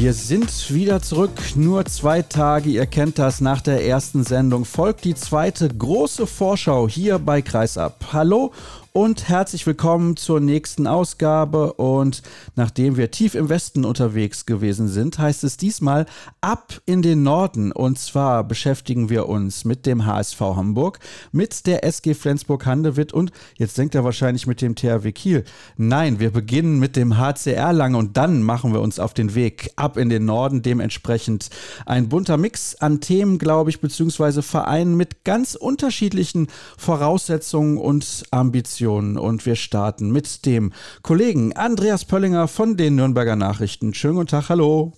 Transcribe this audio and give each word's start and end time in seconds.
Wir 0.00 0.14
sind 0.14 0.72
wieder 0.72 1.02
zurück, 1.02 1.30
nur 1.56 1.84
zwei 1.84 2.22
Tage, 2.22 2.70
ihr 2.70 2.86
kennt 2.86 3.18
das, 3.18 3.42
nach 3.42 3.60
der 3.60 3.84
ersten 3.84 4.24
Sendung 4.24 4.64
folgt 4.64 5.04
die 5.04 5.14
zweite 5.14 5.68
große 5.68 6.26
Vorschau 6.26 6.88
hier 6.88 7.18
bei 7.18 7.42
Kreisab. 7.42 8.06
Hallo 8.10 8.50
und 8.92 9.28
herzlich 9.28 9.66
willkommen 9.68 10.16
zur 10.16 10.40
nächsten 10.40 10.88
Ausgabe. 10.88 11.74
Und 11.74 12.22
nachdem 12.56 12.96
wir 12.96 13.10
tief 13.10 13.36
im 13.36 13.48
Westen 13.48 13.84
unterwegs 13.84 14.46
gewesen 14.46 14.88
sind, 14.88 15.18
heißt 15.18 15.44
es 15.44 15.56
diesmal 15.56 16.06
ab 16.40 16.80
in 16.86 17.00
den 17.00 17.22
Norden. 17.22 17.70
Und 17.70 17.98
zwar 18.00 18.42
beschäftigen 18.42 19.08
wir 19.08 19.28
uns 19.28 19.64
mit 19.64 19.86
dem 19.86 20.06
HSV 20.06 20.40
Hamburg, 20.40 20.98
mit 21.30 21.66
der 21.66 21.84
SG 21.84 22.14
Flensburg-Handewitt 22.14 23.12
und 23.12 23.30
jetzt 23.56 23.78
denkt 23.78 23.94
er 23.94 24.02
wahrscheinlich 24.02 24.48
mit 24.48 24.60
dem 24.60 24.74
THW 24.74 25.12
Kiel. 25.12 25.44
Nein, 25.76 26.18
wir 26.18 26.32
beginnen 26.32 26.80
mit 26.80 26.96
dem 26.96 27.16
HCR 27.16 27.72
Lange 27.72 27.96
und 27.96 28.16
dann 28.16 28.42
machen 28.42 28.72
wir 28.72 28.80
uns 28.80 28.98
auf 28.98 29.14
den 29.14 29.36
Weg 29.36 29.70
ab 29.76 29.98
in 29.98 30.08
den 30.08 30.24
Norden. 30.24 30.62
Dementsprechend 30.62 31.50
ein 31.86 32.08
bunter 32.08 32.36
Mix 32.36 32.74
an 32.74 33.00
Themen, 33.00 33.38
glaube 33.38 33.70
ich, 33.70 33.80
beziehungsweise 33.80 34.42
Vereinen 34.42 34.96
mit 34.96 35.24
ganz 35.24 35.54
unterschiedlichen 35.54 36.48
Voraussetzungen 36.76 37.78
und 37.78 38.24
Ambitionen. 38.32 38.79
Redaktion 38.80 39.18
und 39.18 39.44
wir 39.46 39.56
starten 39.56 40.10
mit 40.10 40.46
dem 40.46 40.72
Kollegen 41.02 41.54
Andreas 41.54 42.04
Pöllinger 42.04 42.48
von 42.48 42.76
den 42.76 42.96
Nürnberger 42.96 43.36
Nachrichten. 43.36 43.92
Schönen 43.94 44.14
guten 44.14 44.28
Tag, 44.28 44.48
hallo. 44.48 44.92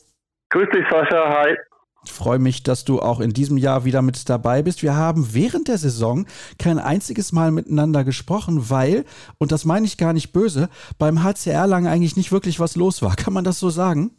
Grüß 0.50 0.68
dich, 0.72 0.84
Sascha, 0.88 1.42
hi. 1.42 1.56
Ich 2.04 2.12
freue 2.12 2.38
mich, 2.38 2.62
dass 2.62 2.84
du 2.84 3.00
auch 3.00 3.20
in 3.20 3.30
diesem 3.30 3.56
Jahr 3.56 3.84
wieder 3.84 4.02
mit 4.02 4.28
dabei 4.28 4.62
bist. 4.62 4.82
Wir 4.82 4.96
haben 4.96 5.34
während 5.34 5.68
der 5.68 5.78
Saison 5.78 6.26
kein 6.58 6.78
einziges 6.78 7.32
Mal 7.32 7.50
miteinander 7.52 8.04
gesprochen, 8.04 8.70
weil, 8.70 9.04
und 9.38 9.52
das 9.52 9.64
meine 9.64 9.86
ich 9.86 9.98
gar 9.98 10.12
nicht 10.12 10.32
böse, 10.32 10.68
beim 10.98 11.22
HCR 11.22 11.66
lange 11.66 11.90
eigentlich 11.90 12.16
nicht 12.16 12.32
wirklich 12.32 12.60
was 12.60 12.76
los 12.76 13.02
war. 13.02 13.14
Kann 13.16 13.32
man 13.32 13.44
das 13.44 13.58
so 13.58 13.70
sagen? 13.70 14.10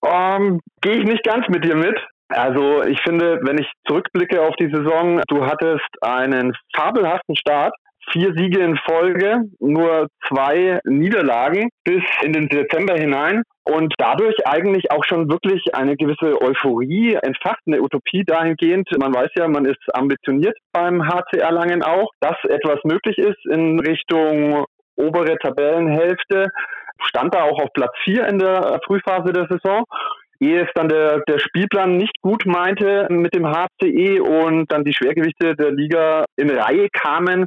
Um, 0.00 0.10
ähm, 0.10 0.60
Gehe 0.82 0.98
ich 0.98 1.04
nicht 1.04 1.24
ganz 1.24 1.48
mit 1.48 1.64
dir 1.64 1.74
mit. 1.74 1.96
Also 2.28 2.82
ich 2.82 3.00
finde, 3.02 3.40
wenn 3.42 3.58
ich 3.58 3.70
zurückblicke 3.86 4.42
auf 4.42 4.54
die 4.56 4.70
Saison, 4.70 5.22
du 5.28 5.46
hattest 5.46 5.86
einen 6.02 6.52
fabelhaften 6.74 7.36
Start 7.36 7.72
vier 8.12 8.32
Siege 8.34 8.60
in 8.60 8.78
Folge, 8.78 9.42
nur 9.60 10.08
zwei 10.28 10.80
Niederlagen 10.84 11.70
bis 11.84 12.02
in 12.22 12.32
den 12.32 12.48
Dezember 12.48 12.94
hinein 12.94 13.42
und 13.64 13.94
dadurch 13.98 14.46
eigentlich 14.46 14.90
auch 14.90 15.04
schon 15.04 15.30
wirklich 15.30 15.74
eine 15.74 15.96
gewisse 15.96 16.40
Euphorie 16.40 17.14
entfacht, 17.14 17.60
eine 17.66 17.82
Utopie 17.82 18.24
dahingehend. 18.24 18.88
Man 18.98 19.14
weiß 19.14 19.30
ja, 19.36 19.48
man 19.48 19.64
ist 19.64 19.82
ambitioniert 19.92 20.56
beim 20.72 21.06
HC 21.06 21.38
Erlangen 21.38 21.82
auch, 21.82 22.10
dass 22.20 22.36
etwas 22.44 22.78
möglich 22.84 23.18
ist 23.18 23.44
in 23.50 23.80
Richtung 23.80 24.64
obere 24.96 25.36
Tabellenhälfte. 25.38 26.48
Stand 27.08 27.34
da 27.34 27.42
auch 27.42 27.60
auf 27.60 27.72
Platz 27.74 27.92
vier 28.04 28.26
in 28.26 28.38
der 28.38 28.80
Frühphase 28.86 29.32
der 29.32 29.46
Saison 29.50 29.84
ehe 30.40 30.62
es 30.62 30.68
dann 30.74 30.88
der, 30.88 31.22
der 31.28 31.38
Spielplan 31.38 31.96
nicht 31.96 32.20
gut 32.20 32.44
meinte 32.46 33.06
mit 33.10 33.34
dem 33.34 33.46
HCE 33.46 34.22
und 34.22 34.70
dann 34.70 34.84
die 34.84 34.92
Schwergewichte 34.92 35.56
der 35.56 35.72
Liga 35.72 36.24
in 36.36 36.50
Reihe 36.50 36.88
kamen 36.90 37.46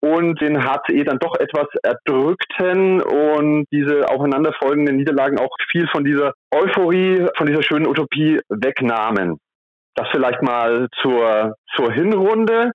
und 0.00 0.40
den 0.40 0.62
HCE 0.62 1.04
dann 1.04 1.18
doch 1.18 1.34
etwas 1.38 1.66
erdrückten 1.82 3.02
und 3.02 3.66
diese 3.72 4.08
aufeinanderfolgenden 4.08 4.96
Niederlagen 4.96 5.38
auch 5.38 5.54
viel 5.70 5.88
von 5.88 6.04
dieser 6.04 6.34
Euphorie, 6.52 7.26
von 7.36 7.46
dieser 7.46 7.62
schönen 7.62 7.86
Utopie 7.86 8.40
wegnahmen. 8.48 9.38
Das 9.94 10.08
vielleicht 10.12 10.42
mal 10.42 10.88
zur, 11.02 11.56
zur 11.74 11.92
Hinrunde 11.92 12.70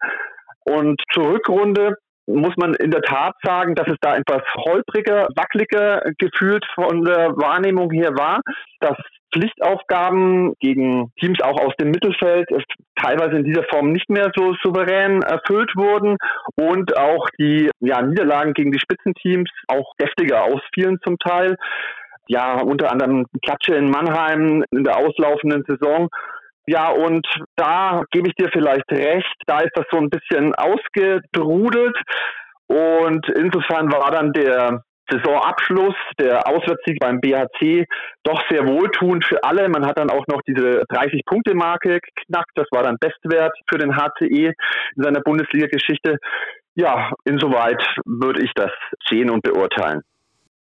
und 0.66 1.02
zur 1.14 1.32
Rückrunde 1.32 1.96
muss 2.26 2.56
man 2.58 2.74
in 2.76 2.92
der 2.92 3.02
Tat 3.02 3.36
sagen, 3.44 3.76
dass 3.76 3.88
es 3.88 3.98
da 4.02 4.16
etwas 4.16 4.42
holpriger, 4.56 5.28
wackeliger 5.36 6.02
gefühlt 6.18 6.66
von 6.74 7.04
der 7.04 7.36
Wahrnehmung 7.36 7.92
her 7.92 8.12
war, 8.16 8.42
dass 8.80 8.98
Pflichtaufgaben 9.34 10.54
gegen 10.60 11.12
Teams 11.20 11.42
auch 11.42 11.60
aus 11.60 11.74
dem 11.80 11.92
Mittelfeld 11.92 12.48
teilweise 12.96 13.38
in 13.38 13.44
dieser 13.44 13.64
Form 13.64 13.92
nicht 13.92 14.10
mehr 14.10 14.32
so 14.36 14.54
souverän 14.64 15.22
erfüllt 15.24 15.72
wurden 15.76 16.18
und 16.56 16.98
auch 16.98 17.28
die 17.40 17.70
ja, 17.80 18.02
Niederlagen 18.02 18.54
gegen 18.54 18.72
die 18.72 18.80
Spitzenteams 18.80 19.50
auch 19.68 19.94
deftiger 20.00 20.44
ausfielen 20.44 21.00
zum 21.04 21.18
Teil. 21.18 21.58
Ja, 22.28 22.62
unter 22.62 22.92
anderem 22.92 23.26
Klatsche 23.44 23.76
in 23.76 23.90
Mannheim 23.90 24.64
in 24.72 24.84
der 24.84 24.98
auslaufenden 24.98 25.66
Saison. 25.68 26.10
Ja, 26.66 26.90
und 26.90 27.28
da 27.58 28.04
gebe 28.12 28.30
ich 28.30 28.36
dir 28.36 28.50
vielleicht 28.54 28.90
recht, 28.90 29.36
da 29.48 29.60
ist 29.60 29.76
das 29.76 29.86
so 29.92 29.98
ein 29.98 30.10
bisschen 30.10 30.56
ausgedrudelt. 30.56 31.98
Und 32.68 33.28
insofern 33.30 33.92
war 33.92 34.12
dann 34.12 34.32
der 34.32 34.84
Saisonabschluss, 35.10 35.96
der 36.20 36.48
Auswärtssieg 36.48 37.00
beim 37.00 37.20
BHC, 37.20 37.86
doch 38.24 38.42
sehr 38.50 38.68
wohltuend 38.68 39.26
für 39.26 39.44
alle. 39.44 39.68
Man 39.70 39.86
hat 39.86 39.98
dann 39.98 40.10
auch 40.10 40.26
noch 40.28 40.42
diese 40.48 40.84
30-Punkte-Marke 40.84 42.00
geknackt. 42.00 42.52
Das 42.56 42.68
war 42.72 42.84
dann 42.84 42.98
Bestwert 43.00 43.54
für 43.70 43.78
den 43.78 43.96
HCE 43.96 44.54
in 44.96 45.04
seiner 45.04 45.22
Bundesliga-Geschichte. 45.22 46.18
Ja, 46.76 47.12
insoweit 47.26 47.84
würde 48.06 48.44
ich 48.44 48.52
das 48.56 48.72
sehen 49.08 49.30
und 49.30 49.44
beurteilen. 49.44 50.02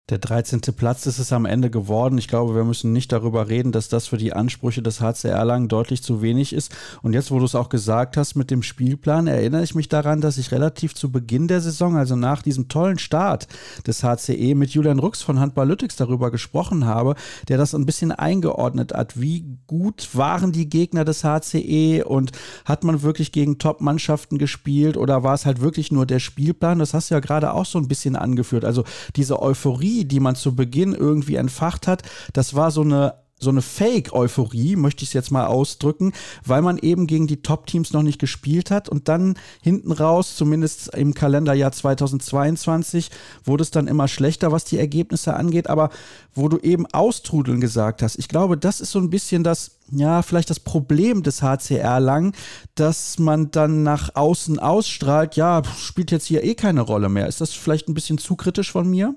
Der 0.09 0.18
13. 0.18 0.59
Platz 0.75 1.06
ist 1.06 1.18
es 1.18 1.31
am 1.31 1.46
Ende 1.46 1.69
geworden. 1.69 2.18
Ich 2.18 2.28
glaube, 2.28 2.56
wir 2.56 2.66
müssen 2.66 2.91
nicht 2.91 3.14
darüber 3.14 3.47
reden, 3.47 3.72
dass 3.72 3.88
das 3.88 4.06
für 4.06 4.18
die 4.18 4.34
Ansprüche 4.34 4.81
des 4.81 5.00
HCR 5.00 5.46
lang 5.46 5.69
deutlich 5.69 6.03
zu 6.03 6.22
wenig 6.22 6.52
ist. 6.52 6.75
Und 7.02 7.14
jetzt, 7.14 7.31
wo 7.31 7.40
du 7.40 7.46
es 7.46 7.56
auch 7.56 7.69
gesagt 7.69 8.18
hast 8.18 8.36
mit 8.36 8.52
dem 8.52 8.63
Spielplan, 8.63 9.28
erinnere 9.28 9.63
ich 9.63 9.75
mich 9.75 9.88
daran, 9.88 10.19
dass 10.19 10.38
ich 10.38 10.52
relativ 10.52 10.94
zu 10.94 11.09
Beginn 11.09 11.47
der 11.47 11.62
Saison, 11.62 11.96
also 11.96 12.18
nach 12.18 12.42
diesem 12.42 12.68
tollen 12.68 13.00
Start 13.00 13.47
des 13.88 14.03
HCE, 14.03 14.56
mit 14.56 14.72
Julian 14.72 15.00
Rux 15.00 15.22
von 15.22 15.40
Handball 15.40 15.69
Lüttix 15.69 15.96
darüber 15.96 16.31
gesprochen 16.31 16.84
habe, 16.84 17.16
der 17.47 17.58
das 17.58 17.74
ein 17.74 17.86
bisschen 17.86 18.12
eingeordnet 18.12 18.92
hat. 18.92 19.22
Wie 19.22 19.58
gut 19.68 20.09
waren 20.12 20.52
die 20.52 20.68
Gegner 20.68 21.06
des 21.06 21.24
HCE 21.24 22.03
und 22.03 22.34
hat 22.66 22.84
man 22.84 23.03
wirklich 23.03 23.31
gegen 23.31 23.58
Top-Mannschaften 23.58 24.38
gespielt 24.38 24.97
oder 24.97 25.24
war 25.24 25.34
es 25.34 25.46
halt 25.46 25.62
wirklich 25.62 25.94
nur 25.94 26.06
der 26.06 26.19
Spielplan? 26.19 26.80
Das 26.80 26.94
hast 26.94 27.09
du 27.09 27.16
ja 27.16 27.22
gerade 27.22 27.53
auch 27.53 27.66
so 27.66 27.80
ein 27.80 27.88
bisschen 27.88 28.18
angeführt. 28.18 28.66
Also 28.66 28.84
diese 29.16 29.42
Euphorie 29.42 29.93
die 30.02 30.20
man 30.20 30.36
zu 30.36 30.56
Beginn 30.56 30.94
irgendwie 30.94 31.36
entfacht 31.36 31.88
hat, 31.88 32.04
das 32.34 32.54
war 32.56 32.72
so 32.72 32.81
eine 32.81 33.24
so 33.44 33.52
eine 33.52 33.62
Fake-Euphorie, 33.62 34.76
möchte 34.76 35.04
ich 35.04 35.09
es 35.09 35.14
jetzt 35.14 35.31
mal 35.31 35.46
ausdrücken, 35.46 36.14
weil 36.46 36.62
man 36.62 36.78
eben 36.78 37.06
gegen 37.06 37.28
die 37.28 37.42
Top-Teams 37.42 37.94
noch 37.94 38.02
nicht 38.02 38.20
gespielt 38.20 38.72
hat 38.72 38.90
und 38.90 39.08
dann 39.08 39.36
hinten 39.62 39.92
raus, 39.92 40.36
zumindest 40.36 40.96
im 40.96 41.14
Kalenderjahr 41.14 41.72
2022, 41.72 43.12
wurde 43.44 43.62
es 43.62 43.72
dann 43.72 43.88
immer 43.88 44.08
schlechter, 44.08 44.52
was 44.52 44.64
die 44.64 44.80
Ergebnisse 44.80 45.36
angeht, 45.36 45.70
aber 45.70 45.90
wo 46.34 46.50
du 46.50 46.58
eben 46.58 46.88
austrudeln 46.88 47.62
gesagt 47.62 48.02
hast, 48.02 48.18
ich 48.18 48.28
glaube, 48.28 48.58
das 48.58 48.81
ist 48.81 48.92
so 48.92 49.00
ein 49.00 49.10
bisschen 49.10 49.44
das, 49.44 49.78
ja, 49.92 50.22
vielleicht 50.22 50.50
das 50.50 50.60
Problem 50.60 51.22
des 51.22 51.42
HCR 51.44 52.00
lang, 52.00 52.34
dass 52.75 53.20
man 53.20 53.52
dann 53.52 53.84
nach 53.84 54.16
außen 54.16 54.58
ausstrahlt, 54.58 55.36
ja, 55.36 55.62
spielt 55.78 56.12
jetzt 56.12 56.25
hier 56.25 56.44
eh 56.44 56.56
keine 56.56 56.81
Rolle 56.81 57.10
mehr. 57.10 57.28
Ist 57.28 57.42
das 57.42 57.52
vielleicht 57.52 57.90
ein 57.90 57.94
bisschen 57.94 58.18
zu 58.18 58.36
kritisch 58.36 58.72
von 58.72 58.90
mir? 58.90 59.16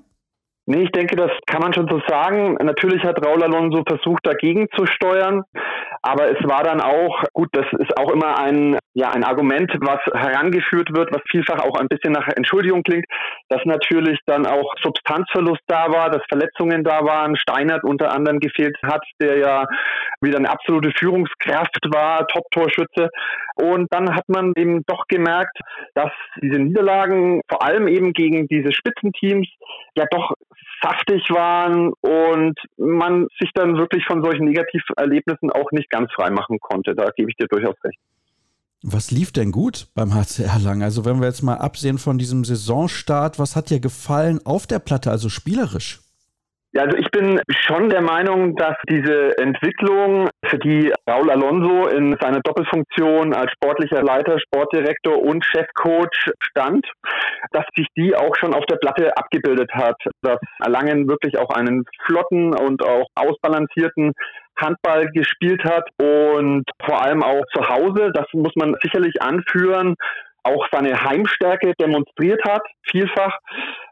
Nee, 0.69 0.83
ich 0.83 0.91
denke, 0.91 1.15
das 1.15 1.31
kann 1.45 1.61
man 1.61 1.73
schon 1.73 1.87
so 1.87 2.01
sagen. 2.09 2.55
Natürlich 2.61 3.01
hat 3.05 3.25
Raul 3.25 3.41
Alonso 3.41 3.83
versucht, 3.87 4.27
dagegen 4.27 4.67
zu 4.75 4.85
steuern. 4.85 5.43
Aber 6.01 6.29
es 6.29 6.43
war 6.43 6.61
dann 6.63 6.81
auch, 6.81 7.23
gut, 7.31 7.47
das 7.53 7.65
ist 7.79 7.97
auch 7.97 8.11
immer 8.11 8.37
ein, 8.37 8.77
ja, 8.93 9.11
ein 9.11 9.23
Argument, 9.23 9.71
was 9.79 10.01
herangeführt 10.13 10.89
wird, 10.93 11.09
was 11.13 11.21
vielfach 11.31 11.59
auch 11.59 11.79
ein 11.79 11.87
bisschen 11.87 12.11
nach 12.11 12.27
Entschuldigung 12.35 12.83
klingt, 12.83 13.05
dass 13.47 13.61
natürlich 13.63 14.19
dann 14.25 14.45
auch 14.45 14.73
Substanzverlust 14.83 15.61
da 15.67 15.89
war, 15.89 16.09
dass 16.09 16.21
Verletzungen 16.27 16.83
da 16.83 17.01
waren, 17.05 17.37
Steinert 17.37 17.85
unter 17.85 18.11
anderem 18.11 18.41
gefehlt 18.41 18.77
hat, 18.83 19.05
der 19.21 19.37
ja 19.37 19.65
wieder 20.19 20.37
eine 20.37 20.49
absolute 20.49 20.91
Führungskraft 20.99 21.79
war, 21.93 22.27
Top-Torschütze. 22.27 23.09
Und 23.55 23.87
dann 23.91 24.13
hat 24.13 24.27
man 24.27 24.51
eben 24.57 24.83
doch 24.85 25.05
gemerkt, 25.07 25.57
dass 25.95 26.11
diese 26.41 26.59
Niederlagen 26.59 27.41
vor 27.49 27.63
allem 27.63 27.87
eben 27.87 28.11
gegen 28.11 28.47
diese 28.47 28.73
Spitzenteams 28.73 29.47
ja 29.95 30.05
doch 30.11 30.33
saftig 30.81 31.29
waren 31.29 31.93
und 32.01 32.59
man 32.77 33.27
sich 33.39 33.51
dann 33.53 33.77
wirklich 33.77 34.05
von 34.05 34.23
solchen 34.23 34.45
Negativerlebnissen 34.45 35.51
auch 35.51 35.71
nicht 35.71 35.89
ganz 35.89 36.11
frei 36.13 36.29
machen 36.29 36.59
konnte. 36.59 36.95
Da 36.95 37.09
gebe 37.15 37.29
ich 37.29 37.35
dir 37.35 37.47
durchaus 37.47 37.75
recht. 37.83 37.99
Was 38.83 39.09
lief 39.09 39.31
denn 39.31 39.51
gut 39.51 39.87
beim 39.95 40.13
HCR 40.13 40.59
Lang? 40.59 40.83
Also 40.83 41.03
wenn 41.03 41.19
wir 41.19 41.27
jetzt 41.27 41.41
mal 41.41 41.57
absehen 41.57 41.97
von 41.97 42.17
diesem 42.17 42.45
Saisonstart, 42.45 43.39
was 43.39 43.55
hat 43.55 43.69
dir 43.69 43.79
gefallen 43.79 44.39
auf 44.45 44.67
der 44.67 44.79
Platte, 44.79 45.09
also 45.09 45.29
spielerisch? 45.29 45.99
Ja, 46.77 46.83
also 46.83 46.95
ich 46.95 47.09
bin 47.09 47.41
schon 47.49 47.89
der 47.89 48.03
Meinung, 48.03 48.55
dass 48.55 48.75
diese 48.87 49.35
Entwicklung, 49.39 50.29
für 50.45 50.59
die 50.59 50.93
Raul 51.09 51.31
Alonso 51.31 51.87
in 51.87 52.15
seiner 52.21 52.39
Doppelfunktion 52.41 53.33
als 53.33 53.51
sportlicher 53.53 54.03
Leiter, 54.03 54.37
Sportdirektor 54.39 55.17
und 55.23 55.43
Chefcoach 55.43 56.29
stand, 56.39 56.85
dass 57.51 57.65
sich 57.75 57.87
die 57.97 58.15
auch 58.15 58.35
schon 58.35 58.53
auf 58.53 58.63
der 58.67 58.75
Platte 58.75 59.17
abgebildet 59.17 59.71
hat, 59.73 59.95
dass 60.21 60.37
Erlangen 60.59 61.07
wirklich 61.07 61.39
auch 61.39 61.49
einen 61.49 61.83
flotten 62.05 62.53
und 62.53 62.83
auch 62.83 63.07
ausbalancierten 63.15 64.13
Handball 64.61 65.07
gespielt 65.13 65.63
hat 65.63 65.89
und 65.99 66.63
vor 66.85 67.01
allem 67.01 67.23
auch 67.23 67.43
zu 67.55 67.67
Hause, 67.67 68.11
das 68.13 68.27
muss 68.33 68.53
man 68.55 68.75
sicherlich 68.83 69.19
anführen, 69.19 69.95
auch 70.43 70.67
seine 70.71 70.93
Heimstärke 71.03 71.73
demonstriert 71.79 72.43
hat, 72.47 72.61
vielfach. 72.83 73.35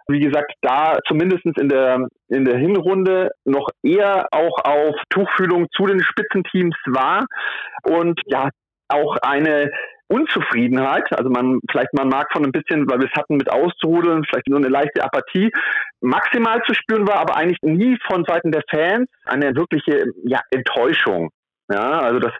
Wie 0.07 0.19
gesagt, 0.19 0.53
da 0.61 0.97
zumindest 1.07 1.45
in 1.45 1.69
der, 1.69 2.07
in 2.27 2.45
der 2.45 2.57
Hinrunde 2.57 3.31
noch 3.43 3.69
eher 3.83 4.27
auch 4.31 4.63
auf 4.63 4.95
Tuchfühlung 5.09 5.67
zu 5.75 5.87
den 5.87 6.01
Spitzenteams 6.01 6.75
war 6.85 7.25
und 7.83 8.19
ja, 8.27 8.49
auch 8.87 9.17
eine 9.23 9.71
Unzufriedenheit, 10.07 11.11
also 11.17 11.29
man, 11.29 11.59
vielleicht 11.69 11.93
man 11.93 12.09
mag 12.09 12.31
von 12.31 12.45
ein 12.45 12.51
bisschen, 12.51 12.87
weil 12.87 12.99
wir 12.99 13.09
es 13.11 13.19
hatten 13.19 13.37
mit 13.37 13.51
Auszurudeln, 13.51 14.23
vielleicht 14.23 14.47
nur 14.47 14.59
eine 14.59 14.67
leichte 14.67 15.03
Apathie, 15.03 15.51
maximal 16.01 16.61
zu 16.67 16.75
spüren 16.75 17.07
war, 17.07 17.15
aber 17.15 17.35
eigentlich 17.35 17.57
nie 17.63 17.97
von 18.07 18.23
Seiten 18.25 18.51
der 18.51 18.61
Fans 18.69 19.09
eine 19.25 19.55
wirkliche 19.55 20.05
ja, 20.23 20.41
Enttäuschung. 20.51 21.29
Ja, 21.71 22.01
also 22.01 22.19
das, 22.19 22.33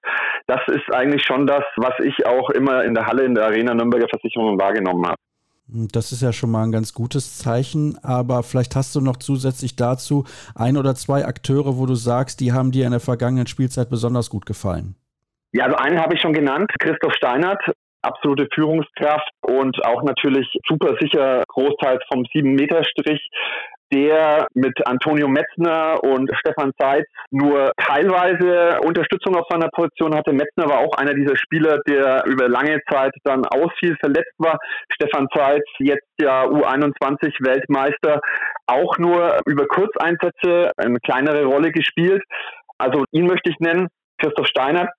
das 0.46 0.62
ist 0.68 0.94
eigentlich 0.94 1.24
schon 1.26 1.48
das, 1.48 1.64
was 1.78 1.94
ich 2.04 2.28
auch 2.28 2.52
immer 2.52 2.84
in 2.84 2.94
der 2.94 3.08
Halle 3.08 3.24
in 3.24 3.34
der 3.34 3.46
Arena 3.46 3.74
Nürnberger 3.74 4.08
Versicherungen 4.10 4.60
wahrgenommen 4.60 5.08
habe. 5.08 5.18
Das 5.68 6.12
ist 6.12 6.22
ja 6.22 6.32
schon 6.32 6.52
mal 6.52 6.64
ein 6.64 6.72
ganz 6.72 6.94
gutes 6.94 7.40
Zeichen, 7.40 7.98
aber 8.04 8.44
vielleicht 8.44 8.76
hast 8.76 8.96
du 8.96 9.02
noch 9.02 9.18
zusätzlich 9.18 9.76
dazu 9.76 10.26
ein 10.54 10.78
oder 10.78 10.94
zwei 10.94 11.26
Akteure, 11.26 11.78
wo 11.78 11.88
du 11.88 11.96
sagst, 11.96 12.40
die 12.40 12.54
haben 12.54 12.72
dir 12.72 12.86
in 12.86 12.92
der 12.92 13.00
vergangenen 13.00 13.48
Spielzeit 13.48 13.90
besonders 13.90 14.30
gut 14.30 14.46
gefallen. 14.46 14.96
Ja, 15.54 15.66
also 15.66 15.78
einen 15.78 16.00
habe 16.00 16.14
ich 16.14 16.22
schon 16.22 16.34
genannt, 16.34 16.72
Christoph 16.80 17.14
Steinert, 17.16 17.64
absolute 18.04 18.48
Führungskraft 18.54 19.30
und 19.42 19.84
auch 19.86 20.04
natürlich 20.04 20.48
super 20.68 20.96
sicher 21.00 21.44
großteils 21.48 22.04
vom 22.12 22.24
7-Meter-Strich 22.24 23.28
der 23.96 24.48
mit 24.54 24.76
Antonio 24.88 25.28
Metzner 25.28 26.04
und 26.04 26.30
Stefan 26.40 26.72
Seitz 26.78 27.08
nur 27.32 27.72
teilweise 27.78 28.80
Unterstützung 28.82 29.36
auf 29.36 29.48
seiner 29.50 29.70
Position 29.70 30.14
hatte. 30.14 30.34
Metzner 30.34 30.68
war 30.68 30.80
auch 30.80 30.98
einer 30.98 31.14
dieser 31.14 31.38
Spieler, 31.38 31.80
der 31.88 32.24
über 32.26 32.50
lange 32.50 32.82
Zeit 32.92 33.14
dann 33.24 33.46
ausfiel, 33.46 33.96
verletzt 34.00 34.34
war. 34.38 34.60
Stefan 34.94 35.28
Seitz, 35.34 35.64
jetzt 35.80 36.08
ja 36.20 36.44
U21 36.44 37.34
Weltmeister, 37.40 38.20
auch 38.68 38.98
nur 38.98 39.40
über 39.46 39.66
Kurzeinsätze 39.68 40.72
eine 40.78 41.00
kleinere 41.00 41.46
Rolle 41.46 41.72
gespielt. 41.72 42.24
Also 42.78 43.06
ihn 43.12 43.28
möchte 43.28 43.50
ich 43.50 43.60
nennen. 43.60 43.88
Christoph 44.18 44.48
Steiner, 44.48 44.90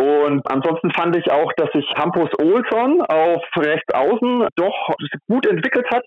und 0.00 0.48
ansonsten 0.50 0.92
fand 0.92 1.16
ich 1.16 1.30
auch, 1.30 1.52
dass 1.56 1.70
sich 1.72 1.84
Hampus 1.96 2.30
Olsson 2.40 3.02
auf 3.02 3.42
rechts 3.56 3.92
außen 3.92 4.46
doch 4.54 4.94
gut 5.28 5.46
entwickelt 5.46 5.86
hat, 5.90 6.04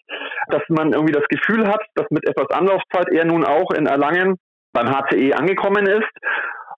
dass 0.47 0.61
man 0.69 0.93
irgendwie 0.93 1.13
das 1.13 1.27
Gefühl 1.27 1.67
hat, 1.67 1.81
dass 1.95 2.05
mit 2.09 2.25
etwas 2.27 2.49
Anlaufzeit 2.51 3.09
er 3.11 3.25
nun 3.25 3.43
auch 3.43 3.71
in 3.71 3.87
Erlangen 3.87 4.37
beim 4.71 4.87
HCE 4.87 5.33
angekommen 5.33 5.87
ist 5.87 6.09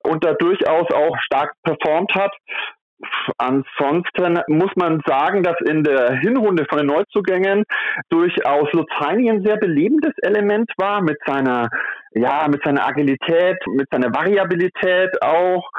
und 0.04 0.26
da 0.26 0.34
durchaus 0.34 0.92
auch 0.92 1.16
stark 1.20 1.54
performt 1.64 2.14
hat. 2.16 2.34
Ansonsten 3.38 4.40
muss 4.48 4.72
man 4.76 5.02
sagen, 5.06 5.44
dass 5.44 5.58
in 5.68 5.84
der 5.84 6.20
Hinrunde 6.20 6.66
von 6.68 6.80
den 6.80 6.88
Neuzugängen 6.88 7.66
durchaus 8.10 8.72
Lutz 8.72 8.90
Heini 9.00 9.30
ein 9.30 9.44
sehr 9.44 9.58
belebendes 9.58 10.14
Element 10.22 10.72
war 10.78 11.02
mit 11.02 11.18
seiner, 11.26 11.70
ja, 12.12 12.48
mit 12.48 12.64
seiner 12.64 12.88
Agilität, 12.88 13.58
mit 13.68 13.88
seiner 13.92 14.14
Variabilität 14.14 15.22
auch 15.22 15.70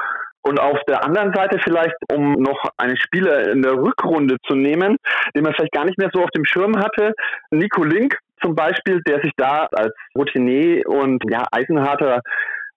und 0.47 0.59
auf 0.59 0.77
der 0.87 1.03
anderen 1.03 1.33
Seite 1.33 1.59
vielleicht, 1.59 1.95
um 2.11 2.33
noch 2.33 2.63
einen 2.77 2.97
Spieler 2.97 3.49
in 3.49 3.61
der 3.61 3.73
Rückrunde 3.73 4.37
zu 4.47 4.55
nehmen, 4.55 4.97
den 5.35 5.43
man 5.43 5.53
vielleicht 5.53 5.73
gar 5.73 5.85
nicht 5.85 5.97
mehr 5.97 6.09
so 6.13 6.23
auf 6.23 6.29
dem 6.31 6.45
Schirm 6.45 6.77
hatte, 6.77 7.13
Nico 7.51 7.83
Link 7.83 8.17
zum 8.41 8.55
Beispiel, 8.55 9.01
der 9.07 9.21
sich 9.21 9.31
da 9.37 9.67
als 9.71 9.93
Routinier 10.15 10.87
und 10.87 11.23
ja, 11.29 11.43
eisenharter 11.51 12.21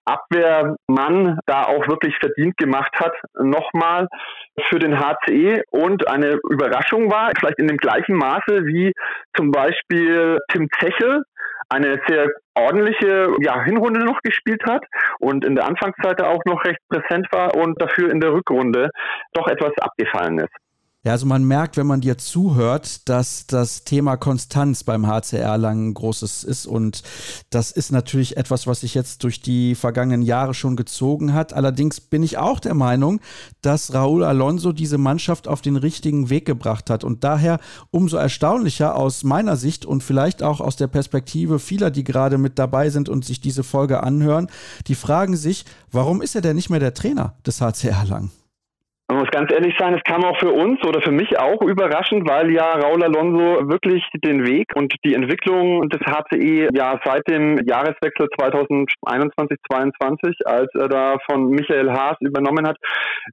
Abwehrmann 0.05 1.39
da 1.45 1.63
auch 1.65 1.87
wirklich 1.87 2.15
verdient 2.19 2.57
gemacht 2.57 2.91
hat, 2.99 3.13
nochmal 3.39 4.07
für 4.69 4.79
den 4.79 4.99
HCE 4.99 5.61
und 5.69 6.07
eine 6.07 6.39
Überraschung 6.49 7.11
war, 7.11 7.29
vielleicht 7.37 7.59
in 7.59 7.67
dem 7.67 7.77
gleichen 7.77 8.15
Maße 8.15 8.65
wie 8.65 8.93
zum 9.37 9.51
Beispiel 9.51 10.39
Tim 10.51 10.67
Zechel, 10.79 11.21
eine 11.69 11.99
sehr 12.07 12.29
ordentliche 12.55 13.35
ja, 13.41 13.63
Hinrunde 13.63 14.03
noch 14.03 14.21
gespielt 14.21 14.63
hat 14.65 14.83
und 15.19 15.45
in 15.45 15.55
der 15.55 15.65
Anfangszeit 15.65 16.21
auch 16.21 16.43
noch 16.45 16.63
recht 16.65 16.79
präsent 16.89 17.27
war 17.31 17.55
und 17.55 17.81
dafür 17.81 18.11
in 18.11 18.19
der 18.19 18.33
Rückrunde 18.33 18.89
doch 19.33 19.47
etwas 19.47 19.71
abgefallen 19.79 20.39
ist. 20.39 20.53
Ja, 21.05 21.13
also 21.13 21.25
man 21.25 21.45
merkt, 21.45 21.77
wenn 21.77 21.87
man 21.87 22.01
dir 22.01 22.17
zuhört, 22.17 23.07
dass 23.07 23.47
das 23.47 23.85
Thema 23.85 24.17
Konstanz 24.17 24.83
beim 24.83 25.07
HCR 25.07 25.57
lang 25.57 25.93
großes 25.93 26.43
ist 26.43 26.65
und 26.67 27.03
das 27.49 27.71
ist 27.71 27.93
natürlich 27.93 28.35
etwas, 28.35 28.67
was 28.67 28.81
sich 28.81 28.95
jetzt 28.95 29.23
durch 29.23 29.41
die 29.41 29.75
vergangenen 29.75 30.23
Jahre 30.23 30.53
schon 30.53 30.75
gezogen 30.75 31.33
hat. 31.33 31.53
Allerdings 31.53 32.01
bin 32.01 32.21
ich 32.21 32.37
auch 32.37 32.59
der 32.59 32.73
Meinung, 32.73 33.21
dass 33.61 33.93
Raúl 33.93 34.25
Alonso 34.25 34.73
diese 34.73 34.97
Mannschaft 34.97 35.47
auf 35.47 35.61
den 35.61 35.77
richtigen 35.77 36.29
Weg 36.29 36.45
gebracht 36.45 36.89
hat 36.89 37.05
und 37.05 37.23
daher 37.23 37.61
umso 37.91 38.17
erstaunlicher 38.17 38.97
aus 38.97 39.23
meiner 39.23 39.55
Sicht 39.55 39.85
und 39.85 40.03
vielleicht 40.03 40.43
auch 40.43 40.59
aus 40.59 40.75
der 40.75 40.87
Perspektive 40.87 41.59
vieler, 41.59 41.91
die 41.91 42.03
gerade 42.03 42.37
mit 42.37 42.59
dabei 42.59 42.89
sind 42.89 43.07
und 43.07 43.23
sich 43.23 43.39
diese 43.39 43.63
Folge 43.63 44.03
anhören, 44.03 44.49
die 44.87 44.95
fragen 44.95 45.37
sich, 45.37 45.63
warum 45.93 46.21
ist 46.21 46.35
er 46.35 46.41
denn 46.41 46.57
nicht 46.57 46.69
mehr 46.69 46.81
der 46.81 46.93
Trainer 46.93 47.35
des 47.45 47.61
HCR 47.61 48.03
lang? 48.03 48.31
Man 49.09 49.21
muss 49.21 49.31
ganz 49.31 49.51
ehrlich 49.51 49.73
sein, 49.79 49.95
es 49.95 50.03
kam 50.03 50.23
auch 50.23 50.37
für 50.37 50.51
uns 50.51 50.79
oder 50.85 51.01
für 51.01 51.11
mich 51.11 51.39
auch 51.39 51.63
überraschend, 51.63 52.29
weil 52.29 52.51
ja 52.51 52.73
Raul 52.73 53.03
Alonso 53.03 53.67
wirklich 53.67 54.07
den 54.23 54.45
Weg 54.45 54.67
und 54.75 54.93
die 55.03 55.15
Entwicklung 55.15 55.89
des 55.89 55.99
HCE 56.01 56.69
ja 56.75 56.99
seit 57.03 57.27
dem 57.27 57.57
Jahreswechsel 57.65 58.27
2021-22, 58.39 60.45
als 60.45 60.69
er 60.75 60.89
da 60.89 61.17
von 61.27 61.49
Michael 61.49 61.91
Haas 61.91 62.17
übernommen 62.19 62.67
hat, 62.67 62.77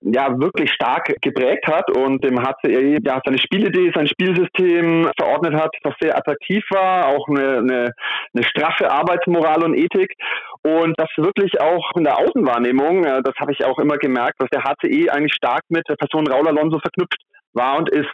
ja 0.01 0.41
wirklich 0.41 0.73
stark 0.73 1.15
geprägt 1.21 1.67
hat 1.67 1.95
und 1.95 2.25
dem 2.25 2.41
HCE 2.41 2.97
ja 3.05 3.21
seine 3.23 3.39
Spielidee, 3.39 3.93
sein 3.95 4.09
Spielsystem 4.09 5.11
verordnet 5.19 5.57
hat, 5.57 5.77
das 5.83 5.93
sehr 6.01 6.17
attraktiv 6.17 6.65
war, 6.71 7.09
auch 7.09 7.29
eine, 7.29 7.59
eine, 7.59 7.93
eine 8.35 8.45
straffe 8.45 8.91
Arbeitsmoral 8.91 9.63
und 9.63 9.75
Ethik 9.75 10.15
und 10.63 10.95
das 10.99 11.09
wirklich 11.17 11.61
auch 11.61 11.91
in 11.97 12.05
der 12.05 12.19
Außenwahrnehmung, 12.19 13.05
äh, 13.05 13.23
das 13.23 13.35
habe 13.39 13.53
ich 13.53 13.65
auch 13.65 13.79
immer 13.79 13.99
gemerkt, 13.99 14.41
dass 14.41 14.51
der 14.51 14.63
HCE 14.63 15.11
eigentlich 15.11 15.35
stark 15.35 15.63
mit 15.69 15.85
der 15.89 15.97
Person 15.97 16.27
Raul 16.27 16.49
Alonso 16.49 16.79
verknüpft 16.79 17.23
war 17.53 17.79
und 17.79 17.91
ist. 17.91 18.13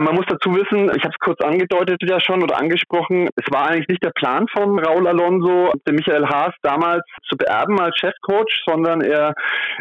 Man 0.00 0.14
muss 0.14 0.24
dazu 0.28 0.54
wissen, 0.54 0.90
ich 0.96 1.04
habe 1.04 1.12
es 1.12 1.18
kurz 1.18 1.42
angedeutet 1.42 2.00
ja 2.08 2.18
schon 2.20 2.42
oder 2.42 2.58
angesprochen, 2.58 3.28
es 3.36 3.44
war 3.52 3.68
eigentlich 3.68 3.88
nicht 3.88 4.02
der 4.02 4.12
Plan 4.12 4.46
von 4.48 4.78
Raul 4.78 5.06
Alonso, 5.06 5.74
den 5.86 5.96
Michael 5.96 6.26
Haas 6.26 6.54
damals 6.62 7.04
zu 7.28 7.36
beerben 7.36 7.78
als 7.78 7.98
Chefcoach, 7.98 8.62
sondern 8.66 9.02
er, 9.02 9.34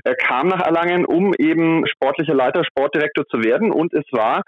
er 0.04 0.16
kam 0.16 0.50
nach 0.50 0.60
Erlangen, 0.60 1.06
um 1.06 1.34
eben 1.36 1.88
sportlicher 1.88 2.34
Leiter, 2.34 2.66
Sportdirektor 2.66 3.26
zu 3.28 3.46
werden. 3.46 3.72
Und 3.72 3.94
es 3.94 4.04
war, 4.12 4.42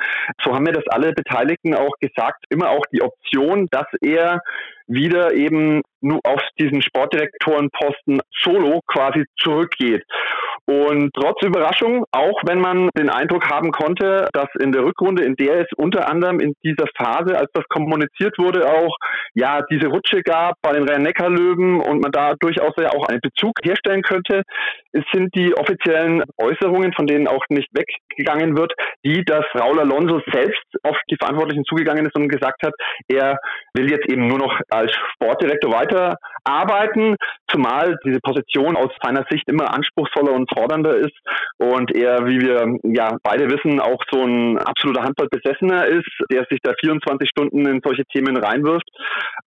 so 0.44 0.54
haben 0.54 0.64
mir 0.64 0.74
das 0.74 0.88
alle 0.90 1.14
Beteiligten 1.14 1.74
auch 1.74 1.94
gesagt, 2.02 2.44
immer 2.50 2.72
auch 2.72 2.86
die 2.92 3.02
Option, 3.02 3.70
dass 3.72 3.88
er 4.02 4.42
wieder 4.88 5.34
eben 5.34 5.84
nur 6.02 6.20
auf 6.26 6.42
diesen 6.60 6.82
Sportdirektorenposten 6.82 8.20
solo 8.44 8.82
quasi 8.88 9.24
zurückgeht. 9.38 10.04
Und 10.68 11.12
trotz 11.14 11.42
Überraschung, 11.44 12.06
auch 12.12 12.40
wenn 12.46 12.60
man 12.60 12.90
den 12.98 13.10
Eindruck 13.10 13.50
haben 13.50 13.72
konnte, 13.72 14.30
dass 14.32 14.48
in 14.60 14.72
der 14.72 14.84
Rückrunde, 14.84 15.24
in 15.24 15.36
der 15.36 15.62
es 15.62 15.68
unter 15.76 16.08
anderem 16.08 16.40
in 16.40 16.54
dieser 16.64 16.86
Phase, 16.96 17.38
als 17.38 17.50
das 17.54 17.66
kommuniziert 17.68 18.38
wurde, 18.38 18.70
auch 18.70 18.96
ja 19.34 19.62
diese 19.70 19.88
Rutsche 19.88 20.22
gab 20.22 20.56
bei 20.62 20.74
den 20.74 20.88
Rhein-Neckar-Löwen 20.88 21.82
und 21.82 22.02
man 22.02 22.12
da 22.12 22.36
durchaus 22.40 22.74
ja 22.80 22.90
auch 22.90 23.08
einen 23.08 23.22
Bezug 23.22 23.54
herstellen 23.64 24.04
könnte, 24.04 24.44
sind 25.12 25.34
die 25.36 25.54
offiziellen 25.56 26.24
Äußerungen, 26.38 26.94
von 26.94 27.08
denen 27.08 27.28
auch 27.28 27.44
nicht 27.50 27.70
weggegangen 27.74 28.58
wird, 28.58 28.74
die, 29.04 29.24
dass 29.26 29.46
Raul 29.56 29.80
Alonso 29.80 30.22
selbst 30.32 30.64
auf 30.84 30.98
die 31.10 31.18
Verantwortlichen 31.18 31.66
zugegangen 31.66 32.06
ist 32.06 32.16
und 32.16 32.30
gesagt 32.30 32.64
hat, 32.64 32.74
er 33.08 33.38
will 33.74 33.90
jetzt 33.90 34.10
eben 34.10 34.28
nur 34.28 34.38
noch 34.38 34.60
als 34.70 34.92
Sportdirektor 35.14 35.72
weiterarbeiten, 36.46 37.16
zumal 37.48 37.98
diese 38.06 38.20
Position 38.22 38.76
aus 38.76 38.90
seiner 39.02 39.26
Sicht 39.30 39.48
immer 39.48 39.74
anspruchsvoller 39.74 40.34
und 40.34 40.50
fordernder 40.52 40.96
ist 40.96 41.18
und 41.58 41.94
er, 41.96 42.26
wie 42.26 42.40
wir 42.40 42.78
ja 42.84 43.18
beide 43.24 43.50
wissen, 43.50 43.80
auch 43.80 44.02
so 44.12 44.24
ein 44.24 44.58
absoluter 44.58 45.04
Handballbesessener 45.04 45.86
ist, 45.88 46.10
der 46.32 46.46
sich 46.50 46.60
da 46.64 46.74
24 46.80 47.30
Stunden 47.30 47.66
in 47.66 47.82
solche 47.84 48.06
Themen 48.06 48.38
reinwirft. 48.38 48.88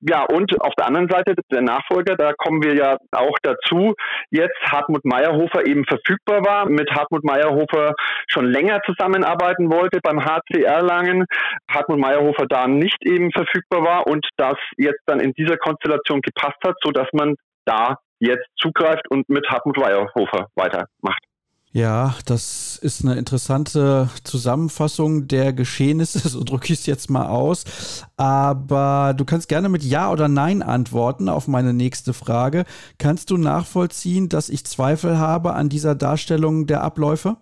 Ja, 0.01 0.25
und 0.25 0.61
auf 0.61 0.75
der 0.77 0.87
anderen 0.87 1.09
Seite 1.09 1.35
der 1.51 1.63
Nachfolger, 1.63 2.17
da 2.17 2.33
kommen 2.33 2.63
wir 2.63 2.75
ja 2.75 2.97
auch 3.13 3.37
dazu, 3.43 3.95
jetzt 4.31 4.59
Hartmut 4.63 5.05
Meyerhofer 5.05 5.67
eben 5.67 5.85
verfügbar 5.85 6.45
war, 6.45 6.69
mit 6.69 6.91
Hartmut 6.91 7.25
Meyerhofer 7.25 7.95
schon 8.29 8.47
länger 8.47 8.81
zusammenarbeiten 8.87 9.71
wollte 9.71 10.01
beim 10.03 10.25
HCR 10.25 10.83
Langen, 10.83 11.27
Hartmut 11.71 11.99
Meyerhofer 11.99 12.47
da 12.49 12.67
nicht 12.67 13.05
eben 13.05 13.31
verfügbar 13.33 13.83
war 13.83 14.07
und 14.07 14.27
das 14.37 14.57
jetzt 14.77 15.03
dann 15.07 15.21
in 15.21 15.33
dieser 15.35 15.57
Konstellation 15.57 16.23
gepasst 16.23 16.59
hat, 16.65 16.77
sodass 16.83 17.09
man 17.13 17.35
da 17.65 17.97
jetzt 18.19 18.47
zugreift 18.57 19.09
und 19.11 19.29
mit 19.29 19.47
Hartmut 19.49 19.79
Weierhofer 19.79 20.49
weitermacht. 20.55 21.25
Ja, 21.73 22.17
das 22.27 22.81
ist 22.83 23.05
eine 23.05 23.15
interessante 23.17 24.09
Zusammenfassung 24.25 25.29
der 25.29 25.53
Geschehnisse, 25.53 26.19
so 26.29 26.43
drücke 26.43 26.73
ich 26.73 26.81
es 26.81 26.87
jetzt 26.87 27.11
mal 27.11 27.29
aus. 27.29 28.09
Aber 28.17 29.15
du 29.17 29.25
kannst 29.25 29.49
gerne 29.49 29.69
mit 29.69 29.85
Ja 29.85 30.11
oder 30.11 30.27
Nein 30.27 30.63
antworten 30.63 31.29
auf 31.29 31.47
meine 31.47 31.73
nächste 31.73 32.13
Frage. 32.13 32.65
Kannst 32.99 33.31
du 33.31 33.37
nachvollziehen, 33.37 34.29
dass 34.29 34.49
ich 34.49 34.67
Zweifel 34.67 35.19
habe 35.19 35.55
an 35.55 35.69
dieser 35.69 35.95
Darstellung 35.95 36.67
der 36.67 36.83
Abläufe? 36.83 37.37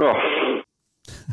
Ja, 0.00 0.37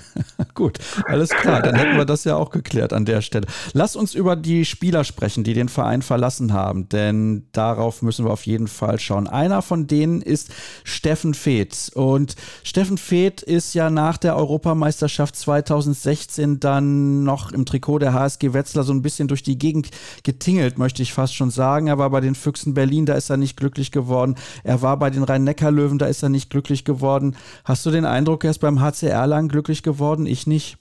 Gut, 0.54 0.80
alles 1.06 1.30
klar. 1.30 1.62
Dann 1.62 1.76
hätten 1.76 1.98
wir 1.98 2.06
das 2.06 2.24
ja 2.24 2.36
auch 2.36 2.50
geklärt 2.50 2.94
an 2.94 3.06
der 3.06 3.22
Stelle. 3.22 3.48
Lass 3.74 3.96
uns 3.96 4.14
über 4.14 4.36
die 4.36 4.66
Spieler 4.66 5.04
sprechen, 5.04 5.44
die 5.44 5.54
den 5.54 5.70
Verein 5.70 6.02
verlassen 6.02 6.54
haben, 6.54 6.90
denn 6.90 7.48
darauf 7.52 8.02
müssen 8.02 8.26
wir 8.26 8.32
auf 8.32 8.46
jeden 8.46 8.68
Fall 8.68 9.00
schauen. 9.00 9.28
Einer 9.28 9.62
von 9.62 9.88
denen 9.88 10.22
ist 10.22 10.52
Steffen 10.84 11.34
Feeth. 11.34 11.92
Und 11.94 12.36
Steffen 12.64 12.98
Feeth 12.98 13.42
ist 13.42 13.74
ja 13.74 13.90
nach 13.90 14.18
der 14.18 14.36
Europameisterschaft 14.36 15.36
2016 15.36 16.60
dann 16.60 17.24
noch 17.24 17.52
im 17.52 17.66
Trikot 17.66 18.00
der 18.00 18.14
HSG 18.14 18.54
Wetzlar 18.54 18.84
so 18.84 18.94
ein 18.94 19.02
bisschen 19.02 19.28
durch 19.28 19.44
die 19.44 19.58
Gegend 19.58 19.92
getingelt, 20.24 20.78
möchte 20.78 21.02
ich 21.02 21.14
fast 21.14 21.36
schon 21.36 21.52
sagen. 21.52 21.88
Er 21.88 21.98
war 21.98 22.10
bei 22.10 22.22
den 22.22 22.36
Füchsen 22.36 22.74
Berlin, 22.74 23.06
da 23.06 23.14
ist 23.14 23.30
er 23.30 23.38
nicht 23.38 23.58
glücklich 23.58 23.92
geworden. 23.92 24.36
Er 24.64 24.82
war 24.82 24.98
bei 24.98 25.10
den 25.10 25.24
Rhein-Neckar-Löwen, 25.24 26.00
da 26.00 26.08
ist 26.08 26.24
er 26.24 26.30
nicht 26.30 26.50
glücklich 26.50 26.84
geworden. 26.84 27.36
Hast 27.64 27.86
du 27.86 27.92
den 27.92 28.06
Eindruck, 28.06 28.44
er 28.44 28.52
ist 28.52 28.60
beim 28.60 28.82
HCR 28.82 29.28
lang 29.28 29.48
glücklich 29.48 29.84
geworden? 29.86 30.26
Ich 30.26 30.46
nicht. 30.46 30.78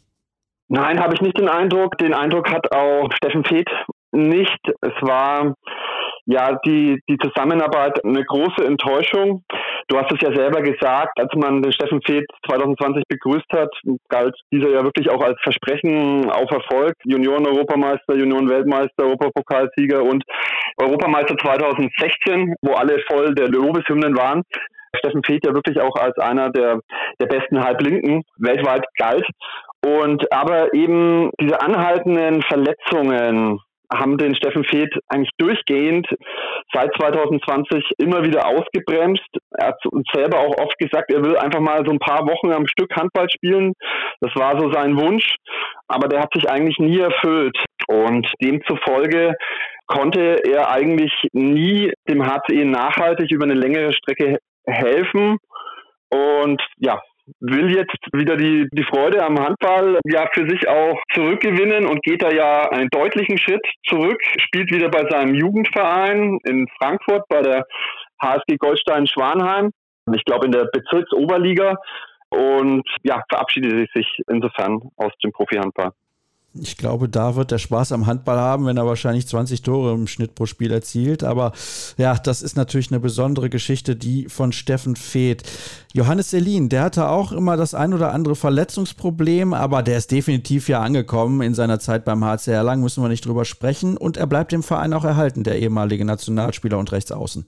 Nein, 0.69 0.99
habe 0.99 1.15
ich 1.15 1.21
nicht 1.21 1.39
den 1.39 1.49
Eindruck. 1.49 1.99
Den 1.99 2.15
Eindruck 2.15 2.51
hat 2.51 2.75
auch 2.75 3.09
Steffen 3.13 3.45
Feeth 3.45 3.71
nicht. 4.11 4.59
Es 4.81 4.95
war 5.03 5.55
ja 6.27 6.59
die, 6.65 7.01
die 7.09 7.19
Zusammenarbeit 7.19 8.03
eine 8.05 8.25
große 8.25 8.65
Enttäuschung. 8.65 9.45
Du 9.89 9.99
hast 9.99 10.11
es 10.13 10.21
ja 10.23 10.35
selber 10.35 10.63
gesagt, 10.63 11.21
als 11.21 11.31
man 11.37 11.61
den 11.61 11.73
Steffen 11.73 12.01
Feeth 12.07 12.27
2020 12.47 13.05
begrüßt 13.09 13.53
hat, 13.53 13.69
galt 14.09 14.35
dieser 14.51 14.71
ja 14.71 14.83
wirklich 14.83 15.11
auch 15.11 15.23
als 15.23 15.39
Versprechen 15.43 16.31
auf 16.31 16.51
Erfolg. 16.51 16.95
Junioren-Europameister, 17.05 18.17
Junioren-Weltmeister, 18.17 19.05
Europapokalsieger 19.05 20.03
und 20.03 20.25
Europameister 20.79 21.37
2016, 21.37 22.55
wo 22.63 22.73
alle 22.73 22.99
voll 23.11 23.35
der 23.35 23.49
Lobeshymnen 23.49 24.17
waren. 24.17 24.43
Steffen 24.97 25.23
Feeth 25.25 25.47
ja 25.47 25.55
wirklich 25.55 25.81
auch 25.81 25.97
als 25.97 26.17
einer 26.19 26.51
der, 26.51 26.81
der 27.21 27.27
besten 27.27 27.63
Halblinken 27.63 28.23
weltweit 28.39 28.85
galt. 28.99 29.27
Und 29.85 30.33
aber 30.33 30.73
eben 30.73 31.31
diese 31.41 31.61
anhaltenden 31.61 32.43
Verletzungen 32.43 33.61
haben 33.93 34.17
den 34.17 34.35
Steffen 34.35 34.65
Feeth 34.65 34.95
eigentlich 35.09 35.31
durchgehend 35.39 36.07
seit 36.73 36.91
2020 36.99 37.85
immer 37.99 38.25
wieder 38.25 38.47
ausgebremst. 38.47 39.29
Er 39.59 39.69
hat 39.69 39.87
uns 39.87 40.07
selber 40.13 40.39
auch 40.39 40.57
oft 40.59 40.79
gesagt, 40.79 41.13
er 41.13 41.23
will 41.23 41.37
einfach 41.37 41.61
mal 41.61 41.85
so 41.85 41.93
ein 41.93 41.99
paar 41.99 42.27
Wochen 42.27 42.53
am 42.53 42.67
Stück 42.67 42.95
Handball 42.97 43.29
spielen. 43.31 43.73
Das 44.21 44.35
war 44.37 44.59
so 44.59 44.73
sein 44.73 44.97
Wunsch, 44.97 45.37
aber 45.89 46.09
der 46.09 46.21
hat 46.21 46.33
sich 46.35 46.49
eigentlich 46.49 46.79
nie 46.79 46.99
erfüllt. 46.99 47.57
Und 47.87 48.27
demzufolge 48.43 49.35
konnte 49.87 50.43
er 50.49 50.71
eigentlich 50.71 51.13
nie 51.33 51.93
dem 52.09 52.25
HCE 52.25 52.65
nachhaltig 52.65 53.31
über 53.31 53.45
eine 53.45 53.55
längere 53.55 53.93
Strecke 53.93 54.39
helfen. 54.67 55.39
Und 56.11 56.63
ja, 56.79 57.01
will 57.41 57.75
jetzt 57.75 57.97
wieder 58.13 58.37
die, 58.37 58.69
die 58.73 58.85
Freude 58.85 59.25
am 59.25 59.39
Handball 59.39 59.99
ja 60.07 60.29
für 60.33 60.49
sich 60.49 60.69
auch 60.69 61.01
zurückgewinnen 61.15 61.87
und 61.87 62.03
geht 62.03 62.23
da 62.23 62.31
ja 62.31 62.69
einen 62.71 62.91
deutlichen 62.91 63.39
Schritt 63.39 63.65
zurück, 63.87 64.21
spielt 64.39 64.71
wieder 64.71 64.91
bei 64.91 65.09
seinem 65.09 65.35
Jugendverein 65.35 66.39
in 66.45 66.67
Frankfurt 66.79 67.27
bei 67.29 67.43
der 67.43 67.65
HSG 68.23 68.57
Goldstein 68.59 69.07
Schwanheim. 69.07 69.71
Ich 70.15 70.25
glaube 70.25 70.47
in 70.47 70.53
der 70.53 70.67
Bezirksoberliga 70.73 71.77
und 72.29 72.87
ja, 73.03 73.23
verabschiedet 73.29 73.91
sich 73.95 74.07
insofern 74.29 74.81
aus 74.97 75.13
dem 75.23 75.33
Profihandball. 75.33 75.93
Ich 76.57 76.77
glaube, 76.77 77.09
da 77.09 77.35
wird 77.35 77.51
der 77.51 77.59
Spaß 77.59 77.91
am 77.91 78.07
Handball 78.07 78.39
haben, 78.39 78.67
wenn 78.67 78.77
er 78.77 78.87
wahrscheinlich 78.87 79.27
20 79.27 79.63
Tore 79.63 79.93
im 79.93 80.07
Schnitt 80.07 80.37
pro 80.37 80.47
Spiel 80.47 80.71
erzielt. 80.71 81.25
Aber 81.25 81.53
ja, 81.97 82.15
das 82.15 82.43
ist 82.43 82.57
natürlich 82.57 82.93
eine 82.93 83.01
besondere 83.01 83.51
Geschichte, 83.51 83.97
die 83.97 84.29
von 84.29 84.53
Steffen 84.53 84.95
Feeth. 84.95 85.43
Johannes 85.93 86.31
Selin, 86.31 86.69
der 86.69 86.83
hatte 86.83 87.09
auch 87.09 87.33
immer 87.33 87.57
das 87.57 87.75
ein 87.75 87.93
oder 87.93 88.13
andere 88.13 88.37
Verletzungsproblem, 88.37 89.53
aber 89.53 89.83
der 89.83 89.99
ist 89.99 90.13
definitiv 90.13 90.69
ja 90.69 90.81
angekommen 90.81 91.43
in 91.43 91.55
seiner 91.55 91.81
Zeit 91.81 92.05
beim 92.05 92.25
HCR 92.25 92.63
Lang, 92.63 92.81
müssen 92.81 93.03
wir 93.03 93.09
nicht 93.09 93.27
drüber 93.27 93.45
sprechen. 93.45 93.97
Und 93.97 94.17
er 94.17 94.29
bleibt 94.29 94.53
dem 94.53 94.63
Verein 94.63 94.95
auch 94.95 95.05
erhalten, 95.05 95.43
der 95.43 95.59
ehemalige 95.59 96.05
Nationalspieler 96.05 96.79
und 96.79 96.93
Rechtsaußen. 96.93 97.47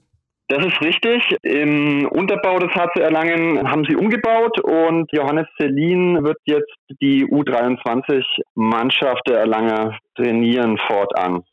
Das 0.49 0.65
ist 0.65 0.81
richtig. 0.81 1.21
Im 1.41 2.07
Unterbau 2.07 2.57
des 2.57 2.71
HC 2.71 3.01
Erlangen 3.01 3.69
haben 3.69 3.83
sie 3.83 3.97
umgebaut 3.97 4.57
und 4.61 5.11
Johannes 5.11 5.47
Selin 5.59 6.23
wird 6.23 6.37
jetzt 6.45 6.73
die 7.01 7.25
U23-Mannschaft 7.25 9.27
der 9.27 9.39
Erlanger 9.39 9.99
trainieren 10.15 10.77
fortan. 10.87 11.43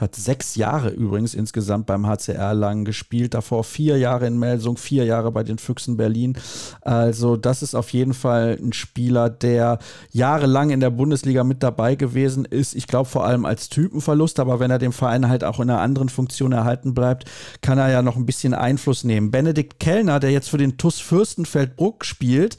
Hat 0.00 0.16
sechs 0.16 0.56
Jahre 0.56 0.88
übrigens 0.88 1.34
insgesamt 1.34 1.84
beim 1.84 2.06
HCR 2.06 2.54
lang 2.54 2.86
gespielt. 2.86 3.34
Davor 3.34 3.64
vier 3.64 3.98
Jahre 3.98 4.26
in 4.26 4.38
Melsung, 4.38 4.78
vier 4.78 5.04
Jahre 5.04 5.30
bei 5.30 5.42
den 5.42 5.58
Füchsen 5.58 5.98
Berlin. 5.98 6.38
Also, 6.80 7.36
das 7.36 7.62
ist 7.62 7.74
auf 7.74 7.90
jeden 7.90 8.14
Fall 8.14 8.56
ein 8.58 8.72
Spieler, 8.72 9.28
der 9.28 9.78
jahrelang 10.10 10.70
in 10.70 10.80
der 10.80 10.88
Bundesliga 10.88 11.44
mit 11.44 11.62
dabei 11.62 11.96
gewesen 11.96 12.46
ist. 12.46 12.74
Ich 12.74 12.86
glaube 12.86 13.10
vor 13.10 13.26
allem 13.26 13.44
als 13.44 13.68
Typenverlust, 13.68 14.40
aber 14.40 14.58
wenn 14.58 14.70
er 14.70 14.78
dem 14.78 14.92
Verein 14.92 15.28
halt 15.28 15.44
auch 15.44 15.60
in 15.60 15.68
einer 15.68 15.82
anderen 15.82 16.08
Funktion 16.08 16.52
erhalten 16.52 16.94
bleibt, 16.94 17.30
kann 17.60 17.76
er 17.76 17.90
ja 17.90 18.00
noch 18.00 18.16
ein 18.16 18.24
bisschen 18.24 18.54
Einfluss 18.54 19.04
nehmen. 19.04 19.30
Benedikt 19.30 19.80
Kellner, 19.80 20.18
der 20.18 20.30
jetzt 20.30 20.48
für 20.48 20.56
den 20.56 20.78
TUS 20.78 20.98
Fürstenfeldbruck 21.00 22.06
spielt, 22.06 22.56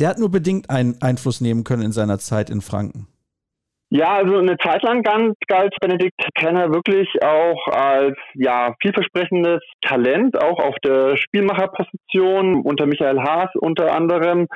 der 0.00 0.08
hat 0.08 0.18
nur 0.18 0.32
bedingt 0.32 0.70
einen 0.70 1.00
Einfluss 1.00 1.40
nehmen 1.40 1.62
können 1.62 1.82
in 1.82 1.92
seiner 1.92 2.18
Zeit 2.18 2.50
in 2.50 2.62
Franken. 2.62 3.06
Ja, 3.92 4.14
also 4.14 4.38
eine 4.38 4.56
Zeit 4.58 4.84
lang 4.84 5.02
galt 5.02 5.74
Benedikt 5.80 6.14
Kenner 6.36 6.72
wirklich 6.72 7.08
auch 7.24 7.66
als 7.66 8.16
ja 8.34 8.72
vielversprechendes 8.80 9.62
Talent, 9.82 10.40
auch 10.40 10.60
auf 10.60 10.76
der 10.84 11.16
Spielmacherposition 11.16 12.62
unter 12.62 12.86
Michael 12.86 13.20
Haas 13.20 13.50
unter 13.56 13.92
anderem 13.92 14.46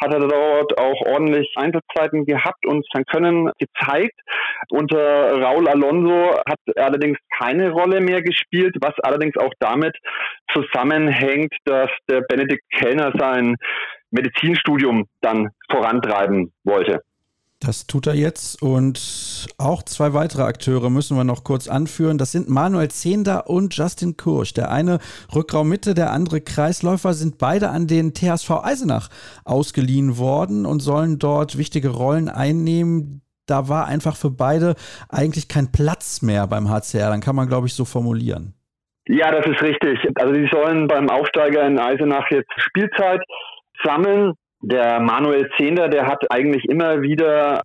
hat 0.00 0.12
er 0.12 0.20
dort 0.20 0.78
auch 0.78 1.00
ordentlich 1.06 1.52
Einsatzzeiten 1.56 2.26
gehabt 2.26 2.64
und 2.66 2.86
sein 2.92 3.04
Können 3.06 3.50
gezeigt. 3.58 4.20
Unter 4.68 5.32
Raul 5.42 5.66
Alonso 5.68 6.38
hat 6.46 6.60
er 6.74 6.84
allerdings 6.84 7.18
keine 7.38 7.70
Rolle 7.70 8.00
mehr 8.00 8.22
gespielt, 8.22 8.76
was 8.80 8.94
allerdings 9.02 9.36
auch 9.36 9.52
damit 9.58 9.96
zusammenhängt, 10.52 11.54
dass 11.64 11.90
der 12.08 12.20
Benedikt 12.20 12.62
Kellner 12.70 13.12
sein 13.18 13.56
Medizinstudium 14.10 15.06
dann 15.22 15.48
vorantreiben 15.70 16.52
wollte. 16.62 17.02
Das 17.60 17.86
tut 17.86 18.06
er 18.06 18.14
jetzt 18.14 18.60
und 18.60 19.46
auch 19.56 19.82
zwei 19.82 20.12
weitere 20.12 20.42
Akteure 20.42 20.90
müssen 20.90 21.16
wir 21.16 21.24
noch 21.24 21.42
kurz 21.42 21.68
anführen. 21.68 22.18
Das 22.18 22.30
sind 22.30 22.50
Manuel 22.50 22.90
Zehnder 22.90 23.48
und 23.48 23.74
Justin 23.74 24.18
Kursch. 24.18 24.52
Der 24.52 24.70
eine 24.70 24.98
Rückraummitte, 25.34 25.94
der 25.94 26.12
andere 26.12 26.42
Kreisläufer 26.42 27.14
sind 27.14 27.38
beide 27.38 27.70
an 27.70 27.86
den 27.86 28.12
THSV 28.12 28.50
Eisenach 28.62 29.08
ausgeliehen 29.46 30.18
worden 30.18 30.66
und 30.66 30.80
sollen 30.80 31.18
dort 31.18 31.56
wichtige 31.56 31.88
Rollen 31.88 32.28
einnehmen. 32.28 33.22
Da 33.46 33.70
war 33.70 33.86
einfach 33.86 34.16
für 34.16 34.30
beide 34.30 34.74
eigentlich 35.08 35.48
kein 35.48 35.72
Platz 35.72 36.20
mehr 36.20 36.46
beim 36.46 36.68
HCR. 36.68 37.08
Dann 37.08 37.22
kann 37.22 37.36
man, 37.36 37.48
glaube 37.48 37.68
ich, 37.68 37.74
so 37.74 37.86
formulieren. 37.86 38.52
Ja, 39.08 39.30
das 39.30 39.46
ist 39.46 39.62
richtig. 39.62 39.98
Also 40.16 40.34
die 40.34 40.48
sollen 40.52 40.88
beim 40.88 41.08
Aufsteiger 41.08 41.66
in 41.66 41.78
Eisenach 41.78 42.28
jetzt 42.30 42.50
Spielzeit 42.58 43.20
sammeln. 43.82 44.34
Der 44.68 44.98
Manuel 44.98 45.48
Zehnder, 45.56 45.88
der 45.88 46.06
hat 46.08 46.24
eigentlich 46.28 46.64
immer 46.64 47.00
wieder 47.00 47.62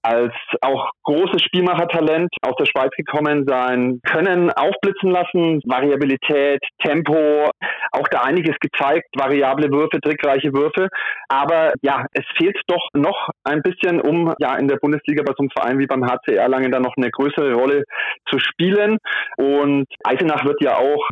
als 0.00 0.32
auch 0.62 0.90
großes 1.02 1.42
Spielmachertalent 1.42 2.30
aus 2.40 2.54
der 2.58 2.64
Schweiz 2.64 2.90
gekommen 2.96 3.44
sein 3.46 4.00
Können 4.02 4.50
aufblitzen 4.50 5.10
lassen, 5.10 5.60
Variabilität, 5.66 6.60
Tempo, 6.82 7.50
auch 7.92 8.08
da 8.10 8.22
einiges 8.22 8.56
gezeigt, 8.60 9.08
variable 9.14 9.70
Würfe, 9.70 10.00
trickreiche 10.00 10.54
Würfe. 10.54 10.88
Aber 11.28 11.74
ja, 11.82 12.06
es 12.12 12.24
fehlt 12.38 12.56
doch 12.68 12.88
noch 12.94 13.28
ein 13.44 13.60
bisschen, 13.60 14.00
um 14.00 14.32
ja 14.38 14.56
in 14.56 14.68
der 14.68 14.76
Bundesliga 14.76 15.22
bei 15.22 15.34
so 15.36 15.42
einem 15.42 15.50
Verein 15.50 15.78
wie 15.78 15.86
beim 15.86 16.06
HC 16.06 16.34
Erlangen 16.34 16.72
dann 16.72 16.82
noch 16.82 16.96
eine 16.96 17.10
größere 17.10 17.52
Rolle 17.52 17.84
zu 18.30 18.38
spielen. 18.38 18.96
Und 19.36 19.84
Eisenach 20.04 20.46
wird 20.46 20.62
ja 20.62 20.78
auch 20.78 21.06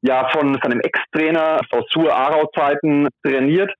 ja 0.00 0.28
von 0.30 0.58
seinem 0.62 0.80
Ex-Trainer 0.80 1.60
aus 1.70 1.84
Sur-Arau-Zeiten 1.90 3.08
trainiert. 3.22 3.70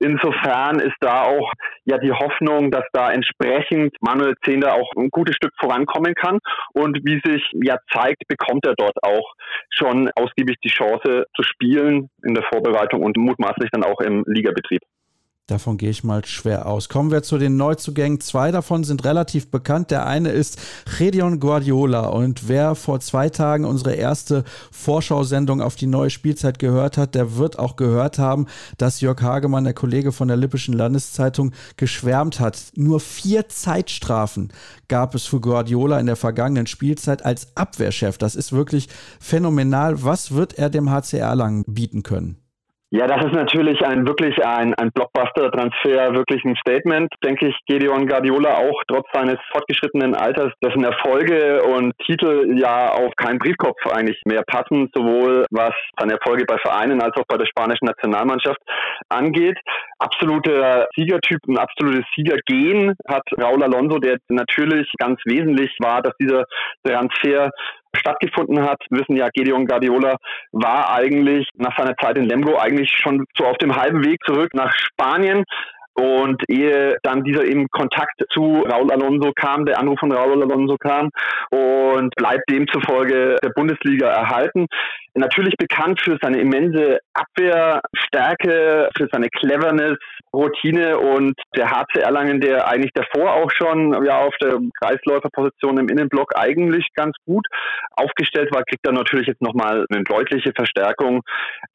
Insofern 0.00 0.80
ist 0.80 0.96
da 1.00 1.24
auch 1.24 1.52
ja 1.84 1.98
die 1.98 2.12
Hoffnung, 2.12 2.70
dass 2.70 2.84
da 2.92 3.12
entsprechend 3.12 3.94
Manuel 4.00 4.34
Zehnder 4.44 4.74
auch 4.74 4.90
ein 4.96 5.10
gutes 5.10 5.36
Stück 5.36 5.52
vorankommen 5.60 6.14
kann. 6.14 6.38
Und 6.72 6.98
wie 7.04 7.20
sich 7.22 7.42
ja 7.62 7.76
zeigt, 7.92 8.26
bekommt 8.26 8.64
er 8.66 8.74
dort 8.76 8.96
auch 9.02 9.34
schon 9.68 10.10
ausgiebig 10.16 10.56
die 10.64 10.70
Chance 10.70 11.26
zu 11.36 11.42
spielen 11.42 12.08
in 12.24 12.34
der 12.34 12.44
Vorbereitung 12.44 13.02
und 13.02 13.18
mutmaßlich 13.18 13.70
dann 13.70 13.84
auch 13.84 14.00
im 14.00 14.24
Ligabetrieb. 14.26 14.80
Davon 15.50 15.78
gehe 15.78 15.90
ich 15.90 16.04
mal 16.04 16.24
schwer 16.24 16.66
aus. 16.66 16.88
Kommen 16.88 17.10
wir 17.10 17.24
zu 17.24 17.36
den 17.36 17.56
Neuzugängen. 17.56 18.20
Zwei 18.20 18.52
davon 18.52 18.84
sind 18.84 19.04
relativ 19.04 19.50
bekannt. 19.50 19.90
Der 19.90 20.06
eine 20.06 20.28
ist 20.28 20.60
Redion 21.00 21.40
Guardiola. 21.40 22.06
Und 22.06 22.46
wer 22.46 22.76
vor 22.76 23.00
zwei 23.00 23.30
Tagen 23.30 23.64
unsere 23.64 23.94
erste 23.94 24.44
Vorschau-Sendung 24.70 25.60
auf 25.60 25.74
die 25.74 25.88
neue 25.88 26.10
Spielzeit 26.10 26.60
gehört 26.60 26.96
hat, 26.96 27.16
der 27.16 27.36
wird 27.36 27.58
auch 27.58 27.74
gehört 27.74 28.20
haben, 28.20 28.46
dass 28.78 29.00
Jörg 29.00 29.20
Hagemann, 29.22 29.64
der 29.64 29.74
Kollege 29.74 30.12
von 30.12 30.28
der 30.28 30.36
Lippischen 30.36 30.74
Landeszeitung, 30.74 31.52
geschwärmt 31.76 32.38
hat. 32.38 32.70
Nur 32.76 33.00
vier 33.00 33.48
Zeitstrafen 33.48 34.52
gab 34.86 35.16
es 35.16 35.26
für 35.26 35.40
Guardiola 35.40 35.98
in 35.98 36.06
der 36.06 36.16
vergangenen 36.16 36.68
Spielzeit 36.68 37.24
als 37.24 37.48
Abwehrchef. 37.56 38.18
Das 38.18 38.36
ist 38.36 38.52
wirklich 38.52 38.88
phänomenal. 39.18 40.04
Was 40.04 40.30
wird 40.30 40.58
er 40.58 40.70
dem 40.70 40.90
HCR 40.90 41.34
lang 41.34 41.64
bieten 41.66 42.04
können? 42.04 42.36
Ja, 42.92 43.06
das 43.06 43.24
ist 43.24 43.34
natürlich 43.34 43.80
ein 43.86 44.04
wirklich 44.04 44.44
ein, 44.44 44.74
ein 44.74 44.90
Blockbuster-Transfer, 44.90 46.12
wirklich 46.12 46.44
ein 46.44 46.56
Statement, 46.56 47.08
denke 47.22 47.46
ich, 47.46 47.56
Gedeon 47.68 48.08
Guardiola 48.08 48.56
auch 48.56 48.82
trotz 48.88 49.06
seines 49.12 49.38
fortgeschrittenen 49.52 50.16
Alters, 50.16 50.52
dessen 50.60 50.82
Erfolge 50.82 51.62
und 51.62 51.96
Titel 52.04 52.58
ja 52.58 52.90
auf 52.90 53.14
keinen 53.14 53.38
Briefkopf 53.38 53.78
eigentlich 53.92 54.20
mehr 54.24 54.42
passen, 54.44 54.90
sowohl 54.92 55.46
was 55.52 55.72
seine 56.00 56.14
Erfolge 56.14 56.44
bei 56.46 56.58
Vereinen 56.58 57.00
als 57.00 57.16
auch 57.16 57.26
bei 57.28 57.36
der 57.36 57.46
spanischen 57.46 57.86
Nationalmannschaft 57.86 58.58
angeht. 59.08 59.58
Absoluter 60.00 60.88
Siegertyp, 60.96 61.38
ein 61.46 61.58
absolutes 61.58 62.06
Siegergehen 62.16 62.96
hat 63.06 63.22
Raul 63.40 63.62
Alonso, 63.62 63.98
der 63.98 64.18
natürlich 64.28 64.90
ganz 64.98 65.20
wesentlich 65.26 65.76
war, 65.78 66.02
dass 66.02 66.16
dieser 66.20 66.44
Transfer 66.84 67.52
stattgefunden 67.96 68.62
hat. 68.62 68.78
Wissen 68.90 69.16
ja, 69.16 69.28
Gedeon 69.32 69.66
Guardiola 69.66 70.16
war 70.52 70.92
eigentlich 70.92 71.48
nach 71.56 71.76
seiner 71.76 71.96
Zeit 71.96 72.18
in 72.18 72.24
Lemgo 72.24 72.56
eigentlich 72.56 72.90
schon 72.90 73.24
so 73.36 73.44
auf 73.44 73.58
dem 73.58 73.76
halben 73.76 74.04
Weg 74.04 74.18
zurück 74.24 74.50
nach 74.54 74.72
Spanien. 74.74 75.44
Und 75.94 76.42
ehe 76.48 76.96
dann 77.02 77.24
dieser 77.24 77.44
eben 77.44 77.66
Kontakt 77.68 78.22
zu 78.30 78.62
Raul 78.62 78.90
Alonso 78.90 79.32
kam, 79.34 79.66
der 79.66 79.78
Anruf 79.78 79.98
von 79.98 80.12
Raul 80.12 80.40
Alonso 80.40 80.76
kam 80.76 81.10
und 81.50 82.14
bleibt 82.14 82.48
demzufolge 82.48 83.36
der 83.42 83.50
Bundesliga 83.50 84.08
erhalten. 84.08 84.66
Natürlich 85.14 85.56
bekannt 85.58 86.00
für 86.00 86.16
seine 86.22 86.40
immense 86.40 87.00
Abwehrstärke, 87.12 88.88
für 88.96 89.08
seine 89.12 89.28
Cleverness, 89.28 89.98
Routine 90.34 90.98
und 90.98 91.34
der 91.56 91.70
HC 91.70 92.00
Erlangen, 92.00 92.40
der 92.40 92.68
eigentlich 92.68 92.92
davor 92.94 93.34
auch 93.34 93.50
schon 93.50 93.92
ja 94.04 94.20
auf 94.20 94.34
der 94.40 94.58
Kreisläuferposition 94.80 95.78
im 95.78 95.88
Innenblock 95.88 96.36
eigentlich 96.36 96.86
ganz 96.94 97.16
gut 97.26 97.46
aufgestellt 97.92 98.52
war, 98.52 98.62
kriegt 98.64 98.86
er 98.86 98.92
natürlich 98.92 99.26
jetzt 99.26 99.42
nochmal 99.42 99.86
eine 99.90 100.04
deutliche 100.04 100.52
Verstärkung. 100.54 101.22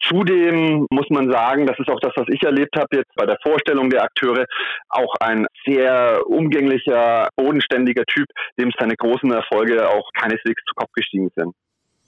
Zudem 0.02 0.86
muss 0.90 1.10
man 1.10 1.32
sagen, 1.32 1.66
das 1.66 1.78
ist 1.80 1.90
auch 1.90 2.00
das, 2.00 2.14
was 2.16 2.28
ich 2.30 2.42
erlebt 2.44 2.76
habe 2.78 2.98
jetzt 2.98 3.14
bei 3.16 3.26
der 3.26 3.38
Vorstellung 3.44 3.90
der 3.90 4.04
Akteure, 4.04 4.46
auch 4.90 5.16
ein 5.20 5.48
sehr 5.66 6.22
umgänglicher, 6.28 7.30
bodenständiger 7.36 8.06
Typ, 8.06 8.28
dem 8.60 8.72
seine 8.80 8.96
großen 8.96 9.32
Erfolge 9.32 9.90
auch 9.90 10.10
keineswegs 10.14 10.64
zu 10.66 10.74
Kopf 10.76 10.92
gestiegen 10.94 11.30
sind. 11.36 11.54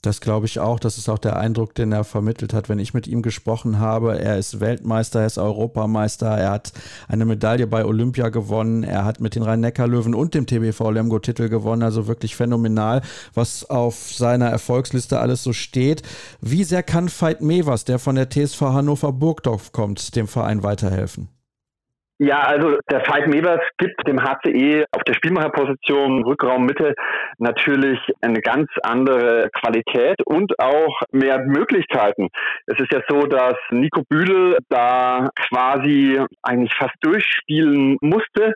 Das 0.04 0.22
glaube 0.22 0.46
ich 0.46 0.60
auch. 0.60 0.80
Das 0.80 0.98
ist 0.98 1.10
auch 1.10 1.18
der 1.18 1.38
Eindruck, 1.38 1.74
den 1.74 1.92
er 1.92 2.04
vermittelt 2.04 2.54
hat, 2.54 2.70
wenn 2.70 2.77
ich 2.77 2.94
mit 2.94 3.08
ihm 3.08 3.24
gesprochen 3.24 3.80
habe. 3.80 4.20
Er 4.20 4.38
ist 4.38 4.60
Weltmeister, 4.60 5.22
er 5.22 5.25
ist 5.25 5.39
Europameister, 5.39 6.27
er 6.27 6.51
hat 6.51 6.72
eine 7.08 7.25
Medaille 7.25 7.66
bei 7.66 7.84
Olympia 7.84 8.30
gewonnen, 8.30 8.84
er 8.84 9.06
hat 9.06 9.20
mit 9.22 9.34
den 9.34 9.42
Rhein-Neckar-Löwen 9.42 10.13
und 10.13 10.36
dem 10.36 10.46
TBV 10.46 10.92
Lemgo 10.92 11.18
Titel 11.20 11.50
gewonnen. 11.50 11.82
Also 11.82 12.08
wirklich 12.08 12.36
phänomenal, 12.36 13.01
was 13.34 13.68
auf 13.70 14.13
seiner 14.13 14.50
Erfolgsliste 14.50 15.20
alles 15.20 15.42
so 15.42 15.51
steht. 15.51 16.04
Wie 16.42 16.63
sehr 16.63 16.84
kann 16.84 17.10
Veit 17.10 17.42
Mevers, 17.42 17.84
der 17.84 17.98
von 17.98 18.16
der 18.16 18.30
TSV 18.30 18.62
Hannover 18.62 19.12
Burgdorf 19.12 19.72
kommt, 19.72 20.16
dem 20.16 20.27
Verein 20.27 20.62
weiterhelfen? 20.62 21.30
Ja, 22.19 22.39
also 22.41 22.79
der 22.89 23.01
Veit 23.07 23.27
Mevers 23.27 23.62
gibt 23.77 24.07
dem 24.07 24.19
HCE 24.19 24.86
auf 24.91 25.03
der 25.03 25.13
Spielmacherposition 25.13 26.24
Rückraum 26.24 26.65
Mitte 26.65 26.95
natürlich 27.38 28.00
eine 28.21 28.41
ganz 28.41 28.69
andere 28.81 29.50
Qualität 29.53 30.15
und 30.25 30.57
auch 30.59 31.01
mehr 31.12 31.45
Möglichkeiten. 31.45 32.29
Es 32.65 32.79
ist 32.79 32.91
ja 32.91 33.01
so, 33.07 33.27
dass 33.27 33.53
Nico 33.69 34.01
Büdel 34.09 34.57
da 34.69 35.29
quasi 35.47 36.19
eigentlich 36.42 36.74
fast 36.75 36.96
durchspielen 37.01 37.98
musste. 38.01 38.55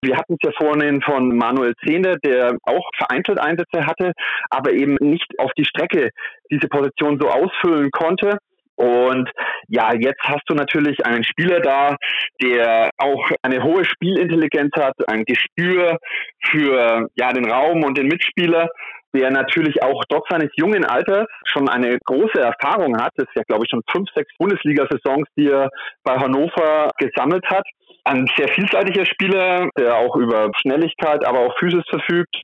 Wir 0.00 0.16
hatten 0.16 0.38
es 0.40 0.48
ja 0.48 0.52
vorhin 0.58 1.02
von 1.02 1.36
Manuel 1.36 1.74
Zehnder, 1.84 2.16
der 2.16 2.56
auch 2.64 2.88
vereinzelt 2.96 3.38
Einsätze 3.38 3.86
hatte, 3.86 4.12
aber 4.48 4.72
eben 4.72 4.96
nicht 5.00 5.38
auf 5.38 5.52
die 5.52 5.66
Strecke 5.66 6.08
diese 6.50 6.68
Position 6.68 7.20
so 7.20 7.28
ausfüllen 7.28 7.90
konnte. 7.90 8.38
Und 8.82 9.30
ja, 9.68 9.94
jetzt 9.94 10.20
hast 10.24 10.42
du 10.48 10.54
natürlich 10.54 11.06
einen 11.06 11.22
Spieler 11.22 11.60
da, 11.60 11.94
der 12.42 12.90
auch 12.98 13.30
eine 13.42 13.62
hohe 13.62 13.84
Spielintelligenz 13.84 14.72
hat, 14.76 14.94
ein 15.06 15.24
Gespür 15.24 15.98
für 16.46 17.06
ja 17.14 17.32
den 17.32 17.48
Raum 17.48 17.84
und 17.84 17.96
den 17.96 18.08
Mitspieler, 18.08 18.68
der 19.14 19.30
natürlich 19.30 19.80
auch 19.84 20.02
trotz 20.08 20.26
seines 20.28 20.50
jungen 20.56 20.84
Alters 20.84 21.28
schon 21.44 21.68
eine 21.68 21.96
große 22.04 22.40
Erfahrung 22.40 23.00
hat. 23.00 23.12
Das 23.14 23.28
ist 23.28 23.36
ja, 23.36 23.42
glaube 23.46 23.64
ich, 23.64 23.70
schon 23.70 23.82
fünf, 23.88 24.08
sechs 24.16 24.32
Bundesliga-Saisons, 24.36 25.28
die 25.36 25.46
er 25.46 25.70
bei 26.02 26.18
Hannover 26.18 26.90
gesammelt 26.98 27.44
hat. 27.50 27.64
Ein 28.02 28.26
sehr 28.36 28.48
vielseitiger 28.48 29.06
Spieler, 29.06 29.68
der 29.78 29.94
auch 29.94 30.16
über 30.16 30.50
Schnelligkeit, 30.60 31.24
aber 31.24 31.38
auch 31.38 31.56
Physis 31.56 31.84
verfügt 31.88 32.34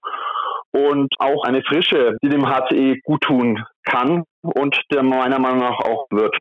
und 0.71 1.13
auch 1.19 1.43
eine 1.43 1.63
Frische, 1.65 2.17
die 2.23 2.29
dem 2.29 2.47
HCE 2.49 3.01
gut 3.03 3.23
tun 3.23 3.65
kann 3.85 4.23
und 4.55 4.81
der 4.93 5.03
meiner 5.03 5.39
Meinung 5.39 5.61
nach 5.61 5.79
auch 5.81 6.07
wird. 6.11 6.37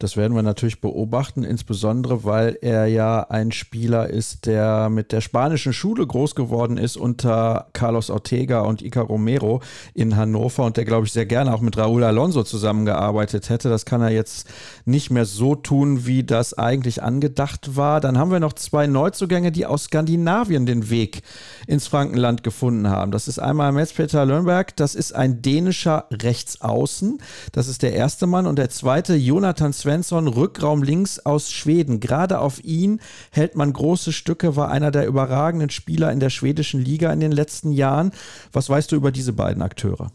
Das 0.00 0.16
werden 0.16 0.36
wir 0.36 0.44
natürlich 0.44 0.80
beobachten, 0.80 1.42
insbesondere 1.42 2.22
weil 2.22 2.56
er 2.62 2.86
ja 2.86 3.22
ein 3.22 3.50
Spieler 3.50 4.08
ist, 4.08 4.46
der 4.46 4.90
mit 4.90 5.10
der 5.10 5.20
spanischen 5.20 5.72
Schule 5.72 6.06
groß 6.06 6.36
geworden 6.36 6.78
ist 6.78 6.96
unter 6.96 7.66
Carlos 7.72 8.08
Ortega 8.08 8.60
und 8.60 8.80
Ica 8.80 9.00
Romero 9.00 9.60
in 9.94 10.14
Hannover 10.14 10.66
und 10.66 10.76
der, 10.76 10.84
glaube 10.84 11.06
ich, 11.06 11.12
sehr 11.12 11.26
gerne 11.26 11.52
auch 11.52 11.62
mit 11.62 11.76
Raúl 11.76 12.04
Alonso 12.04 12.44
zusammengearbeitet 12.44 13.48
hätte. 13.48 13.70
Das 13.70 13.86
kann 13.86 14.00
er 14.00 14.10
jetzt 14.10 14.46
nicht 14.84 15.10
mehr 15.10 15.24
so 15.24 15.56
tun, 15.56 16.06
wie 16.06 16.22
das 16.22 16.54
eigentlich 16.54 17.02
angedacht 17.02 17.74
war. 17.74 18.00
Dann 18.00 18.18
haben 18.18 18.30
wir 18.30 18.38
noch 18.38 18.52
zwei 18.52 18.86
Neuzugänge, 18.86 19.50
die 19.50 19.66
aus 19.66 19.86
Skandinavien 19.86 20.64
den 20.64 20.90
Weg 20.90 21.22
ins 21.66 21.88
Frankenland 21.88 22.44
gefunden 22.44 22.88
haben. 22.88 23.10
Das 23.10 23.26
ist 23.26 23.40
einmal 23.40 23.72
Mets-Peter 23.72 24.24
Lönnberg, 24.24 24.76
das 24.76 24.94
ist 24.94 25.12
ein 25.12 25.42
dänischer 25.42 26.06
Rechtsaußen. 26.12 27.18
Das 27.50 27.66
ist 27.66 27.82
der 27.82 27.94
erste 27.94 28.28
Mann 28.28 28.46
und 28.46 28.60
der 28.60 28.70
zweite 28.70 29.16
Jonathan 29.16 29.72
Sven 29.72 29.87
Svensson, 29.88 30.28
Rückraum 30.28 30.82
links 30.82 31.18
aus 31.24 31.50
Schweden. 31.50 31.98
Gerade 31.98 32.40
auf 32.40 32.62
ihn 32.62 33.00
hält 33.32 33.56
man 33.56 33.72
große 33.72 34.12
Stücke, 34.12 34.54
war 34.54 34.70
einer 34.70 34.90
der 34.90 35.06
überragenden 35.06 35.70
Spieler 35.70 36.12
in 36.12 36.20
der 36.20 36.28
schwedischen 36.28 36.78
Liga 36.78 37.10
in 37.10 37.20
den 37.20 37.32
letzten 37.32 37.72
Jahren. 37.72 38.12
Was 38.52 38.68
weißt 38.68 38.92
du 38.92 38.96
über 38.96 39.10
diese 39.12 39.34
beiden 39.34 39.62
Akteure? 39.62 40.08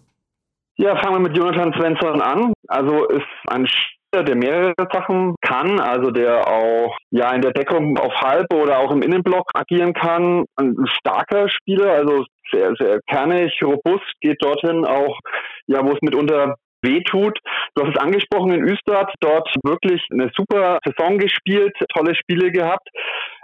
Ja, 0.77 0.95
fangen 1.01 1.15
wir 1.15 1.27
mit 1.27 1.35
Jonathan 1.35 1.73
Svensson 1.73 2.21
an. 2.21 2.53
Also 2.67 3.07
ist 3.07 3.25
ein 3.47 3.65
Spieler, 3.65 4.23
der 4.23 4.35
mehrere 4.35 4.73
Sachen 4.91 5.33
kann, 5.41 5.79
also 5.79 6.11
der 6.11 6.47
auch 6.47 6.95
ja 7.09 7.31
in 7.33 7.41
der 7.41 7.53
Deckung 7.53 7.97
auf 7.97 8.13
Halb 8.21 8.53
oder 8.53 8.77
auch 8.77 8.91
im 8.91 9.01
Innenblock 9.01 9.49
agieren 9.55 9.93
kann. 9.93 10.45
Ein 10.55 10.75
starker 10.99 11.49
Spieler, 11.49 11.93
also 11.93 12.25
sehr, 12.51 12.75
sehr 12.77 12.99
kernig, 13.09 13.59
robust, 13.63 14.05
geht 14.21 14.37
dorthin 14.39 14.85
auch, 14.85 15.17
ja, 15.65 15.83
wo 15.83 15.93
es 15.93 16.01
mitunter 16.01 16.57
wehtut. 16.83 17.39
Du 17.75 17.83
hast 17.83 17.95
es 17.95 18.01
angesprochen 18.01 18.51
in 18.51 18.63
Österreich, 18.63 19.07
dort 19.19 19.49
wirklich 19.63 20.01
eine 20.11 20.29
super 20.35 20.79
Saison 20.85 21.17
gespielt, 21.17 21.73
tolle 21.93 22.15
Spiele 22.15 22.51
gehabt. 22.51 22.87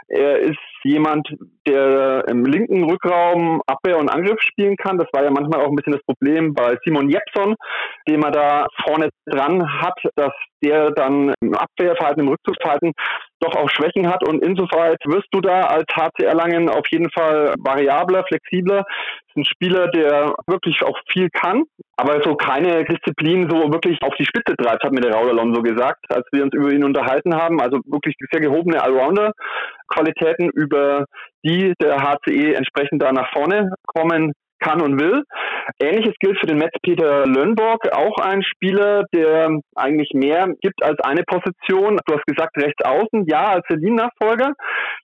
Er 0.09 0.39
ist 0.39 0.57
jemand, 0.83 1.27
der 1.67 2.25
im 2.27 2.45
linken 2.45 2.89
Rückraum 2.89 3.61
Abwehr 3.67 3.97
und 3.97 4.09
Angriff 4.09 4.41
spielen 4.41 4.75
kann. 4.75 4.97
Das 4.97 5.07
war 5.13 5.23
ja 5.23 5.31
manchmal 5.31 5.61
auch 5.61 5.69
ein 5.69 5.75
bisschen 5.75 5.93
das 5.93 6.03
Problem 6.03 6.53
bei 6.53 6.77
Simon 6.83 7.09
Jepson, 7.09 7.55
den 8.07 8.19
man 8.19 8.31
da 8.31 8.67
vorne 8.85 9.09
dran 9.25 9.81
hat, 9.81 9.99
dass 10.15 10.33
der 10.63 10.91
dann 10.91 11.33
im 11.41 11.55
Abwehrverhalten, 11.55 12.23
im 12.23 12.29
Rückzugsverhalten 12.29 12.93
doch 13.39 13.55
auch 13.55 13.69
Schwächen 13.69 14.09
hat 14.09 14.27
und 14.27 14.43
insoweit 14.43 14.97
wirst 15.05 15.27
du 15.31 15.39
da 15.39 15.61
als 15.61 15.85
HC 15.95 16.25
Erlangen 16.25 16.69
auf 16.69 16.85
jeden 16.91 17.09
Fall 17.11 17.53
variabler, 17.57 18.25
flexibler. 18.27 18.83
Ist 19.27 19.37
ein 19.37 19.45
Spieler, 19.45 19.87
der 19.87 20.33
wirklich 20.47 20.83
auch 20.83 20.99
viel 21.11 21.29
kann, 21.29 21.63
aber 21.95 22.21
so 22.23 22.35
keine 22.35 22.83
Disziplin 22.83 23.49
so 23.49 23.71
wirklich 23.71 23.97
auf 24.01 24.13
die 24.15 24.25
Spitze 24.25 24.55
treibt, 24.57 24.83
hat 24.83 24.91
mir 24.91 25.01
der 25.01 25.13
Raul 25.13 25.29
Alonso 25.29 25.61
gesagt, 25.61 26.03
als 26.09 26.25
wir 26.31 26.43
uns 26.43 26.53
über 26.53 26.71
ihn 26.71 26.83
unterhalten 26.83 27.35
haben. 27.35 27.61
Also 27.61 27.79
wirklich 27.85 28.15
sehr 28.31 28.41
gehobene 28.41 28.81
Allrounder-Qualitäten, 28.81 30.49
über 30.49 30.68
die 31.43 31.73
der 31.81 31.97
HCE 31.97 32.55
entsprechend 32.55 33.01
da 33.01 33.11
nach 33.11 33.31
vorne 33.31 33.71
kommen 33.85 34.33
kann 34.59 34.81
und 34.81 34.99
will. 34.99 35.23
Ähnliches 35.81 36.13
gilt 36.19 36.39
für 36.39 36.47
den 36.47 36.57
Metz 36.57 36.73
Peter 36.83 37.25
Lönnborg, 37.25 37.91
auch 37.93 38.17
ein 38.17 38.43
Spieler, 38.43 39.05
der 39.13 39.57
eigentlich 39.75 40.11
mehr 40.13 40.47
gibt 40.61 40.83
als 40.83 40.99
eine 41.01 41.23
Position. 41.23 41.99
Du 42.05 42.15
hast 42.15 42.25
gesagt, 42.25 42.57
rechts 42.57 42.83
außen, 42.83 43.25
ja, 43.27 43.49
als 43.49 43.65
Berlin-Nachfolger. 43.67 44.53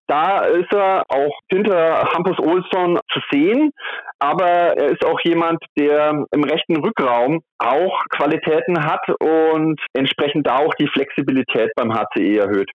Da 0.07 0.45
ist 0.45 0.71
er 0.73 1.03
auch 1.09 1.39
hinter 1.49 2.03
Hampus 2.13 2.37
Olsson 2.39 2.99
zu 3.11 3.19
sehen, 3.31 3.71
aber 4.19 4.45
er 4.45 4.91
ist 4.91 5.05
auch 5.05 5.19
jemand, 5.23 5.63
der 5.77 6.25
im 6.31 6.43
rechten 6.43 6.77
Rückraum 6.77 7.41
auch 7.57 8.03
Qualitäten 8.09 8.83
hat 8.83 9.01
und 9.19 9.79
entsprechend 9.93 10.47
da 10.47 10.57
auch 10.57 10.73
die 10.75 10.87
Flexibilität 10.87 11.71
beim 11.75 11.93
HCE 11.93 12.39
erhöht. 12.39 12.69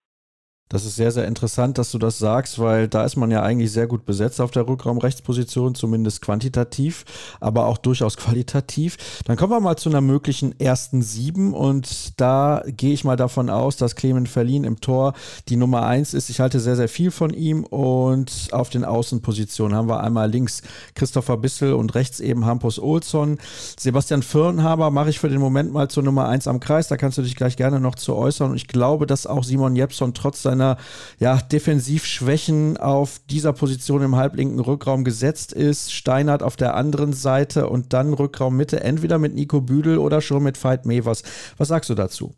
Das 0.71 0.85
ist 0.85 0.95
sehr, 0.95 1.11
sehr 1.11 1.27
interessant, 1.27 1.77
dass 1.77 1.91
du 1.91 1.97
das 1.97 2.17
sagst, 2.17 2.57
weil 2.57 2.87
da 2.87 3.03
ist 3.03 3.17
man 3.17 3.29
ja 3.29 3.43
eigentlich 3.43 3.73
sehr 3.73 3.87
gut 3.87 4.05
besetzt 4.05 4.39
auf 4.39 4.51
der 4.51 4.69
Rückraumrechtsposition, 4.69 5.75
zumindest 5.75 6.21
quantitativ, 6.21 7.03
aber 7.41 7.65
auch 7.65 7.77
durchaus 7.77 8.15
qualitativ. 8.15 8.95
Dann 9.25 9.35
kommen 9.35 9.51
wir 9.51 9.59
mal 9.59 9.75
zu 9.75 9.89
einer 9.89 9.99
möglichen 9.99 10.57
ersten 10.61 11.01
Sieben 11.01 11.53
und 11.53 12.19
da 12.21 12.63
gehe 12.67 12.93
ich 12.93 13.03
mal 13.03 13.17
davon 13.17 13.49
aus, 13.49 13.75
dass 13.75 13.97
Clement 13.97 14.29
Verlin 14.29 14.63
im 14.63 14.79
Tor 14.79 15.11
die 15.49 15.57
Nummer 15.57 15.85
eins 15.85 16.13
ist. 16.13 16.29
Ich 16.29 16.39
halte 16.39 16.61
sehr, 16.61 16.77
sehr 16.77 16.87
viel 16.87 17.11
von 17.11 17.31
ihm 17.31 17.65
und 17.65 18.47
auf 18.53 18.69
den 18.69 18.85
Außenpositionen 18.85 19.75
haben 19.75 19.89
wir 19.89 19.99
einmal 19.99 20.31
links 20.31 20.61
Christopher 20.95 21.35
Bissel 21.35 21.73
und 21.73 21.95
rechts 21.95 22.21
eben 22.21 22.45
Hampus 22.45 22.79
Olsson. 22.79 23.39
Sebastian 23.77 24.23
Firnhaber 24.23 24.89
mache 24.89 25.09
ich 25.09 25.19
für 25.19 25.27
den 25.27 25.41
Moment 25.41 25.73
mal 25.73 25.89
zur 25.89 26.03
Nummer 26.03 26.29
eins 26.29 26.47
am 26.47 26.61
Kreis, 26.61 26.87
da 26.87 26.95
kannst 26.95 27.17
du 27.17 27.23
dich 27.23 27.35
gleich 27.35 27.57
gerne 27.57 27.81
noch 27.81 27.95
zu 27.95 28.15
äußern 28.15 28.51
und 28.51 28.55
ich 28.55 28.69
glaube, 28.69 29.05
dass 29.05 29.27
auch 29.27 29.43
Simon 29.43 29.75
Jepson 29.75 30.13
trotz 30.13 30.41
seiner 30.41 30.60
seiner 30.61 30.77
ja, 31.19 31.37
Defensivschwächen 31.37 32.77
auf 32.77 33.19
dieser 33.29 33.53
Position 33.53 34.03
im 34.03 34.15
halblinken 34.15 34.59
Rückraum 34.59 35.03
gesetzt 35.03 35.53
ist. 35.53 35.91
Steinert 35.91 36.43
auf 36.43 36.55
der 36.55 36.75
anderen 36.75 37.13
Seite 37.13 37.67
und 37.67 37.93
dann 37.93 38.13
Rückraum 38.13 38.55
Mitte, 38.55 38.83
entweder 38.83 39.17
mit 39.17 39.33
Nico 39.33 39.61
Büdel 39.61 39.97
oder 39.97 40.21
schon 40.21 40.43
mit 40.43 40.63
Veit 40.63 40.85
Mevers. 40.85 41.23
Was 41.57 41.69
sagst 41.69 41.89
du 41.89 41.95
dazu? 41.95 42.35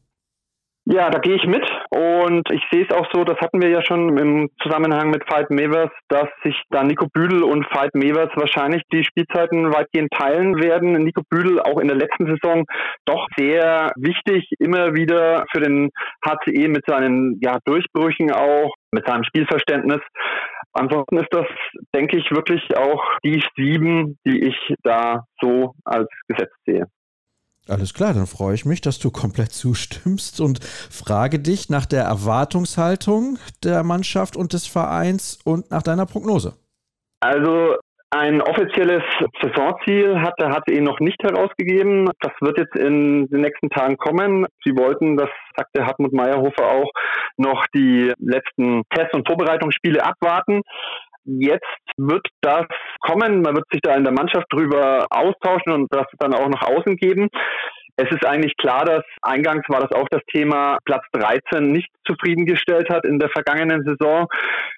Ja, 0.85 1.09
da 1.09 1.19
gehe 1.19 1.35
ich 1.35 1.47
mit 1.47 1.65
und 1.91 2.43
ich 2.51 2.61
sehe 2.69 2.85
es 2.85 2.93
auch 2.93 3.07
so, 3.13 3.23
das 3.23 3.37
hatten 3.39 3.61
wir 3.61 3.69
ja 3.69 3.81
schon 3.81 4.17
im 4.17 4.49
Zusammenhang 4.61 5.11
mit 5.11 5.23
Veit 5.31 5.49
Mevers, 5.49 5.91
dass 6.09 6.27
sich 6.43 6.61
da 6.71 6.83
Nico 6.83 7.07
Büdel 7.07 7.41
und 7.43 7.65
Veit 7.73 7.95
Mevers 7.95 8.31
wahrscheinlich 8.35 8.83
die 8.91 9.05
Spielzeiten 9.05 9.73
weitgehend 9.73 10.11
teilen 10.11 10.61
werden. 10.61 10.91
Nico 10.91 11.21
Büdel 11.29 11.61
auch 11.61 11.79
in 11.79 11.87
der 11.87 11.95
letzten 11.95 12.25
Saison 12.25 12.65
doch 13.05 13.27
sehr 13.37 13.91
wichtig, 13.95 14.45
immer 14.59 14.93
wieder 14.93 15.45
für 15.53 15.61
den 15.61 15.89
HCE 16.25 16.67
mit 16.67 16.83
seinen 16.85 17.39
ja, 17.41 17.59
Durchbrüchen 17.63 18.33
auch, 18.33 18.73
mit 18.91 19.07
seinem 19.07 19.23
Spielverständnis. 19.23 20.01
Ansonsten 20.73 21.17
ist 21.17 21.31
das, 21.31 21.45
denke 21.95 22.17
ich, 22.17 22.29
wirklich 22.31 22.61
auch 22.75 23.01
die 23.23 23.41
sieben, 23.55 24.17
die 24.25 24.47
ich 24.47 24.75
da 24.83 25.23
so 25.39 25.75
als 25.85 26.09
gesetzt 26.27 26.57
sehe. 26.65 26.87
Alles 27.69 27.93
klar, 27.93 28.13
dann 28.13 28.27
freue 28.27 28.55
ich 28.55 28.65
mich, 28.65 28.81
dass 28.81 28.99
du 28.99 29.09
komplett 29.09 29.53
zustimmst 29.53 30.41
und 30.41 30.63
frage 30.63 31.39
dich 31.39 31.69
nach 31.69 31.85
der 31.85 32.03
Erwartungshaltung 32.03 33.37
der 33.63 33.83
Mannschaft 33.83 34.35
und 34.35 34.51
des 34.51 34.67
Vereins 34.67 35.39
und 35.45 35.71
nach 35.71 35.81
deiner 35.81 36.05
Prognose. 36.05 36.53
Also 37.21 37.77
ein 38.09 38.41
offizielles 38.41 39.01
Saisonziel 39.41 40.19
hat 40.19 40.35
der 40.39 40.49
HCE 40.49 40.81
noch 40.81 40.99
nicht 40.99 41.23
herausgegeben. 41.23 42.11
Das 42.19 42.33
wird 42.41 42.59
jetzt 42.59 42.75
in 42.75 43.27
den 43.27 43.41
nächsten 43.41 43.69
Tagen 43.69 43.97
kommen. 43.97 44.45
Sie 44.63 44.75
wollten, 44.75 45.17
das 45.17 45.29
sagte 45.57 45.85
Hartmut 45.85 46.13
Meyerhofer 46.13 46.67
auch, 46.67 46.91
noch 47.37 47.65
die 47.73 48.13
letzten 48.19 48.83
Test- 48.93 49.15
und 49.15 49.27
Vorbereitungsspiele 49.27 50.05
abwarten. 50.05 50.61
Jetzt 51.25 51.63
wird 51.97 52.27
das 52.41 52.65
kommen. 53.01 53.41
Man 53.41 53.55
wird 53.55 53.65
sich 53.71 53.81
da 53.81 53.95
in 53.95 54.03
der 54.03 54.13
Mannschaft 54.13 54.45
drüber 54.51 55.07
austauschen 55.09 55.71
und 55.71 55.87
das 55.93 56.05
dann 56.19 56.33
auch 56.33 56.49
nach 56.49 56.63
außen 56.63 56.97
geben. 56.97 57.29
Es 57.95 58.09
ist 58.09 58.25
eigentlich 58.25 58.57
klar, 58.57 58.85
dass 58.85 59.03
eingangs 59.21 59.63
war 59.67 59.81
das 59.81 59.91
auch 59.91 60.07
das 60.09 60.21
Thema 60.33 60.79
Platz 60.83 61.03
13 61.13 61.71
nicht 61.71 61.89
zufriedengestellt 62.07 62.89
hat 62.89 63.05
in 63.05 63.19
der 63.19 63.29
vergangenen 63.29 63.83
Saison, 63.83 64.27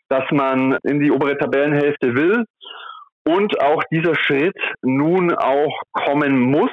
dass 0.10 0.30
man 0.32 0.78
in 0.84 1.00
die 1.00 1.12
obere 1.12 1.38
Tabellenhälfte 1.38 2.14
will 2.14 2.44
und 3.26 3.60
auch 3.62 3.82
dieser 3.90 4.16
Schritt 4.16 4.58
nun 4.82 5.34
auch 5.34 5.82
kommen 5.94 6.40
muss. 6.40 6.72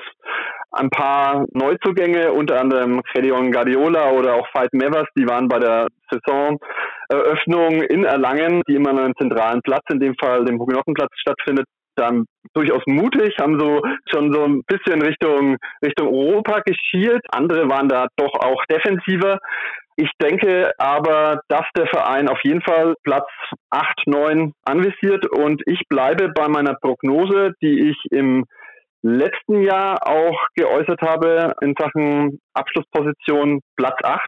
Ein 0.72 0.90
paar 0.90 1.44
Neuzugänge, 1.52 2.32
unter 2.32 2.60
anderem 2.60 3.02
Gedion 3.14 3.52
Guardiola 3.52 4.10
oder 4.10 4.34
auch 4.34 4.48
Veit 4.54 4.72
Mevers, 4.72 5.06
die 5.16 5.28
waren 5.28 5.46
bei 5.46 5.58
der 5.58 5.86
Saisoneröffnung 7.12 7.82
in 7.82 8.04
Erlangen, 8.04 8.62
die 8.68 8.74
immer 8.74 8.90
an 8.90 8.98
einem 8.98 9.14
zentralen 9.18 9.60
Platz, 9.62 9.82
in 9.90 10.00
dem 10.00 10.14
Fall 10.20 10.44
dem 10.44 10.58
Hugenottenplatz 10.58 11.10
stattfindet, 11.16 11.66
dann 11.94 12.24
durchaus 12.54 12.82
mutig, 12.86 13.36
haben 13.38 13.58
so 13.58 13.82
schon 14.10 14.32
so 14.32 14.44
ein 14.44 14.62
bisschen 14.66 15.02
Richtung 15.02 15.56
Richtung 15.84 16.08
Europa 16.08 16.60
geschielt. 16.64 17.22
Andere 17.30 17.68
waren 17.68 17.88
da 17.88 18.06
doch 18.16 18.34
auch 18.34 18.64
defensiver. 18.66 19.38
Ich 19.96 20.10
denke 20.20 20.72
aber, 20.78 21.42
dass 21.48 21.66
der 21.76 21.86
Verein 21.86 22.28
auf 22.28 22.38
jeden 22.44 22.62
Fall 22.62 22.94
Platz 23.04 23.28
8, 23.70 24.06
9 24.06 24.52
anvisiert 24.64 25.26
und 25.30 25.62
ich 25.66 25.82
bleibe 25.90 26.30
bei 26.34 26.48
meiner 26.48 26.74
Prognose, 26.80 27.52
die 27.60 27.90
ich 27.90 27.96
im 28.10 28.46
letzten 29.02 29.62
Jahr 29.62 29.98
auch 30.06 30.38
geäußert 30.54 31.02
habe 31.02 31.52
in 31.60 31.74
Sachen 31.78 32.38
Abschlussposition 32.54 33.60
Platz 33.76 33.98
8 34.02 34.20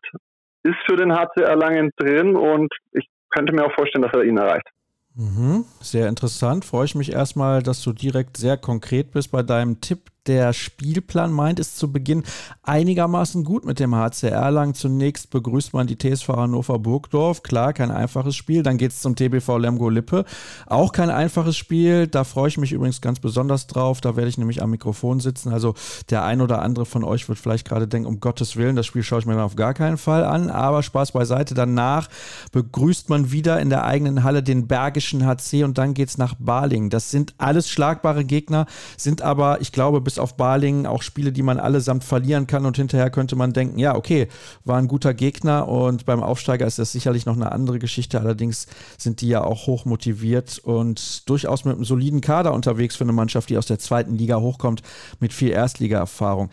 ist 0.64 0.76
für 0.86 0.96
den 0.96 1.12
HC 1.12 1.42
Erlangen 1.42 1.90
drin 1.96 2.36
und 2.36 2.72
ich 2.92 3.06
könnte 3.30 3.52
mir 3.52 3.64
auch 3.64 3.74
vorstellen, 3.74 4.02
dass 4.02 4.12
er 4.14 4.24
ihn 4.24 4.36
erreicht. 4.36 4.68
Mhm, 5.14 5.64
sehr 5.80 6.08
interessant. 6.08 6.64
Freue 6.64 6.86
ich 6.86 6.94
mich 6.94 7.12
erstmal, 7.12 7.62
dass 7.62 7.82
du 7.82 7.92
direkt 7.92 8.36
sehr 8.36 8.56
konkret 8.56 9.12
bist 9.12 9.30
bei 9.30 9.42
deinem 9.42 9.80
Tipp 9.80 10.10
der 10.26 10.52
Spielplan 10.52 11.32
meint 11.32 11.58
es 11.58 11.74
zu 11.74 11.92
Beginn 11.92 12.22
einigermaßen 12.62 13.44
gut 13.44 13.64
mit 13.64 13.78
dem 13.80 13.94
HCR 13.94 14.30
Erlangen. 14.30 14.74
Zunächst 14.74 15.30
begrüßt 15.30 15.72
man 15.72 15.86
die 15.86 15.96
TSV 15.96 16.28
Hannover 16.28 16.78
Burgdorf. 16.78 17.42
Klar, 17.42 17.72
kein 17.72 17.90
einfaches 17.90 18.36
Spiel. 18.36 18.62
Dann 18.62 18.78
geht 18.78 18.92
es 18.92 19.00
zum 19.00 19.16
TBV 19.16 19.58
Lemgo 19.58 19.88
Lippe. 19.88 20.24
Auch 20.66 20.92
kein 20.92 21.10
einfaches 21.10 21.56
Spiel. 21.56 22.06
Da 22.06 22.24
freue 22.24 22.48
ich 22.48 22.58
mich 22.58 22.72
übrigens 22.72 23.00
ganz 23.00 23.20
besonders 23.20 23.66
drauf. 23.66 24.00
Da 24.00 24.16
werde 24.16 24.28
ich 24.28 24.38
nämlich 24.38 24.62
am 24.62 24.70
Mikrofon 24.70 25.20
sitzen. 25.20 25.52
Also 25.52 25.74
der 26.10 26.24
ein 26.24 26.40
oder 26.40 26.62
andere 26.62 26.86
von 26.86 27.04
euch 27.04 27.28
wird 27.28 27.38
vielleicht 27.38 27.68
gerade 27.68 27.88
denken, 27.88 28.08
um 28.08 28.20
Gottes 28.20 28.56
Willen, 28.56 28.76
das 28.76 28.86
Spiel 28.86 29.02
schaue 29.02 29.20
ich 29.20 29.26
mir 29.26 29.42
auf 29.42 29.56
gar 29.56 29.74
keinen 29.74 29.98
Fall 29.98 30.24
an. 30.24 30.50
Aber 30.50 30.82
Spaß 30.82 31.12
beiseite. 31.12 31.54
Danach 31.54 32.08
begrüßt 32.52 33.08
man 33.08 33.30
wieder 33.30 33.60
in 33.60 33.70
der 33.70 33.84
eigenen 33.84 34.24
Halle 34.24 34.42
den 34.42 34.66
Bergischen 34.66 35.26
HC 35.26 35.64
und 35.64 35.78
dann 35.78 35.94
geht 35.94 36.08
es 36.08 36.18
nach 36.18 36.34
Baling. 36.38 36.90
Das 36.90 37.10
sind 37.10 37.34
alles 37.38 37.68
schlagbare 37.68 38.24
Gegner, 38.24 38.66
sind 38.96 39.22
aber, 39.22 39.60
ich 39.60 39.72
glaube, 39.72 40.00
bis 40.00 40.13
bis 40.14 40.20
auf 40.20 40.36
Balingen 40.36 40.86
auch 40.86 41.02
Spiele, 41.02 41.32
die 41.32 41.42
man 41.42 41.58
allesamt 41.58 42.04
verlieren 42.04 42.46
kann. 42.46 42.66
Und 42.66 42.76
hinterher 42.76 43.10
könnte 43.10 43.34
man 43.34 43.52
denken, 43.52 43.80
ja, 43.80 43.96
okay, 43.96 44.28
war 44.64 44.78
ein 44.78 44.86
guter 44.86 45.12
Gegner. 45.12 45.66
Und 45.66 46.06
beim 46.06 46.22
Aufsteiger 46.22 46.66
ist 46.66 46.78
das 46.78 46.92
sicherlich 46.92 47.26
noch 47.26 47.34
eine 47.34 47.50
andere 47.50 47.80
Geschichte. 47.80 48.20
Allerdings 48.20 48.68
sind 48.96 49.20
die 49.20 49.28
ja 49.28 49.42
auch 49.42 49.66
hoch 49.66 49.86
motiviert 49.86 50.60
und 50.60 51.28
durchaus 51.28 51.64
mit 51.64 51.74
einem 51.74 51.84
soliden 51.84 52.20
Kader 52.20 52.52
unterwegs 52.54 52.94
für 52.94 53.04
eine 53.04 53.12
Mannschaft, 53.12 53.50
die 53.50 53.58
aus 53.58 53.66
der 53.66 53.80
zweiten 53.80 54.14
Liga 54.14 54.38
hochkommt 54.38 54.82
mit 55.18 55.32
viel 55.32 55.50
Erstliga-Erfahrung 55.50 56.50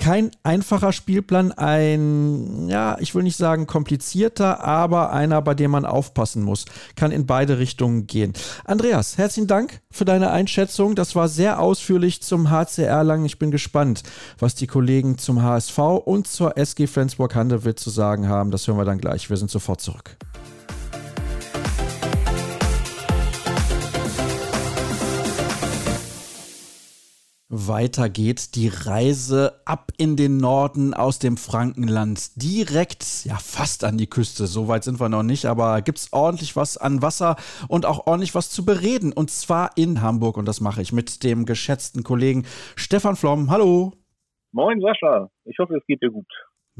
kein 0.00 0.30
einfacher 0.42 0.92
Spielplan, 0.92 1.52
ein, 1.52 2.68
ja, 2.68 2.96
ich 3.00 3.14
will 3.14 3.22
nicht 3.22 3.36
sagen 3.36 3.66
komplizierter, 3.66 4.64
aber 4.64 5.12
einer, 5.12 5.42
bei 5.42 5.54
dem 5.54 5.70
man 5.70 5.84
aufpassen 5.84 6.42
muss. 6.42 6.64
Kann 6.96 7.12
in 7.12 7.26
beide 7.26 7.58
Richtungen 7.58 8.06
gehen. 8.06 8.32
Andreas, 8.64 9.18
herzlichen 9.18 9.46
Dank 9.46 9.80
für 9.90 10.06
deine 10.06 10.30
Einschätzung. 10.30 10.94
Das 10.94 11.14
war 11.14 11.28
sehr 11.28 11.60
ausführlich 11.60 12.22
zum 12.22 12.50
HCR 12.50 13.04
lang. 13.04 13.26
Ich 13.26 13.38
bin 13.38 13.50
gespannt, 13.50 14.02
was 14.38 14.54
die 14.54 14.66
Kollegen 14.66 15.18
zum 15.18 15.42
HSV 15.42 15.78
und 15.78 16.26
zur 16.26 16.56
SG 16.56 16.86
Flensburg-Handewitt 16.86 17.78
zu 17.78 17.90
sagen 17.90 18.26
haben. 18.26 18.50
Das 18.50 18.66
hören 18.66 18.78
wir 18.78 18.86
dann 18.86 18.98
gleich. 18.98 19.28
Wir 19.28 19.36
sind 19.36 19.50
sofort 19.50 19.82
zurück. 19.82 20.16
Weiter 27.52 28.08
geht 28.08 28.54
die 28.54 28.68
Reise 28.68 29.60
ab 29.64 29.90
in 29.98 30.14
den 30.14 30.36
Norden 30.36 30.94
aus 30.94 31.18
dem 31.18 31.36
Frankenland. 31.36 32.40
Direkt, 32.40 33.24
ja, 33.24 33.34
fast 33.34 33.82
an 33.82 33.98
die 33.98 34.06
Küste. 34.06 34.46
So 34.46 34.68
weit 34.68 34.84
sind 34.84 35.00
wir 35.00 35.08
noch 35.08 35.24
nicht, 35.24 35.46
aber 35.46 35.82
gibt 35.82 35.98
es 35.98 36.12
ordentlich 36.12 36.54
was 36.54 36.76
an 36.76 37.02
Wasser 37.02 37.34
und 37.66 37.86
auch 37.86 38.06
ordentlich 38.06 38.36
was 38.36 38.50
zu 38.50 38.64
bereden. 38.64 39.12
Und 39.12 39.32
zwar 39.32 39.72
in 39.76 40.00
Hamburg. 40.00 40.36
Und 40.36 40.46
das 40.46 40.60
mache 40.60 40.80
ich 40.80 40.92
mit 40.92 41.24
dem 41.24 41.44
geschätzten 41.44 42.04
Kollegen 42.04 42.46
Stefan 42.76 43.16
Flom. 43.16 43.50
Hallo. 43.50 43.94
Moin 44.52 44.80
Sascha. 44.80 45.28
Ich 45.44 45.58
hoffe, 45.58 45.74
es 45.76 45.84
geht 45.86 46.02
dir 46.02 46.10
gut. 46.12 46.28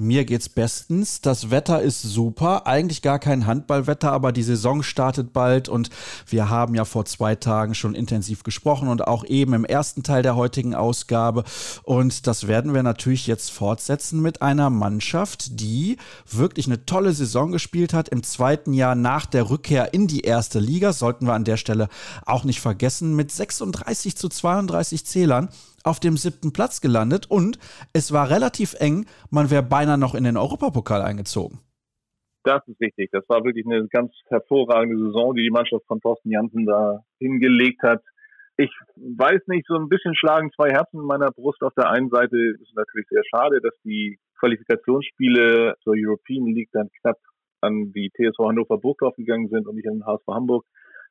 Mir 0.03 0.25
geht's 0.25 0.49
bestens. 0.49 1.21
Das 1.21 1.51
Wetter 1.51 1.83
ist 1.83 2.01
super. 2.01 2.67
Eigentlich 2.67 3.03
gar 3.03 3.19
kein 3.19 3.45
Handballwetter, 3.45 4.11
aber 4.13 4.33
die 4.33 4.43
Saison 4.43 4.83
startet 4.83 5.35
bald 5.35 5.69
und 5.69 5.91
wir 6.27 6.49
haben 6.49 6.75
ja 6.75 6.87
vor 6.87 7.05
zwei 7.05 7.35
Tagen 7.35 7.75
schon 7.75 7.95
intensiv 7.95 8.43
gesprochen 8.43 8.89
und 8.89 9.07
auch 9.07 9.27
eben 9.27 9.53
im 9.53 9.67
ersten 9.67 10.03
Teil 10.03 10.23
der 10.23 10.37
heutigen 10.37 10.75
Ausgabe. 10.75 11.45
Und 11.83 12.27
das 12.27 12.49
werden 12.49 12.73
wir 12.73 12.83
natürlich 12.83 13.27
jetzt 13.27 13.51
fortsetzen 13.51 14.23
mit 14.23 14.41
einer 14.41 14.71
Mannschaft, 14.71 15.61
die 15.61 15.99
wirklich 16.27 16.65
eine 16.65 16.87
tolle 16.87 17.13
Saison 17.13 17.53
gespielt 17.53 17.93
hat. 17.93 18.09
Im 18.09 18.23
zweiten 18.23 18.73
Jahr 18.73 18.95
nach 18.95 19.27
der 19.27 19.51
Rückkehr 19.51 19.93
in 19.93 20.07
die 20.07 20.23
erste 20.23 20.61
Liga, 20.61 20.95
sollten 20.95 21.27
wir 21.27 21.35
an 21.35 21.45
der 21.45 21.59
Stelle 21.59 21.91
auch 22.25 22.45
nicht 22.45 22.63
vergessen, 22.63 23.17
mit 23.17 23.33
36 23.33 24.17
zu 24.17 24.31
32 24.31 25.05
Zählern 25.05 25.51
auf 25.85 26.01
dem 26.01 26.17
siebten 26.17 26.53
Platz 26.53 26.81
gelandet 26.81 27.31
und 27.31 27.59
es 27.93 28.13
war 28.13 28.31
relativ 28.31 28.75
eng. 28.79 29.07
Man 29.31 29.51
wäre 29.51 29.63
beinahe 29.63 29.99
noch 29.99 30.15
in 30.15 30.25
den 30.25 30.37
Europapokal 30.37 31.03
eingezogen. 31.03 31.61
Das 32.43 32.67
ist 32.67 32.81
richtig. 32.81 33.11
Das 33.13 33.29
war 33.29 33.45
wirklich 33.45 33.67
eine 33.67 33.87
ganz 33.89 34.13
hervorragende 34.29 34.97
Saison, 34.97 35.35
die 35.35 35.43
die 35.43 35.51
Mannschaft 35.51 35.85
von 35.87 36.01
Thorsten 36.01 36.31
Janssen 36.31 36.65
da 36.65 37.05
hingelegt 37.19 37.83
hat. 37.83 38.03
Ich 38.57 38.71
weiß 38.97 39.43
nicht, 39.47 39.67
so 39.67 39.75
ein 39.75 39.89
bisschen 39.89 40.15
schlagen 40.15 40.51
zwei 40.55 40.71
Herzen 40.71 41.01
in 41.01 41.07
meiner 41.07 41.31
Brust. 41.31 41.63
Auf 41.63 41.75
der 41.75 41.91
einen 41.91 42.11
Seite 42.11 42.37
ist 42.37 42.61
es 42.61 42.75
natürlich 42.75 43.07
sehr 43.09 43.23
schade, 43.31 43.61
dass 43.61 43.75
die 43.85 44.19
Qualifikationsspiele 44.39 45.75
zur 45.83 45.95
European 45.97 46.47
League 46.47 46.71
dann 46.73 46.91
knapp 47.01 47.19
an 47.61 47.93
die 47.93 48.11
TSV 48.11 48.39
Hannover 48.39 48.79
Burgdorf 48.79 49.17
gegangen 49.17 49.49
sind 49.49 49.67
und 49.67 49.77
nicht 49.77 49.89
an 49.89 49.99
den 49.99 50.07
HSV 50.07 50.27
Hamburg. 50.29 50.65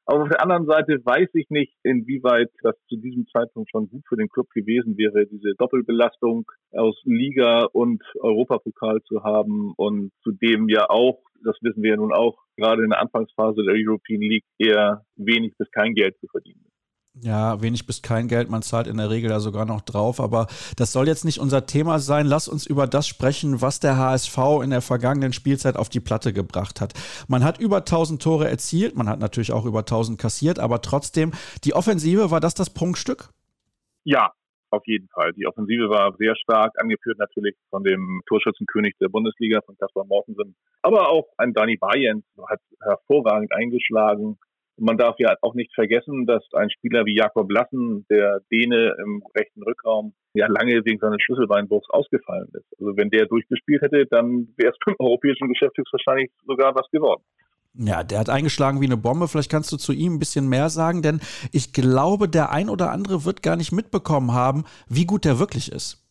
Aber 0.06 0.24
auf 0.24 0.30
der 0.30 0.42
anderen 0.42 0.66
Seite 0.66 1.00
weiß 1.04 1.30
ich 1.34 1.50
nicht, 1.50 1.74
inwieweit 1.84 2.50
das 2.64 2.76
zu 2.88 2.98
diesem 2.98 3.28
Zeitpunkt 3.28 3.70
schon 3.70 3.90
gut 3.90 4.04
für 4.08 4.18
den 4.18 4.30
Club 4.30 4.50
gewesen 4.50 4.98
wäre, 4.98 5.28
diese 5.28 5.54
Doppelbelastung 5.58 6.46
aus 6.72 7.00
Liga 7.06 7.66
und 7.74 8.02
Europapokal 8.20 9.02
zu 9.04 9.24
haben 9.24 9.74
und 9.78 10.12
zudem 10.24 10.68
ja 10.68 10.90
auch, 10.90 11.22
das 11.44 11.58
wissen 11.62 11.84
wir 11.84 11.92
ja 11.92 11.98
nun 11.98 12.12
auch, 12.12 12.38
gerade 12.58 12.84
in 12.84 12.90
der 12.90 13.02
Anfangsphase 13.02 13.64
der 13.64 13.76
European 13.76 14.22
League 14.22 14.46
eher 14.58 15.06
wenig 15.16 15.54
bis 15.58 15.70
kein 15.72 15.94
Geld 15.94 16.18
zu 16.20 16.28
verdienen. 16.28 16.69
Ja, 17.16 17.62
wenig 17.62 17.86
bis 17.86 18.02
kein 18.02 18.28
Geld, 18.28 18.50
man 18.50 18.62
zahlt 18.62 18.88
in 18.88 18.98
der 18.98 19.10
Regel 19.10 19.30
da 19.30 19.40
sogar 19.40 19.66
noch 19.66 19.82
drauf, 19.82 20.20
aber 20.20 20.48
das 20.78 20.94
soll 20.94 21.08
jetzt 21.08 21.26
nicht 21.26 21.40
unser 21.40 21.66
Thema 21.66 22.00
sein. 22.00 22.26
Lass 22.26 22.48
uns 22.48 22.66
über 22.66 22.88
das 22.88 23.08
sprechen, 23.08 23.62
was 23.62 23.80
der 23.80 23.98
HSV 23.98 24.38
in 24.64 24.70
der 24.70 24.82
vergangenen 24.82 25.34
Spielzeit 25.34 25.76
auf 25.76 25.90
die 25.90 26.00
Platte 26.00 26.34
gebracht 26.34 26.80
hat. 26.80 26.94
Man 27.28 27.44
hat 27.44 27.60
über 27.60 27.78
1000 27.78 28.22
Tore 28.22 28.48
erzielt, 28.48 28.96
man 28.96 29.10
hat 29.10 29.20
natürlich 29.20 29.52
auch 29.52 29.66
über 29.66 29.80
1000 29.80 30.20
kassiert, 30.20 30.60
aber 30.60 30.82
trotzdem, 30.82 31.32
die 31.64 31.74
Offensive, 31.74 32.32
war 32.32 32.40
das 32.40 32.54
das 32.54 32.70
Prunkstück? 32.70 33.30
Ja, 34.06 34.32
auf 34.70 34.86
jeden 34.86 35.10
Fall. 35.10 35.34
Die 35.34 35.48
Offensive 35.48 35.90
war 35.90 36.16
sehr 36.18 36.36
stark, 36.36 36.80
angeführt 36.80 37.18
natürlich 37.18 37.56
von 37.70 37.84
dem 37.84 38.22
Torschützenkönig 38.28 38.96
der 39.02 39.10
Bundesliga, 39.10 39.62
von 39.66 39.76
Kaspar 39.78 40.06
Mortensen. 40.06 40.56
Aber 40.84 41.10
auch 41.10 41.26
ein 41.38 41.54
Dani 41.54 41.76
Bayern 41.76 42.24
hat 42.48 42.62
hervorragend 42.82 43.52
eingeschlagen 43.52 44.38
man 44.80 44.98
darf 44.98 45.16
ja 45.20 45.36
auch 45.42 45.54
nicht 45.54 45.74
vergessen, 45.74 46.26
dass 46.26 46.44
ein 46.54 46.70
Spieler 46.70 47.06
wie 47.06 47.16
Jakob 47.16 47.52
Lassen, 47.52 48.06
der 48.10 48.42
Däne 48.52 48.96
im 49.04 49.24
rechten 49.36 49.64
Rückraum, 49.64 50.14
ja 50.34 50.48
lange 50.48 50.84
wegen 50.86 51.00
seines 51.00 51.22
Schlüsselbeinbruchs 51.22 51.90
ausgefallen 51.90 52.50
ist. 52.54 52.66
Also 52.80 52.96
wenn 52.98 53.10
der 53.10 53.26
durchgespielt 53.26 53.82
hätte, 53.82 54.06
dann 54.06 54.50
wäre 54.58 54.72
es 54.72 54.78
beim 54.86 54.96
europäischen 55.00 55.48
Geschäft 55.48 55.78
wahrscheinlich 55.92 56.32
sogar 56.46 56.76
was 56.76 56.90
geworden. 56.92 57.24
Ja, 57.76 58.04
der 58.04 58.20
hat 58.20 58.30
eingeschlagen 58.30 58.82
wie 58.82 58.86
eine 58.86 58.98
Bombe. 58.98 59.28
Vielleicht 59.28 59.52
kannst 59.52 59.72
du 59.72 59.78
zu 59.78 59.94
ihm 59.94 60.16
ein 60.16 60.20
bisschen 60.20 60.50
mehr 60.50 60.70
sagen, 60.70 61.02
denn 61.02 61.22
ich 61.52 61.72
glaube, 61.72 62.28
der 62.28 62.52
ein 62.52 62.68
oder 62.68 62.92
andere 62.92 63.26
wird 63.26 63.44
gar 63.44 63.56
nicht 63.56 63.72
mitbekommen 63.72 64.34
haben, 64.34 64.66
wie 64.88 65.06
gut 65.06 65.24
der 65.24 65.40
wirklich 65.40 65.72
ist 65.72 66.09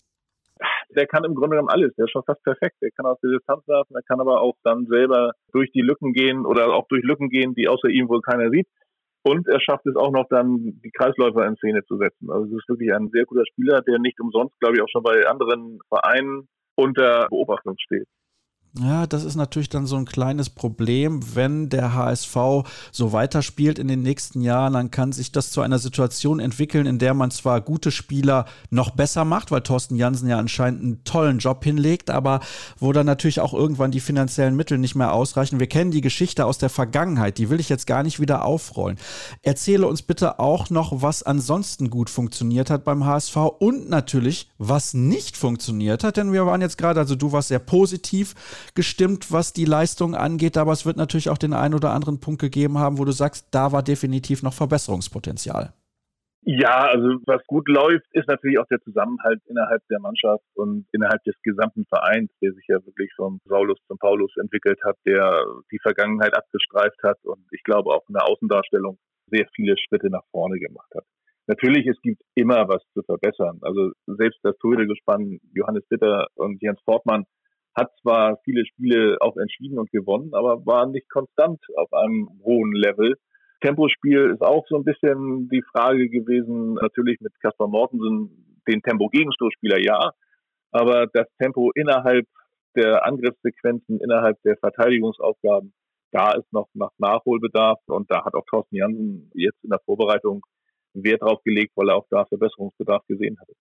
der 0.99 1.07
kann 1.07 1.25
im 1.25 1.35
Grunde 1.35 1.57
genommen 1.57 1.71
alles. 1.71 1.95
Der 1.95 2.07
ist 2.07 2.11
schon 2.11 2.25
fast 2.25 2.43
perfekt. 2.43 2.77
Der 2.83 2.91
kann 2.91 3.07
aus 3.07 3.21
der 3.23 3.31
Distanz 3.31 3.67
werfen, 3.69 3.95
er 3.95 4.03
kann 4.03 4.21
aber 4.21 4.41
auch 4.43 4.57
dann 4.65 4.87
selber 4.87 5.33
durch 5.53 5.71
die 5.73 5.81
Lücken 5.81 6.13
gehen 6.13 6.45
oder 6.45 6.75
auch 6.75 6.89
durch 6.89 7.05
Lücken 7.05 7.29
gehen, 7.29 7.55
die 7.55 7.69
außer 7.69 7.89
ihm 7.89 8.09
wohl 8.09 8.21
keiner 8.21 8.51
sieht. 8.51 8.67
Und 9.23 9.47
er 9.47 9.61
schafft 9.61 9.87
es 9.87 9.97
auch 9.97 10.11
noch 10.11 10.27
dann, 10.29 10.81
die 10.83 10.91
Kreisläufer 10.91 11.47
in 11.47 11.57
Szene 11.57 11.85
zu 11.85 11.99
setzen. 11.99 12.31
Also 12.31 12.47
es 12.47 12.63
ist 12.63 12.69
wirklich 12.69 12.93
ein 12.93 13.11
sehr 13.13 13.25
guter 13.25 13.45
Spieler, 13.47 13.83
der 13.83 13.99
nicht 13.99 14.19
umsonst, 14.21 14.59
glaube 14.59 14.77
ich, 14.77 14.83
auch 14.83 14.89
schon 14.91 15.03
bei 15.03 15.27
anderen 15.27 15.79
Vereinen 15.89 16.49
unter 16.77 17.27
Beobachtung 17.29 17.77
steht. 17.79 18.07
Ja, 18.81 19.09
das 19.09 19.25
ist 19.25 19.35
natürlich 19.35 19.71
dann 19.71 19.87
so 19.87 19.97
ein 19.97 20.05
kleines 20.05 20.51
Problem, 20.51 21.21
wenn 21.35 21.69
der 21.69 21.95
HSV 21.95 22.37
so 22.93 23.13
weiterspielt 23.13 23.79
in 23.79 23.89
den 23.89 24.03
nächsten 24.03 24.41
Jahren, 24.41 24.75
dann 24.75 24.93
kann 24.93 25.11
sich 25.11 25.33
das 25.33 25.51
zu 25.51 25.63
einer 25.63 25.81
Situation 25.81 26.39
entwickeln, 26.39 26.87
in 26.87 27.01
der 27.01 27.13
man 27.15 27.33
zwar 27.33 27.61
gute 27.61 27.91
Spieler 27.91 28.45
noch 28.71 28.91
besser 28.91 29.25
macht, 29.25 29.51
weil 29.51 29.63
Thorsten 29.63 29.97
Jansen 29.97 30.29
ja 30.29 30.39
anscheinend 30.39 30.83
einen 30.83 31.05
tollen 31.05 31.39
Job 31.39 31.65
hinlegt, 31.65 32.09
aber 32.09 32.39
wo 32.79 32.93
dann 32.93 33.07
natürlich 33.07 33.41
auch 33.41 33.53
irgendwann 33.53 33.91
die 33.91 34.01
finanziellen 34.01 34.55
Mittel 34.55 34.79
nicht 34.79 34.95
mehr 34.95 35.13
ausreichen. 35.13 35.59
Wir 35.59 35.67
kennen 35.67 35.91
die 35.91 36.01
Geschichte 36.01 36.47
aus 36.47 36.59
der 36.59 36.71
Vergangenheit, 36.71 37.39
die 37.39 37.51
will 37.51 37.59
ich 37.59 37.69
jetzt 37.69 37.87
gar 37.87 38.05
nicht 38.05 38.21
wieder 38.21 38.45
aufrollen. 38.45 38.99
Erzähle 39.43 39.89
uns 39.89 40.03
bitte 40.03 40.39
auch 40.39 40.71
noch, 40.71 41.03
was 41.03 41.25
ansonsten 41.25 41.91
gut 41.91 42.11
funktioniert 42.11 42.71
hat 42.71 42.85
beim 42.85 43.05
HSV 43.05 43.37
und 43.59 43.89
natürlich, 43.89 44.49
was 44.59 44.95
nicht 44.95 45.37
funktioniert 45.37 46.05
hat, 46.05 46.17
denn 46.17 46.33
wir 46.33 46.47
waren 46.47 46.61
jetzt 46.61 46.79
gerade, 46.79 47.01
also 47.01 47.17
du 47.17 47.33
warst 47.33 47.49
sehr 47.49 47.59
positiv 47.59 48.37
gestimmt, 48.75 49.33
was 49.33 49.53
die 49.53 49.65
Leistung 49.65 50.15
angeht, 50.15 50.57
aber 50.57 50.73
es 50.73 50.87
wird 50.87 50.97
natürlich 50.97 51.31
auch 51.31 51.39
den 51.39 51.53
einen 51.53 51.75
oder 51.75 51.93
anderen 51.93 52.21
Punkt 52.21 52.41
gegeben 52.41 52.79
haben, 52.79 52.99
wo 52.99 53.05
du 53.05 53.13
sagst, 53.13 53.49
da 53.51 53.73
war 53.73 53.83
definitiv 53.83 54.43
noch 54.43 54.55
Verbesserungspotenzial. 54.55 55.73
Ja, 56.43 56.87
also 56.87 57.19
was 57.27 57.45
gut 57.47 57.69
läuft, 57.69 58.07
ist 58.13 58.29
natürlich 58.29 58.59
auch 58.59 58.67
der 58.71 58.81
Zusammenhalt 58.81 59.41
innerhalb 59.47 59.83
der 59.91 60.01
Mannschaft 60.01 60.45
und 60.55 60.87
innerhalb 60.93 61.23
des 61.25 61.35
gesamten 61.43 61.85
Vereins, 61.87 62.31
der 62.41 62.53
sich 62.53 62.65
ja 62.69 62.77
wirklich 62.87 63.13
vom 63.17 63.41
Saulus 63.45 63.79
zum 63.87 63.99
Paulus 63.99 64.33
entwickelt 64.41 64.79
hat, 64.85 64.97
der 65.05 65.45
die 65.71 65.79
Vergangenheit 65.83 66.35
abgestreift 66.35 67.03
hat 67.03 67.19
und 67.25 67.45
ich 67.51 67.63
glaube 67.65 67.91
auch 67.91 68.09
in 68.09 68.15
der 68.15 68.27
Außendarstellung 68.27 68.99
sehr 69.27 69.47
viele 69.55 69.75
Schritte 69.77 70.09
nach 70.09 70.25
vorne 70.31 70.59
gemacht 70.59 70.91
hat. 70.95 71.05
Natürlich, 71.49 71.87
es 71.87 72.01
gibt 72.03 72.23
immer 72.35 72.69
was 72.69 72.83
zu 72.93 73.03
verbessern. 73.03 73.59
Also 73.63 73.93
selbst 74.07 74.39
das 74.43 74.57
Torhütergespann 74.59 75.41
Johannes 75.55 75.85
Bitter 75.89 76.29
und 76.35 76.63
Jens 76.63 76.81
Fortmann 76.85 77.25
hat 77.79 77.93
zwar 78.03 78.39
viele 78.45 78.67
Spiele 78.67 79.17
auch 79.21 79.37
entschieden 79.37 79.79
und 79.79 79.91
gewonnen, 79.91 80.35
aber 80.35 80.67
war 80.67 80.87
nicht 80.87 81.09
konstant 81.09 81.61
auf 81.77 81.93
einem 81.93 82.29
hohen 82.43 82.73
Level. 82.73 83.15
Tempospiel 83.61 84.31
ist 84.35 84.43
auch 84.43 84.67
so 84.69 84.77
ein 84.77 84.85
bisschen 84.85 85.49
die 85.49 85.63
Frage 85.73 86.09
gewesen, 86.09 86.75
natürlich 86.75 87.21
mit 87.21 87.33
Kaspar 87.41 87.69
Mortensen, 87.69 88.63
den 88.69 88.83
Tempo-Gegenstoßspieler 88.83 89.79
ja, 89.81 90.11
aber 90.73 91.07
das 91.07 91.27
Tempo 91.41 91.71
innerhalb 91.75 92.27
der 92.77 93.07
Angriffssequenzen, 93.07 94.01
innerhalb 94.01 94.41
der 94.43 94.57
Verteidigungsaufgaben, 94.59 95.73
da 96.13 96.33
ist 96.33 96.53
noch 96.53 96.69
nach 96.75 96.91
Nachholbedarf 96.99 97.81
und 97.87 98.11
da 98.11 98.25
hat 98.25 98.35
auch 98.35 98.45
Thorsten 98.51 98.77
Jansen 98.77 99.31
jetzt 99.35 99.63
in 99.63 99.71
der 99.71 99.81
Vorbereitung 99.85 100.43
Wert 100.95 101.23
drauf 101.23 101.43
gelegt, 101.45 101.73
weil 101.77 101.91
er 101.91 101.97
auch 101.97 102.07
da 102.11 102.25
Verbesserungsbedarf 102.25 103.07
gesehen 103.07 103.39
hatte. 103.41 103.53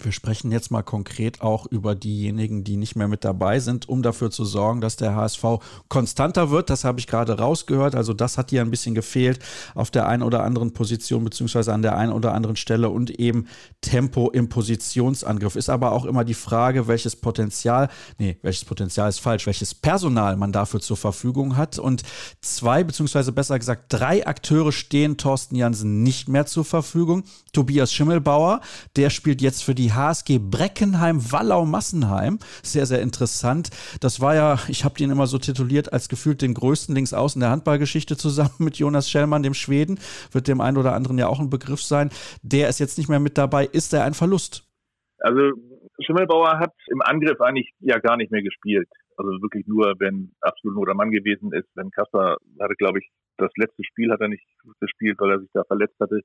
Wir 0.00 0.12
sprechen 0.12 0.52
jetzt 0.52 0.70
mal 0.70 0.82
konkret 0.82 1.40
auch 1.40 1.66
über 1.66 1.96
diejenigen, 1.96 2.62
die 2.62 2.76
nicht 2.76 2.94
mehr 2.94 3.08
mit 3.08 3.24
dabei 3.24 3.58
sind, 3.58 3.88
um 3.88 4.02
dafür 4.02 4.30
zu 4.30 4.44
sorgen, 4.44 4.80
dass 4.80 4.96
der 4.96 5.16
HSV 5.16 5.44
konstanter 5.88 6.50
wird. 6.50 6.70
Das 6.70 6.84
habe 6.84 7.00
ich 7.00 7.08
gerade 7.08 7.38
rausgehört. 7.38 7.96
Also 7.96 8.12
das 8.12 8.38
hat 8.38 8.50
hier 8.50 8.60
ein 8.60 8.70
bisschen 8.70 8.94
gefehlt 8.94 9.40
auf 9.74 9.90
der 9.90 10.06
einen 10.06 10.22
oder 10.22 10.44
anderen 10.44 10.72
Position 10.72 11.24
beziehungsweise 11.24 11.72
an 11.72 11.82
der 11.82 11.96
einen 11.96 12.12
oder 12.12 12.32
anderen 12.32 12.54
Stelle 12.54 12.90
und 12.90 13.10
eben 13.10 13.48
Tempo 13.80 14.30
im 14.30 14.48
Positionsangriff. 14.48 15.56
Ist 15.56 15.68
aber 15.68 15.90
auch 15.90 16.04
immer 16.04 16.24
die 16.24 16.34
Frage, 16.34 16.86
welches 16.86 17.16
Potenzial, 17.16 17.88
nee, 18.18 18.38
welches 18.42 18.64
Potenzial 18.64 19.08
ist 19.08 19.18
falsch, 19.18 19.46
welches 19.46 19.74
Personal 19.74 20.36
man 20.36 20.52
dafür 20.52 20.80
zur 20.80 20.96
Verfügung 20.96 21.56
hat. 21.56 21.78
Und 21.80 22.04
zwei, 22.40 22.84
beziehungsweise 22.84 23.32
besser 23.32 23.58
gesagt 23.58 23.86
drei 23.88 24.24
Akteure 24.24 24.70
stehen 24.70 25.16
Thorsten 25.16 25.56
Jansen 25.56 26.04
nicht 26.04 26.28
mehr 26.28 26.46
zur 26.46 26.64
Verfügung. 26.64 27.24
Tobias 27.52 27.92
Schimmelbauer, 27.92 28.60
der 28.94 29.10
spielt 29.10 29.42
jetzt 29.42 29.64
für 29.64 29.74
die 29.74 29.87
die 29.88 29.94
HSG 29.94 30.38
Breckenheim-Wallau-Massenheim. 30.38 32.38
Sehr, 32.62 32.84
sehr 32.84 33.00
interessant. 33.00 33.70
Das 34.00 34.20
war 34.20 34.34
ja, 34.34 34.58
ich 34.68 34.84
habe 34.84 34.96
den 34.96 35.10
immer 35.10 35.26
so 35.26 35.38
tituliert, 35.38 35.90
als 35.92 36.10
gefühlt 36.10 36.42
den 36.42 36.52
größten 36.52 36.94
Linksaußen 36.94 37.40
der 37.40 37.50
Handballgeschichte 37.50 38.16
zusammen 38.16 38.54
mit 38.58 38.76
Jonas 38.76 39.10
Schellmann, 39.10 39.42
dem 39.42 39.54
Schweden. 39.54 39.98
Wird 40.32 40.46
dem 40.46 40.60
einen 40.60 40.76
oder 40.76 40.92
anderen 40.92 41.18
ja 41.18 41.28
auch 41.28 41.40
ein 41.40 41.48
Begriff 41.48 41.80
sein. 41.80 42.10
Der 42.42 42.68
ist 42.68 42.80
jetzt 42.80 42.98
nicht 42.98 43.08
mehr 43.08 43.20
mit 43.20 43.38
dabei. 43.38 43.64
Ist 43.64 43.94
er 43.94 44.04
ein 44.04 44.12
Verlust? 44.12 44.64
Also 45.20 45.52
Schimmelbauer 46.04 46.58
hat 46.58 46.74
im 46.88 47.00
Angriff 47.02 47.40
eigentlich 47.40 47.70
ja 47.80 47.98
gar 47.98 48.18
nicht 48.18 48.30
mehr 48.30 48.42
gespielt. 48.42 48.88
Also 49.16 49.30
wirklich 49.42 49.66
nur, 49.66 49.94
wenn 49.98 50.32
absolut 50.42 50.76
nur 50.76 50.86
der 50.86 50.94
Mann 50.94 51.10
gewesen 51.10 51.52
ist. 51.52 51.68
Wenn 51.74 51.90
Kasper 51.90 52.36
hatte, 52.60 52.74
glaube 52.74 53.00
ich, 53.00 53.08
das 53.38 53.50
letzte 53.56 53.82
Spiel 53.84 54.12
hat 54.12 54.20
er 54.20 54.28
nicht 54.28 54.44
gespielt, 54.80 55.16
weil 55.18 55.30
er 55.30 55.40
sich 55.40 55.50
da 55.54 55.64
verletzt 55.64 55.96
hatte. 55.98 56.20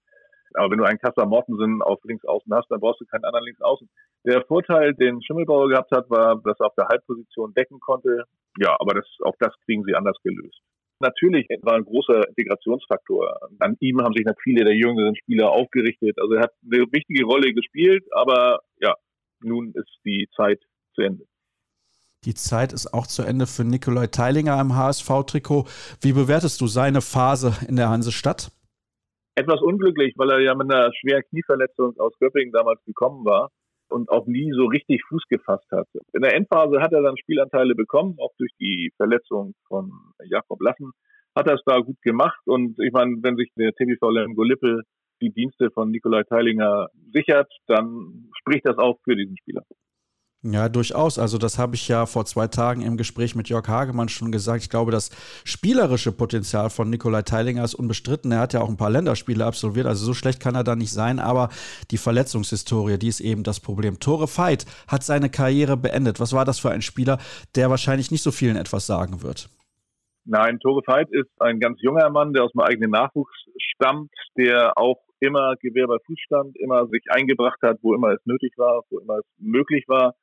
Aber 0.56 0.72
wenn 0.72 0.78
du 0.78 0.86
einen 0.86 1.00
Kasper 1.00 1.26
Mortensen 1.26 1.82
auf 1.82 2.00
links 2.04 2.26
außen 2.26 2.54
hast, 2.54 2.70
dann 2.70 2.80
brauchst 2.80 3.02
du 3.02 3.06
keinen 3.06 3.26
anderen 3.26 3.46
links 3.46 3.62
außen. 3.62 3.90
Der 4.26 4.44
Vorteil, 4.46 4.94
den 4.94 5.22
Schimmelbauer 5.22 5.70
gehabt 5.70 5.92
hat, 5.92 6.10
war, 6.10 6.42
dass 6.44 6.60
er 6.60 6.68
auf 6.68 6.76
der 6.76 6.88
Halbposition 6.88 7.54
decken 7.54 7.80
konnte. 7.80 8.24
Ja, 8.60 8.76
aber 8.80 8.94
das, 8.94 9.06
auch 9.24 9.36
das 9.40 9.54
kriegen 9.66 9.84
sie 9.84 9.96
anders 9.96 10.18
gelöst. 10.24 10.60
Natürlich 11.00 11.48
war 11.62 11.74
ein 11.74 11.84
großer 11.84 12.30
Integrationsfaktor. 12.30 13.38
An 13.60 13.76
ihm 13.80 14.02
haben 14.02 14.14
sich 14.14 14.26
viele 14.42 14.64
der 14.64 14.76
jüngeren 14.76 15.16
Spieler 15.16 15.52
aufgerichtet. 15.52 16.18
Also 16.20 16.36
er 16.36 16.44
hat 16.44 16.52
eine 16.64 16.86
wichtige 16.92 17.26
Rolle 17.26 17.54
gespielt, 17.54 18.06
aber 18.12 18.60
ja, 18.80 18.96
nun 19.42 19.74
ist 19.74 20.00
die 20.06 20.30
Zeit 20.36 20.62
zu 20.96 21.02
Ende. 21.02 21.26
Die 22.26 22.36
Zeit 22.36 22.72
ist 22.72 22.94
auch 22.94 23.06
zu 23.06 23.24
Ende 23.24 23.48
für 23.48 23.66
Nikolai 23.66 24.08
Teilinger 24.08 24.60
im 24.62 24.76
HSV-Trikot. 24.78 25.66
Wie 26.00 26.14
bewertest 26.14 26.62
du 26.62 26.68
seine 26.68 27.02
Phase 27.02 27.54
in 27.68 27.76
der 27.76 27.90
Hansestadt? 27.90 28.52
Etwas 29.36 29.62
unglücklich, 29.62 30.14
weil 30.18 30.30
er 30.32 30.40
ja 30.40 30.56
mit 30.56 30.72
einer 30.72 30.92
schweren 30.94 31.24
Knieverletzung 31.30 31.94
aus 31.98 32.14
Göppingen 32.20 32.52
damals 32.52 32.84
gekommen 32.86 33.26
war 33.26 33.50
und 33.90 34.10
auch 34.10 34.26
nie 34.26 34.52
so 34.54 34.66
richtig 34.66 35.04
Fuß 35.08 35.24
gefasst 35.30 35.70
hat. 35.72 35.88
In 36.14 36.22
der 36.22 36.36
Endphase 36.36 36.82
hat 36.82 36.94
er 36.94 37.02
dann 37.02 37.18
Spielanteile 37.18 37.76
bekommen, 37.76 38.16
auch 38.20 38.32
durch 38.38 38.52
die 38.60 38.92
Verletzung 38.98 39.54
von 39.68 39.92
Jakob 40.26 40.62
Lassen. 40.62 40.92
Hat 41.36 41.48
er 41.48 41.56
es 41.56 41.64
da 41.66 41.80
gut 41.80 42.00
gemacht 42.02 42.42
und 42.46 42.80
ich 42.80 42.92
meine, 42.92 43.18
wenn 43.22 43.36
sich 43.36 43.52
der 43.58 43.74
TBV 43.74 44.10
Lemgo 44.10 44.44
Lippe 44.44 44.82
die 45.22 45.32
Dienste 45.32 45.70
von 45.72 45.90
Nikolai 45.90 46.24
Teilinger 46.24 46.88
sichert, 47.12 47.52
dann 47.68 48.30
spricht 48.40 48.68
das 48.68 48.78
auch 48.78 49.00
für 49.04 49.16
diesen 49.16 49.38
Spieler. 49.38 49.64
Ja, 50.46 50.68
durchaus. 50.68 51.18
Also 51.20 51.38
das 51.38 51.58
habe 51.58 51.76
ich 51.76 51.88
ja 51.88 52.06
vor 52.06 52.26
zwei 52.26 52.48
Tagen 52.48 52.82
im 52.82 52.98
Gespräch 52.98 53.34
mit 53.34 53.48
Jörg 53.48 53.66
Hagemann 53.66 54.10
schon 54.10 54.30
gesagt. 54.30 54.62
Ich 54.62 54.70
glaube, 54.70 54.92
das 54.92 55.10
spielerische 55.46 56.12
Potenzial 56.12 56.70
von 56.70 56.90
Nikolai 56.90 57.22
Teilinger 57.22 57.64
ist 57.64 57.76
unbestritten. 57.76 58.34
Er 58.34 58.42
hat 58.42 58.52
ja 58.52 58.60
auch 58.60 58.68
ein 58.68 58.76
paar 58.76 58.90
Länderspiele 58.90 59.46
absolviert, 59.46 59.88
also 59.88 60.04
so 60.06 60.14
schlecht 60.14 60.42
kann 60.42 60.56
er 60.56 60.66
da 60.66 60.76
nicht 60.76 60.92
sein. 60.92 61.20
Aber 61.20 61.48
die 61.92 61.98
Verletzungshistorie, 61.98 62.98
die 62.98 63.08
ist 63.08 63.22
eben 63.22 63.44
das 63.44 63.62
Problem. 63.62 64.02
Tore 64.02 64.28
Veit 64.28 64.66
hat 64.90 65.04
seine 65.04 65.30
Karriere 65.30 65.78
beendet. 65.78 66.20
Was 66.20 66.34
war 66.34 66.44
das 66.44 66.60
für 66.60 66.72
ein 66.72 66.82
Spieler, 66.82 67.20
der 67.56 67.70
wahrscheinlich 67.70 68.12
nicht 68.12 68.22
so 68.22 68.32
vielen 68.32 68.58
etwas 68.58 68.86
sagen 68.86 69.24
wird? 69.24 69.48
Nein, 70.26 70.60
Tore 70.60 70.82
Veit 70.86 71.10
ist 71.12 71.30
ein 71.40 71.62
ganz 71.62 71.82
junger 71.82 72.10
Mann, 72.10 72.34
der 72.34 72.44
aus 72.44 72.52
dem 72.52 72.62
eigenen 72.62 72.92
Nachwuchs 72.92 73.34
stammt, 73.58 74.12
der 74.36 74.78
auch 74.78 74.98
immer 75.22 75.56
Gewehr 75.62 75.88
bei 75.88 75.98
Fuß 76.06 76.20
stand, 76.20 76.58
immer 76.58 76.86
sich 76.88 77.04
eingebracht 77.10 77.62
hat, 77.62 77.78
wo 77.82 77.96
immer 77.96 78.10
es 78.10 78.20
nötig 78.26 78.52
war, 78.58 78.82
wo 78.90 79.00
immer 79.00 79.20
es 79.20 79.26
möglich 79.38 79.86
war. 79.88 80.16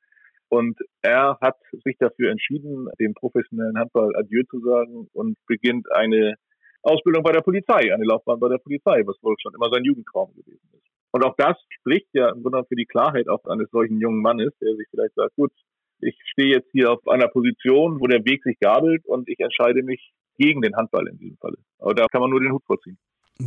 Und 0.51 0.77
er 1.01 1.37
hat 1.39 1.55
sich 1.85 1.95
dafür 1.97 2.29
entschieden, 2.29 2.89
dem 2.99 3.13
professionellen 3.13 3.77
Handball 3.77 4.13
Adieu 4.17 4.43
zu 4.49 4.59
sagen 4.59 5.07
und 5.13 5.37
beginnt 5.47 5.89
eine 5.93 6.35
Ausbildung 6.83 7.23
bei 7.23 7.31
der 7.31 7.39
Polizei, 7.39 7.93
eine 7.93 8.03
Laufbahn 8.03 8.37
bei 8.37 8.49
der 8.49 8.57
Polizei, 8.57 9.01
was 9.05 9.15
wohl 9.23 9.35
schon 9.41 9.53
immer 9.55 9.69
sein 9.71 9.85
Jugendtraum 9.85 10.33
gewesen 10.35 10.67
ist. 10.73 10.83
Und 11.13 11.23
auch 11.23 11.35
das 11.37 11.55
spricht 11.79 12.09
ja 12.11 12.29
im 12.31 12.43
Grunde 12.43 12.65
für 12.67 12.75
die 12.75 12.85
Klarheit 12.85 13.29
auch 13.29 13.45
eines 13.45 13.69
solchen 13.71 14.01
jungen 14.01 14.21
Mannes, 14.21 14.51
der 14.59 14.75
sich 14.75 14.87
vielleicht 14.89 15.15
sagt, 15.15 15.35
gut, 15.35 15.53
ich 16.01 16.19
stehe 16.33 16.55
jetzt 16.55 16.69
hier 16.73 16.91
auf 16.91 17.07
einer 17.07 17.29
Position, 17.29 18.01
wo 18.01 18.07
der 18.07 18.25
Weg 18.25 18.43
sich 18.43 18.59
gabelt 18.59 19.05
und 19.05 19.29
ich 19.29 19.39
entscheide 19.39 19.83
mich 19.83 20.11
gegen 20.37 20.61
den 20.61 20.75
Handball 20.75 21.07
in 21.07 21.17
diesem 21.17 21.37
Falle. 21.37 21.59
Aber 21.79 21.93
da 21.93 22.07
kann 22.07 22.19
man 22.19 22.29
nur 22.29 22.41
den 22.41 22.51
Hut 22.51 22.63
vorziehen. 22.65 22.97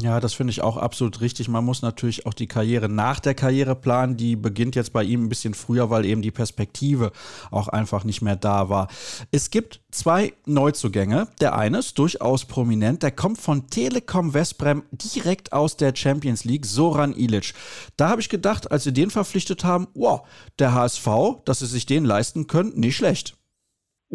Ja, 0.01 0.19
das 0.19 0.35
finde 0.35 0.51
ich 0.51 0.61
auch 0.61 0.77
absolut 0.77 1.21
richtig. 1.21 1.49
Man 1.49 1.65
muss 1.65 1.83
natürlich 1.83 2.27
auch 2.27 2.35
die 2.35 2.47
Karriere 2.47 2.89
nach 2.89 3.21
der 3.21 3.35
Karriere 3.35 3.77
planen. 3.77 4.17
Die 4.17 4.35
beginnt 4.35 4.75
jetzt 4.75 4.93
bei 4.93 5.05
ihm 5.05 5.25
ein 5.25 5.29
bisschen 5.29 5.55
früher, 5.55 5.91
weil 5.91 6.05
eben 6.05 6.23
die 6.23 6.31
Perspektive 6.31 7.13
auch 7.51 7.69
einfach 7.69 8.05
nicht 8.05 8.21
mehr 8.21 8.37
da 8.37 8.69
war. 8.69 8.89
Es 9.31 9.51
gibt 9.51 9.81
zwei 9.91 10.33
Neuzugänge. 10.47 11.29
Der 11.41 11.57
eine 11.57 11.79
ist 11.79 11.99
durchaus 11.99 12.45
prominent. 12.45 13.03
Der 13.03 13.13
kommt 13.13 13.39
von 13.39 13.69
Telekom 13.69 14.35
Westbrem 14.35 14.83
direkt 14.91 15.53
aus 15.53 15.77
der 15.77 15.95
Champions 15.95 16.45
League, 16.45 16.67
Soran 16.67 17.15
Ilic. 17.15 17.55
Da 17.97 18.09
habe 18.09 18.21
ich 18.21 18.29
gedacht, 18.29 18.73
als 18.73 18.85
sie 18.85 18.93
den 18.93 19.11
verpflichtet 19.11 19.65
haben, 19.65 19.87
wow, 19.95 20.27
der 20.59 20.75
HSV, 20.75 21.09
dass 21.45 21.61
sie 21.61 21.67
sich 21.67 21.87
den 21.87 22.05
leisten 22.05 22.47
können, 22.47 22.73
nicht 22.79 22.97
schlecht. 22.97 23.37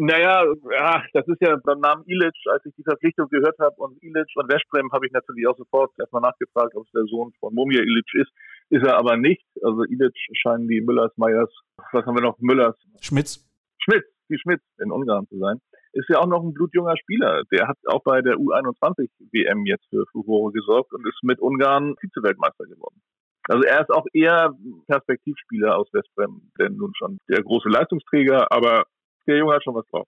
Naja, 0.02 0.46
ja, 0.72 1.04
das 1.12 1.28
ist 1.28 1.42
ja 1.42 1.58
beim 1.62 1.80
Namen 1.80 2.04
Ilic, 2.06 2.32
als 2.50 2.64
ich 2.64 2.74
die 2.74 2.82
Verpflichtung 2.82 3.28
gehört 3.28 3.58
habe 3.58 3.76
und 3.76 4.02
Ilic 4.02 4.28
und 4.34 4.50
Westbrem 4.50 4.90
habe 4.92 5.04
ich 5.04 5.12
natürlich 5.12 5.46
auch 5.46 5.58
sofort 5.58 5.92
erstmal 5.98 6.22
nachgefragt, 6.22 6.74
ob 6.74 6.86
es 6.86 6.92
der 6.92 7.04
Sohn 7.04 7.34
von 7.38 7.52
Momir 7.52 7.82
Ilic 7.82 8.06
ist. 8.14 8.32
Ist 8.70 8.86
er 8.86 8.96
aber 8.96 9.18
nicht. 9.18 9.44
Also 9.62 9.84
Ilic 9.84 10.16
scheinen 10.32 10.68
die 10.68 10.80
Müllers, 10.80 11.12
Meyers, 11.18 11.50
was 11.92 12.06
haben 12.06 12.16
wir 12.16 12.22
noch? 12.22 12.38
Müllers. 12.38 12.76
Schmitz. 13.02 13.46
Schmitz, 13.76 14.06
die 14.30 14.38
Schmitz 14.38 14.62
in 14.78 14.90
Ungarn 14.90 15.26
zu 15.28 15.36
sein. 15.36 15.60
Ist 15.92 16.08
ja 16.08 16.18
auch 16.20 16.28
noch 16.28 16.42
ein 16.42 16.54
blutjunger 16.54 16.96
Spieler. 16.96 17.42
Der 17.52 17.68
hat 17.68 17.76
auch 17.86 18.02
bei 18.02 18.22
der 18.22 18.36
U21 18.36 19.10
WM 19.32 19.66
jetzt 19.66 19.84
für 19.90 20.06
Furore 20.12 20.52
gesorgt 20.52 20.94
und 20.94 21.06
ist 21.06 21.22
mit 21.24 21.40
Ungarn 21.40 21.94
Vize-Weltmeister 22.00 22.64
geworden. 22.64 23.02
Also 23.48 23.64
er 23.64 23.82
ist 23.82 23.90
auch 23.90 24.06
eher 24.14 24.54
Perspektivspieler 24.86 25.76
aus 25.76 25.92
Westbrem, 25.92 26.52
denn 26.58 26.76
nun 26.76 26.92
schon 26.96 27.18
der 27.28 27.42
große 27.42 27.68
Leistungsträger, 27.68 28.50
aber 28.50 28.84
der 29.26 29.38
Junge 29.38 29.54
hat 29.54 29.64
schon 29.64 29.74
was 29.74 29.86
drauf. 29.86 30.06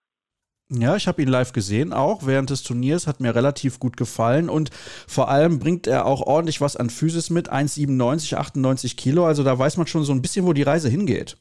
Ja, 0.69 0.95
ich 0.95 1.07
habe 1.07 1.21
ihn 1.21 1.27
live 1.27 1.51
gesehen, 1.51 1.93
auch 1.93 2.25
während 2.25 2.49
des 2.49 2.63
Turniers, 2.63 3.05
hat 3.05 3.19
mir 3.19 3.35
relativ 3.35 3.79
gut 3.79 3.97
gefallen 3.97 4.49
und 4.49 4.71
vor 5.07 5.29
allem 5.29 5.59
bringt 5.59 5.87
er 5.87 6.05
auch 6.05 6.21
ordentlich 6.21 6.61
was 6.61 6.77
an 6.77 6.89
Physis 6.89 7.29
mit, 7.29 7.51
1,97, 7.51 8.35
98 8.35 8.97
Kilo, 8.97 9.25
also 9.25 9.43
da 9.43 9.59
weiß 9.59 9.77
man 9.77 9.87
schon 9.87 10.03
so 10.03 10.13
ein 10.13 10.21
bisschen, 10.21 10.47
wo 10.47 10.53
die 10.53 10.63
Reise 10.63 10.89
hingeht. 10.89 11.37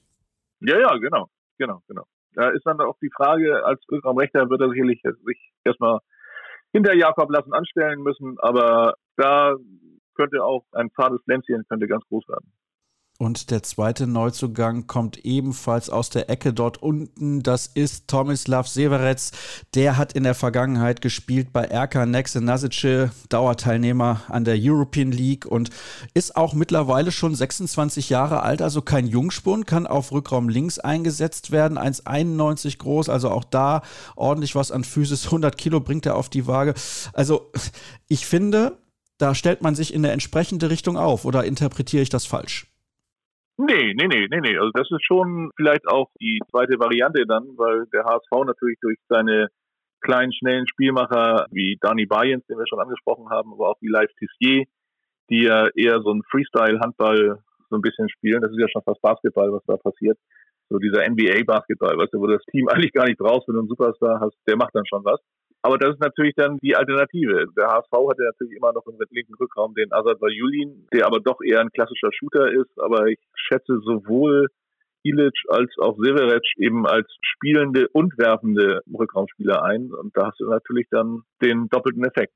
Ja, 0.61 0.79
ja, 0.79 0.97
genau, 0.99 1.29
genau, 1.57 1.81
genau. 1.89 2.03
Da 2.35 2.51
ist 2.51 2.67
dann 2.67 2.81
auch 2.81 2.99
die 3.01 3.11
Frage, 3.15 3.65
als 3.65 3.81
Rückraumrechter 3.91 4.51
wird 4.51 4.61
er 4.61 4.71
sicherlich 4.71 5.01
sich 5.03 5.53
erstmal 5.65 6.01
hinter 6.73 6.95
Jakob 6.95 7.31
lassen 7.31 7.53
anstellen 7.53 8.03
müssen, 8.03 8.37
aber 8.41 8.95
da 9.17 9.55
könnte 10.15 10.45
auch 10.45 10.65
ein 10.73 10.91
fades 10.91 11.21
Länzchen 11.27 11.65
könnte 11.69 11.87
ganz 11.87 12.05
groß 12.09 12.29
werden. 12.29 12.53
Und 13.23 13.53
der 13.53 13.63
zweite 13.63 14.09
Neuzugang 14.09 14.89
kommt 14.89 15.25
ebenfalls 15.25 15.91
aus 15.91 16.11
der 16.11 16.29
Ecke 16.29 16.53
dort 16.53 16.83
unten. 16.83 17.45
Das 17.45 17.69
ist 17.69 18.09
Tomislav 18.09 18.67
Severec. 18.67 19.31
Der 19.77 19.97
hat 19.97 20.15
in 20.15 20.25
der 20.25 20.35
Vergangenheit 20.35 21.01
gespielt 21.01 21.53
bei 21.53 21.69
RK 21.73 22.07
Nasice, 22.07 23.13
Dauerteilnehmer 23.29 24.23
an 24.27 24.45
der 24.45 24.57
European 24.59 25.13
League 25.13 25.47
und 25.47 25.71
ist 26.15 26.35
auch 26.35 26.53
mittlerweile 26.55 27.13
schon 27.13 27.33
26 27.33 28.11
Jahre 28.11 28.43
alt, 28.43 28.61
also 28.61 28.83
kein 28.83 29.07
Jungspund, 29.07 29.69
kann 29.69 29.87
auf 29.87 30.11
Rückraum 30.11 30.49
links 30.49 30.81
eingesetzt 30.81 31.53
werden, 31.53 31.79
1,91 31.79 32.79
groß, 32.79 33.09
also 33.09 33.31
auch 33.31 33.45
da 33.45 33.83
ordentlich 34.17 34.57
was 34.57 34.73
an 34.73 34.83
Physis, 34.83 35.27
100 35.27 35.57
Kilo 35.57 35.79
bringt 35.79 36.07
er 36.07 36.17
auf 36.17 36.29
die 36.29 36.49
Waage. 36.49 36.75
Also 37.13 37.53
ich 38.09 38.27
finde, 38.27 38.79
da 39.19 39.37
stellt 39.37 39.63
man 39.63 39.77
sich 39.77 39.95
in 39.95 40.05
eine 40.05 40.13
entsprechende 40.13 40.71
Richtung 40.71 40.97
auf 40.97 41.25
oder 41.25 41.45
interpretiere 41.45 42.03
ich 42.03 42.09
das 42.09 42.27
falsch? 42.27 42.72
Nee, 43.59 43.95
nee, 43.95 44.09
nee, 44.09 44.27
nee, 44.31 44.41
nee. 44.41 44.57
Also 44.57 44.71
das 44.73 44.91
ist 44.91 45.05
schon 45.05 45.51
vielleicht 45.57 45.87
auch 45.87 46.09
die 46.21 46.41
zweite 46.51 46.79
Variante 46.79 47.27
dann, 47.27 47.45
weil 47.57 47.87
der 47.93 48.05
HSV 48.05 48.47
natürlich 48.47 48.79
durch 48.81 48.99
seine 49.09 49.49
kleinen, 50.01 50.33
schnellen 50.33 50.67
Spielmacher 50.67 51.47
wie 51.51 51.79
Dani 51.81 52.07
Bayens, 52.07 52.45
den 52.47 52.59
wir 52.59 52.67
schon 52.67 52.81
angesprochen 52.81 53.31
haben, 53.31 53.53
aber 53.53 53.71
auch 53.71 53.77
wie 53.81 53.89
Live 53.89 54.11
Tissier, 54.19 54.65
die 55.31 55.45
ja 55.45 55.69
eher 55.75 56.01
so 56.03 56.13
ein 56.13 56.23
Freestyle-Handball 56.31 57.39
so 57.71 57.77
ein 57.77 57.83
bisschen 57.83 58.09
spielen. 58.09 58.43
Das 58.43 58.51
ist 58.51 58.61
ja 58.61 58.69
schon 58.69 58.83
fast 58.83 59.01
Basketball, 59.01 59.53
was 59.53 59.63
da 59.67 59.77
passiert. 59.77 60.19
So 60.69 60.79
dieser 60.79 61.09
NBA-Basketball, 61.09 61.97
weißt 61.97 62.15
du, 62.15 62.21
wo 62.21 62.27
das 62.27 62.43
Team 62.51 62.69
eigentlich 62.71 62.93
gar 62.93 63.07
nicht 63.07 63.21
wenn 63.21 63.55
du 63.55 63.61
einen 63.61 63.69
Superstar 63.69 64.21
hast, 64.21 64.37
der 64.47 64.57
macht 64.57 64.75
dann 64.75 64.87
schon 64.87 65.05
was. 65.05 65.21
Aber 65.63 65.79
das 65.79 65.95
ist 65.95 66.01
natürlich 66.01 66.35
dann 66.37 66.59
die 66.59 66.75
Alternative. 66.75 67.47
Der 67.57 67.69
HSV 67.69 67.93
hatte 67.93 68.25
natürlich 68.25 68.57
immer 68.57 68.73
noch 68.73 68.85
im 68.87 68.99
linken 69.11 69.35
Rückraum 69.35 69.75
den 69.75 69.93
Azad 69.93 70.19
Julin, 70.29 70.89
der 70.93 71.07
aber 71.07 71.21
doch 71.21 71.41
eher 71.41 71.61
ein 71.61 71.71
klassischer 71.71 72.11
Shooter 72.13 72.51
ist. 72.51 72.79
Aber 72.81 73.07
ich 73.07 73.21
schätze 73.35 73.79
sowohl 73.85 74.49
Ilic 75.05 75.35
als 75.49 75.71
auch 75.81 75.97
Severec 75.99 76.43
eben 76.59 76.87
als 76.87 77.07
spielende 77.21 77.89
und 77.89 78.19
werfende 78.19 78.81
Rückraumspieler 78.93 79.63
ein. 79.63 79.93
Und 79.93 80.17
da 80.17 80.29
hast 80.29 80.41
du 80.41 80.49
natürlich 80.49 80.89
dann 80.91 81.23
den 81.41 81.69
doppelten 81.69 82.05
Effekt. 82.05 82.35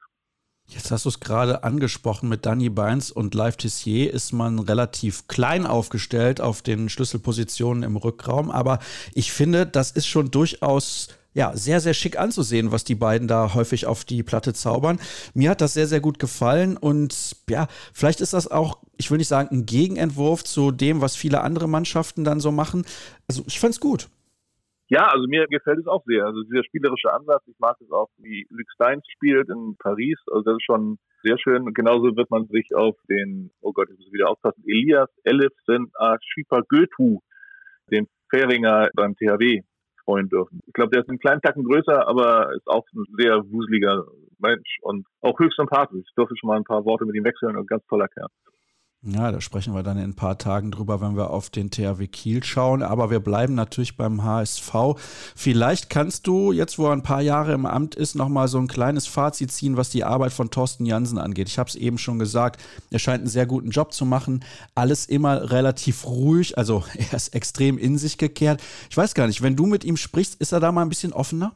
Jetzt 0.68 0.90
hast 0.90 1.04
du 1.04 1.10
es 1.10 1.20
gerade 1.20 1.62
angesprochen, 1.62 2.28
mit 2.28 2.44
Danny 2.44 2.70
Beins 2.70 3.12
und 3.12 3.34
Live 3.34 3.56
Tissier 3.56 4.12
ist 4.12 4.32
man 4.32 4.58
relativ 4.58 5.28
klein 5.28 5.64
aufgestellt 5.64 6.40
auf 6.40 6.60
den 6.60 6.88
Schlüsselpositionen 6.88 7.84
im 7.84 7.96
Rückraum, 7.96 8.50
aber 8.50 8.80
ich 9.14 9.32
finde, 9.32 9.64
das 9.64 9.92
ist 9.92 10.08
schon 10.08 10.32
durchaus 10.32 11.16
ja, 11.36 11.54
sehr, 11.54 11.80
sehr 11.80 11.92
schick 11.92 12.18
anzusehen, 12.18 12.72
was 12.72 12.82
die 12.82 12.94
beiden 12.94 13.28
da 13.28 13.52
häufig 13.54 13.84
auf 13.84 14.06
die 14.06 14.22
Platte 14.22 14.54
zaubern. 14.54 14.98
Mir 15.34 15.50
hat 15.50 15.60
das 15.60 15.74
sehr, 15.74 15.86
sehr 15.86 16.00
gut 16.00 16.18
gefallen 16.18 16.78
und 16.78 17.36
ja, 17.50 17.66
vielleicht 17.92 18.22
ist 18.22 18.32
das 18.32 18.50
auch, 18.50 18.78
ich 18.96 19.10
will 19.10 19.18
nicht 19.18 19.28
sagen, 19.28 19.50
ein 19.52 19.66
Gegenentwurf 19.66 20.44
zu 20.44 20.70
dem, 20.70 21.02
was 21.02 21.14
viele 21.14 21.42
andere 21.42 21.68
Mannschaften 21.68 22.24
dann 22.24 22.40
so 22.40 22.52
machen. 22.52 22.86
Also 23.28 23.42
ich 23.46 23.60
fand's 23.60 23.80
gut. 23.80 24.08
Ja, 24.88 25.08
also 25.08 25.26
mir 25.28 25.46
gefällt 25.48 25.78
es 25.78 25.86
auch 25.86 26.02
sehr. 26.06 26.24
Also 26.24 26.42
dieser 26.42 26.64
spielerische 26.64 27.12
Ansatz, 27.12 27.42
ich 27.48 27.58
mag 27.58 27.76
es 27.82 27.90
auch, 27.90 28.08
wie 28.16 28.46
Luc 28.48 28.70
Steins 28.72 29.04
spielt 29.12 29.50
in 29.50 29.76
Paris. 29.78 30.18
Also 30.30 30.42
das 30.42 30.54
ist 30.54 30.64
schon 30.64 30.98
sehr 31.22 31.36
schön. 31.38 31.64
Und 31.64 31.74
genauso 31.74 32.16
wird 32.16 32.30
man 32.30 32.46
sich 32.46 32.74
auf 32.74 32.96
den, 33.10 33.50
oh 33.60 33.72
Gott, 33.74 33.88
ich 33.92 33.98
muss 33.98 34.10
wieder 34.10 34.30
aufpassen, 34.30 34.64
Elias 34.66 35.10
Elifsen 35.24 35.92
Ashipa 35.98 36.62
Götu, 36.66 37.18
den 37.90 38.06
Fähringer 38.30 38.88
beim 38.94 39.14
THW 39.16 39.62
freuen 40.06 40.28
dürfen. 40.28 40.60
Ich 40.66 40.72
glaube, 40.72 40.90
der 40.90 41.02
ist 41.02 41.10
einen 41.10 41.18
kleinen 41.18 41.42
Tacken 41.42 41.64
größer, 41.64 42.08
aber 42.08 42.54
ist 42.54 42.66
auch 42.66 42.86
ein 42.94 43.04
sehr 43.18 43.42
wuseliger 43.50 44.04
Mensch 44.38 44.78
und 44.82 45.06
auch 45.20 45.38
höchst 45.38 45.56
sympathisch. 45.56 46.04
Ich 46.08 46.14
durfte 46.14 46.36
schon 46.36 46.48
mal 46.48 46.56
ein 46.56 46.64
paar 46.64 46.84
Worte 46.84 47.04
mit 47.04 47.16
ihm 47.16 47.24
wechseln 47.24 47.56
und 47.56 47.68
ganz 47.68 47.84
toller 47.86 48.08
Kerl. 48.08 48.28
Ja, 49.02 49.30
da 49.30 49.40
sprechen 49.40 49.72
wir 49.72 49.84
dann 49.84 49.98
in 49.98 50.10
ein 50.10 50.16
paar 50.16 50.36
Tagen 50.36 50.72
drüber, 50.72 51.00
wenn 51.00 51.16
wir 51.16 51.30
auf 51.30 51.48
den 51.48 51.70
THW 51.70 52.08
Kiel 52.08 52.42
schauen. 52.42 52.82
Aber 52.82 53.08
wir 53.08 53.20
bleiben 53.20 53.54
natürlich 53.54 53.96
beim 53.96 54.24
HSV. 54.24 54.74
Vielleicht 55.36 55.90
kannst 55.90 56.26
du, 56.26 56.50
jetzt 56.50 56.76
wo 56.78 56.86
er 56.86 56.92
ein 56.92 57.04
paar 57.04 57.20
Jahre 57.20 57.52
im 57.52 57.66
Amt 57.66 57.94
ist, 57.94 58.16
nochmal 58.16 58.48
so 58.48 58.58
ein 58.58 58.66
kleines 58.66 59.06
Fazit 59.06 59.52
ziehen, 59.52 59.76
was 59.76 59.90
die 59.90 60.02
Arbeit 60.02 60.32
von 60.32 60.50
Thorsten 60.50 60.86
Jansen 60.86 61.18
angeht. 61.18 61.48
Ich 61.48 61.58
habe 61.58 61.68
es 61.68 61.76
eben 61.76 61.98
schon 61.98 62.18
gesagt, 62.18 62.60
er 62.90 62.98
scheint 62.98 63.20
einen 63.20 63.28
sehr 63.28 63.46
guten 63.46 63.70
Job 63.70 63.92
zu 63.92 64.06
machen. 64.06 64.44
Alles 64.74 65.06
immer 65.06 65.52
relativ 65.52 66.04
ruhig, 66.06 66.58
also 66.58 66.82
er 66.94 67.14
ist 67.14 67.34
extrem 67.34 67.78
in 67.78 67.98
sich 67.98 68.18
gekehrt. 68.18 68.60
Ich 68.90 68.96
weiß 68.96 69.14
gar 69.14 69.28
nicht, 69.28 69.40
wenn 69.40 69.54
du 69.54 69.66
mit 69.66 69.84
ihm 69.84 69.96
sprichst, 69.96 70.40
ist 70.40 70.50
er 70.50 70.58
da 70.58 70.72
mal 70.72 70.82
ein 70.82 70.88
bisschen 70.88 71.12
offener? 71.12 71.54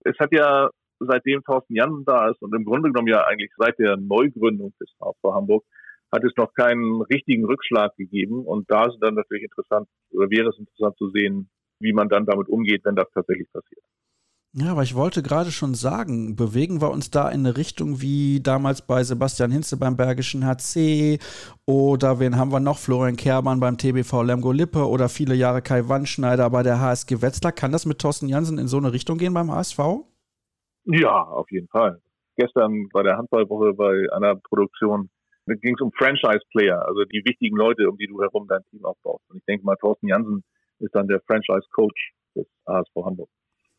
es 0.03 0.17
hat 0.19 0.33
ja 0.33 0.69
seitdem 0.99 1.43
Thorsten 1.43 1.75
Jansen 1.75 2.05
da 2.05 2.29
ist 2.29 2.41
und 2.41 2.53
im 2.55 2.65
Grunde 2.65 2.89
genommen 2.91 3.07
ja 3.07 3.25
eigentlich 3.25 3.51
seit 3.57 3.79
der 3.79 3.97
Neugründung 3.97 4.73
des 4.79 4.89
HSV 5.01 5.23
Hamburg 5.23 5.63
hat 6.13 6.23
es 6.23 6.33
noch 6.37 6.53
keinen 6.53 7.01
richtigen 7.01 7.45
Rückschlag 7.45 7.95
gegeben. 7.95 8.45
Und 8.45 8.69
da 8.69 8.85
ist 8.85 8.97
dann 9.01 9.15
natürlich 9.15 9.43
interessant, 9.43 9.87
oder 10.11 10.29
wäre 10.29 10.49
es 10.49 10.59
interessant 10.59 10.95
zu 10.97 11.09
sehen, 11.09 11.49
wie 11.79 11.91
man 11.91 12.07
dann 12.07 12.25
damit 12.25 12.47
umgeht, 12.47 12.85
wenn 12.85 12.95
das 12.95 13.09
tatsächlich 13.13 13.51
passiert. 13.51 13.83
Ja, 14.55 14.71
aber 14.71 14.83
ich 14.83 14.93
wollte 14.93 15.23
gerade 15.23 15.49
schon 15.49 15.73
sagen, 15.73 16.35
bewegen 16.35 16.79
wir 16.79 16.91
uns 16.91 17.09
da 17.09 17.27
in 17.29 17.39
eine 17.39 17.57
Richtung 17.57 18.01
wie 18.01 18.39
damals 18.39 18.83
bei 18.83 19.03
Sebastian 19.03 19.49
Hinze 19.49 19.77
beim 19.77 19.97
Bergischen 19.97 20.45
HC 20.45 21.17
oder 21.65 22.19
wen 22.19 22.37
haben 22.37 22.51
wir 22.51 22.59
noch? 22.59 22.77
Florian 22.77 23.15
Kermann 23.15 23.59
beim 23.59 23.79
TBV 23.79 24.21
Lemgo 24.21 24.51
Lippe 24.51 24.87
oder 24.87 25.09
viele 25.09 25.33
Jahre 25.33 25.63
Kai 25.63 25.89
Wandschneider 25.89 26.51
bei 26.51 26.61
der 26.61 26.79
HSG 26.79 27.23
Wetzlar. 27.23 27.51
Kann 27.51 27.71
das 27.71 27.87
mit 27.87 27.97
Thorsten 27.97 28.29
Jansen 28.29 28.59
in 28.59 28.67
so 28.67 28.77
eine 28.77 28.93
Richtung 28.93 29.17
gehen 29.17 29.33
beim 29.33 29.51
HSV? 29.51 29.79
Ja, 30.85 31.23
auf 31.23 31.49
jeden 31.49 31.67
Fall. 31.69 31.99
Gestern 32.37 32.89
bei 32.93 33.01
der 33.01 33.17
Handballwoche 33.17 33.73
bei 33.73 34.05
einer 34.13 34.35
Produktion 34.35 35.09
ging 35.47 35.73
es 35.73 35.81
um 35.81 35.91
Franchise-Player, 35.93 36.85
also 36.87 37.05
die 37.05 37.23
wichtigen 37.25 37.57
Leute, 37.57 37.89
um 37.89 37.97
die 37.97 38.05
du 38.05 38.21
herum 38.21 38.47
dein 38.47 38.61
Team 38.69 38.85
aufbaust. 38.85 39.23
Und 39.29 39.37
ich 39.37 39.45
denke 39.45 39.65
mal, 39.65 39.77
Thorsten 39.77 40.09
Jansen 40.09 40.43
ist 40.77 40.93
dann 40.93 41.07
der 41.07 41.21
Franchise-Coach 41.21 42.13
des 42.35 42.45
HSV 42.67 42.95
Hamburg. 43.03 43.29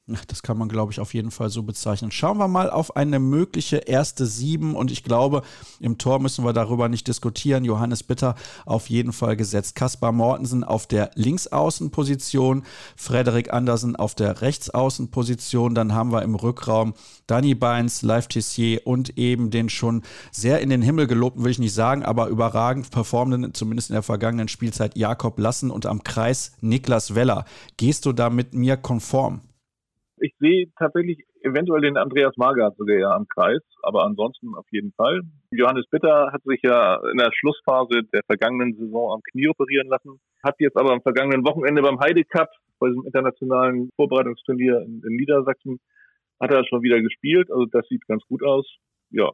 Das 0.07 0.43
kann 0.43 0.59
man, 0.59 0.69
glaube 0.69 0.93
ich, 0.93 1.01
auf 1.01 1.15
jeden 1.15 1.31
Fall 1.31 1.49
so 1.49 1.63
bezeichnen. 1.63 2.11
Schauen 2.11 2.37
wir 2.37 2.47
mal 2.47 2.69
auf 2.69 2.95
eine 2.95 3.19
mögliche 3.19 3.79
erste 3.79 4.27
Sieben. 4.27 4.77
Und 4.77 4.91
ich 4.91 5.03
glaube, 5.03 5.41
im 5.81 5.97
Tor 5.97 6.21
müssen 6.21 6.45
wir 6.45 6.53
darüber 6.53 6.91
nicht 6.91 7.09
diskutieren. 7.09 7.65
Johannes 7.65 8.03
Bitter 8.03 8.35
auf 8.67 8.91
jeden 8.91 9.15
Fall 9.15 9.35
gesetzt. 9.35 9.77
Kaspar 9.77 10.13
Mortensen 10.13 10.63
auf 10.63 10.87
der 10.87 11.11
Linksaußenposition. 11.15 12.65
Frederik 12.97 13.55
Andersen 13.55 13.97
auf 13.97 14.15
der 14.15 14.43
Rechtsaußenposition. 14.43 15.75
Dann 15.75 15.95
haben 15.95 16.13
wir 16.13 16.21
im 16.21 16.35
Rückraum 16.35 16.93
Danny 17.27 17.55
Beins, 17.55 18.03
Live 18.03 18.29
Tissier 18.29 18.87
und 18.87 19.17
eben 19.17 19.49
den 19.49 19.71
schon 19.71 20.03
sehr 20.31 20.61
in 20.61 20.69
den 20.69 20.83
Himmel 20.83 21.07
gelobten, 21.07 21.45
will 21.45 21.51
ich 21.51 21.59
nicht 21.59 21.73
sagen, 21.73 22.05
aber 22.05 22.29
überragend 22.29 22.91
performenden, 22.91 23.55
zumindest 23.55 23.89
in 23.89 23.95
der 23.95 24.03
vergangenen 24.03 24.49
Spielzeit, 24.49 24.99
Jakob 24.99 25.39
Lassen 25.39 25.71
und 25.71 25.87
am 25.87 26.05
Kreis 26.05 26.53
Niklas 26.61 27.15
Weller. 27.15 27.47
Gehst 27.79 28.05
du 28.05 28.13
da 28.13 28.29
mit 28.29 28.53
mir 28.53 28.77
konform? 28.77 29.41
Ich 30.25 30.35
sehe 30.39 30.73
tatsächlich 30.79 31.19
eventuell 31.43 31.83
den 31.83 31.99
Andreas 31.99 32.35
Magath 32.39 32.79
sogar 32.79 32.97
ja 32.97 33.11
am 33.11 33.29
Kreis, 33.29 33.61
aber 33.83 34.05
ansonsten 34.07 34.55
auf 34.55 34.65
jeden 34.71 34.91
Fall. 34.93 35.21
Johannes 35.51 35.85
Bitter 35.91 36.33
hat 36.33 36.43
sich 36.45 36.63
ja 36.63 36.97
in 37.13 37.19
der 37.19 37.31
Schlussphase 37.31 38.05
der 38.11 38.23
vergangenen 38.25 38.73
Saison 38.73 39.13
am 39.13 39.21
Knie 39.21 39.49
operieren 39.49 39.89
lassen, 39.89 40.19
hat 40.43 40.55
jetzt 40.61 40.79
aber 40.79 40.93
am 40.93 41.03
vergangenen 41.03 41.45
Wochenende 41.45 41.83
beim 41.83 42.01
Heide 42.01 42.25
Cup, 42.25 42.49
bei 42.79 42.89
diesem 42.89 43.05
internationalen 43.05 43.91
Vorbereitungsturnier 43.97 44.81
in, 44.87 45.03
in 45.07 45.15
Niedersachsen, 45.15 45.79
hat 46.41 46.51
er 46.51 46.65
schon 46.65 46.81
wieder 46.81 47.03
gespielt. 47.03 47.51
Also 47.53 47.67
das 47.67 47.87
sieht 47.89 48.07
ganz 48.07 48.25
gut 48.25 48.43
aus. 48.43 48.67
Ja, 49.11 49.31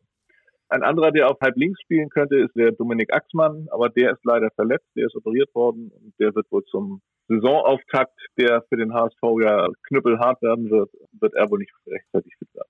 ein 0.71 0.83
anderer, 0.83 1.13
der 1.13 1.31
auf 1.31 1.39
halb 1.41 1.57
links 1.57 1.81
spielen 1.83 2.09
könnte, 2.09 2.37
ist 2.37 2.57
der 2.57 2.73
Dominik 2.73 3.15
Axmann, 3.15 3.69
aber 3.71 3.91
der 3.91 4.11
ist 4.11 4.25
leider 4.25 4.51
verletzt, 4.57 4.89
der 4.97 5.07
ist 5.07 5.15
operiert 5.15 5.55
worden 5.55 5.93
und 5.95 6.15
der 6.19 6.35
wird 6.35 6.51
wohl 6.51 6.65
zum 6.65 7.01
Saisonauftakt, 7.31 8.19
der 8.37 8.65
für 8.69 8.77
den 8.77 8.93
HSV 8.93 9.23
ja 9.41 9.69
knüppelhart 9.87 10.43
werden 10.43 10.69
wird, 10.69 10.91
wird 11.13 11.35
er 11.35 11.49
wohl 11.49 11.61
nicht 11.61 11.73
rechtzeitig 11.87 12.35
fit 12.39 12.49
werden. 12.55 12.69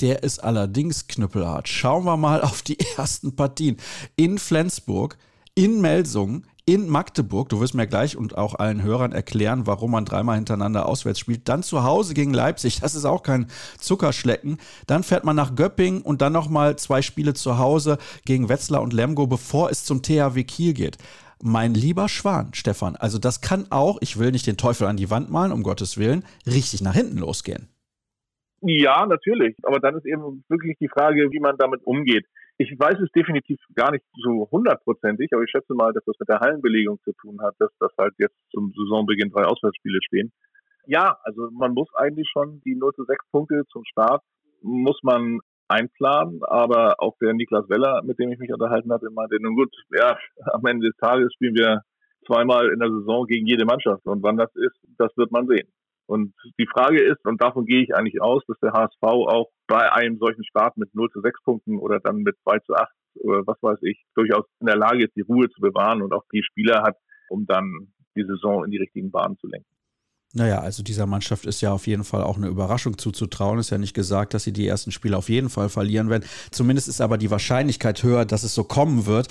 Der 0.00 0.22
ist 0.22 0.38
allerdings 0.38 1.06
knüppelhart. 1.06 1.68
Schauen 1.68 2.04
wir 2.04 2.16
mal 2.16 2.40
auf 2.40 2.62
die 2.62 2.78
ersten 2.96 3.36
Partien. 3.36 3.76
In 4.16 4.38
Flensburg, 4.38 5.18
in 5.54 5.80
Melsungen, 5.82 6.46
in 6.66 6.88
Magdeburg. 6.88 7.50
Du 7.50 7.60
wirst 7.60 7.74
mir 7.74 7.86
gleich 7.86 8.16
und 8.16 8.38
auch 8.38 8.54
allen 8.54 8.82
Hörern 8.82 9.12
erklären, 9.12 9.66
warum 9.66 9.90
man 9.90 10.06
dreimal 10.06 10.36
hintereinander 10.36 10.86
auswärts 10.86 11.18
spielt. 11.18 11.48
Dann 11.48 11.62
zu 11.62 11.84
Hause 11.84 12.14
gegen 12.14 12.32
Leipzig. 12.32 12.80
Das 12.80 12.94
ist 12.94 13.04
auch 13.04 13.22
kein 13.22 13.48
Zuckerschlecken. 13.78 14.58
Dann 14.86 15.02
fährt 15.02 15.24
man 15.24 15.36
nach 15.36 15.54
Göppingen 15.54 16.00
und 16.00 16.22
dann 16.22 16.32
nochmal 16.32 16.76
zwei 16.76 17.02
Spiele 17.02 17.34
zu 17.34 17.58
Hause 17.58 17.98
gegen 18.24 18.48
Wetzlar 18.48 18.80
und 18.80 18.94
Lemgo, 18.94 19.26
bevor 19.26 19.70
es 19.70 19.84
zum 19.84 20.02
THW 20.02 20.42
Kiel 20.44 20.72
geht. 20.72 20.96
Mein 21.42 21.74
lieber 21.74 22.08
Schwan, 22.08 22.54
Stefan, 22.54 22.96
also 22.96 23.18
das 23.18 23.40
kann 23.40 23.66
auch, 23.70 23.98
ich 24.00 24.18
will 24.18 24.30
nicht 24.30 24.46
den 24.46 24.56
Teufel 24.56 24.86
an 24.86 24.96
die 24.96 25.10
Wand 25.10 25.30
malen, 25.30 25.52
um 25.52 25.62
Gottes 25.62 25.98
Willen, 25.98 26.24
richtig 26.46 26.82
nach 26.82 26.94
hinten 26.94 27.18
losgehen. 27.18 27.68
Ja, 28.60 29.04
natürlich. 29.04 29.56
Aber 29.62 29.78
dann 29.78 29.96
ist 29.96 30.06
eben 30.06 30.42
wirklich 30.48 30.78
die 30.80 30.88
Frage, 30.88 31.30
wie 31.30 31.40
man 31.40 31.58
damit 31.58 31.82
umgeht. 31.84 32.24
Ich 32.56 32.70
weiß 32.78 32.98
es 33.00 33.10
definitiv 33.12 33.58
gar 33.74 33.90
nicht 33.90 34.04
so 34.22 34.48
hundertprozentig, 34.50 35.30
aber 35.32 35.42
ich 35.42 35.50
schätze 35.50 35.74
mal, 35.74 35.92
dass 35.92 36.04
das 36.04 36.16
mit 36.18 36.28
der 36.28 36.40
Hallenbelegung 36.40 36.98
zu 37.04 37.12
tun 37.20 37.40
hat, 37.42 37.54
dass 37.58 37.70
das 37.78 37.90
halt 37.98 38.14
jetzt 38.18 38.36
zum 38.50 38.72
Saisonbeginn 38.74 39.30
drei 39.30 39.44
Auswärtsspiele 39.44 39.98
stehen. 40.06 40.32
Ja, 40.86 41.18
also 41.24 41.50
man 41.50 41.72
muss 41.72 41.88
eigentlich 41.94 42.28
schon 42.32 42.62
die 42.64 42.74
0 42.74 42.92
zu 42.94 43.04
6 43.04 43.24
Punkte 43.30 43.64
zum 43.70 43.84
Start 43.84 44.22
muss 44.64 44.98
man 45.02 45.40
einplanen, 45.68 46.40
aber 46.42 46.96
auch 46.98 47.16
der 47.20 47.34
Niklas 47.34 47.68
Weller, 47.68 48.02
mit 48.04 48.18
dem 48.18 48.30
ich 48.32 48.38
mich 48.38 48.52
unterhalten 48.52 48.92
hatte, 48.92 49.10
meinte, 49.10 49.36
nun 49.40 49.56
gut, 49.56 49.74
ja, 49.90 50.18
am 50.52 50.64
Ende 50.66 50.88
des 50.88 50.96
Tages 50.96 51.32
spielen 51.34 51.54
wir 51.54 51.82
zweimal 52.26 52.70
in 52.70 52.80
der 52.80 52.90
Saison 52.90 53.26
gegen 53.26 53.46
jede 53.46 53.64
Mannschaft 53.64 54.04
und 54.06 54.22
wann 54.22 54.36
das 54.36 54.54
ist, 54.54 54.76
das 54.98 55.16
wird 55.16 55.30
man 55.30 55.46
sehen. 55.46 55.68
Und 56.06 56.34
die 56.58 56.66
Frage 56.66 57.02
ist, 57.02 57.24
und 57.24 57.40
davon 57.40 57.64
gehe 57.64 57.82
ich 57.82 57.94
eigentlich 57.94 58.20
aus, 58.20 58.42
dass 58.46 58.58
der 58.60 58.72
HSV 58.72 59.02
auch 59.02 59.50
bei 59.66 59.90
einem 59.90 60.18
solchen 60.18 60.44
Start 60.44 60.76
mit 60.76 60.94
0 60.94 61.10
zu 61.10 61.20
6 61.20 61.42
Punkten 61.44 61.78
oder 61.78 61.98
dann 61.98 62.18
mit 62.18 62.36
2 62.42 62.58
zu 62.60 62.74
8 62.74 62.92
oder 63.20 63.46
was 63.46 63.56
weiß 63.62 63.78
ich, 63.82 64.04
durchaus 64.14 64.44
in 64.60 64.66
der 64.66 64.76
Lage 64.76 65.04
ist, 65.04 65.16
die 65.16 65.22
Ruhe 65.22 65.48
zu 65.48 65.60
bewahren 65.60 66.02
und 66.02 66.12
auch 66.12 66.24
die 66.32 66.42
Spieler 66.42 66.82
hat, 66.82 66.96
um 67.30 67.46
dann 67.46 67.92
die 68.16 68.24
Saison 68.24 68.64
in 68.64 68.70
die 68.70 68.78
richtigen 68.78 69.10
Bahnen 69.10 69.38
zu 69.38 69.46
lenken. 69.46 69.73
Naja, 70.36 70.58
also 70.58 70.82
dieser 70.82 71.06
Mannschaft 71.06 71.46
ist 71.46 71.60
ja 71.60 71.72
auf 71.72 71.86
jeden 71.86 72.02
Fall 72.02 72.24
auch 72.24 72.36
eine 72.36 72.48
Überraschung 72.48 72.98
zuzutrauen. 72.98 73.60
Ist 73.60 73.70
ja 73.70 73.78
nicht 73.78 73.94
gesagt, 73.94 74.34
dass 74.34 74.42
sie 74.42 74.52
die 74.52 74.66
ersten 74.66 74.90
Spiele 74.90 75.16
auf 75.16 75.28
jeden 75.28 75.48
Fall 75.48 75.68
verlieren 75.68 76.10
werden. 76.10 76.24
Zumindest 76.50 76.88
ist 76.88 77.00
aber 77.00 77.18
die 77.18 77.30
Wahrscheinlichkeit 77.30 78.02
höher, 78.02 78.24
dass 78.24 78.42
es 78.42 78.52
so 78.52 78.64
kommen 78.64 79.06
wird 79.06 79.28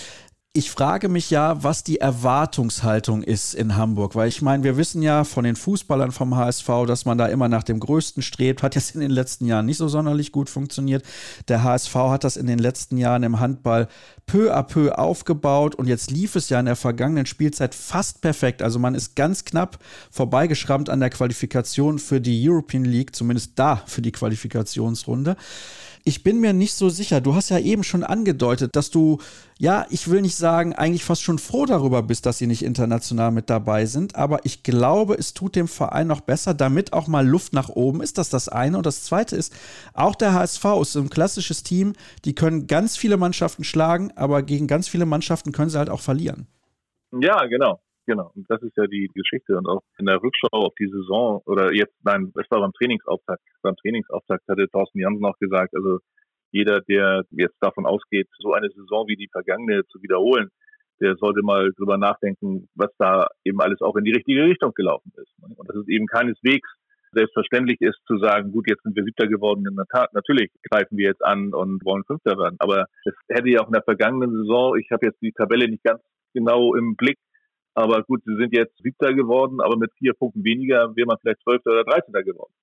ich 0.55 0.69
frage 0.69 1.09
mich 1.09 1.31
ja, 1.31 1.63
was 1.63 1.83
die 1.83 1.99
Erwartungshaltung 1.99 3.23
ist 3.23 3.55
in 3.55 3.75
Hamburg, 3.75 4.13
weil 4.13 4.27
ich 4.27 4.43
meine, 4.43 4.63
wir 4.63 4.77
wissen 4.77 5.01
ja 5.01 5.23
von 5.23 5.45
den 5.45 5.55
Fußballern 5.55 6.11
vom 6.11 6.35
HSV, 6.35 6.67
dass 6.85 7.05
man 7.05 7.17
da 7.17 7.25
immer 7.25 7.49
nach 7.49 7.63
dem 7.63 7.79
Größten 7.79 8.21
strebt. 8.21 8.61
Hat 8.61 8.75
jetzt 8.75 8.93
in 8.93 9.01
den 9.01 9.09
letzten 9.09 9.47
Jahren 9.47 9.65
nicht 9.65 9.77
so 9.77 9.87
sonderlich 9.87 10.31
gut 10.31 10.51
funktioniert. 10.51 11.03
Der 11.47 11.63
HSV 11.63 11.95
hat 11.95 12.23
das 12.23 12.37
in 12.37 12.45
den 12.45 12.59
letzten 12.59 12.97
Jahren 12.97 13.23
im 13.23 13.39
Handball 13.39 13.87
peu 14.27 14.55
à 14.55 14.61
peu 14.61 14.91
aufgebaut 14.91 15.73
und 15.73 15.87
jetzt 15.87 16.11
lief 16.11 16.35
es 16.35 16.49
ja 16.49 16.59
in 16.59 16.67
der 16.67 16.75
vergangenen 16.75 17.25
Spielzeit 17.25 17.73
fast 17.73 18.21
perfekt. 18.21 18.61
Also 18.61 18.77
man 18.77 18.93
ist 18.93 19.15
ganz 19.15 19.45
knapp 19.45 19.79
vorbeigeschrammt 20.11 20.87
an 20.87 20.99
der 20.99 21.09
Qualifikation 21.09 21.97
für 21.97 22.21
die 22.21 22.47
European 22.47 22.85
League, 22.85 23.15
zumindest 23.15 23.53
da 23.55 23.81
für 23.87 24.03
die 24.03 24.11
Qualifikationsrunde. 24.11 25.35
Ich 26.05 26.21
bin 26.21 26.41
mir 26.41 26.51
nicht 26.51 26.73
so 26.73 26.89
sicher. 26.89 27.21
Du 27.21 27.33
hast 27.33 27.49
ja 27.49 27.59
eben 27.59 27.83
schon 27.83 28.03
angedeutet, 28.03 28.75
dass 28.75 28.89
du, 28.89 29.19
ja, 29.57 29.85
ich 29.89 30.09
will 30.09 30.21
nicht 30.21 30.35
sagen, 30.35 30.73
eigentlich 30.73 31.05
fast 31.05 31.23
schon 31.23 31.39
froh 31.39 31.65
darüber 31.65 32.03
bist, 32.03 32.25
dass 32.25 32.37
sie 32.37 32.47
nicht 32.47 32.63
international 32.63 33.31
mit 33.31 33.49
dabei 33.49 33.85
sind. 33.85 34.15
Aber 34.15 34.45
ich 34.45 34.63
glaube, 34.63 35.15
es 35.15 35.33
tut 35.33 35.55
dem 35.55 35.69
Verein 35.69 36.07
noch 36.07 36.19
besser, 36.19 36.53
damit 36.53 36.91
auch 36.91 37.07
mal 37.07 37.25
Luft 37.25 37.53
nach 37.53 37.69
oben 37.69 38.01
ist. 38.01 38.17
Das 38.17 38.29
das 38.29 38.49
eine. 38.49 38.75
Und 38.75 38.85
das 38.85 39.03
zweite 39.03 39.37
ist, 39.37 39.53
auch 39.93 40.15
der 40.15 40.33
HSV 40.33 40.65
ist 40.81 40.95
ein 40.97 41.09
klassisches 41.09 41.63
Team. 41.63 41.93
Die 42.25 42.35
können 42.35 42.67
ganz 42.67 42.97
viele 42.97 43.15
Mannschaften 43.15 43.63
schlagen, 43.63 44.11
aber 44.15 44.43
gegen 44.43 44.67
ganz 44.67 44.89
viele 44.89 45.05
Mannschaften 45.05 45.53
können 45.53 45.69
sie 45.69 45.77
halt 45.77 45.89
auch 45.89 46.01
verlieren. 46.01 46.47
Ja, 47.11 47.45
genau. 47.45 47.79
Genau, 48.05 48.31
und 48.35 48.45
das 48.49 48.61
ist 48.61 48.75
ja 48.75 48.85
die 48.85 49.09
Geschichte. 49.13 49.57
Und 49.57 49.67
auch 49.67 49.81
in 49.97 50.05
der 50.05 50.21
Rückschau 50.21 50.49
auf 50.51 50.73
die 50.79 50.89
Saison, 50.89 51.41
oder 51.45 51.73
jetzt, 51.73 51.95
nein, 52.03 52.33
es 52.35 52.51
war 52.51 52.59
beim 52.59 52.73
Trainingsauftakt. 52.73 53.43
Beim 53.61 53.75
Trainingsauftakt 53.77 54.47
hatte 54.47 54.67
Thorsten 54.69 54.99
Jansen 54.99 55.25
auch 55.25 55.37
gesagt, 55.39 55.73
also 55.75 55.99
jeder, 56.51 56.81
der 56.81 57.23
jetzt 57.31 57.57
davon 57.61 57.85
ausgeht, 57.85 58.27
so 58.39 58.53
eine 58.53 58.69
Saison 58.69 59.07
wie 59.07 59.15
die 59.15 59.29
vergangene 59.31 59.85
zu 59.87 60.01
wiederholen, 60.01 60.49
der 61.01 61.15
sollte 61.15 61.41
mal 61.41 61.71
drüber 61.77 61.97
nachdenken, 61.97 62.69
was 62.75 62.91
da 62.97 63.27
eben 63.43 63.59
alles 63.61 63.81
auch 63.81 63.95
in 63.95 64.03
die 64.03 64.13
richtige 64.13 64.43
Richtung 64.43 64.73
gelaufen 64.75 65.11
ist. 65.15 65.33
Und 65.41 65.67
das 65.67 65.77
ist 65.77 65.89
eben 65.89 66.05
keineswegs 66.05 66.69
selbstverständlich 67.13 67.79
ist 67.81 67.99
zu 68.07 68.17
sagen, 68.17 68.51
gut, 68.51 68.69
jetzt 68.69 68.83
sind 68.83 68.95
wir 68.95 69.03
Siebter 69.03 69.27
geworden, 69.27 69.65
in 69.69 69.75
der 69.75 69.85
Tat, 69.85 70.13
natürlich 70.13 70.49
greifen 70.69 70.97
wir 70.97 71.07
jetzt 71.07 71.23
an 71.23 71.53
und 71.53 71.83
wollen 71.85 72.03
Fünfter 72.05 72.37
werden. 72.37 72.57
Aber 72.59 72.85
es 73.05 73.13
hätte 73.29 73.49
ja 73.49 73.61
auch 73.61 73.67
in 73.67 73.73
der 73.73 73.83
vergangenen 73.83 74.31
Saison, 74.31 74.77
ich 74.77 74.89
habe 74.91 75.05
jetzt 75.05 75.21
die 75.21 75.31
Tabelle 75.31 75.69
nicht 75.69 75.83
ganz 75.83 76.01
genau 76.33 76.75
im 76.75 76.95
Blick, 76.95 77.17
aber 77.75 78.03
gut, 78.03 78.21
sie 78.25 78.35
sind 78.35 78.55
jetzt 78.55 78.77
Siebter 78.83 79.13
geworden, 79.13 79.59
aber 79.61 79.77
mit 79.77 79.91
vier 79.97 80.13
Punkten 80.13 80.43
weniger 80.43 80.95
wäre 80.95 81.07
man 81.07 81.17
vielleicht 81.21 81.41
Zwölfter 81.43 81.71
oder 81.71 81.83
Dreizehnter 81.83 82.23
geworden. 82.23 82.53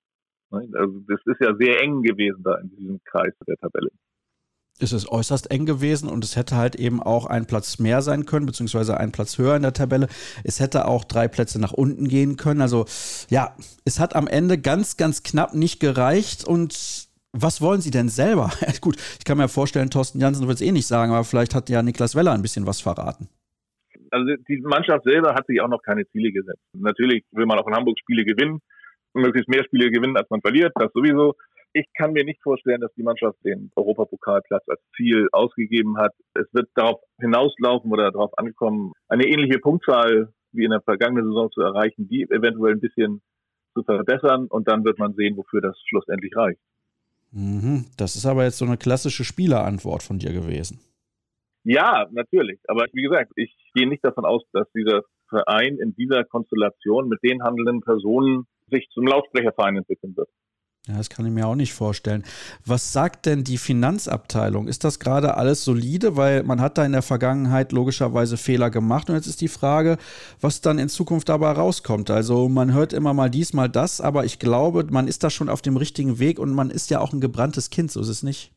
Ne? 0.51 0.67
Also 0.73 0.99
das 1.07 1.19
ist 1.25 1.41
ja 1.41 1.55
sehr 1.59 1.81
eng 1.81 2.01
gewesen 2.01 2.43
da 2.43 2.55
in 2.55 2.69
diesem 2.69 2.99
Kreis 3.03 3.33
der 3.47 3.57
Tabelle. 3.57 3.89
Es 4.79 4.93
ist 4.93 5.09
äußerst 5.09 5.51
eng 5.51 5.65
gewesen 5.67 6.09
und 6.09 6.23
es 6.23 6.35
hätte 6.35 6.55
halt 6.55 6.75
eben 6.75 7.03
auch 7.03 7.27
ein 7.27 7.45
Platz 7.45 7.77
mehr 7.77 8.01
sein 8.01 8.25
können, 8.25 8.47
beziehungsweise 8.47 8.97
ein 8.97 9.11
Platz 9.11 9.37
höher 9.37 9.55
in 9.55 9.61
der 9.61 9.73
Tabelle. 9.73 10.07
Es 10.43 10.59
hätte 10.59 10.87
auch 10.87 11.03
drei 11.03 11.27
Plätze 11.27 11.59
nach 11.59 11.73
unten 11.73 12.07
gehen 12.07 12.35
können. 12.35 12.61
Also 12.61 12.85
ja, 13.29 13.55
es 13.85 13.99
hat 13.99 14.15
am 14.15 14.27
Ende 14.27 14.57
ganz, 14.57 14.97
ganz 14.97 15.21
knapp 15.21 15.53
nicht 15.53 15.79
gereicht 15.79 16.45
und 16.45 17.09
was 17.33 17.61
wollen 17.61 17.79
Sie 17.79 17.91
denn 17.91 18.09
selber? 18.09 18.51
Gut, 18.81 18.97
ich 19.19 19.23
kann 19.23 19.37
mir 19.37 19.47
vorstellen, 19.47 19.89
Thorsten 19.89 20.19
Jansen 20.19 20.47
wird 20.47 20.55
es 20.55 20.65
eh 20.65 20.71
nicht 20.71 20.87
sagen, 20.87 21.11
aber 21.11 21.23
vielleicht 21.25 21.53
hat 21.53 21.69
ja 21.69 21.83
Niklas 21.83 22.15
Weller 22.15 22.31
ein 22.31 22.41
bisschen 22.41 22.65
was 22.65 22.81
verraten 22.81 23.29
also 24.11 24.35
die 24.47 24.61
Mannschaft 24.61 25.05
selber 25.05 25.33
hat 25.33 25.47
sich 25.47 25.61
auch 25.61 25.67
noch 25.67 25.81
keine 25.81 26.07
Ziele 26.09 26.31
gesetzt. 26.31 26.61
Natürlich 26.73 27.23
will 27.31 27.45
man 27.45 27.59
auch 27.59 27.67
in 27.67 27.75
Hamburg 27.75 27.97
Spiele 27.99 28.25
gewinnen, 28.25 28.59
möglichst 29.13 29.49
mehr 29.49 29.63
Spiele 29.63 29.89
gewinnen, 29.91 30.17
als 30.17 30.29
man 30.29 30.41
verliert, 30.41 30.73
das 30.75 30.91
sowieso. 30.93 31.35
Ich 31.73 31.85
kann 31.97 32.11
mir 32.11 32.25
nicht 32.25 32.41
vorstellen, 32.41 32.81
dass 32.81 32.93
die 32.95 33.03
Mannschaft 33.03 33.37
den 33.45 33.71
Europapokalplatz 33.75 34.63
als 34.67 34.81
Ziel 34.95 35.27
ausgegeben 35.31 35.97
hat. 35.97 36.13
Es 36.33 36.47
wird 36.51 36.69
darauf 36.75 36.99
hinauslaufen 37.19 37.91
oder 37.91 38.11
darauf 38.11 38.37
ankommen, 38.37 38.91
eine 39.07 39.25
ähnliche 39.25 39.59
Punktzahl 39.59 40.33
wie 40.51 40.65
in 40.65 40.71
der 40.71 40.81
vergangenen 40.81 41.25
Saison 41.27 41.49
zu 41.51 41.61
erreichen, 41.61 42.09
die 42.09 42.23
eventuell 42.23 42.73
ein 42.73 42.81
bisschen 42.81 43.21
zu 43.73 43.83
verbessern 43.83 44.47
und 44.47 44.67
dann 44.67 44.83
wird 44.83 44.99
man 44.99 45.13
sehen, 45.13 45.37
wofür 45.37 45.61
das 45.61 45.77
schlussendlich 45.87 46.35
reicht. 46.35 46.59
Mhm. 47.31 47.85
Das 47.95 48.17
ist 48.17 48.25
aber 48.25 48.43
jetzt 48.43 48.57
so 48.57 48.65
eine 48.65 48.75
klassische 48.75 49.23
Spielerantwort 49.23 50.03
von 50.03 50.19
dir 50.19 50.33
gewesen. 50.33 50.81
Ja, 51.63 52.07
natürlich. 52.11 52.59
Aber 52.67 52.85
wie 52.93 53.03
gesagt, 53.03 53.31
ich 53.35 53.55
gehe 53.73 53.87
nicht 53.87 54.03
davon 54.03 54.25
aus, 54.25 54.43
dass 54.51 54.71
dieser 54.71 55.03
Verein 55.29 55.77
in 55.77 55.93
dieser 55.95 56.23
Konstellation 56.23 57.07
mit 57.07 57.19
den 57.23 57.43
handelnden 57.43 57.81
Personen 57.81 58.47
sich 58.69 58.87
zum 58.93 59.05
Lautsprecherverein 59.05 59.77
entwickeln 59.77 60.15
wird. 60.15 60.29
Ja, 60.87 60.97
das 60.97 61.11
kann 61.11 61.27
ich 61.27 61.31
mir 61.31 61.45
auch 61.45 61.55
nicht 61.55 61.73
vorstellen. 61.73 62.23
Was 62.65 62.91
sagt 62.91 63.27
denn 63.27 63.43
die 63.43 63.59
Finanzabteilung? 63.59 64.67
Ist 64.67 64.83
das 64.83 64.99
gerade 64.99 65.37
alles 65.37 65.63
solide? 65.63 66.17
Weil 66.17 66.41
man 66.41 66.59
hat 66.59 66.79
da 66.79 66.83
in 66.83 66.91
der 66.91 67.03
Vergangenheit 67.03 67.71
logischerweise 67.71 68.35
Fehler 68.35 68.71
gemacht. 68.71 69.07
Und 69.07 69.15
jetzt 69.15 69.27
ist 69.27 69.41
die 69.41 69.47
Frage, 69.47 69.97
was 70.39 70.61
dann 70.61 70.79
in 70.79 70.89
Zukunft 70.89 71.29
dabei 71.29 71.51
rauskommt. 71.51 72.09
Also 72.09 72.49
man 72.49 72.73
hört 72.73 72.93
immer 72.93 73.13
mal 73.13 73.29
dies, 73.29 73.53
mal 73.53 73.69
das, 73.69 74.01
aber 74.01 74.25
ich 74.25 74.39
glaube, 74.39 74.87
man 74.89 75.07
ist 75.07 75.23
da 75.23 75.29
schon 75.29 75.49
auf 75.49 75.61
dem 75.61 75.77
richtigen 75.77 76.17
Weg 76.17 76.39
und 76.39 76.51
man 76.51 76.71
ist 76.71 76.89
ja 76.89 76.99
auch 76.99 77.13
ein 77.13 77.21
gebranntes 77.21 77.69
Kind, 77.69 77.91
so 77.91 78.01
ist 78.01 78.09
es 78.09 78.23
nicht? 78.23 78.51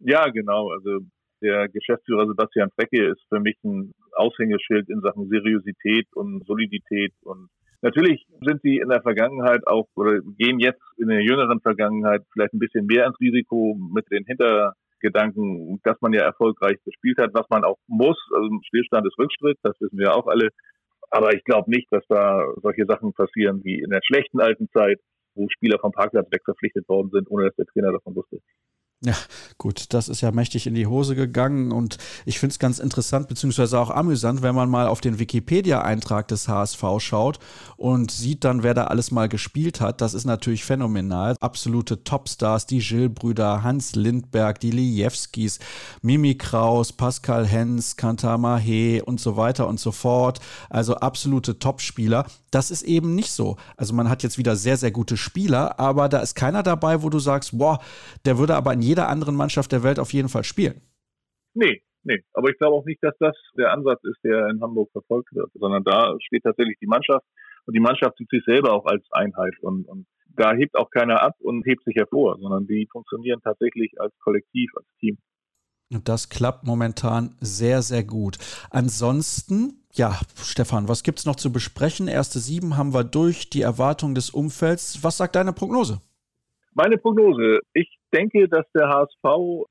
Ja, 0.00 0.28
genau. 0.28 0.68
Also 0.68 1.00
der 1.44 1.68
Geschäftsführer 1.68 2.26
Sebastian 2.26 2.70
Frecke 2.70 3.10
ist 3.10 3.20
für 3.28 3.38
mich 3.38 3.56
ein 3.64 3.92
Aushängeschild 4.12 4.88
in 4.88 5.00
Sachen 5.00 5.28
Seriosität 5.28 6.06
und 6.14 6.46
Solidität 6.46 7.12
und 7.22 7.48
Natürlich 7.82 8.24
sind 8.40 8.62
sie 8.62 8.78
in 8.78 8.88
der 8.88 9.02
Vergangenheit 9.02 9.66
auch 9.66 9.86
oder 9.94 10.18
gehen 10.38 10.58
jetzt 10.58 10.80
in 10.96 11.08
der 11.08 11.20
jüngeren 11.20 11.60
Vergangenheit 11.60 12.22
vielleicht 12.32 12.54
ein 12.54 12.58
bisschen 12.58 12.86
mehr 12.86 13.04
ins 13.04 13.20
Risiko 13.20 13.76
mit 13.92 14.10
den 14.10 14.24
Hintergedanken, 14.24 15.78
dass 15.84 16.00
man 16.00 16.14
ja 16.14 16.22
erfolgreich 16.22 16.78
gespielt 16.82 17.18
hat, 17.18 17.34
was 17.34 17.44
man 17.50 17.62
auch 17.62 17.76
muss. 17.86 18.16
Also 18.34 18.48
Stillstand 18.68 19.06
ist 19.06 19.18
Rückschritt, 19.18 19.58
das 19.62 19.78
wissen 19.80 19.98
wir 19.98 20.16
auch 20.16 20.26
alle. 20.28 20.48
Aber 21.10 21.34
ich 21.34 21.44
glaube 21.44 21.70
nicht, 21.70 21.86
dass 21.90 22.02
da 22.08 22.46
solche 22.62 22.86
Sachen 22.86 23.12
passieren 23.12 23.62
wie 23.64 23.80
in 23.80 23.90
der 23.90 24.00
schlechten 24.02 24.40
alten 24.40 24.70
Zeit, 24.70 24.98
wo 25.34 25.46
Spieler 25.50 25.78
vom 25.78 25.92
Parkplatz 25.92 26.32
weg 26.32 26.40
verpflichtet 26.42 26.88
worden 26.88 27.10
sind, 27.12 27.30
ohne 27.30 27.48
dass 27.48 27.56
der 27.56 27.66
Trainer 27.66 27.92
davon 27.92 28.16
wusste. 28.16 28.38
Ja, 29.00 29.14
gut, 29.58 29.92
das 29.92 30.08
ist 30.08 30.22
ja 30.22 30.30
mächtig 30.30 30.66
in 30.66 30.72
die 30.72 30.86
Hose 30.86 31.14
gegangen 31.14 31.72
und 31.72 31.98
ich 32.24 32.38
finde 32.38 32.52
es 32.52 32.58
ganz 32.58 32.78
interessant 32.78 33.28
beziehungsweise 33.28 33.78
auch 33.78 33.90
amüsant, 33.90 34.40
wenn 34.40 34.54
man 34.54 34.70
mal 34.70 34.86
auf 34.86 35.02
den 35.02 35.18
Wikipedia-Eintrag 35.18 36.26
des 36.28 36.48
HSV 36.48 36.82
schaut 37.00 37.38
und 37.76 38.10
sieht 38.10 38.44
dann, 38.44 38.62
wer 38.62 38.72
da 38.72 38.84
alles 38.84 39.10
mal 39.10 39.28
gespielt 39.28 39.82
hat. 39.82 40.00
Das 40.00 40.14
ist 40.14 40.24
natürlich 40.24 40.64
phänomenal. 40.64 41.36
Absolute 41.40 42.02
Topstars, 42.02 42.64
die 42.64 42.78
Gill-Brüder, 42.78 43.62
Hans 43.62 43.94
Lindberg, 43.94 44.58
die 44.60 44.70
Lijewskis, 44.70 45.58
Mimi 46.00 46.36
Kraus, 46.36 46.90
Pascal 46.90 47.46
Hens, 47.46 47.96
Kantama 47.96 48.56
He 48.56 49.02
und 49.04 49.20
so 49.20 49.36
weiter 49.36 49.68
und 49.68 49.80
so 49.80 49.92
fort. 49.92 50.40
Also 50.70 50.94
absolute 50.94 51.58
Topspieler. 51.58 52.24
Das 52.50 52.70
ist 52.70 52.82
eben 52.82 53.14
nicht 53.14 53.32
so. 53.32 53.56
Also 53.76 53.92
man 53.92 54.08
hat 54.08 54.22
jetzt 54.22 54.38
wieder 54.38 54.56
sehr, 54.56 54.78
sehr 54.78 54.92
gute 54.92 55.16
Spieler, 55.16 55.78
aber 55.78 56.08
da 56.08 56.20
ist 56.20 56.36
keiner 56.36 56.62
dabei, 56.62 57.02
wo 57.02 57.10
du 57.10 57.18
sagst, 57.18 57.58
boah, 57.58 57.80
der 58.24 58.38
würde 58.38 58.54
aber 58.54 58.72
in 58.72 58.80
jeder 58.84 59.08
anderen 59.08 59.36
Mannschaft 59.36 59.72
der 59.72 59.82
Welt 59.82 59.98
auf 59.98 60.12
jeden 60.12 60.28
Fall 60.28 60.44
spielen. 60.44 60.80
Nee, 61.54 61.82
nee. 62.02 62.22
Aber 62.32 62.50
ich 62.50 62.58
glaube 62.58 62.76
auch 62.76 62.84
nicht, 62.84 63.02
dass 63.02 63.16
das 63.18 63.36
der 63.56 63.72
Ansatz 63.72 64.02
ist, 64.04 64.18
der 64.24 64.48
in 64.48 64.60
Hamburg 64.60 64.90
verfolgt 64.92 65.34
wird, 65.34 65.50
sondern 65.54 65.84
da 65.84 66.14
steht 66.20 66.42
tatsächlich 66.42 66.78
die 66.80 66.86
Mannschaft 66.86 67.24
und 67.66 67.74
die 67.74 67.80
Mannschaft 67.80 68.16
sieht 68.18 68.30
sich 68.30 68.44
selber 68.44 68.72
auch 68.72 68.86
als 68.86 69.04
Einheit 69.10 69.54
und, 69.60 69.88
und 69.88 70.06
da 70.36 70.52
hebt 70.52 70.76
auch 70.76 70.90
keiner 70.90 71.22
ab 71.22 71.36
und 71.40 71.64
hebt 71.64 71.84
sich 71.84 71.94
hervor, 71.96 72.38
sondern 72.40 72.66
die 72.66 72.88
funktionieren 72.90 73.40
tatsächlich 73.42 74.00
als 74.00 74.12
Kollektiv, 74.18 74.70
als 74.76 74.86
Team. 74.98 75.18
Und 75.92 76.08
das 76.08 76.28
klappt 76.28 76.64
momentan 76.64 77.36
sehr, 77.40 77.82
sehr 77.82 78.02
gut. 78.02 78.38
Ansonsten 78.70 79.84
ja, 79.96 80.18
Stefan, 80.36 80.88
was 80.88 81.04
gibt 81.04 81.20
es 81.20 81.26
noch 81.26 81.36
zu 81.36 81.52
besprechen? 81.52 82.08
Erste 82.08 82.40
sieben 82.40 82.76
haben 82.76 82.92
wir 82.92 83.04
durch, 83.04 83.48
die 83.48 83.62
Erwartung 83.62 84.14
des 84.14 84.30
Umfelds. 84.30 85.04
Was 85.04 85.18
sagt 85.18 85.36
deine 85.36 85.52
Prognose? 85.52 86.00
Meine 86.74 86.98
Prognose, 86.98 87.60
ich 87.72 87.93
denke, 88.14 88.48
dass 88.48 88.64
der 88.72 88.88
HSV, 88.88 89.66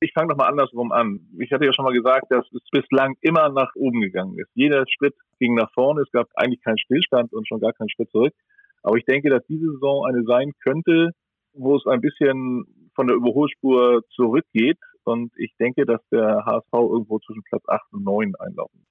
ich 0.00 0.12
fange 0.12 0.28
nochmal 0.28 0.50
andersrum 0.50 0.92
an. 0.92 1.20
Ich 1.38 1.52
hatte 1.52 1.64
ja 1.64 1.72
schon 1.72 1.84
mal 1.84 1.94
gesagt, 1.94 2.26
dass 2.30 2.44
es 2.52 2.68
bislang 2.70 3.14
immer 3.20 3.48
nach 3.48 3.70
oben 3.76 4.00
gegangen 4.00 4.38
ist. 4.38 4.50
Jeder 4.54 4.84
Schritt 4.88 5.14
ging 5.38 5.54
nach 5.54 5.72
vorne, 5.72 6.02
es 6.02 6.10
gab 6.10 6.28
eigentlich 6.34 6.62
keinen 6.62 6.78
Stillstand 6.78 7.32
und 7.32 7.46
schon 7.48 7.60
gar 7.60 7.72
keinen 7.72 7.90
Schritt 7.90 8.10
zurück. 8.10 8.34
Aber 8.82 8.96
ich 8.96 9.04
denke, 9.04 9.30
dass 9.30 9.44
diese 9.46 9.66
Saison 9.72 10.06
eine 10.06 10.22
sein 10.24 10.52
könnte, 10.62 11.10
wo 11.52 11.76
es 11.76 11.86
ein 11.86 12.00
bisschen 12.00 12.90
von 12.94 13.06
der 13.06 13.16
Überholspur 13.16 14.02
zurückgeht. 14.14 14.78
Und 15.04 15.32
ich 15.36 15.54
denke, 15.58 15.86
dass 15.86 16.00
der 16.10 16.44
HSV 16.44 16.72
irgendwo 16.72 17.18
zwischen 17.20 17.42
Platz 17.44 17.62
8 17.68 17.92
und 17.92 18.04
9 18.04 18.34
einlaufen 18.36 18.86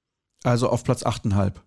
also 0.45 0.69
auf 0.69 0.83
Platz 0.83 1.05
8,5. 1.05 1.61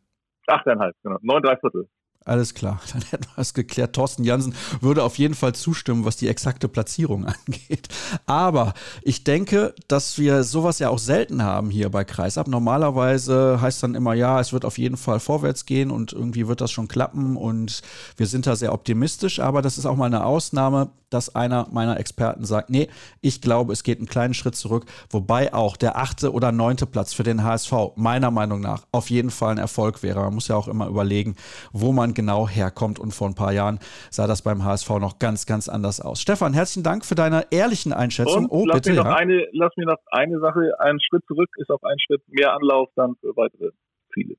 8,5, 0.48 0.92
genau. 1.02 1.18
9, 1.20 1.42
3 1.42 1.56
Viertel. 1.56 1.88
Alles 2.28 2.52
klar, 2.52 2.80
dann 2.92 3.02
hätten 3.10 3.26
wir 3.34 3.40
es 3.40 3.54
geklärt. 3.54 3.94
Thorsten 3.94 4.22
Jansen 4.22 4.54
würde 4.80 5.02
auf 5.02 5.16
jeden 5.16 5.34
Fall 5.34 5.54
zustimmen, 5.54 6.04
was 6.04 6.16
die 6.16 6.28
exakte 6.28 6.68
Platzierung 6.68 7.24
angeht. 7.46 7.88
Aber 8.26 8.74
ich 9.02 9.24
denke, 9.24 9.74
dass 9.88 10.18
wir 10.18 10.44
sowas 10.44 10.78
ja 10.78 10.90
auch 10.90 10.98
selten 10.98 11.42
haben 11.42 11.70
hier 11.70 11.88
bei 11.88 12.04
Kreisab. 12.04 12.46
Normalerweise 12.46 13.60
heißt 13.60 13.82
dann 13.82 13.94
immer, 13.94 14.12
ja, 14.12 14.40
es 14.40 14.52
wird 14.52 14.66
auf 14.66 14.76
jeden 14.76 14.98
Fall 14.98 15.20
vorwärts 15.20 15.64
gehen 15.64 15.90
und 15.90 16.12
irgendwie 16.12 16.48
wird 16.48 16.60
das 16.60 16.70
schon 16.70 16.86
klappen 16.86 17.36
und 17.36 17.80
wir 18.16 18.26
sind 18.26 18.46
da 18.46 18.56
sehr 18.56 18.74
optimistisch. 18.74 19.40
Aber 19.40 19.62
das 19.62 19.78
ist 19.78 19.86
auch 19.86 19.96
mal 19.96 20.06
eine 20.06 20.24
Ausnahme, 20.24 20.90
dass 21.10 21.34
einer 21.34 21.68
meiner 21.70 21.98
Experten 21.98 22.44
sagt, 22.44 22.70
nee, 22.70 22.88
ich 23.20 23.40
glaube, 23.40 23.72
es 23.72 23.82
geht 23.82 23.98
einen 23.98 24.08
kleinen 24.08 24.34
Schritt 24.34 24.56
zurück. 24.56 24.86
Wobei 25.10 25.54
auch 25.54 25.76
der 25.76 25.96
achte 25.96 26.32
oder 26.32 26.52
neunte 26.52 26.86
Platz 26.86 27.14
für 27.14 27.22
den 27.22 27.44
HSV 27.44 27.72
meiner 27.96 28.30
Meinung 28.30 28.60
nach 28.60 28.82
auf 28.92 29.10
jeden 29.10 29.30
Fall 29.30 29.52
ein 29.52 29.58
Erfolg 29.58 30.02
wäre. 30.02 30.20
Man 30.20 30.34
muss 30.34 30.48
ja 30.48 30.56
auch 30.56 30.68
immer 30.68 30.86
überlegen, 30.88 31.36
wo 31.72 31.92
man 31.92 32.14
genau 32.18 32.48
herkommt. 32.48 32.98
Und 32.98 33.12
vor 33.12 33.28
ein 33.28 33.36
paar 33.36 33.52
Jahren 33.52 33.78
sah 34.10 34.26
das 34.26 34.42
beim 34.42 34.64
HSV 34.64 34.90
noch 34.98 35.20
ganz, 35.20 35.46
ganz 35.46 35.68
anders 35.68 36.00
aus. 36.00 36.20
Stefan, 36.20 36.52
herzlichen 36.52 36.82
Dank 36.82 37.04
für 37.04 37.14
deine 37.14 37.46
ehrlichen 37.52 37.92
Einschätzungen. 37.92 38.48
oh, 38.50 38.66
lass 38.66 38.78
bitte. 38.78 38.90
Mir 38.90 38.96
noch 38.96 39.06
ja? 39.06 39.14
eine, 39.14 39.46
lass 39.52 39.72
mir 39.76 39.86
noch 39.86 39.98
eine 40.10 40.40
Sache. 40.40 40.72
Ein 40.80 40.98
Schritt 41.00 41.24
zurück 41.28 41.48
ist 41.58 41.70
auch 41.70 41.82
ein 41.82 41.96
Schritt 42.04 42.22
mehr 42.26 42.52
Anlauf 42.54 42.88
dann 42.96 43.14
für 43.20 43.36
weitere 43.36 43.70
Ziele. 44.12 44.34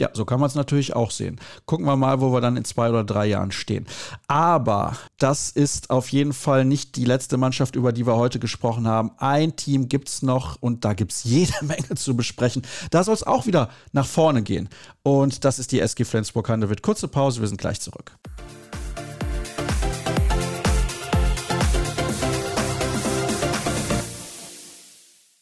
Ja, 0.00 0.10
so 0.12 0.24
kann 0.24 0.38
man 0.38 0.48
es 0.48 0.54
natürlich 0.54 0.94
auch 0.94 1.10
sehen. 1.10 1.40
Gucken 1.66 1.86
wir 1.86 1.96
mal, 1.96 2.20
wo 2.20 2.32
wir 2.32 2.40
dann 2.40 2.56
in 2.56 2.64
zwei 2.64 2.88
oder 2.88 3.02
drei 3.02 3.26
Jahren 3.26 3.50
stehen. 3.50 3.86
Aber 4.28 4.96
das 5.18 5.50
ist 5.50 5.90
auf 5.90 6.10
jeden 6.10 6.32
Fall 6.32 6.64
nicht 6.64 6.94
die 6.94 7.04
letzte 7.04 7.36
Mannschaft, 7.36 7.74
über 7.74 7.92
die 7.92 8.06
wir 8.06 8.16
heute 8.16 8.38
gesprochen 8.38 8.86
haben. 8.86 9.10
Ein 9.18 9.56
Team 9.56 9.88
gibt 9.88 10.08
es 10.08 10.22
noch 10.22 10.56
und 10.60 10.84
da 10.84 10.92
gibt 10.92 11.12
es 11.12 11.24
jede 11.28 11.64
Menge 11.64 11.96
zu 11.96 12.16
besprechen. 12.16 12.62
Da 12.90 13.02
soll 13.02 13.14
es 13.14 13.24
auch 13.24 13.46
wieder 13.46 13.70
nach 13.92 14.06
vorne 14.06 14.42
gehen. 14.42 14.68
Und 15.02 15.44
das 15.44 15.58
ist 15.58 15.72
die 15.72 15.80
SG 15.80 16.04
Flensburg-Handewitt. 16.04 16.82
Kurze 16.82 17.08
Pause, 17.08 17.40
wir 17.40 17.48
sind 17.48 17.60
gleich 17.60 17.80
zurück. 17.80 18.12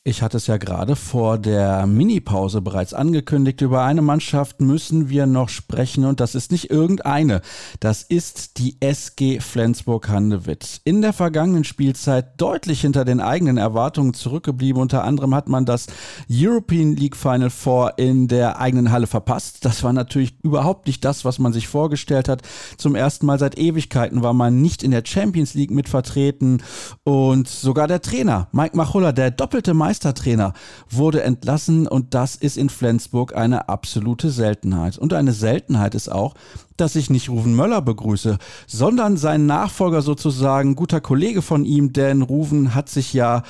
Ich 0.09 0.22
hatte 0.22 0.36
es 0.36 0.46
ja 0.46 0.57
gerade 0.57 0.94
vor 0.94 1.36
der 1.36 1.84
Minipause 1.84 2.61
bereits 2.61 2.94
angekündigt. 2.94 3.61
Über 3.61 3.82
eine 3.82 4.02
Mannschaft 4.02 4.61
müssen 4.61 5.09
wir 5.09 5.26
noch 5.26 5.48
sprechen 5.48 6.04
und 6.04 6.20
das 6.20 6.36
ist 6.36 6.52
nicht 6.52 6.70
irgendeine. 6.70 7.40
Das 7.80 8.04
ist 8.04 8.59
die 8.59 8.76
SG 8.78 9.40
Flensburg-Handewitt. 9.40 10.80
In 10.84 11.02
der 11.02 11.12
vergangenen 11.12 11.64
Spielzeit 11.64 12.40
deutlich 12.40 12.82
hinter 12.82 13.04
den 13.04 13.20
eigenen 13.20 13.57
Erwartungen 13.57 14.14
zurückgeblieben. 14.14 14.80
Unter 14.80 15.02
anderem 15.02 15.34
hat 15.34 15.48
man 15.48 15.64
das 15.64 15.88
European 16.30 16.94
League 16.94 17.16
Final 17.16 17.50
Four 17.50 17.98
in 17.98 18.28
der 18.28 18.61
eigenen 18.61 18.92
Halle 18.92 19.09
verpasst. 19.09 19.64
Das 19.64 19.82
war 19.82 19.92
natürlich 19.92 20.36
überhaupt 20.44 20.86
nicht 20.86 21.04
das, 21.04 21.24
was 21.24 21.40
man 21.40 21.52
sich 21.52 21.66
vorgestellt 21.66 22.28
hat. 22.28 22.42
Zum 22.76 22.94
ersten 22.94 23.26
Mal 23.26 23.40
seit 23.40 23.59
Ewigkeiten 23.59 24.22
war 24.22 24.34
man 24.34 24.62
nicht 24.62 24.84
in 24.84 24.92
der 24.92 25.02
Champions 25.04 25.54
League 25.54 25.72
mit 25.72 25.88
vertreten 25.88 26.62
und 27.02 27.48
sogar 27.48 27.88
der 27.88 28.02
Trainer 28.02 28.46
Mike 28.52 28.76
Machulla, 28.76 29.11
der 29.11 29.32
doppelte 29.32 29.74
Meister 29.74 29.95
Meistertrainer 29.97 30.53
wurde 30.90 31.22
entlassen 31.22 31.88
und 31.88 32.12
das 32.12 32.36
ist 32.36 32.59
in 32.59 32.68
Flensburg 32.68 33.34
eine 33.34 33.70
absolute 33.70 34.28
Seltenheit. 34.28 34.99
Und 34.99 35.14
eine 35.14 35.32
Seltenheit 35.32 35.94
ist 35.94 36.12
auch, 36.12 36.34
dass 36.76 36.97
ich 36.97 37.09
nicht 37.09 37.30
Ruven 37.30 37.55
Möller 37.55 37.80
begrüße, 37.80 38.36
sondern 38.66 39.16
seinen 39.16 39.47
Nachfolger 39.47 40.03
sozusagen, 40.03 40.76
guter 40.76 41.01
Kollege 41.01 41.40
von 41.40 41.64
ihm, 41.64 41.94
denn 41.94 42.20
Ruven 42.20 42.74
hat 42.74 42.90
sich 42.90 43.14
ja, 43.14 43.42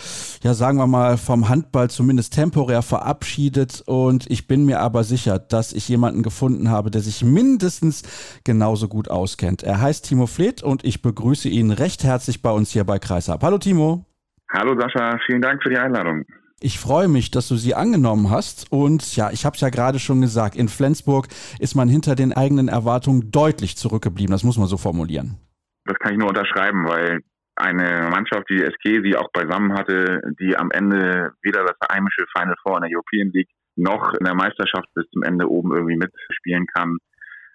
ja 0.44 0.54
sagen 0.54 0.78
wir 0.78 0.86
mal, 0.86 1.16
vom 1.16 1.48
Handball 1.48 1.90
zumindest 1.90 2.34
temporär 2.34 2.82
verabschiedet 2.82 3.82
und 3.86 4.30
ich 4.30 4.46
bin 4.46 4.64
mir 4.64 4.78
aber 4.78 5.02
sicher, 5.02 5.40
dass 5.40 5.72
ich 5.72 5.88
jemanden 5.88 6.22
gefunden 6.22 6.70
habe, 6.70 6.92
der 6.92 7.02
sich 7.02 7.24
mindestens 7.24 8.02
genauso 8.44 8.86
gut 8.86 9.10
auskennt. 9.10 9.64
Er 9.64 9.80
heißt 9.80 10.04
Timo 10.04 10.28
Fleet 10.28 10.62
und 10.62 10.84
ich 10.84 11.02
begrüße 11.02 11.48
ihn 11.48 11.72
recht 11.72 12.04
herzlich 12.04 12.40
bei 12.40 12.52
uns 12.52 12.70
hier 12.70 12.84
bei 12.84 13.00
Kreisab. 13.00 13.42
Hallo 13.42 13.58
Timo. 13.58 14.06
Hallo 14.52 14.78
Sascha, 14.78 15.18
vielen 15.26 15.42
Dank 15.42 15.62
für 15.62 15.70
die 15.70 15.78
Einladung. 15.78 16.24
Ich 16.60 16.78
freue 16.78 17.08
mich, 17.08 17.30
dass 17.30 17.48
du 17.48 17.56
sie 17.56 17.74
angenommen 17.74 18.30
hast. 18.30 18.70
Und 18.70 19.16
ja, 19.16 19.30
ich 19.30 19.44
habe 19.44 19.54
es 19.54 19.60
ja 19.60 19.68
gerade 19.68 19.98
schon 19.98 20.20
gesagt, 20.20 20.56
in 20.56 20.68
Flensburg 20.68 21.26
ist 21.58 21.74
man 21.74 21.88
hinter 21.88 22.14
den 22.14 22.32
eigenen 22.32 22.68
Erwartungen 22.68 23.30
deutlich 23.30 23.76
zurückgeblieben. 23.76 24.32
Das 24.32 24.44
muss 24.44 24.56
man 24.56 24.66
so 24.66 24.78
formulieren. 24.78 25.36
Das 25.84 25.98
kann 25.98 26.12
ich 26.12 26.18
nur 26.18 26.28
unterschreiben, 26.28 26.86
weil 26.86 27.20
eine 27.56 28.08
Mannschaft 28.10 28.48
die 28.48 28.62
SG, 28.62 29.02
die 29.02 29.16
auch 29.16 29.30
beisammen 29.32 29.74
hatte, 29.74 30.22
die 30.40 30.56
am 30.56 30.70
Ende 30.70 31.32
weder 31.42 31.64
das 31.64 31.76
heimische 31.92 32.24
Final 32.34 32.56
Four 32.62 32.76
in 32.76 32.82
der 32.82 32.90
European 32.94 33.30
League 33.32 33.50
noch 33.76 34.14
in 34.14 34.24
der 34.24 34.34
Meisterschaft 34.34 34.88
bis 34.94 35.04
zum 35.10 35.22
Ende 35.22 35.50
oben 35.50 35.74
irgendwie 35.74 35.96
mitspielen 35.96 36.66
kann. 36.66 36.96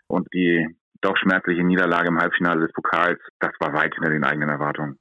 Und 0.08 0.28
die 0.34 0.68
doch 1.02 1.18
schmerzliche 1.18 1.64
Niederlage 1.64 2.10
im 2.10 2.20
Halbfinale 2.20 2.62
des 2.62 2.74
Pokals, 2.74 3.20
das 3.40 3.52
war 3.60 3.74
weit 3.74 3.94
hinter 3.96 4.12
den 4.12 4.24
eigenen 4.24 4.50
Erwartungen 4.50 5.01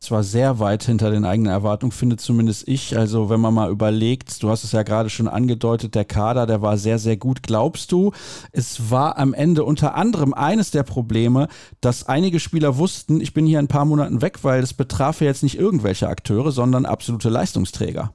zwar 0.00 0.22
sehr 0.22 0.58
weit 0.58 0.82
hinter 0.82 1.10
den 1.10 1.26
eigenen 1.26 1.52
Erwartungen, 1.52 1.92
finde 1.92 2.16
zumindest 2.16 2.66
ich. 2.66 2.96
Also 2.96 3.28
wenn 3.28 3.40
man 3.40 3.52
mal 3.52 3.70
überlegt, 3.70 4.42
du 4.42 4.48
hast 4.48 4.64
es 4.64 4.72
ja 4.72 4.82
gerade 4.82 5.10
schon 5.10 5.28
angedeutet, 5.28 5.94
der 5.94 6.06
Kader, 6.06 6.46
der 6.46 6.62
war 6.62 6.78
sehr, 6.78 6.98
sehr 6.98 7.18
gut. 7.18 7.42
Glaubst 7.42 7.92
du, 7.92 8.12
es 8.52 8.90
war 8.90 9.18
am 9.18 9.34
Ende 9.34 9.62
unter 9.62 9.94
anderem 9.94 10.32
eines 10.32 10.70
der 10.70 10.84
Probleme, 10.84 11.48
dass 11.82 12.08
einige 12.08 12.40
Spieler 12.40 12.78
wussten, 12.78 13.20
ich 13.20 13.34
bin 13.34 13.44
hier 13.44 13.58
ein 13.58 13.68
paar 13.68 13.84
Monaten 13.84 14.22
weg, 14.22 14.38
weil 14.42 14.62
es 14.62 14.72
betraf 14.72 15.20
ja 15.20 15.26
jetzt 15.26 15.42
nicht 15.42 15.58
irgendwelche 15.58 16.08
Akteure, 16.08 16.50
sondern 16.50 16.86
absolute 16.86 17.28
Leistungsträger. 17.28 18.14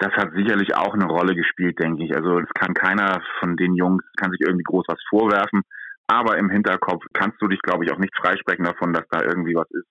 Das 0.00 0.12
hat 0.12 0.30
sicherlich 0.34 0.74
auch 0.76 0.94
eine 0.94 1.06
Rolle 1.06 1.34
gespielt, 1.34 1.78
denke 1.78 2.04
ich. 2.04 2.14
Also 2.14 2.38
es 2.38 2.48
kann 2.54 2.74
keiner 2.74 3.20
von 3.40 3.56
den 3.56 3.74
Jungs, 3.74 4.02
kann 4.16 4.30
sich 4.32 4.40
irgendwie 4.40 4.64
groß 4.64 4.84
was 4.88 5.00
vorwerfen. 5.08 5.62
Aber 6.08 6.38
im 6.38 6.50
Hinterkopf 6.50 7.04
kannst 7.12 7.40
du 7.40 7.48
dich, 7.48 7.60
glaube 7.62 7.84
ich, 7.84 7.92
auch 7.92 7.98
nicht 7.98 8.16
freisprechen 8.16 8.64
davon, 8.64 8.92
dass 8.92 9.04
da 9.10 9.22
irgendwie 9.22 9.54
was 9.54 9.70
ist, 9.70 9.86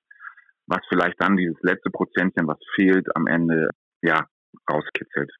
was 0.67 0.81
vielleicht 0.89 1.19
dann 1.19 1.37
dieses 1.37 1.57
letzte 1.61 1.89
Prozentchen, 1.89 2.47
was 2.47 2.59
fehlt, 2.75 3.07
am 3.15 3.27
Ende 3.27 3.69
ja 4.01 4.25
rauskitzelt. 4.69 5.31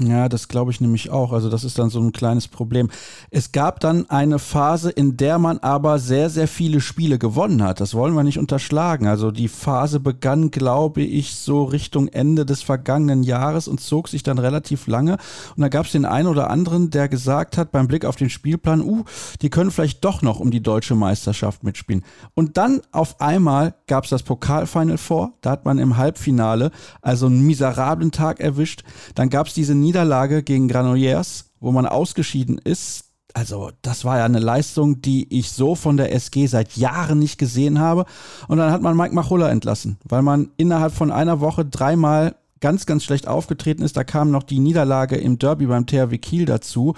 Ja, 0.00 0.30
das 0.30 0.48
glaube 0.48 0.70
ich 0.70 0.80
nämlich 0.80 1.10
auch. 1.10 1.32
Also 1.32 1.50
das 1.50 1.64
ist 1.64 1.78
dann 1.78 1.90
so 1.90 2.00
ein 2.00 2.12
kleines 2.12 2.48
Problem. 2.48 2.88
Es 3.30 3.52
gab 3.52 3.78
dann 3.80 4.08
eine 4.08 4.38
Phase, 4.38 4.90
in 4.90 5.18
der 5.18 5.38
man 5.38 5.58
aber 5.58 5.98
sehr, 5.98 6.30
sehr 6.30 6.48
viele 6.48 6.80
Spiele 6.80 7.18
gewonnen 7.18 7.62
hat. 7.62 7.78
Das 7.78 7.92
wollen 7.94 8.14
wir 8.14 8.22
nicht 8.22 8.38
unterschlagen. 8.38 9.06
Also 9.06 9.30
die 9.30 9.48
Phase 9.48 10.00
begann, 10.00 10.50
glaube 10.50 11.02
ich, 11.02 11.34
so 11.34 11.64
Richtung 11.64 12.08
Ende 12.08 12.46
des 12.46 12.62
vergangenen 12.62 13.22
Jahres 13.22 13.68
und 13.68 13.80
zog 13.80 14.08
sich 14.08 14.22
dann 14.22 14.38
relativ 14.38 14.86
lange. 14.86 15.18
Und 15.56 15.60
da 15.60 15.68
gab 15.68 15.84
es 15.84 15.92
den 15.92 16.06
einen 16.06 16.28
oder 16.28 16.48
anderen, 16.48 16.88
der 16.88 17.08
gesagt 17.08 17.58
hat, 17.58 17.70
beim 17.70 17.86
Blick 17.86 18.06
auf 18.06 18.16
den 18.16 18.30
Spielplan, 18.30 18.80
uh, 18.80 19.04
die 19.42 19.50
können 19.50 19.70
vielleicht 19.70 20.02
doch 20.06 20.22
noch 20.22 20.40
um 20.40 20.50
die 20.50 20.62
deutsche 20.62 20.94
Meisterschaft 20.94 21.64
mitspielen. 21.64 22.02
Und 22.32 22.56
dann 22.56 22.80
auf 22.92 23.20
einmal 23.20 23.74
gab 23.86 24.04
es 24.04 24.10
das 24.10 24.22
Pokalfinal 24.22 24.96
vor. 24.96 25.34
Da 25.42 25.50
hat 25.50 25.66
man 25.66 25.78
im 25.78 25.98
Halbfinale 25.98 26.70
also 27.02 27.26
einen 27.26 27.46
miserablen 27.46 28.10
Tag 28.10 28.40
erwischt. 28.40 28.84
Dann 29.14 29.28
gab 29.28 29.48
es 29.48 29.54
diese 29.54 29.81
Niederlage 29.82 30.42
gegen 30.42 30.68
Granollers, 30.68 31.50
wo 31.60 31.72
man 31.72 31.86
ausgeschieden 31.86 32.58
ist. 32.58 33.04
Also, 33.34 33.70
das 33.80 34.04
war 34.04 34.18
ja 34.18 34.24
eine 34.24 34.40
Leistung, 34.40 35.00
die 35.00 35.38
ich 35.38 35.52
so 35.52 35.74
von 35.74 35.96
der 35.96 36.14
SG 36.14 36.46
seit 36.46 36.76
Jahren 36.76 37.18
nicht 37.18 37.38
gesehen 37.38 37.78
habe. 37.78 38.04
Und 38.48 38.58
dann 38.58 38.72
hat 38.72 38.82
man 38.82 38.96
Mike 38.96 39.14
Machulla 39.14 39.48
entlassen, 39.48 39.98
weil 40.04 40.22
man 40.22 40.50
innerhalb 40.56 40.92
von 40.92 41.10
einer 41.10 41.40
Woche 41.40 41.64
dreimal 41.64 42.34
ganz, 42.60 42.86
ganz 42.86 43.04
schlecht 43.04 43.28
aufgetreten 43.28 43.82
ist. 43.82 43.96
Da 43.96 44.04
kam 44.04 44.30
noch 44.30 44.42
die 44.42 44.58
Niederlage 44.58 45.16
im 45.16 45.38
Derby 45.38 45.66
beim 45.66 45.86
THW 45.86 46.16
Kiel 46.18 46.46
dazu. 46.46 46.94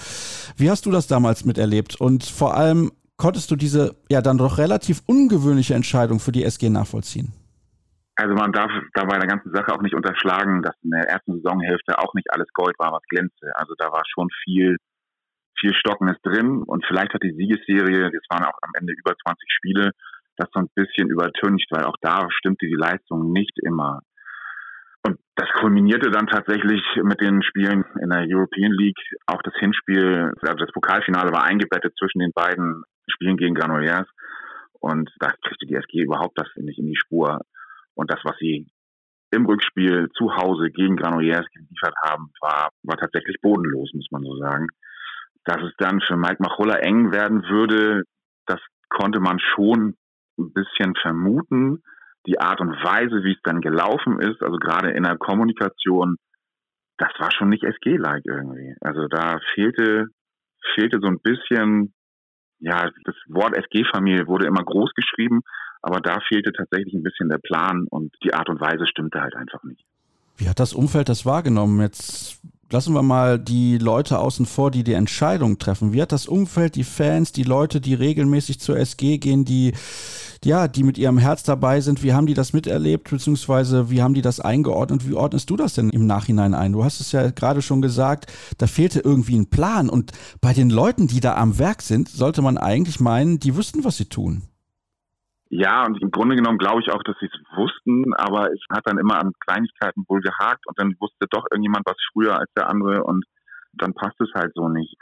Wie 0.56 0.70
hast 0.70 0.86
du 0.86 0.92
das 0.92 1.08
damals 1.08 1.44
miterlebt? 1.44 2.00
Und 2.00 2.24
vor 2.24 2.56
allem 2.56 2.92
konntest 3.16 3.50
du 3.50 3.56
diese 3.56 3.96
ja 4.08 4.20
dann 4.20 4.38
doch 4.38 4.58
relativ 4.58 5.02
ungewöhnliche 5.06 5.74
Entscheidung 5.74 6.20
für 6.20 6.32
die 6.32 6.44
SG 6.44 6.68
nachvollziehen? 6.68 7.32
Also 8.16 8.34
man 8.34 8.52
darf 8.52 8.70
da 8.94 9.04
bei 9.04 9.18
der 9.18 9.26
ganzen 9.26 9.52
Sache 9.52 9.72
auch 9.72 9.82
nicht 9.82 9.94
unterschlagen, 9.94 10.62
dass 10.62 10.74
in 10.82 10.90
der 10.90 11.08
ersten 11.08 11.40
Saisonhälfte 11.40 11.98
auch 11.98 12.14
nicht 12.14 12.30
alles 12.32 12.46
Gold 12.52 12.78
war, 12.78 12.92
was 12.92 13.02
glänzte. 13.08 13.50
Also 13.56 13.74
da 13.76 13.90
war 13.90 14.02
schon 14.06 14.28
viel, 14.44 14.76
viel 15.58 15.74
Stockenes 15.74 16.16
drin 16.22 16.62
und 16.62 16.84
vielleicht 16.86 17.12
hat 17.12 17.22
die 17.22 17.34
Siegesserie, 17.34 18.10
das 18.12 18.22
waren 18.30 18.44
auch 18.44 18.58
am 18.62 18.70
Ende 18.78 18.92
über 18.92 19.14
20 19.16 19.48
Spiele, 19.50 19.90
das 20.36 20.48
so 20.52 20.60
ein 20.60 20.68
bisschen 20.74 21.10
übertüncht, 21.10 21.66
weil 21.70 21.84
auch 21.84 21.96
da 22.00 22.26
stimmte 22.30 22.66
die 22.66 22.76
Leistung 22.76 23.32
nicht 23.32 23.58
immer. 23.62 24.00
Und 25.06 25.18
das 25.36 25.48
kulminierte 25.60 26.10
dann 26.10 26.26
tatsächlich 26.26 26.82
mit 27.02 27.20
den 27.20 27.42
Spielen 27.42 27.84
in 28.00 28.10
der 28.10 28.24
European 28.26 28.72
League. 28.72 28.98
Auch 29.26 29.42
das 29.42 29.54
Hinspiel, 29.58 30.32
also 30.40 30.54
das 30.54 30.72
Pokalfinale 30.72 31.30
war 31.30 31.44
eingebettet 31.44 31.94
zwischen 31.98 32.20
den 32.20 32.32
beiden 32.32 32.82
Spielen 33.08 33.36
gegen 33.36 33.54
Granollers. 33.54 34.08
Und 34.80 35.10
da 35.18 35.32
kriegte 35.42 35.66
die 35.66 35.74
SG 35.74 36.02
überhaupt 36.02 36.38
das 36.38 36.48
nicht 36.56 36.78
in 36.78 36.86
die 36.86 36.96
Spur. 36.96 37.40
Und 37.94 38.10
das, 38.10 38.20
was 38.24 38.36
sie 38.38 38.66
im 39.30 39.46
Rückspiel 39.46 40.08
zu 40.16 40.36
Hause 40.36 40.70
gegen 40.70 40.96
Granollers 40.96 41.46
geliefert 41.52 41.94
haben, 42.04 42.30
war, 42.40 42.70
war 42.82 42.96
tatsächlich 42.96 43.36
bodenlos, 43.42 43.90
muss 43.94 44.08
man 44.10 44.22
so 44.22 44.36
sagen. 44.38 44.68
Dass 45.44 45.62
es 45.62 45.72
dann 45.78 46.00
für 46.00 46.16
Mike 46.16 46.38
Machulla 46.38 46.76
eng 46.78 47.12
werden 47.12 47.42
würde, 47.48 48.04
das 48.46 48.60
konnte 48.88 49.20
man 49.20 49.38
schon 49.40 49.96
ein 50.38 50.52
bisschen 50.52 50.94
vermuten. 51.00 51.82
Die 52.26 52.40
Art 52.40 52.60
und 52.60 52.70
Weise, 52.70 53.22
wie 53.24 53.32
es 53.32 53.42
dann 53.42 53.60
gelaufen 53.60 54.20
ist, 54.20 54.42
also 54.42 54.56
gerade 54.56 54.90
in 54.92 55.02
der 55.02 55.18
Kommunikation, 55.18 56.16
das 56.96 57.10
war 57.18 57.30
schon 57.32 57.50
nicht 57.50 57.64
SG-like 57.64 58.22
irgendwie. 58.24 58.74
Also 58.80 59.08
da 59.08 59.40
fehlte, 59.54 60.06
fehlte 60.74 61.00
so 61.00 61.08
ein 61.08 61.20
bisschen, 61.20 61.92
ja, 62.60 62.90
das 63.04 63.16
Wort 63.28 63.56
SG-Familie 63.56 64.26
wurde 64.26 64.46
immer 64.46 64.64
groß 64.64 64.92
geschrieben, 64.94 65.42
aber 65.84 66.00
da 66.00 66.18
fehlte 66.28 66.50
tatsächlich 66.52 66.94
ein 66.94 67.02
bisschen 67.02 67.28
der 67.28 67.38
Plan 67.38 67.86
und 67.90 68.14
die 68.24 68.32
Art 68.32 68.48
und 68.48 68.58
Weise 68.58 68.86
stimmte 68.86 69.20
halt 69.20 69.36
einfach 69.36 69.62
nicht. 69.64 69.84
Wie 70.38 70.48
hat 70.48 70.58
das 70.58 70.72
Umfeld 70.72 71.10
das 71.10 71.26
wahrgenommen? 71.26 71.80
Jetzt 71.80 72.40
lassen 72.70 72.94
wir 72.94 73.02
mal 73.02 73.38
die 73.38 73.76
Leute 73.76 74.18
außen 74.18 74.46
vor, 74.46 74.70
die 74.70 74.82
die 74.82 74.94
Entscheidung 74.94 75.58
treffen. 75.58 75.92
Wie 75.92 76.00
hat 76.00 76.10
das 76.10 76.26
Umfeld, 76.26 76.74
die 76.74 76.84
Fans, 76.84 77.32
die 77.32 77.42
Leute, 77.42 77.82
die 77.82 77.92
regelmäßig 77.92 78.60
zur 78.60 78.78
SG 78.78 79.18
gehen, 79.18 79.44
die 79.44 79.72
ja, 80.42 80.68
die 80.68 80.82
mit 80.82 80.98
ihrem 80.98 81.18
Herz 81.18 81.42
dabei 81.42 81.80
sind, 81.80 82.02
wie 82.02 82.12
haben 82.12 82.26
die 82.26 82.34
das 82.34 82.52
miterlebt, 82.52 83.08
beziehungsweise 83.10 83.90
wie 83.90 84.02
haben 84.02 84.12
die 84.12 84.20
das 84.20 84.40
eingeordnet? 84.40 85.08
Wie 85.08 85.14
ordnest 85.14 85.48
du 85.48 85.56
das 85.56 85.74
denn 85.74 85.88
im 85.90 86.06
Nachhinein 86.06 86.52
ein? 86.54 86.72
Du 86.72 86.84
hast 86.84 87.00
es 87.00 87.12
ja 87.12 87.30
gerade 87.30 87.62
schon 87.62 87.80
gesagt, 87.80 88.30
da 88.58 88.66
fehlte 88.66 89.00
irgendwie 89.00 89.36
ein 89.36 89.48
Plan. 89.48 89.88
Und 89.88 90.12
bei 90.42 90.52
den 90.52 90.68
Leuten, 90.68 91.06
die 91.06 91.20
da 91.20 91.36
am 91.36 91.58
Werk 91.58 91.80
sind, 91.80 92.08
sollte 92.08 92.42
man 92.42 92.58
eigentlich 92.58 93.00
meinen, 93.00 93.38
die 93.38 93.56
wüssten, 93.56 93.84
was 93.84 93.96
sie 93.96 94.06
tun. 94.06 94.42
Ja, 95.56 95.84
und 95.84 96.02
im 96.02 96.10
Grunde 96.10 96.34
genommen 96.34 96.58
glaube 96.58 96.80
ich 96.80 96.90
auch, 96.90 97.04
dass 97.04 97.14
sie 97.20 97.26
es 97.26 97.56
wussten, 97.56 98.12
aber 98.14 98.50
es 98.50 98.58
hat 98.72 98.82
dann 98.86 98.98
immer 98.98 99.20
an 99.20 99.30
Kleinigkeiten 99.46 100.02
wohl 100.08 100.20
gehakt 100.20 100.66
und 100.66 100.76
dann 100.80 100.96
wusste 100.98 101.28
doch 101.30 101.46
irgendjemand 101.48 101.86
was 101.86 101.96
früher 102.12 102.36
als 102.36 102.50
der 102.56 102.68
andere 102.68 103.04
und 103.04 103.24
dann 103.74 103.94
passt 103.94 104.20
es 104.20 104.32
halt 104.34 104.50
so 104.56 104.68
nicht. 104.68 104.96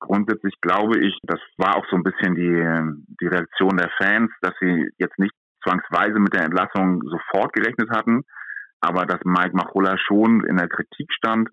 Grundsätzlich 0.00 0.60
glaube 0.60 0.98
ich, 0.98 1.16
das 1.22 1.38
war 1.58 1.76
auch 1.76 1.86
so 1.90 1.96
ein 1.96 2.02
bisschen 2.02 2.34
die, 2.34 2.58
die 3.22 3.28
Reaktion 3.28 3.76
der 3.76 3.88
Fans, 3.96 4.32
dass 4.40 4.54
sie 4.58 4.90
jetzt 4.98 5.16
nicht 5.20 5.32
zwangsweise 5.62 6.18
mit 6.18 6.34
der 6.34 6.42
Entlassung 6.42 7.00
sofort 7.04 7.52
gerechnet 7.52 7.90
hatten, 7.90 8.24
aber 8.80 9.06
dass 9.06 9.20
Mike 9.22 9.54
Machulla 9.54 9.96
schon 9.96 10.44
in 10.44 10.56
der 10.56 10.68
Kritik 10.68 11.06
stand, 11.12 11.50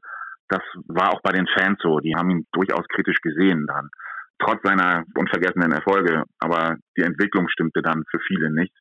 das 0.49 0.63
war 0.87 1.13
auch 1.13 1.21
bei 1.21 1.31
den 1.31 1.45
Fans 1.45 1.77
so. 1.83 1.99
Die 1.99 2.15
haben 2.15 2.31
ihn 2.31 2.47
durchaus 2.53 2.87
kritisch 2.87 3.21
gesehen 3.21 3.67
dann 3.67 3.91
trotz 4.43 4.61
seiner 4.63 5.03
unvergessenen 5.15 5.71
Erfolge. 5.71 6.23
Aber 6.39 6.77
die 6.97 7.03
Entwicklung 7.03 7.47
stimmte 7.49 7.81
dann 7.81 8.03
für 8.09 8.19
viele 8.27 8.51
nicht. 8.51 8.73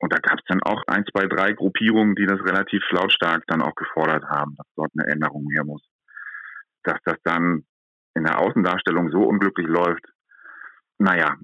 Und 0.00 0.12
da 0.12 0.18
gab 0.18 0.38
es 0.38 0.44
dann 0.46 0.62
auch 0.62 0.82
ein, 0.86 1.04
zwei, 1.10 1.26
drei 1.26 1.52
Gruppierungen, 1.52 2.14
die 2.16 2.26
das 2.26 2.40
relativ 2.40 2.82
lautstark 2.90 3.44
dann 3.46 3.62
auch 3.62 3.74
gefordert 3.74 4.24
haben, 4.24 4.54
dass 4.56 4.66
dort 4.76 4.90
eine 4.96 5.10
Änderung 5.10 5.48
her 5.54 5.64
muss. 5.64 5.82
Dass 6.82 6.98
das 7.04 7.16
dann 7.24 7.64
in 8.14 8.24
der 8.24 8.38
Außendarstellung 8.38 9.10
so 9.10 9.22
unglücklich 9.22 9.66
läuft, 9.66 10.04
naja, 10.98 11.36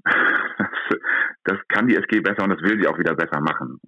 das, 0.57 0.69
das 1.45 1.57
kann 1.67 1.87
die 1.87 1.95
SG 1.95 2.21
besser 2.21 2.43
und 2.43 2.49
das 2.49 2.61
will 2.61 2.79
sie 2.79 2.87
auch 2.87 2.97
wieder 2.97 3.15
besser 3.15 3.39
machen. 3.41 3.79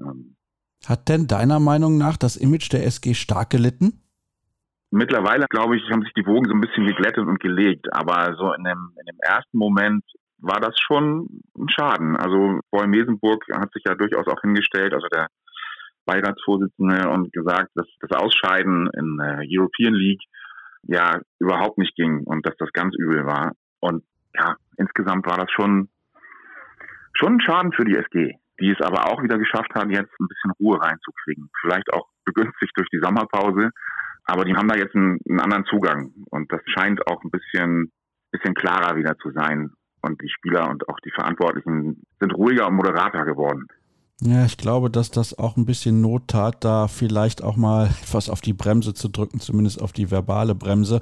Hat 0.88 1.10
denn 1.10 1.28
deiner 1.28 1.60
Meinung 1.60 1.98
nach 1.98 2.18
das 2.18 2.36
Image 2.36 2.72
der 2.72 2.86
SG 2.86 3.14
stark 3.14 3.50
gelitten? 3.50 4.05
Mittlerweile, 4.96 5.46
glaube 5.50 5.76
ich, 5.76 5.84
haben 5.92 6.04
sich 6.04 6.14
die 6.14 6.26
Wogen 6.26 6.48
so 6.48 6.56
ein 6.56 6.62
bisschen 6.62 6.88
geglättet 6.88 7.28
und 7.28 7.42
gelegt. 7.42 7.86
Aber 7.92 8.34
so 8.38 8.54
in 8.54 8.64
dem, 8.64 8.94
in 8.98 9.06
dem 9.06 9.20
ersten 9.20 9.58
Moment 9.58 10.06
war 10.38 10.62
das 10.62 10.74
schon 10.80 11.28
ein 11.58 11.68
Schaden. 11.68 12.16
Also 12.16 12.62
Boy 12.72 12.88
Mesenburg 12.88 13.44
hat 13.52 13.74
sich 13.74 13.84
ja 13.86 13.96
durchaus 13.96 14.26
auch 14.28 14.40
hingestellt, 14.40 14.94
also 14.94 15.08
der 15.14 15.28
Beiratsvorsitzende, 16.06 17.10
und 17.10 17.34
gesagt, 17.34 17.72
dass 17.76 17.86
das 18.00 18.18
Ausscheiden 18.18 18.90
in 18.98 19.18
der 19.18 19.42
European 19.44 19.96
League 19.96 20.24
ja 20.84 21.20
überhaupt 21.40 21.78
nicht 21.78 21.96
ging 21.98 22.24
und 22.24 22.46
dass 22.46 22.56
das 22.58 22.72
ganz 22.72 22.96
übel 22.98 23.26
war. 23.26 23.52
Und 23.82 24.06
ja, 24.34 24.56
insgesamt 24.78 25.26
war 25.26 25.36
das 25.36 25.52
schon, 25.52 25.90
schon 27.12 27.34
ein 27.34 27.42
Schaden 27.42 27.74
für 27.74 27.84
die 27.84 27.98
SG, 27.98 28.32
die 28.62 28.72
es 28.72 28.80
aber 28.80 29.12
auch 29.12 29.22
wieder 29.22 29.38
geschafft 29.38 29.76
hat, 29.76 29.90
jetzt 29.90 30.14
ein 30.22 30.28
bisschen 30.30 30.52
Ruhe 30.58 30.80
reinzukriegen. 30.82 31.50
Vielleicht 31.60 31.92
auch 31.92 32.08
begünstigt 32.24 32.72
durch 32.78 32.88
die 32.94 33.02
Sommerpause. 33.04 33.72
Aber 34.26 34.44
die 34.44 34.56
haben 34.56 34.68
da 34.68 34.76
jetzt 34.76 34.96
einen, 34.96 35.20
einen 35.30 35.40
anderen 35.40 35.66
Zugang 35.66 36.12
und 36.30 36.52
das 36.52 36.62
scheint 36.66 37.06
auch 37.08 37.24
ein 37.24 37.32
bisschen, 37.32 37.92
bisschen 38.32 38.56
klarer 38.56 38.96
wieder 38.96 39.18
zu 39.18 39.32
sein. 39.32 39.72
Und 40.02 40.22
die 40.22 40.30
Spieler 40.30 40.70
und 40.70 40.88
auch 40.88 41.00
die 41.00 41.12
Verantwortlichen 41.12 42.04
sind 42.20 42.34
ruhiger 42.36 42.68
und 42.68 42.76
moderater 42.76 43.26
geworden. 43.26 43.68
Ja, 44.22 44.46
ich 44.46 44.56
glaube, 44.56 44.90
dass 44.90 45.12
das 45.12 45.38
auch 45.38 45.58
ein 45.58 45.66
bisschen 45.66 46.00
Not 46.00 46.30
tat, 46.30 46.64
da 46.64 46.88
vielleicht 46.88 47.44
auch 47.44 47.58
mal 47.58 47.90
etwas 48.02 48.30
auf 48.30 48.40
die 48.40 48.54
Bremse 48.54 48.94
zu 48.94 49.10
drücken, 49.10 49.42
zumindest 49.42 49.82
auf 49.82 49.92
die 49.92 50.10
verbale 50.10 50.56
Bremse. 50.56 51.02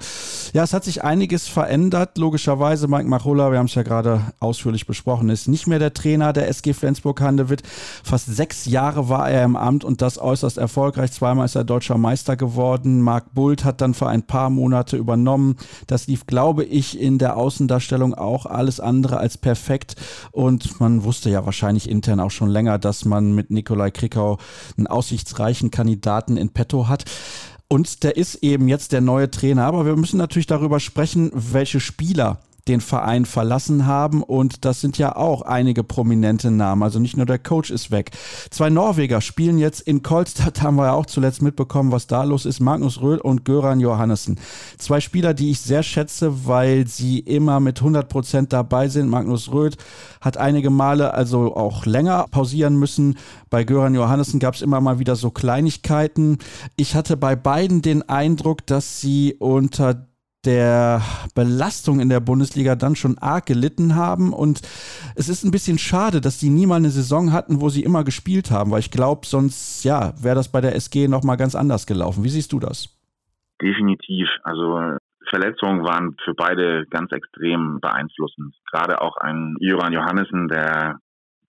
Ja, 0.53 0.64
es 0.64 0.74
hat 0.74 0.84
sich 0.84 1.03
einiges 1.03 1.47
verändert. 1.47 2.18
Logischerweise, 2.18 2.88
Mike 2.88 3.07
Machulla, 3.07 3.51
wir 3.51 3.59
haben 3.59 3.68
es 3.68 3.76
ja 3.76 3.84
gerade 3.84 4.22
ausführlich 4.39 4.88
besprochen, 4.88 5.30
ist 5.30 5.47
nicht 5.47 5.68
mehr 5.68 5.78
der 5.78 5.93
Trainer 5.93 6.34
der 6.34 6.47
SG 6.47 6.74
Flensburg-Handewitt. 6.74 7.61
Fast 8.03 8.36
sechs 8.36 8.66
Jahre 8.66 9.09
war 9.09 9.30
er 9.30 9.43
im 9.43 9.57
Amt 9.57 9.84
und 9.84 10.01
das 10.01 10.18
äußerst 10.18 10.57
erfolgreich. 10.57 11.11
Zweimal 11.11 11.45
ist 11.45 11.55
er 11.55 11.64
deutscher 11.64 11.99
Meister 11.99 12.36
geworden. 12.36 12.99
Marc 12.99 13.36
Bult 13.36 13.64
hat 13.64 13.82
dann 13.82 13.93
für 13.93 14.07
ein 14.07 14.24
paar 14.24 14.49
Monate 14.49 14.97
übernommen. 14.97 15.57
Das 15.86 16.07
lief, 16.07 16.26
glaube 16.26 16.64
ich, 16.64 16.99
in 16.99 17.20
der 17.20 17.38
Außendarstellung 17.38 18.16
auch 18.16 18.47
alles 18.47 18.80
andere 18.80 19.18
als 19.18 19.38
perfekt. 19.38 19.97
Und 20.32 20.80
man 20.80 21.03
wusste 21.03 21.30
ja 21.30 21.45
wahrscheinlich 21.45 21.88
intern 21.88 22.20
auch 22.20 22.32
schon 22.32 22.49
länger, 22.49 22.80
dass 22.80 23.03
man 23.06 23.34
mit 23.34 23.51
Nikolai 23.51 23.91
Krikau 23.91 24.38
einen 24.78 24.88
aussichtsreichen 24.88 25.72
Kandidaten 25.72 26.38
in 26.38 26.49
petto 26.49 26.88
hat. 26.88 27.06
Und 27.68 28.04
der 28.04 28.18
ist 28.18 28.36
eben 28.43 28.68
jetzt 28.68 28.91
der 28.91 29.01
neue 29.01 29.32
Trainer. 29.32 29.66
Aber 29.66 29.86
wir 29.86 29.95
müssen 29.95 30.18
natürlich 30.18 30.47
darüber 30.47 30.80
sprechen, 30.80 31.32
welche 31.34 31.80
Spieler 31.80 32.39
den 32.68 32.80
Verein 32.80 33.26
verlassen 33.26 33.86
haben 33.86 34.24
und 34.24 34.64
das 34.64 34.80
sind 34.80 34.97
ja 34.97 35.16
auch 35.16 35.41
einige 35.41 35.84
prominente 35.84 36.49
Namen. 36.49 36.84
Also 36.84 36.99
nicht 36.99 37.18
nur 37.18 37.26
der 37.26 37.39
Coach 37.39 37.70
ist 37.70 37.91
weg. 37.91 38.11
Zwei 38.51 38.70
Norweger 38.70 39.20
spielen 39.20 39.57
jetzt 39.57 39.82
in 39.82 40.01
Kolstad, 40.01 40.61
haben 40.61 40.78
wir 40.78 40.86
ja 40.86 40.93
auch 40.93 41.05
zuletzt 41.05 41.41
mitbekommen, 41.41 41.91
was 41.91 42.07
da 42.07 42.24
los 42.24 42.45
ist. 42.45 42.61
Magnus 42.61 43.01
Röhl 43.01 43.18
und 43.18 43.43
Göran 43.43 43.82
Johannessen. 43.82 44.39
Zwei 44.78 45.01
Spieler, 45.01 45.34
die 45.34 45.51
ich 45.51 45.59
sehr 45.59 45.84
schätze, 45.84 46.47
weil 46.47 46.88
sie 46.88 47.20
immer 47.20 47.59
mit 47.59 47.80
100 47.80 48.07
Prozent 48.07 48.53
dabei 48.53 48.88
sind. 48.88 49.09
Magnus 49.09 49.51
Röhl 49.51 49.72
hat 50.22 50.38
einige 50.38 50.70
Male 50.70 51.14
also 51.14 51.55
auch 51.55 51.86
länger 51.86 52.28
pausieren 52.32 52.78
müssen. 52.78 53.18
Bei 53.49 53.66
Göran 53.66 53.93
Johannessen 53.93 54.39
gab 54.39 54.55
es 54.55 54.61
immer 54.61 54.80
mal 54.80 54.99
wieder 54.99 55.18
so 55.18 55.32
Kleinigkeiten. 55.32 56.38
Ich 56.78 56.95
hatte 56.95 57.18
bei 57.18 57.36
beiden 57.36 57.82
den 57.82 58.07
Eindruck, 58.07 58.66
dass 58.66 59.01
sie 59.01 59.36
unter 59.38 60.07
der 60.45 61.01
Belastung 61.35 61.99
in 61.99 62.09
der 62.09 62.19
Bundesliga 62.19 62.75
dann 62.75 62.95
schon 62.95 63.17
arg 63.17 63.45
gelitten 63.45 63.95
haben. 63.95 64.33
Und 64.33 64.61
es 65.15 65.29
ist 65.29 65.43
ein 65.43 65.51
bisschen 65.51 65.77
schade, 65.77 66.21
dass 66.21 66.39
die 66.39 66.49
nie 66.49 66.65
mal 66.65 66.75
eine 66.75 66.89
Saison 66.89 67.31
hatten, 67.31 67.61
wo 67.61 67.69
sie 67.69 67.83
immer 67.83 68.03
gespielt 68.03 68.51
haben, 68.51 68.71
weil 68.71 68.79
ich 68.79 68.91
glaube, 68.91 69.25
sonst 69.25 69.83
ja, 69.83 70.13
wäre 70.21 70.35
das 70.35 70.51
bei 70.51 70.61
der 70.61 70.75
SG 70.75 71.07
nochmal 71.07 71.37
ganz 71.37 71.55
anders 71.55 71.87
gelaufen. 71.87 72.23
Wie 72.23 72.29
siehst 72.29 72.51
du 72.51 72.59
das? 72.59 72.89
Definitiv. 73.61 74.27
Also 74.43 74.97
Verletzungen 75.29 75.83
waren 75.83 76.15
für 76.23 76.33
beide 76.33 76.85
ganz 76.89 77.11
extrem 77.11 77.79
beeinflussend. 77.79 78.55
Gerade 78.71 79.01
auch 79.01 79.17
ein 79.17 79.55
Joran 79.59 79.93
Johannessen, 79.93 80.47
der 80.47 80.99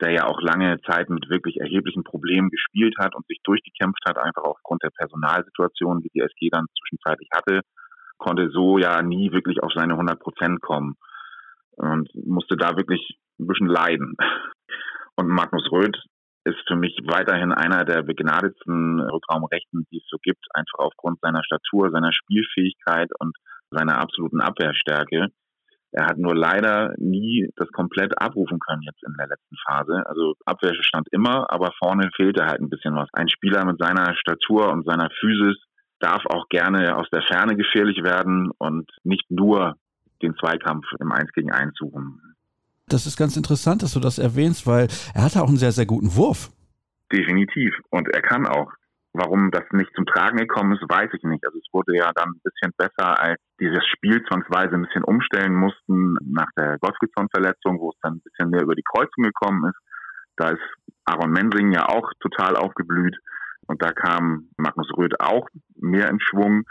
der 0.00 0.10
ja 0.10 0.26
auch 0.26 0.40
lange 0.42 0.80
Zeit 0.82 1.08
mit 1.08 1.30
wirklich 1.30 1.60
erheblichen 1.60 2.02
Problemen 2.02 2.50
gespielt 2.50 2.96
hat 2.98 3.14
und 3.14 3.26
sich 3.28 3.38
durchgekämpft 3.44 4.02
hat, 4.06 4.18
einfach 4.18 4.42
aufgrund 4.42 4.82
der 4.82 4.90
Personalsituation, 4.90 6.00
die 6.02 6.10
die 6.12 6.20
SG 6.20 6.50
dann 6.50 6.66
zwischenzeitlich 6.76 7.28
hatte 7.32 7.60
konnte 8.18 8.50
so 8.50 8.78
ja 8.78 9.02
nie 9.02 9.32
wirklich 9.32 9.62
auf 9.62 9.72
seine 9.74 9.94
100 9.94 10.20
Prozent 10.20 10.60
kommen 10.60 10.96
und 11.76 12.08
musste 12.14 12.56
da 12.56 12.76
wirklich 12.76 13.18
ein 13.38 13.46
bisschen 13.46 13.66
leiden. 13.66 14.16
Und 15.16 15.28
Magnus 15.28 15.70
Röth 15.70 15.96
ist 16.44 16.58
für 16.68 16.76
mich 16.76 16.96
weiterhin 17.04 17.52
einer 17.52 17.84
der 17.84 18.02
begnadetsten 18.02 19.00
Rückraumrechten, 19.00 19.86
die 19.90 19.98
es 19.98 20.06
so 20.08 20.18
gibt, 20.22 20.44
einfach 20.52 20.78
aufgrund 20.78 21.20
seiner 21.20 21.42
Statur, 21.42 21.90
seiner 21.90 22.12
Spielfähigkeit 22.12 23.10
und 23.18 23.34
seiner 23.70 23.98
absoluten 23.98 24.40
Abwehrstärke. 24.40 25.28
Er 25.92 26.06
hat 26.06 26.18
nur 26.18 26.34
leider 26.34 26.92
nie 26.98 27.48
das 27.56 27.70
komplett 27.70 28.20
abrufen 28.20 28.58
können 28.58 28.82
jetzt 28.82 29.02
in 29.06 29.14
der 29.16 29.28
letzten 29.28 29.56
Phase. 29.64 30.02
Also 30.06 30.34
Abwehr 30.44 30.74
stand 30.82 31.06
immer, 31.12 31.50
aber 31.50 31.72
vorne 31.78 32.10
fehlte 32.16 32.46
halt 32.46 32.60
ein 32.60 32.68
bisschen 32.68 32.96
was. 32.96 33.08
Ein 33.12 33.28
Spieler 33.28 33.64
mit 33.64 33.78
seiner 33.78 34.14
Statur 34.16 34.72
und 34.72 34.84
seiner 34.84 35.08
Physis 35.20 35.56
darf 36.04 36.22
auch 36.26 36.48
gerne 36.50 36.96
aus 36.96 37.08
der 37.10 37.22
Ferne 37.22 37.56
gefährlich 37.56 38.02
werden 38.04 38.50
und 38.58 38.90
nicht 39.04 39.30
nur 39.30 39.76
den 40.22 40.34
Zweikampf 40.36 40.84
im 41.00 41.10
Eins 41.12 41.32
gegen 41.32 41.50
Eins 41.50 41.72
suchen. 41.78 42.20
Das 42.86 43.06
ist 43.06 43.16
ganz 43.16 43.36
interessant, 43.36 43.82
dass 43.82 43.94
du 43.94 44.00
das 44.00 44.18
erwähnst, 44.18 44.66
weil 44.66 44.88
er 45.14 45.24
hatte 45.24 45.40
auch 45.42 45.48
einen 45.48 45.56
sehr, 45.56 45.72
sehr 45.72 45.86
guten 45.86 46.14
Wurf. 46.16 46.50
Definitiv. 47.10 47.74
Und 47.90 48.08
er 48.14 48.22
kann 48.22 48.46
auch. 48.46 48.70
Warum 49.16 49.52
das 49.52 49.62
nicht 49.70 49.94
zum 49.94 50.06
Tragen 50.06 50.38
gekommen 50.38 50.72
ist, 50.72 50.82
weiß 50.82 51.08
ich 51.14 51.22
nicht. 51.22 51.46
Also 51.46 51.56
es 51.56 51.72
wurde 51.72 51.96
ja 51.96 52.10
dann 52.16 52.30
ein 52.30 52.40
bisschen 52.42 52.72
besser, 52.76 53.20
als 53.22 53.40
dieses 53.60 53.86
Spiel 53.86 54.20
zwangsweise 54.24 54.74
ein 54.74 54.82
bisschen 54.82 55.04
umstellen 55.04 55.54
mussten 55.54 56.16
nach 56.20 56.50
der 56.56 56.78
Gottfriedson-Verletzung, 56.80 57.78
wo 57.78 57.90
es 57.90 58.00
dann 58.02 58.14
ein 58.14 58.22
bisschen 58.22 58.50
mehr 58.50 58.62
über 58.62 58.74
die 58.74 58.82
Kreuzung 58.82 59.22
gekommen 59.22 59.70
ist. 59.70 59.78
Da 60.36 60.50
ist 60.50 60.66
Aaron 61.04 61.30
Mensing 61.30 61.70
ja 61.70 61.86
auch 61.88 62.10
total 62.18 62.56
aufgeblüht. 62.56 63.16
Und 63.66 63.82
da 63.82 63.92
kam 63.92 64.48
Magnus 64.56 64.90
Röth 64.96 65.20
auch 65.20 65.48
mehr 65.76 66.08
in 66.08 66.20
Schwung, 66.20 66.64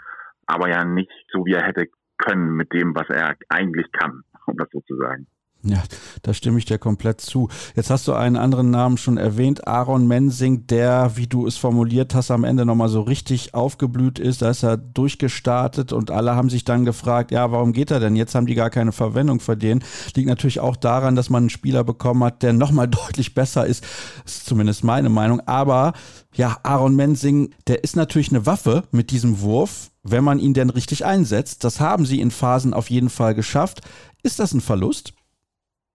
aber 0.45 0.69
ja 0.69 0.83
nicht 0.85 1.11
so, 1.31 1.45
wie 1.45 1.53
er 1.53 1.65
hätte 1.65 1.87
können 2.17 2.55
mit 2.55 2.73
dem, 2.73 2.95
was 2.95 3.09
er 3.09 3.35
eigentlich 3.49 3.91
kann, 3.91 4.23
um 4.45 4.57
das 4.57 4.69
so 4.71 4.81
zu 4.81 4.95
sagen. 4.97 5.27
Ja, 5.65 5.81
da 6.23 6.33
stimme 6.33 6.57
ich 6.57 6.65
dir 6.65 6.77
komplett 6.77 7.21
zu. 7.21 7.47
Jetzt 7.73 7.89
hast 7.89 8.05
du 8.09 8.13
einen 8.13 8.35
anderen 8.35 8.69
Namen 8.69 8.97
schon 8.97 9.15
erwähnt, 9.15 9.65
Aaron 9.65 10.07
Mensing, 10.07 10.67
der, 10.67 11.15
wie 11.15 11.27
du 11.27 11.47
es 11.47 11.55
formuliert 11.55 12.13
hast, 12.13 12.31
am 12.31 12.43
Ende 12.43 12.65
nochmal 12.65 12.89
so 12.89 12.99
richtig 12.99 13.53
aufgeblüht 13.53 14.19
ist. 14.19 14.41
Da 14.41 14.49
ist 14.49 14.63
er 14.63 14.75
durchgestartet 14.75 15.93
und 15.93 16.11
alle 16.11 16.35
haben 16.35 16.49
sich 16.49 16.65
dann 16.65 16.83
gefragt, 16.83 17.31
ja, 17.31 17.49
warum 17.53 17.71
geht 17.71 17.91
er 17.91 18.01
denn? 18.01 18.17
Jetzt 18.17 18.35
haben 18.35 18.45
die 18.45 18.55
gar 18.55 18.69
keine 18.69 18.91
Verwendung 18.91 19.39
für 19.39 19.55
den. 19.55 19.85
Liegt 20.15 20.27
natürlich 20.27 20.59
auch 20.59 20.75
daran, 20.75 21.15
dass 21.15 21.29
man 21.29 21.43
einen 21.43 21.49
Spieler 21.49 21.85
bekommen 21.85 22.25
hat, 22.25 22.43
der 22.43 22.51
nochmal 22.51 22.87
deutlich 22.89 23.33
besser 23.33 23.65
ist. 23.65 23.85
Das 24.25 24.39
ist 24.39 24.45
zumindest 24.45 24.83
meine 24.83 25.07
Meinung. 25.07 25.39
Aber 25.45 25.93
ja, 26.33 26.57
Aaron 26.63 26.97
Mensing, 26.97 27.55
der 27.67 27.85
ist 27.85 27.95
natürlich 27.95 28.31
eine 28.31 28.45
Waffe 28.45 28.83
mit 28.91 29.11
diesem 29.11 29.39
Wurf, 29.39 29.91
wenn 30.03 30.25
man 30.25 30.39
ihn 30.39 30.53
denn 30.53 30.69
richtig 30.69 31.05
einsetzt. 31.05 31.63
Das 31.63 31.79
haben 31.79 32.05
sie 32.05 32.19
in 32.19 32.31
Phasen 32.31 32.73
auf 32.73 32.89
jeden 32.89 33.09
Fall 33.09 33.33
geschafft. 33.33 33.79
Ist 34.23 34.39
das 34.39 34.53
ein 34.53 34.59
Verlust? 34.59 35.13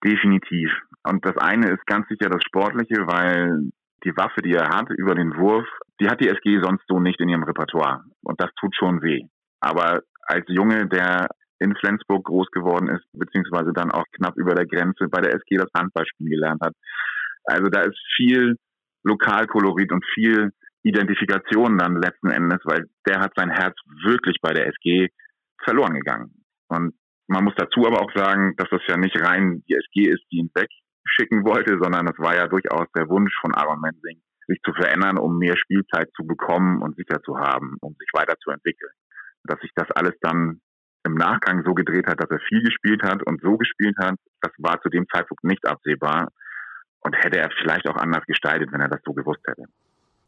Definitiv. 0.05 0.71
Und 1.05 1.25
das 1.25 1.37
eine 1.39 1.71
ist 1.71 1.87
ganz 1.87 2.09
sicher 2.09 2.29
das 2.29 2.43
Sportliche, 2.43 3.07
weil 3.07 3.71
die 4.05 4.17
Waffe, 4.17 4.43
die 4.43 4.53
er 4.53 4.69
hat 4.69 4.91
über 4.91 5.15
den 5.15 5.37
Wurf, 5.37 5.67
die 6.01 6.09
hat 6.09 6.21
die 6.21 6.29
SG 6.29 6.61
sonst 6.63 6.85
so 6.89 7.01
nicht 7.01 7.21
in 7.21 7.29
ihrem 7.29 7.45
Repertoire. 7.45 8.05
Und 8.23 8.41
das 8.41 8.51
tut 8.61 8.75
schon 8.77 9.03
weh. 9.03 9.23
Aber 9.61 10.03
als 10.23 10.45
Junge, 10.49 10.87
der 10.87 11.29
in 11.59 11.75
Flensburg 11.77 12.25
groß 12.25 12.51
geworden 12.51 12.89
ist, 12.89 13.05
beziehungsweise 13.13 13.73
dann 13.73 13.91
auch 13.91 14.05
knapp 14.13 14.37
über 14.37 14.55
der 14.55 14.67
Grenze 14.67 15.09
bei 15.09 15.21
der 15.21 15.35
SG 15.35 15.57
das 15.57 15.71
Handballspielen 15.77 16.31
gelernt 16.31 16.61
hat. 16.63 16.75
Also 17.45 17.69
da 17.71 17.81
ist 17.81 17.99
viel 18.17 18.57
Lokalkolorit 19.05 19.93
und 19.93 20.05
viel 20.15 20.53
Identifikation 20.83 21.79
dann 21.79 22.01
letzten 22.01 22.31
Endes, 22.31 22.61
weil 22.65 22.87
der 23.07 23.21
hat 23.21 23.33
sein 23.37 23.51
Herz 23.51 23.77
wirklich 24.05 24.39
bei 24.43 24.53
der 24.53 24.67
SG 24.69 25.09
verloren 25.65 25.95
gegangen. 25.95 26.45
Und 26.69 26.95
man 27.29 27.45
muss 27.45 27.55
dazu 27.57 27.87
aber 27.87 28.01
auch 28.01 28.13
sagen, 28.15 28.55
dass 28.57 28.69
das 28.71 28.83
ja 28.89 28.97
nicht 28.97 29.21
rein 29.21 29.63
die 29.69 29.75
SG 29.75 30.09
ist, 30.09 30.25
die 30.31 30.39
ihn 30.39 30.51
wegschicken 30.55 31.45
wollte, 31.45 31.79
sondern 31.81 32.07
es 32.07 32.19
war 32.19 32.35
ja 32.35 32.47
durchaus 32.47 32.87
der 32.97 33.09
Wunsch 33.09 33.35
von 33.41 33.55
Aaron 33.55 33.81
Mensing, 33.81 34.21
sich 34.47 34.61
zu 34.65 34.73
verändern, 34.73 35.19
um 35.19 35.39
mehr 35.39 35.57
Spielzeit 35.57 36.09
zu 36.15 36.27
bekommen 36.27 36.83
und 36.83 36.97
sicher 36.97 37.21
zu 37.23 37.37
haben, 37.39 37.77
um 37.81 37.95
sich 37.99 38.09
weiterzuentwickeln. 38.13 38.93
Dass 39.45 39.61
sich 39.61 39.71
das 39.75 39.91
alles 39.93 40.15
dann 40.21 40.61
im 41.05 41.15
Nachgang 41.15 41.63
so 41.65 41.75
gedreht 41.75 42.07
hat, 42.07 42.21
dass 42.21 42.31
er 42.31 42.41
viel 42.49 42.63
gespielt 42.63 43.03
hat 43.03 43.25
und 43.25 43.41
so 43.41 43.57
gespielt 43.57 43.97
hat, 43.99 44.17
das 44.41 44.53
war 44.59 44.81
zu 44.81 44.89
dem 44.89 45.07
Zeitpunkt 45.13 45.45
nicht 45.45 45.67
absehbar 45.67 46.33
und 47.01 47.15
hätte 47.17 47.39
er 47.39 47.51
vielleicht 47.61 47.89
auch 47.89 47.97
anders 47.97 48.25
gestaltet, 48.27 48.73
wenn 48.73 48.81
er 48.81 48.89
das 48.89 49.01
so 49.05 49.13
gewusst 49.13 49.43
hätte 49.47 49.67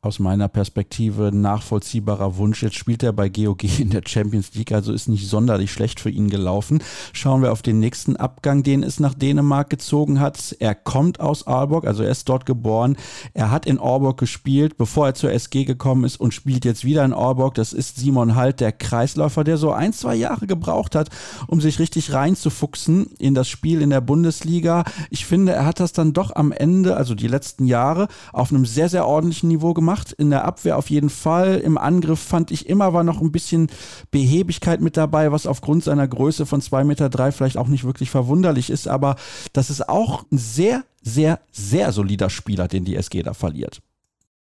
aus 0.00 0.20
meiner 0.20 0.46
Perspektive 0.46 1.32
nachvollziehbarer 1.34 2.36
Wunsch. 2.36 2.62
Jetzt 2.62 2.76
spielt 2.76 3.02
er 3.02 3.12
bei 3.12 3.28
GOG 3.28 3.64
in 3.80 3.90
der 3.90 4.02
Champions 4.06 4.54
League, 4.54 4.70
also 4.70 4.92
ist 4.92 5.08
nicht 5.08 5.28
sonderlich 5.28 5.72
schlecht 5.72 5.98
für 5.98 6.10
ihn 6.10 6.30
gelaufen. 6.30 6.82
Schauen 7.12 7.42
wir 7.42 7.50
auf 7.50 7.62
den 7.62 7.80
nächsten 7.80 8.14
Abgang, 8.14 8.62
den 8.62 8.84
es 8.84 9.00
nach 9.00 9.14
Dänemark 9.14 9.70
gezogen 9.70 10.20
hat. 10.20 10.54
Er 10.60 10.76
kommt 10.76 11.18
aus 11.18 11.48
Aalborg, 11.48 11.84
also 11.84 12.04
er 12.04 12.10
ist 12.10 12.28
dort 12.28 12.46
geboren. 12.46 12.96
Er 13.34 13.50
hat 13.50 13.66
in 13.66 13.80
Aalborg 13.80 14.18
gespielt, 14.18 14.76
bevor 14.76 15.08
er 15.08 15.14
zur 15.14 15.32
SG 15.32 15.64
gekommen 15.64 16.04
ist 16.04 16.20
und 16.20 16.32
spielt 16.32 16.64
jetzt 16.64 16.84
wieder 16.84 17.04
in 17.04 17.12
Aalborg. 17.12 17.54
Das 17.54 17.72
ist 17.72 17.96
Simon 17.96 18.36
Halt, 18.36 18.60
der 18.60 18.70
Kreisläufer, 18.70 19.42
der 19.42 19.56
so 19.56 19.72
ein, 19.72 19.92
zwei 19.92 20.14
Jahre 20.14 20.46
gebraucht 20.46 20.94
hat, 20.94 21.08
um 21.48 21.60
sich 21.60 21.80
richtig 21.80 22.12
reinzufuchsen 22.12 23.06
in 23.18 23.34
das 23.34 23.48
Spiel 23.48 23.82
in 23.82 23.90
der 23.90 24.00
Bundesliga. 24.00 24.84
Ich 25.10 25.26
finde, 25.26 25.52
er 25.52 25.66
hat 25.66 25.80
das 25.80 25.92
dann 25.92 26.12
doch 26.12 26.36
am 26.36 26.52
Ende, 26.52 26.96
also 26.96 27.16
die 27.16 27.26
letzten 27.26 27.66
Jahre, 27.66 28.06
auf 28.32 28.52
einem 28.52 28.64
sehr, 28.64 28.88
sehr 28.88 29.04
ordentlichen 29.04 29.48
Niveau 29.48 29.74
gemacht 29.74 29.87
gemacht. 29.88 30.12
In 30.12 30.30
der 30.30 30.44
Abwehr 30.44 30.76
auf 30.76 30.90
jeden 30.90 31.08
Fall. 31.08 31.56
Im 31.56 31.78
Angriff 31.78 32.20
fand 32.20 32.50
ich 32.50 32.68
immer 32.68 32.92
war 32.92 33.04
noch 33.04 33.20
ein 33.20 33.32
bisschen 33.32 33.68
Behebigkeit 34.10 34.80
mit 34.80 34.96
dabei, 34.96 35.32
was 35.32 35.46
aufgrund 35.46 35.82
seiner 35.82 36.06
Größe 36.06 36.44
von 36.44 36.60
2,3 36.60 36.84
Meter 36.84 37.08
drei 37.08 37.32
vielleicht 37.32 37.56
auch 37.56 37.68
nicht 37.68 37.84
wirklich 37.84 38.10
verwunderlich 38.10 38.70
ist. 38.70 38.86
Aber 38.86 39.16
das 39.54 39.70
ist 39.70 39.88
auch 39.88 40.24
ein 40.30 40.38
sehr, 40.38 40.82
sehr, 41.00 41.40
sehr 41.50 41.92
solider 41.92 42.28
Spieler, 42.28 42.68
den 42.68 42.84
die 42.84 42.96
SG 42.96 43.22
da 43.22 43.32
verliert. 43.32 43.80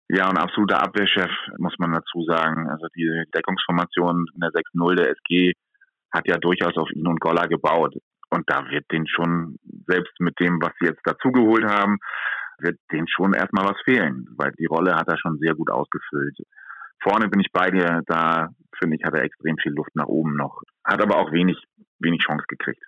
Ja, 0.09 0.29
ein 0.29 0.37
absoluter 0.37 0.83
Abwehrchef, 0.83 1.31
muss 1.59 1.75
man 1.79 1.93
dazu 1.93 2.25
sagen. 2.29 2.69
Also 2.69 2.87
die 2.95 3.09
Deckungsformation 3.35 4.27
in 4.35 4.41
der 4.41 4.51
6-0 4.51 4.97
der 4.97 5.11
SG 5.13 5.53
hat 6.13 6.29
ja 6.29 6.37
durchaus 6.37 6.77
auf 6.77 6.91
ihn 6.95 7.07
und 7.07 7.21
Goller 7.21 7.49
gebaut. 7.49 7.95
Und 8.29 8.45
da 8.47 8.69
wird 8.71 8.85
den 8.93 9.07
schon, 9.07 9.57
selbst 9.87 10.13
mit 10.19 10.39
dem, 10.41 10.61
was 10.61 10.73
sie 10.79 10.89
jetzt 10.89 11.01
dazugeholt 11.05 11.65
haben, 11.65 11.99
wird 12.63 12.79
dem 12.93 13.07
schon 13.09 13.35
erstmal 13.35 13.65
was 13.65 13.81
fehlen, 13.85 14.27
weil 14.37 14.53
die 14.59 14.67
Rolle 14.67 14.95
hat 14.95 15.09
er 15.09 15.19
schon 15.19 15.39
sehr 15.39 15.55
gut 15.55 15.71
ausgefüllt. 15.71 16.39
Vorne 17.03 17.29
bin 17.29 17.41
ich 17.41 17.51
bei 17.53 17.71
dir, 17.71 18.03
da 18.07 18.49
finde 18.79 18.97
ich, 18.97 19.05
hat 19.05 19.15
er 19.15 19.25
extrem 19.25 19.57
viel 19.59 19.73
Luft 19.73 19.95
nach 19.95 20.07
oben 20.07 20.37
noch. 20.37 20.63
hat 20.85 21.03
aber 21.03 21.19
auch 21.19 21.33
wenig, 21.33 21.63
wenig 21.99 22.23
Chance 22.23 22.45
gekriegt. 22.49 22.83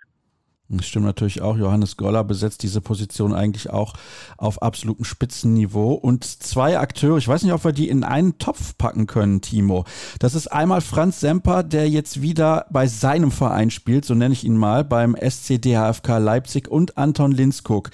Das 0.67 0.87
stimmt 0.87 1.05
natürlich 1.05 1.41
auch. 1.41 1.57
Johannes 1.57 1.95
Goller 1.95 2.23
besetzt 2.23 2.63
diese 2.63 2.81
Position 2.81 3.35
eigentlich 3.35 3.69
auch 3.69 3.93
auf 4.37 4.63
absolutem 4.63 5.05
Spitzenniveau. 5.05 5.93
Und 5.93 6.23
zwei 6.23 6.79
Akteure, 6.79 7.17
ich 7.17 7.27
weiß 7.27 7.43
nicht, 7.43 7.53
ob 7.53 7.63
wir 7.63 7.71
die 7.71 7.87
in 7.87 8.03
einen 8.03 8.39
Topf 8.39 8.75
packen 8.75 9.05
können, 9.05 9.41
Timo. 9.41 9.85
Das 10.17 10.33
ist 10.33 10.47
einmal 10.47 10.81
Franz 10.81 11.19
Semper, 11.19 11.61
der 11.61 11.87
jetzt 11.87 12.21
wieder 12.23 12.65
bei 12.71 12.87
seinem 12.87 13.31
Verein 13.31 13.69
spielt, 13.69 14.05
so 14.05 14.15
nenne 14.15 14.33
ich 14.33 14.43
ihn 14.43 14.57
mal, 14.57 14.83
beim 14.83 15.15
SCDHFK 15.15 16.17
Leipzig 16.17 16.67
und 16.67 16.97
Anton 16.97 17.31
Linskog, 17.31 17.91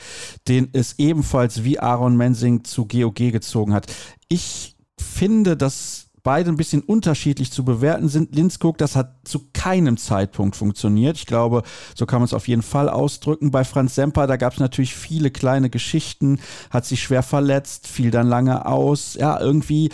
den 0.48 0.70
es 0.72 0.98
ebenfalls 0.98 1.66
wie 1.66 1.80
Aaron 1.80 2.16
Mensing 2.16 2.64
zu 2.64 2.88
GOG 2.88 3.16
gezogen 3.16 3.74
hat. 3.74 3.88
Ich 4.30 4.78
finde, 4.98 5.58
dass 5.58 6.11
beide 6.24 6.50
ein 6.50 6.58
bisschen 6.58 6.82
unterschiedlich 6.82 7.52
zu 7.52 7.66
bewerten 7.66 8.08
sind. 8.08 8.36
Linskog, 8.36 8.78
das 8.78 8.96
hat 8.96 9.16
zu 9.24 9.50
keinem 9.54 9.98
Zeitpunkt 9.98 10.56
funktioniert. 10.56 11.18
Ich 11.18 11.26
glaube, 11.26 11.64
so 11.96 12.06
kann 12.06 12.20
man 12.20 12.26
es 12.26 12.34
auf 12.34 12.48
jeden 12.48 12.62
Fall 12.62 12.90
ausdrücken. 12.90 13.52
Bei 13.52 13.64
Franz 13.64 13.96
Semper, 13.96 14.28
da 14.28 14.38
gab 14.38 14.54
es 14.54 14.60
natürlich 14.60 14.96
viele 14.96 15.32
kleine 15.32 15.70
Geschichten, 15.70 16.40
hat 16.70 16.86
sich 16.86 17.02
schwer 17.02 17.24
verletzt, 17.24 17.88
fiel 17.88 18.12
dann 18.12 18.28
lange 18.28 18.66
aus. 18.66 19.16
Ja, 19.16 19.40
irgendwie, 19.40 19.90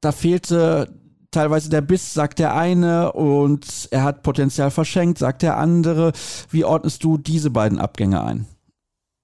da 0.00 0.12
fehlte 0.12 0.88
teilweise 1.30 1.70
der 1.70 1.82
Biss, 1.82 2.14
sagt 2.14 2.38
der 2.38 2.54
eine, 2.54 3.12
und 3.12 3.88
er 3.90 4.04
hat 4.04 4.22
Potenzial 4.22 4.70
verschenkt, 4.70 5.18
sagt 5.18 5.42
der 5.42 5.56
andere. 5.56 6.12
Wie 6.50 6.64
ordnest 6.64 7.04
du 7.04 7.18
diese 7.18 7.50
beiden 7.50 7.78
Abgänge 7.78 8.22
ein? 8.24 8.46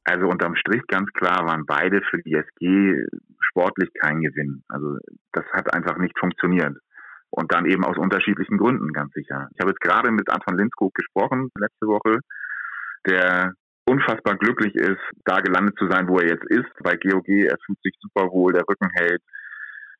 Also 0.04 0.26
unterm 0.26 0.56
Strich 0.56 0.82
ganz 0.88 1.08
klar 1.12 1.46
waren 1.46 1.64
beide 1.64 2.02
für 2.10 2.20
die 2.22 2.34
SG 2.34 3.06
sportlich 3.52 3.90
kein 4.00 4.20
Gewinn. 4.20 4.64
Also 4.68 4.98
das 5.32 5.44
hat 5.52 5.72
einfach 5.74 5.98
nicht 5.98 6.18
funktioniert. 6.18 6.76
Und 7.30 7.52
dann 7.54 7.64
eben 7.64 7.84
aus 7.84 7.96
unterschiedlichen 7.96 8.58
Gründen, 8.58 8.92
ganz 8.92 9.12
sicher. 9.14 9.48
Ich 9.54 9.60
habe 9.60 9.70
jetzt 9.70 9.80
gerade 9.80 10.10
mit 10.10 10.28
Anton 10.30 10.58
Linskog 10.58 10.92
gesprochen, 10.94 11.48
letzte 11.56 11.86
Woche, 11.86 12.18
der 13.06 13.54
unfassbar 13.86 14.36
glücklich 14.36 14.74
ist, 14.74 15.00
da 15.24 15.40
gelandet 15.40 15.76
zu 15.78 15.88
sein, 15.88 16.08
wo 16.08 16.18
er 16.18 16.28
jetzt 16.28 16.44
ist. 16.50 16.70
Bei 16.82 16.96
GOG, 16.96 17.28
er 17.28 17.56
fühlt 17.64 17.80
sich 17.82 17.94
super 18.00 18.30
wohl, 18.30 18.52
der 18.52 18.64
Rücken 18.68 18.88
hält, 18.94 19.22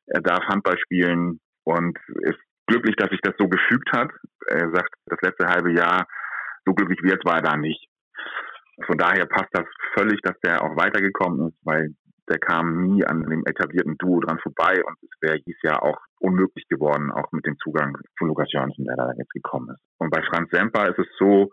er 0.07 0.21
darf 0.21 0.45
Handball 0.45 0.77
spielen 0.77 1.39
und 1.63 1.97
ist 2.21 2.39
glücklich, 2.67 2.95
dass 2.97 3.09
sich 3.09 3.21
das 3.21 3.33
so 3.39 3.47
gefügt 3.47 3.91
hat. 3.91 4.11
Er 4.47 4.69
sagt, 4.71 4.93
das 5.07 5.19
letzte 5.21 5.47
halbe 5.47 5.73
Jahr, 5.73 6.05
so 6.65 6.73
glücklich 6.73 6.99
wie 7.01 7.09
jetzt 7.09 7.25
war 7.25 7.37
er 7.37 7.41
da 7.41 7.57
nicht. 7.57 7.87
Von 8.85 8.97
daher 8.97 9.25
passt 9.25 9.49
das 9.51 9.65
völlig, 9.95 10.21
dass 10.21 10.39
der 10.41 10.61
auch 10.63 10.75
weitergekommen 10.77 11.49
ist, 11.49 11.57
weil 11.63 11.93
der 12.29 12.39
kam 12.39 12.87
nie 12.87 13.05
an 13.05 13.21
dem 13.23 13.45
etablierten 13.45 13.97
Duo 13.97 14.19
dran 14.21 14.39
vorbei 14.39 14.81
und 14.85 14.97
es 15.01 15.21
wäre 15.21 15.39
dies 15.41 15.57
Jahr 15.61 15.83
auch 15.83 15.99
unmöglich 16.19 16.67
geworden, 16.69 17.11
auch 17.11 17.31
mit 17.31 17.45
dem 17.45 17.57
Zugang 17.57 17.97
von 18.17 18.29
Lukas 18.29 18.51
Jörnsen, 18.51 18.85
der 18.85 18.95
da 18.95 19.11
jetzt 19.17 19.31
gekommen 19.31 19.69
ist. 19.69 19.81
Und 19.97 20.09
bei 20.09 20.21
Franz 20.23 20.49
Semper 20.51 20.89
ist 20.89 20.99
es 20.99 21.07
so, 21.19 21.51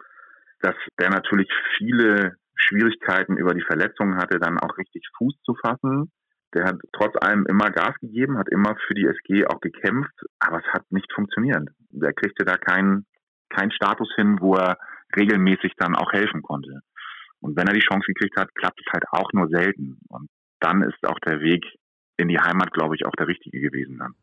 dass 0.60 0.74
der 1.00 1.10
natürlich 1.10 1.50
viele 1.76 2.36
Schwierigkeiten 2.54 3.36
über 3.36 3.54
die 3.54 3.62
Verletzungen 3.62 4.16
hatte, 4.16 4.38
dann 4.38 4.58
auch 4.58 4.76
richtig 4.78 5.08
Fuß 5.16 5.34
zu 5.44 5.54
fassen. 5.54 6.12
Der 6.54 6.64
hat 6.64 6.76
trotz 6.92 7.14
allem 7.20 7.46
immer 7.48 7.70
Gas 7.70 7.94
gegeben, 8.00 8.38
hat 8.38 8.48
immer 8.50 8.76
für 8.86 8.94
die 8.94 9.06
SG 9.06 9.46
auch 9.46 9.60
gekämpft, 9.60 10.14
aber 10.38 10.58
es 10.58 10.72
hat 10.72 10.82
nicht 10.90 11.10
funktioniert. 11.12 11.68
Der 11.90 12.12
kriegte 12.12 12.44
da 12.44 12.56
keinen 12.56 13.06
keinen 13.50 13.72
Status 13.72 14.08
hin, 14.14 14.38
wo 14.40 14.54
er 14.54 14.78
regelmäßig 15.16 15.72
dann 15.76 15.96
auch 15.96 16.12
helfen 16.12 16.42
konnte. 16.42 16.80
Und 17.40 17.56
wenn 17.56 17.66
er 17.66 17.74
die 17.74 17.80
Chance 17.80 18.06
gekriegt 18.06 18.36
hat, 18.38 18.54
klappt 18.54 18.80
es 18.80 18.92
halt 18.92 19.04
auch 19.10 19.32
nur 19.32 19.48
selten. 19.48 19.98
Und 20.08 20.28
dann 20.60 20.82
ist 20.82 21.04
auch 21.06 21.18
der 21.20 21.40
Weg 21.40 21.64
in 22.16 22.28
die 22.28 22.38
Heimat, 22.38 22.72
glaube 22.72 22.94
ich, 22.94 23.06
auch 23.06 23.16
der 23.18 23.26
richtige 23.26 23.60
gewesen 23.60 23.98
dann. 23.98 24.14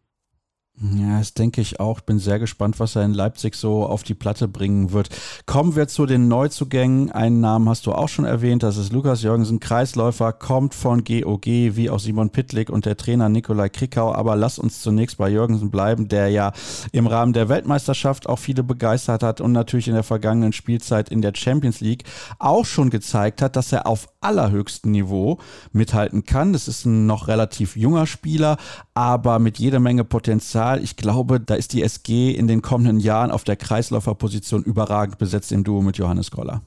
Ja, 0.80 1.18
das 1.18 1.34
denke 1.34 1.60
ich 1.60 1.80
auch. 1.80 2.02
Bin 2.02 2.20
sehr 2.20 2.38
gespannt, 2.38 2.80
was 2.80 2.96
er 2.96 3.04
in 3.04 3.16
Leipzig 3.16 3.56
so 3.56 3.84
auf 3.84 4.04
die 4.04 4.14
Platte 4.14 4.48
bringen 4.48 4.92
wird. 4.92 5.10
Kommen 5.48 5.76
wir 5.76 5.88
zu 5.88 6.06
den 6.06 6.28
Neuzugängen. 6.28 7.12
Einen 7.12 7.40
Namen 7.40 7.68
hast 7.68 7.88
du 7.88 7.94
auch 7.94 8.10
schon 8.10 8.26
erwähnt. 8.26 8.62
Das 8.62 8.78
ist 8.78 8.94
Lukas 8.94 9.24
Jürgensen, 9.24 9.60
Kreisläufer, 9.60 10.34
kommt 10.34 10.76
von 10.76 11.04
GOG, 11.04 11.46
wie 11.48 11.90
auch 11.90 12.00
Simon 12.00 12.30
Pittlik 12.30 12.70
und 12.70 12.86
der 12.86 12.96
Trainer 12.96 13.28
Nikolai 13.28 13.70
Krikau. 13.70 14.14
Aber 14.14 14.36
lass 14.36 14.60
uns 14.60 14.84
zunächst 14.84 15.18
bei 15.18 15.30
Jürgensen 15.30 15.72
bleiben, 15.72 16.10
der 16.10 16.30
ja 16.30 16.52
im 16.92 17.08
Rahmen 17.08 17.34
der 17.34 17.50
Weltmeisterschaft 17.50 18.30
auch 18.30 18.38
viele 18.38 18.62
begeistert 18.62 19.24
hat 19.24 19.42
und 19.42 19.54
natürlich 19.54 19.88
in 19.88 19.96
der 19.96 20.04
vergangenen 20.04 20.54
Spielzeit 20.54 21.10
in 21.10 21.24
der 21.24 21.34
Champions 21.36 21.82
League 21.82 22.04
auch 22.38 22.66
schon 22.66 22.92
gezeigt 22.92 23.42
hat, 23.42 23.56
dass 23.56 23.72
er 23.72 23.88
auf 23.88 24.10
allerhöchstem 24.22 24.92
Niveau 24.92 25.40
mithalten 25.72 26.24
kann. 26.24 26.54
Das 26.54 26.68
ist 26.68 26.86
ein 26.86 27.08
noch 27.08 27.28
relativ 27.28 27.76
junger 27.76 28.06
Spieler, 28.06 28.58
aber 28.94 29.40
mit 29.40 29.58
jeder 29.58 29.80
Menge 29.80 30.04
Potenzial 30.04 30.67
Zahl. 30.68 30.84
Ich 30.84 30.98
glaube, 30.98 31.40
da 31.40 31.56
ist 31.56 31.74
die 31.74 31.82
SG 31.82 32.32
in 32.32 32.48
den 32.48 32.62
kommenden 32.62 33.00
Jahren 33.00 33.32
auf 33.32 33.44
der 33.44 33.56
Kreisläuferposition 33.56 34.64
überragend 34.64 35.18
besetzt 35.18 35.52
im 35.52 35.64
Duo 35.64 35.82
mit 35.82 35.98
Johannes 35.98 36.32
Goller. 36.32 36.62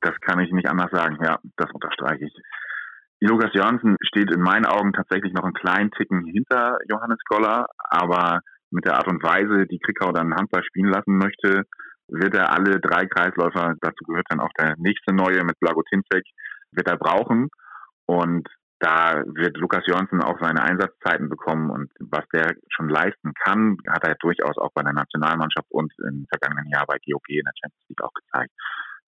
Das 0.00 0.14
kann 0.20 0.40
ich 0.40 0.52
nicht 0.52 0.68
anders 0.68 0.90
sagen. 0.92 1.18
Ja, 1.22 1.38
das 1.56 1.70
unterstreiche 1.72 2.26
ich. 2.26 2.34
Lukas 3.20 3.52
Jörnsen 3.52 3.96
steht 4.02 4.30
in 4.32 4.40
meinen 4.40 4.66
Augen 4.66 4.92
tatsächlich 4.92 5.32
noch 5.32 5.42
einen 5.42 5.54
kleinen 5.54 5.90
Ticken 5.90 6.24
hinter 6.26 6.78
Johannes 6.88 7.18
Goller, 7.28 7.66
aber 7.90 8.40
mit 8.70 8.84
der 8.84 8.94
Art 8.94 9.08
und 9.08 9.22
Weise, 9.24 9.66
die 9.66 9.80
Krickau 9.80 10.12
dann 10.12 10.34
Handball 10.34 10.62
spielen 10.62 10.92
lassen 10.92 11.18
möchte, 11.18 11.64
wird 12.06 12.34
er 12.36 12.52
alle 12.52 12.78
drei 12.78 13.06
Kreisläufer, 13.06 13.74
dazu 13.80 14.04
gehört 14.06 14.26
dann 14.28 14.40
auch 14.40 14.52
der 14.58 14.74
nächste 14.78 15.12
neue 15.12 15.42
mit 15.42 15.58
Blago 15.58 15.82
Tinzek, 15.82 16.24
wird 16.70 16.88
er 16.88 16.96
brauchen. 16.96 17.48
Und 18.06 18.48
da 18.80 19.22
wird 19.26 19.56
Lukas 19.56 19.86
Jörnsen 19.86 20.22
auch 20.22 20.38
seine 20.40 20.62
Einsatzzeiten 20.62 21.28
bekommen 21.28 21.70
und 21.70 21.90
was 21.98 22.24
der 22.32 22.54
schon 22.68 22.88
leisten 22.88 23.32
kann, 23.44 23.76
hat 23.88 24.04
er 24.04 24.14
durchaus 24.16 24.56
auch 24.58 24.72
bei 24.72 24.82
der 24.82 24.92
Nationalmannschaft 24.92 25.66
und 25.70 25.92
im 26.08 26.26
vergangenen 26.28 26.70
Jahr 26.70 26.86
bei 26.86 26.98
GOG 26.98 27.28
in 27.28 27.44
der 27.44 27.52
Champions 27.60 27.88
League 27.88 28.02
auch 28.02 28.14
gezeigt. 28.14 28.52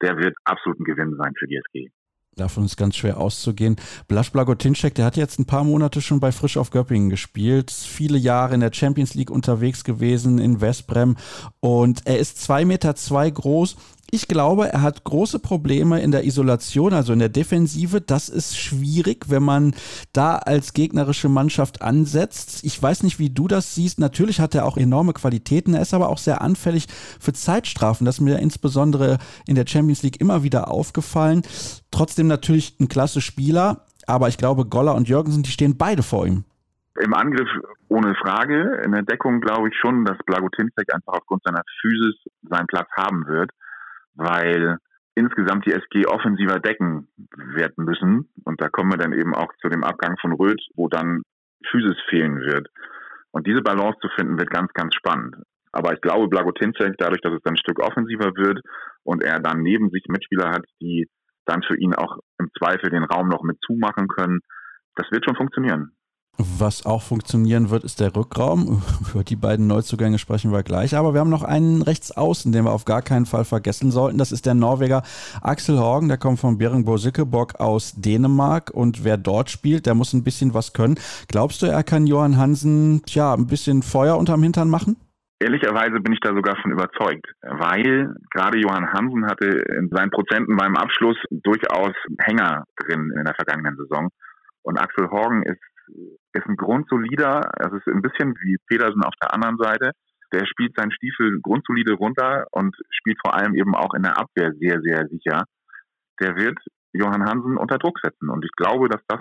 Der 0.03 0.17
wird 0.17 0.37
absolut 0.45 0.81
ein 0.81 0.85
Gewinn 0.85 1.17
sein 1.17 1.35
für 1.39 1.47
die 1.47 1.57
SG. 1.57 1.91
Davon 2.37 2.65
ist 2.65 2.77
ganz 2.77 2.97
schwer 2.97 3.19
auszugehen. 3.19 3.77
Blasch 4.09 4.31
Blagotinczek, 4.31 4.95
der 4.95 5.05
hat 5.05 5.17
jetzt 5.17 5.39
ein 5.39 5.47
paar 5.47 5.65
Monate 5.65 6.01
schon 6.01 6.21
bei 6.21 6.33
Frisch 6.33 6.57
auf 6.57 6.71
Göppingen 6.71 7.11
gespielt, 7.11 7.71
viele 7.71 8.17
Jahre 8.17 8.55
in 8.55 8.61
der 8.61 8.73
Champions 8.73 9.15
League 9.15 9.31
unterwegs 9.31 9.85
gewesen 9.85 10.39
in 10.39 10.61
Westbrem 10.61 11.17
und 11.59 12.07
er 12.07 12.19
ist 12.19 12.41
zwei 12.41 12.65
Meter 12.65 12.95
zwei 12.95 13.29
groß, 13.29 13.77
ich 14.13 14.27
glaube, 14.27 14.73
er 14.73 14.83
hat 14.83 15.05
große 15.05 15.39
Probleme 15.39 16.01
in 16.01 16.11
der 16.11 16.25
Isolation, 16.25 16.93
also 16.93 17.13
in 17.13 17.21
der 17.21 17.29
Defensive. 17.29 18.01
Das 18.01 18.29
ist 18.29 18.59
schwierig, 18.59 19.31
wenn 19.31 19.45
man 19.45 19.75
da 20.13 20.37
als 20.37 20.73
gegnerische 20.73 21.29
Mannschaft 21.29 21.81
ansetzt. 21.81 22.65
Ich 22.65 22.83
weiß 22.83 23.05
nicht, 23.05 23.21
wie 23.21 23.31
du 23.31 23.47
das 23.47 23.75
siehst. 23.75 24.01
Natürlich 24.01 24.41
hat 24.41 24.55
er 24.55 24.67
auch 24.67 24.77
enorme 24.77 25.13
Qualitäten. 25.13 25.75
Er 25.75 25.83
ist 25.83 25.95
aber 25.95 26.09
auch 26.09 26.19
sehr 26.19 26.41
anfällig 26.43 26.89
für 27.21 27.33
Zeitstrafen. 27.33 28.05
Das 28.05 28.17
ist 28.17 28.21
mir 28.21 28.41
insbesondere 28.41 29.19
in 29.47 29.55
der 29.55 29.67
Champions 29.67 30.03
League 30.03 30.21
immer 30.21 30.43
wieder 30.43 30.69
aufgefallen. 30.69 31.43
Trotzdem 31.93 32.27
natürlich 32.27 32.77
ein 32.81 32.89
klasse 32.89 33.21
Spieler. 33.21 33.85
Aber 34.07 34.27
ich 34.27 34.39
glaube, 34.39 34.65
Goller 34.65 34.97
und 34.97 35.09
Jürgensen, 35.09 35.45
die 35.45 35.51
stehen 35.51 35.79
beide 35.79 36.03
vor 36.03 36.27
ihm. 36.27 36.45
Im 37.01 37.15
Angriff 37.15 37.49
ohne 37.89 38.17
Frage. 38.17 38.83
In 38.85 38.91
der 38.91 39.03
Deckung 39.03 39.41
glaube 39.41 39.69
ich 39.69 39.75
schon, 39.81 40.05
dass 40.05 40.19
Blago 40.27 40.49
Timsek 40.49 40.93
einfach 40.93 41.13
aufgrund 41.13 41.43
seiner 41.45 41.63
Physis 41.81 42.17
seinen 42.49 42.67
Platz 42.67 42.89
haben 42.97 43.25
wird 43.29 43.51
weil 44.21 44.77
insgesamt 45.15 45.67
die 45.67 45.73
SG 45.73 46.07
offensiver 46.07 46.61
decken 46.61 47.09
werden 47.55 47.85
müssen. 47.85 48.31
Und 48.45 48.61
da 48.61 48.69
kommen 48.69 48.93
wir 48.93 48.99
dann 48.99 49.13
eben 49.13 49.35
auch 49.35 49.53
zu 49.61 49.69
dem 49.69 49.85
Abgang 49.85 50.17
von 50.21 50.33
Röth, 50.33 50.63
wo 50.75 50.89
dann 50.89 51.23
Physis 51.71 51.97
fehlen 52.09 52.41
wird. 52.41 52.69
Und 53.33 53.47
diese 53.47 53.63
Balance 53.63 53.99
zu 54.01 54.09
finden, 54.17 54.39
wird 54.39 54.51
ganz, 54.51 54.73
ganz 54.73 54.95
spannend. 54.95 55.37
Aber 55.73 55.93
ich 55.93 56.01
glaube, 56.01 56.29
Blagotinzek, 56.29 56.95
dadurch, 56.99 57.21
dass 57.21 57.35
es 57.35 57.43
dann 57.43 57.55
ein 57.55 57.59
Stück 57.59 57.81
offensiver 57.81 58.35
wird 58.35 58.61
und 59.05 59.23
er 59.23 59.39
dann 59.39 59.63
neben 59.63 59.91
sich 59.91 60.05
Mitspieler 60.09 60.51
hat, 60.51 60.65
die 60.81 61.09
dann 61.45 61.63
für 61.63 61.77
ihn 61.77 61.95
auch 61.95 62.19
im 62.39 62.51
Zweifel 62.59 62.91
den 62.91 63.05
Raum 63.05 63.29
noch 63.29 63.43
mit 63.43 63.59
zumachen 63.65 64.09
können, 64.09 64.41
das 64.97 65.11
wird 65.11 65.25
schon 65.25 65.37
funktionieren. 65.37 65.93
Was 66.59 66.87
auch 66.87 67.03
funktionieren 67.03 67.71
wird, 67.71 67.85
ist 67.85 68.01
der 68.01 68.15
Rückraum. 68.15 68.83
Über 69.13 69.25
die 69.25 69.37
beiden 69.37 69.67
Neuzugänge 69.67 70.19
sprechen 70.19 70.53
wir 70.53 70.63
gleich. 70.63 70.97
Aber 70.97 71.15
wir 71.15 71.21
haben 71.21 71.31
noch 71.31 71.43
einen 71.43 71.83
Rechtsaußen, 71.83 72.53
den 72.53 72.65
wir 72.65 72.73
auf 72.73 72.85
gar 72.85 73.03
keinen 73.03 73.27
Fall 73.27 73.45
vergessen 73.45 73.91
sollten. 73.91 74.19
Das 74.19 74.33
ist 74.33 74.47
der 74.47 74.55
Norweger 74.55 75.03
Axel 75.43 75.79
Horgen. 75.79 76.09
Der 76.09 76.19
kommt 76.19 76.41
von 76.41 76.59
Beringbo 76.59 76.97
Sickeborg 76.97 77.61
aus 77.61 77.95
Dänemark. 77.97 78.71
Und 78.71 79.05
wer 79.05 79.17
dort 79.17 79.51
spielt, 79.51 79.87
der 79.87 79.95
muss 79.95 80.13
ein 80.13 80.25
bisschen 80.25 80.55
was 80.55 80.73
können. 80.73 80.99
Glaubst 81.29 81.63
du, 81.63 81.67
er 81.67 81.83
kann 81.83 82.07
Johann 82.07 82.37
Hansen 82.37 83.03
tja, 83.07 83.35
ein 83.35 83.47
bisschen 83.47 83.83
Feuer 83.83 84.17
unterm 84.17 84.43
Hintern 84.43 84.69
machen? 84.69 84.97
Ehrlicherweise 85.43 86.01
bin 86.01 86.13
ich 86.13 86.21
da 86.21 86.35
sogar 86.35 86.57
von 86.61 86.71
überzeugt, 86.71 87.27
weil 87.41 88.15
gerade 88.31 88.59
Johann 88.59 88.93
Hansen 88.93 89.25
hatte 89.27 89.47
in 89.47 89.89
seinen 89.89 90.11
Prozenten 90.11 90.55
beim 90.57 90.77
Abschluss 90.77 91.17
durchaus 91.31 91.95
Hänger 92.19 92.65
drin 92.77 93.11
in 93.17 93.25
der 93.25 93.35
vergangenen 93.35 93.75
Saison. 93.77 94.11
Und 94.63 94.79
Axel 94.79 95.09
Horgen 95.11 95.43
ist 95.45 95.61
ist 96.33 96.47
ein 96.47 96.57
grundsolider, 96.57 97.51
es 97.59 97.73
ist 97.73 97.87
ein 97.87 98.03
bisschen 98.03 98.35
wie 98.43 98.57
Pedersen 98.67 99.05
auf 99.05 99.15
der 99.21 99.35
anderen 99.35 99.57
Seite. 99.59 99.93
Der 100.33 100.47
spielt 100.47 100.77
seinen 100.77 100.93
Stiefel 100.93 101.41
grundsolide 101.43 101.95
runter 101.95 102.47
und 102.53 102.77
spielt 102.91 103.19
vor 103.25 103.35
allem 103.35 103.55
eben 103.55 103.75
auch 103.75 103.95
in 103.95 104.03
der 104.03 104.17
Abwehr 104.17 104.53
sehr, 104.61 104.81
sehr 104.81 105.09
sicher. 105.09 105.45
Der 106.21 106.37
wird 106.37 106.59
Johann 106.93 107.25
Hansen 107.25 107.57
unter 107.57 107.79
Druck 107.79 107.99
setzen. 108.03 108.29
Und 108.31 108.45
ich 108.45 108.53
glaube, 108.57 108.89
dass 108.89 109.03
das 109.09 109.21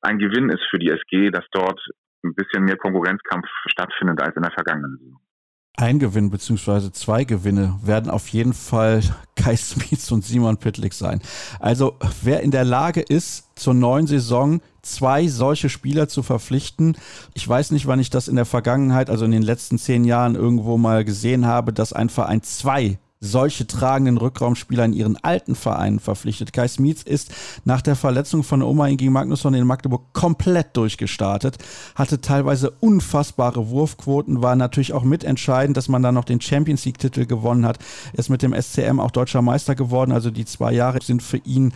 ein 0.00 0.18
Gewinn 0.18 0.50
ist 0.50 0.64
für 0.70 0.78
die 0.78 0.90
SG, 0.90 1.30
dass 1.30 1.44
dort 1.52 1.80
ein 2.24 2.34
bisschen 2.34 2.64
mehr 2.64 2.76
Konkurrenzkampf 2.76 3.46
stattfindet 3.66 4.20
als 4.20 4.36
in 4.36 4.42
der 4.42 4.52
vergangenen 4.52 4.98
Saison. 4.98 5.20
Ein 5.76 5.98
Gewinn 5.98 6.30
bzw. 6.30 6.90
zwei 6.92 7.24
Gewinne 7.24 7.78
werden 7.82 8.10
auf 8.10 8.28
jeden 8.28 8.54
Fall 8.54 9.02
Kai 9.34 9.56
Smith 9.56 10.10
und 10.10 10.24
Simon 10.24 10.56
Pitlick 10.56 10.94
sein. 10.94 11.20
Also 11.60 11.96
wer 12.22 12.40
in 12.42 12.50
der 12.50 12.64
Lage 12.64 13.02
ist, 13.02 13.44
zur 13.54 13.74
neuen 13.74 14.06
Saison 14.06 14.60
zwei 14.82 15.28
solche 15.28 15.68
Spieler 15.68 16.08
zu 16.08 16.22
verpflichten. 16.22 16.96
Ich 17.34 17.46
weiß 17.46 17.72
nicht, 17.72 17.86
wann 17.86 18.00
ich 18.00 18.10
das 18.10 18.28
in 18.28 18.36
der 18.36 18.44
Vergangenheit, 18.46 19.10
also 19.10 19.24
in 19.24 19.30
den 19.30 19.42
letzten 19.42 19.78
zehn 19.78 20.04
Jahren 20.04 20.34
irgendwo 20.34 20.78
mal 20.78 21.04
gesehen 21.04 21.46
habe, 21.46 21.72
dass 21.72 21.92
ein 21.92 22.08
Verein 22.08 22.42
zwei 22.42 22.98
solche 23.20 23.66
tragenden 23.66 24.18
Rückraumspieler 24.18 24.84
in 24.84 24.92
ihren 24.92 25.16
alten 25.16 25.54
Vereinen 25.54 26.00
verpflichtet. 26.00 26.52
Kai 26.52 26.68
Smits 26.68 27.02
ist 27.02 27.32
nach 27.64 27.80
der 27.80 27.96
Verletzung 27.96 28.42
von 28.42 28.62
Oma 28.62 28.88
gegen 28.90 29.12
Magnusson 29.12 29.54
in 29.54 29.66
Magdeburg 29.66 30.12
komplett 30.12 30.76
durchgestartet, 30.76 31.56
hatte 31.94 32.20
teilweise 32.20 32.70
unfassbare 32.70 33.70
Wurfquoten, 33.70 34.42
war 34.42 34.54
natürlich 34.54 34.92
auch 34.92 35.02
mitentscheidend, 35.02 35.76
dass 35.76 35.88
man 35.88 36.02
dann 36.02 36.14
noch 36.14 36.24
den 36.24 36.40
Champions 36.40 36.84
League-Titel 36.84 37.26
gewonnen 37.26 37.64
hat. 37.64 37.78
Ist 38.12 38.28
mit 38.28 38.42
dem 38.42 38.54
SCM 38.54 39.00
auch 39.00 39.10
deutscher 39.10 39.42
Meister 39.42 39.74
geworden, 39.74 40.12
also 40.12 40.30
die 40.30 40.44
zwei 40.44 40.72
Jahre 40.72 40.98
sind 41.02 41.22
für 41.22 41.38
ihn 41.38 41.72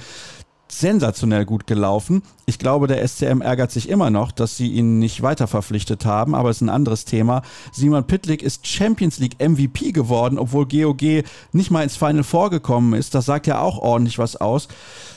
sensationell 0.73 1.45
gut 1.45 1.67
gelaufen. 1.67 2.23
Ich 2.47 2.59
glaube, 2.59 2.87
der 2.87 3.07
SCM 3.07 3.41
ärgert 3.41 3.71
sich 3.71 3.89
immer 3.89 4.11
noch, 4.11 4.33
dass 4.33 4.57
sie 4.57 4.69
ihn 4.69 4.99
nicht 4.99 5.23
weiter 5.23 5.47
verpflichtet 5.47 6.05
haben, 6.05 6.35
aber 6.35 6.51
es 6.51 6.57
ist 6.57 6.63
ein 6.63 6.69
anderes 6.69 7.05
Thema. 7.05 7.43
Simon 7.73 8.07
Pitlick 8.07 8.43
ist 8.43 8.67
Champions 8.67 9.19
League 9.19 9.41
MVP 9.41 9.93
geworden, 9.93 10.39
obwohl 10.39 10.67
GOG 10.67 11.25
nicht 11.53 11.71
mal 11.71 11.83
ins 11.83 11.97
Final 11.97 12.25
vorgekommen 12.25 12.95
ist. 12.95 13.15
Das 13.15 13.27
sagt 13.27 13.47
ja 13.47 13.59
auch 13.61 13.79
ordentlich 13.79 14.19
was 14.19 14.37
aus. 14.37 14.69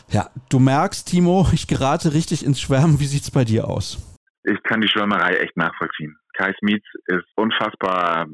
Ja, 0.10 0.30
du 0.50 0.60
merkst, 0.60 1.08
Timo, 1.08 1.48
ich 1.54 1.68
gerate 1.68 2.14
richtig 2.14 2.46
ins 2.46 2.62
Schwärmen. 2.62 3.00
Wie 3.00 3.06
sieht 3.06 3.24
es 3.24 3.32
bei 3.32 3.46
dir 3.46 3.68
aus? 3.68 3.98
Ich 4.44 4.62
kann 4.64 4.82
die 4.82 4.90
Schwärmerei 4.90 5.36
echt 5.36 5.56
nachvollziehen. 5.56 6.18
Kai 6.34 6.54
Smith 6.60 6.84
ist 7.06 7.26
unfassbar 7.36 8.28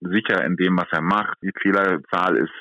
sicher 0.00 0.44
in 0.44 0.56
dem, 0.56 0.76
was 0.76 0.88
er 0.92 1.02
macht. 1.02 1.36
Die 1.42 1.52
Fehlerzahl 1.60 2.36
ist 2.36 2.52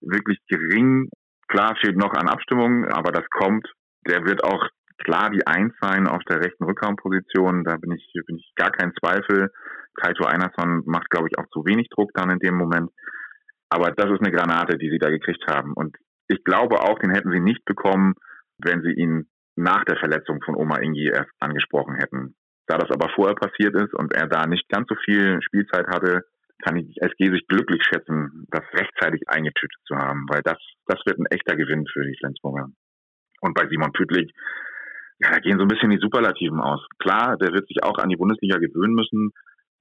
wirklich 0.00 0.38
gering 0.48 1.10
Klar 1.48 1.76
fehlt 1.80 1.96
noch 1.96 2.12
an 2.12 2.28
Abstimmung, 2.28 2.84
aber 2.86 3.10
das 3.10 3.24
kommt. 3.30 3.66
Der 4.06 4.24
wird 4.24 4.44
auch 4.44 4.68
klar 4.98 5.30
die 5.30 5.46
Eins 5.46 5.72
sein 5.80 6.06
auf 6.06 6.22
der 6.24 6.40
rechten 6.40 6.64
Rückraumposition. 6.64 7.64
Da 7.64 7.76
bin 7.76 7.92
ich, 7.92 8.12
bin 8.26 8.36
ich 8.36 8.52
gar 8.54 8.70
kein 8.70 8.92
Zweifel. 9.00 9.50
Kaito 9.94 10.24
Einerson 10.24 10.82
macht, 10.86 11.10
glaube 11.10 11.28
ich, 11.30 11.38
auch 11.38 11.48
zu 11.52 11.64
wenig 11.64 11.88
Druck 11.90 12.10
dann 12.14 12.30
in 12.30 12.38
dem 12.38 12.56
Moment. 12.56 12.90
Aber 13.70 13.90
das 13.90 14.10
ist 14.10 14.20
eine 14.20 14.32
Granate, 14.32 14.78
die 14.78 14.90
sie 14.90 14.98
da 14.98 15.10
gekriegt 15.10 15.44
haben. 15.48 15.72
Und 15.74 15.96
ich 16.28 16.44
glaube 16.44 16.80
auch, 16.80 16.98
den 16.98 17.10
hätten 17.10 17.32
sie 17.32 17.40
nicht 17.40 17.64
bekommen, 17.64 18.14
wenn 18.58 18.82
sie 18.82 18.92
ihn 18.92 19.28
nach 19.56 19.84
der 19.84 19.96
Verletzung 19.96 20.40
von 20.44 20.54
Oma 20.54 20.78
Ingi 20.78 21.08
erst 21.08 21.30
angesprochen 21.40 21.96
hätten. 21.96 22.34
Da 22.66 22.76
das 22.76 22.90
aber 22.90 23.08
vorher 23.14 23.34
passiert 23.34 23.74
ist 23.74 23.94
und 23.94 24.12
er 24.12 24.26
da 24.26 24.46
nicht 24.46 24.68
ganz 24.68 24.86
so 24.88 24.94
viel 25.04 25.40
Spielzeit 25.42 25.86
hatte, 25.88 26.24
kann 26.62 26.76
ich 26.76 26.96
SG 27.00 27.30
sich 27.30 27.46
glücklich 27.46 27.82
schätzen, 27.84 28.46
das 28.50 28.62
rechtzeitig 28.72 29.28
eingetütet 29.28 29.80
zu 29.86 29.96
haben, 29.96 30.26
weil 30.28 30.42
das, 30.42 30.58
das 30.86 31.00
wird 31.06 31.18
ein 31.18 31.26
echter 31.26 31.56
Gewinn 31.56 31.86
für 31.86 32.04
die 32.04 32.16
Flensburger. 32.18 32.68
Und 33.40 33.54
bei 33.54 33.68
Simon 33.68 33.92
Pütlik, 33.92 34.30
ja, 35.20 35.30
da 35.30 35.38
gehen 35.38 35.58
so 35.58 35.64
ein 35.64 35.68
bisschen 35.68 35.90
die 35.90 36.00
Superlativen 36.00 36.60
aus. 36.60 36.84
Klar, 36.98 37.36
der 37.38 37.52
wird 37.52 37.66
sich 37.68 37.82
auch 37.82 37.98
an 37.98 38.08
die 38.08 38.16
Bundesliga 38.16 38.58
gewöhnen 38.58 38.94
müssen, 38.94 39.32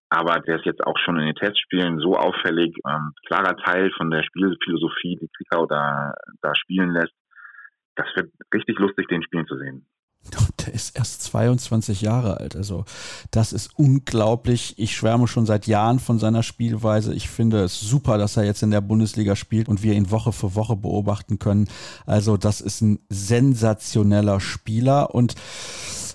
aber 0.09 0.39
der 0.39 0.57
ist 0.57 0.65
jetzt 0.65 0.85
auch 0.85 0.97
schon 1.03 1.17
in 1.19 1.25
den 1.25 1.35
Testspielen 1.35 1.99
so 1.99 2.15
auffällig, 2.15 2.75
ähm, 2.87 3.11
klarer 3.25 3.57
Teil 3.57 3.91
von 3.97 4.09
der 4.09 4.23
Spielphilosophie, 4.23 5.17
die 5.21 5.29
Kriegau 5.35 5.65
da, 5.65 6.13
da 6.41 6.55
spielen 6.55 6.91
lässt. 6.91 7.13
Das 7.95 8.07
wird 8.15 8.31
richtig 8.53 8.79
lustig, 8.79 9.07
den 9.07 9.23
Spielen 9.23 9.47
zu 9.47 9.57
sehen. 9.57 9.87
Der 10.65 10.73
ist 10.73 10.97
erst 10.97 11.23
22 11.23 12.01
Jahre 12.01 12.37
alt. 12.37 12.55
Also 12.55 12.85
das 13.31 13.53
ist 13.53 13.71
unglaublich. 13.75 14.75
Ich 14.77 14.95
schwärme 14.95 15.27
schon 15.27 15.45
seit 15.45 15.67
Jahren 15.67 15.99
von 15.99 16.19
seiner 16.19 16.43
Spielweise. 16.43 17.13
Ich 17.13 17.29
finde 17.29 17.63
es 17.63 17.79
super, 17.79 18.17
dass 18.17 18.37
er 18.37 18.43
jetzt 18.43 18.63
in 18.63 18.71
der 18.71 18.81
Bundesliga 18.81 19.35
spielt 19.35 19.69
und 19.69 19.83
wir 19.83 19.93
ihn 19.93 20.11
Woche 20.11 20.31
für 20.31 20.55
Woche 20.55 20.75
beobachten 20.75 21.39
können. 21.39 21.67
Also 22.05 22.37
das 22.37 22.61
ist 22.61 22.81
ein 22.81 22.99
sensationeller 23.09 24.39
Spieler 24.39 25.13
und 25.13 25.35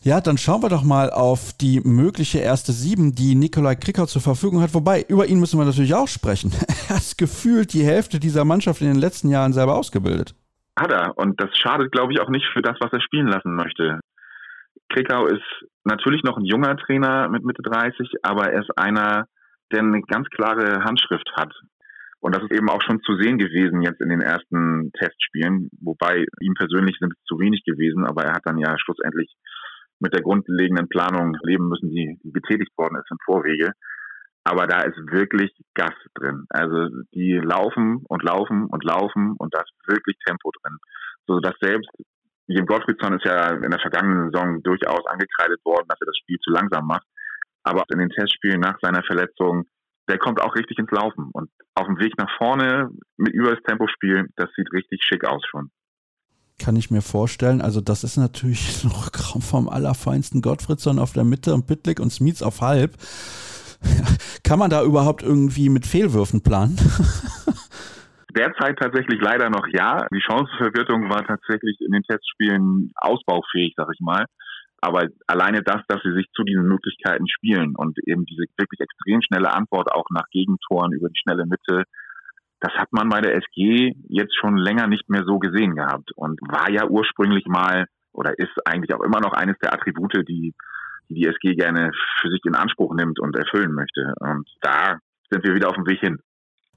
ja, 0.04 0.20
dann 0.20 0.36
schauen 0.36 0.62
wir 0.62 0.68
doch 0.68 0.82
mal 0.82 1.10
auf 1.10 1.52
die 1.52 1.80
mögliche 1.80 2.38
erste 2.38 2.72
Sieben, 2.72 3.14
die 3.14 3.36
Nikolai 3.36 3.76
Krickau 3.76 4.06
zur 4.06 4.20
Verfügung 4.20 4.60
hat. 4.60 4.74
Wobei, 4.74 5.02
über 5.02 5.28
ihn 5.28 5.38
müssen 5.38 5.60
wir 5.60 5.64
natürlich 5.64 5.94
auch 5.94 6.08
sprechen. 6.08 6.52
Er 6.88 6.96
hat 6.96 7.16
gefühlt 7.16 7.72
die 7.72 7.84
Hälfte 7.84 8.18
dieser 8.18 8.44
Mannschaft 8.44 8.82
in 8.82 8.88
den 8.88 8.96
letzten 8.96 9.30
Jahren 9.30 9.52
selber 9.52 9.76
ausgebildet. 9.76 10.34
Hat 10.78 10.90
er. 10.90 11.16
Und 11.18 11.40
das 11.40 11.56
schadet, 11.56 11.92
glaube 11.92 12.12
ich, 12.12 12.20
auch 12.20 12.30
nicht 12.30 12.46
für 12.52 12.62
das, 12.62 12.76
was 12.80 12.92
er 12.92 13.00
spielen 13.00 13.28
lassen 13.28 13.54
möchte. 13.54 14.00
Krikau 14.88 15.26
ist 15.26 15.44
natürlich 15.84 16.22
noch 16.22 16.36
ein 16.36 16.44
junger 16.44 16.76
Trainer 16.76 17.28
mit 17.28 17.44
Mitte 17.44 17.62
30, 17.62 18.10
aber 18.22 18.50
er 18.50 18.60
ist 18.60 18.70
einer, 18.76 19.26
der 19.70 19.80
eine 19.80 20.02
ganz 20.02 20.28
klare 20.28 20.84
Handschrift 20.84 21.30
hat. 21.36 21.52
Und 22.20 22.36
das 22.36 22.44
ist 22.44 22.52
eben 22.52 22.70
auch 22.70 22.80
schon 22.86 23.02
zu 23.02 23.16
sehen 23.16 23.36
gewesen 23.36 23.82
jetzt 23.82 24.00
in 24.00 24.08
den 24.08 24.20
ersten 24.20 24.92
Testspielen, 24.92 25.70
wobei 25.80 26.24
ihm 26.40 26.54
persönlich 26.54 26.96
sind 27.00 27.12
es 27.12 27.24
zu 27.24 27.38
wenig 27.40 27.64
gewesen, 27.64 28.06
aber 28.06 28.22
er 28.22 28.34
hat 28.34 28.42
dann 28.44 28.58
ja 28.58 28.78
schlussendlich 28.78 29.34
mit 29.98 30.14
der 30.14 30.22
grundlegenden 30.22 30.88
Planung 30.88 31.36
leben 31.42 31.68
müssen, 31.68 31.90
die, 31.90 32.18
die 32.22 32.32
getätigt 32.32 32.70
worden 32.76 32.96
ist 32.96 33.10
im 33.10 33.18
Vorwege. 33.24 33.72
Aber 34.44 34.66
da 34.66 34.82
ist 34.82 34.96
wirklich 35.10 35.52
Gas 35.74 35.94
drin. 36.14 36.46
Also 36.50 36.88
die 37.14 37.38
laufen 37.38 38.04
und 38.08 38.22
laufen 38.22 38.66
und 38.66 38.82
laufen 38.84 39.34
und 39.38 39.54
da 39.54 39.60
ist 39.60 39.72
wirklich 39.86 40.16
Tempo 40.26 40.50
drin. 40.50 40.78
So 41.26 41.38
dass 41.40 41.54
selbst 41.60 41.90
Jim 42.48 42.66
Gottfriedson 42.66 43.14
ist 43.14 43.24
ja 43.24 43.50
in 43.50 43.70
der 43.70 43.80
vergangenen 43.80 44.30
Saison 44.30 44.62
durchaus 44.62 45.06
angekreidet 45.06 45.64
worden, 45.64 45.86
dass 45.88 46.00
er 46.00 46.06
das 46.06 46.16
Spiel 46.18 46.38
zu 46.40 46.50
langsam 46.50 46.86
macht. 46.86 47.06
Aber 47.62 47.84
in 47.92 47.98
den 47.98 48.10
Testspielen 48.10 48.60
nach 48.60 48.78
seiner 48.82 49.02
Verletzung, 49.04 49.64
der 50.08 50.18
kommt 50.18 50.40
auch 50.40 50.54
richtig 50.56 50.78
ins 50.78 50.90
Laufen. 50.90 51.30
Und 51.32 51.50
auf 51.74 51.86
dem 51.86 51.98
Weg 51.98 52.18
nach 52.18 52.30
vorne 52.36 52.90
mit 53.16 53.32
über 53.32 53.54
das 53.54 53.62
Tempospiel, 53.62 54.28
das 54.36 54.50
sieht 54.56 54.72
richtig 54.72 55.02
schick 55.04 55.24
aus 55.24 55.42
schon. 55.48 55.70
Kann 56.58 56.76
ich 56.76 56.90
mir 56.90 57.02
vorstellen. 57.02 57.60
Also, 57.60 57.80
das 57.80 58.04
ist 58.04 58.16
natürlich 58.16 58.84
noch 58.84 59.10
vom 59.40 59.68
allerfeinsten 59.68 60.42
Gottfriedson 60.42 60.98
auf 60.98 61.12
der 61.12 61.24
Mitte 61.24 61.54
und 61.54 61.66
Pitlick 61.66 62.00
und 62.00 62.10
Smits 62.10 62.42
auf 62.42 62.60
halb. 62.60 62.96
Kann 64.44 64.58
man 64.58 64.70
da 64.70 64.82
überhaupt 64.82 65.22
irgendwie 65.22 65.68
mit 65.68 65.86
Fehlwürfen 65.86 66.42
planen? 66.42 66.76
Derzeit 68.36 68.78
tatsächlich 68.78 69.20
leider 69.20 69.50
noch 69.50 69.66
ja. 69.72 70.06
Die 70.12 70.22
Chancenverwirrung 70.22 71.10
war 71.10 71.24
tatsächlich 71.26 71.78
in 71.80 71.92
den 71.92 72.02
Testspielen 72.02 72.92
ausbaufähig, 72.96 73.74
sag 73.76 73.88
ich 73.92 74.00
mal. 74.00 74.24
Aber 74.80 75.06
alleine 75.26 75.62
das, 75.62 75.80
dass 75.86 76.02
sie 76.02 76.12
sich 76.12 76.26
zu 76.34 76.42
diesen 76.42 76.66
Möglichkeiten 76.66 77.28
spielen 77.28 77.76
und 77.76 77.98
eben 78.06 78.24
diese 78.24 78.44
wirklich 78.56 78.80
extrem 78.80 79.20
schnelle 79.22 79.52
Antwort 79.52 79.92
auch 79.92 80.06
nach 80.10 80.28
Gegentoren 80.32 80.92
über 80.92 81.08
die 81.08 81.20
schnelle 81.22 81.46
Mitte, 81.46 81.84
das 82.58 82.72
hat 82.74 82.92
man 82.92 83.08
bei 83.08 83.20
der 83.20 83.36
SG 83.36 83.94
jetzt 84.08 84.34
schon 84.40 84.56
länger 84.56 84.86
nicht 84.86 85.08
mehr 85.08 85.24
so 85.24 85.38
gesehen 85.38 85.76
gehabt 85.76 86.10
und 86.16 86.40
war 86.42 86.70
ja 86.70 86.86
ursprünglich 86.86 87.46
mal 87.46 87.86
oder 88.12 88.38
ist 88.38 88.54
eigentlich 88.64 88.94
auch 88.94 89.02
immer 89.02 89.20
noch 89.20 89.32
eines 89.32 89.58
der 89.58 89.72
Attribute, 89.72 90.24
die 90.28 90.54
die, 91.12 91.20
die 91.20 91.26
SG 91.26 91.54
gerne 91.54 91.90
für 92.20 92.28
sich 92.28 92.40
in 92.44 92.54
Anspruch 92.54 92.94
nimmt 92.94 93.20
und 93.20 93.36
erfüllen 93.36 93.72
möchte. 93.72 94.14
Und 94.20 94.48
da 94.60 94.98
sind 95.30 95.44
wir 95.44 95.54
wieder 95.54 95.68
auf 95.68 95.76
dem 95.76 95.86
Weg 95.86 96.00
hin. 96.00 96.18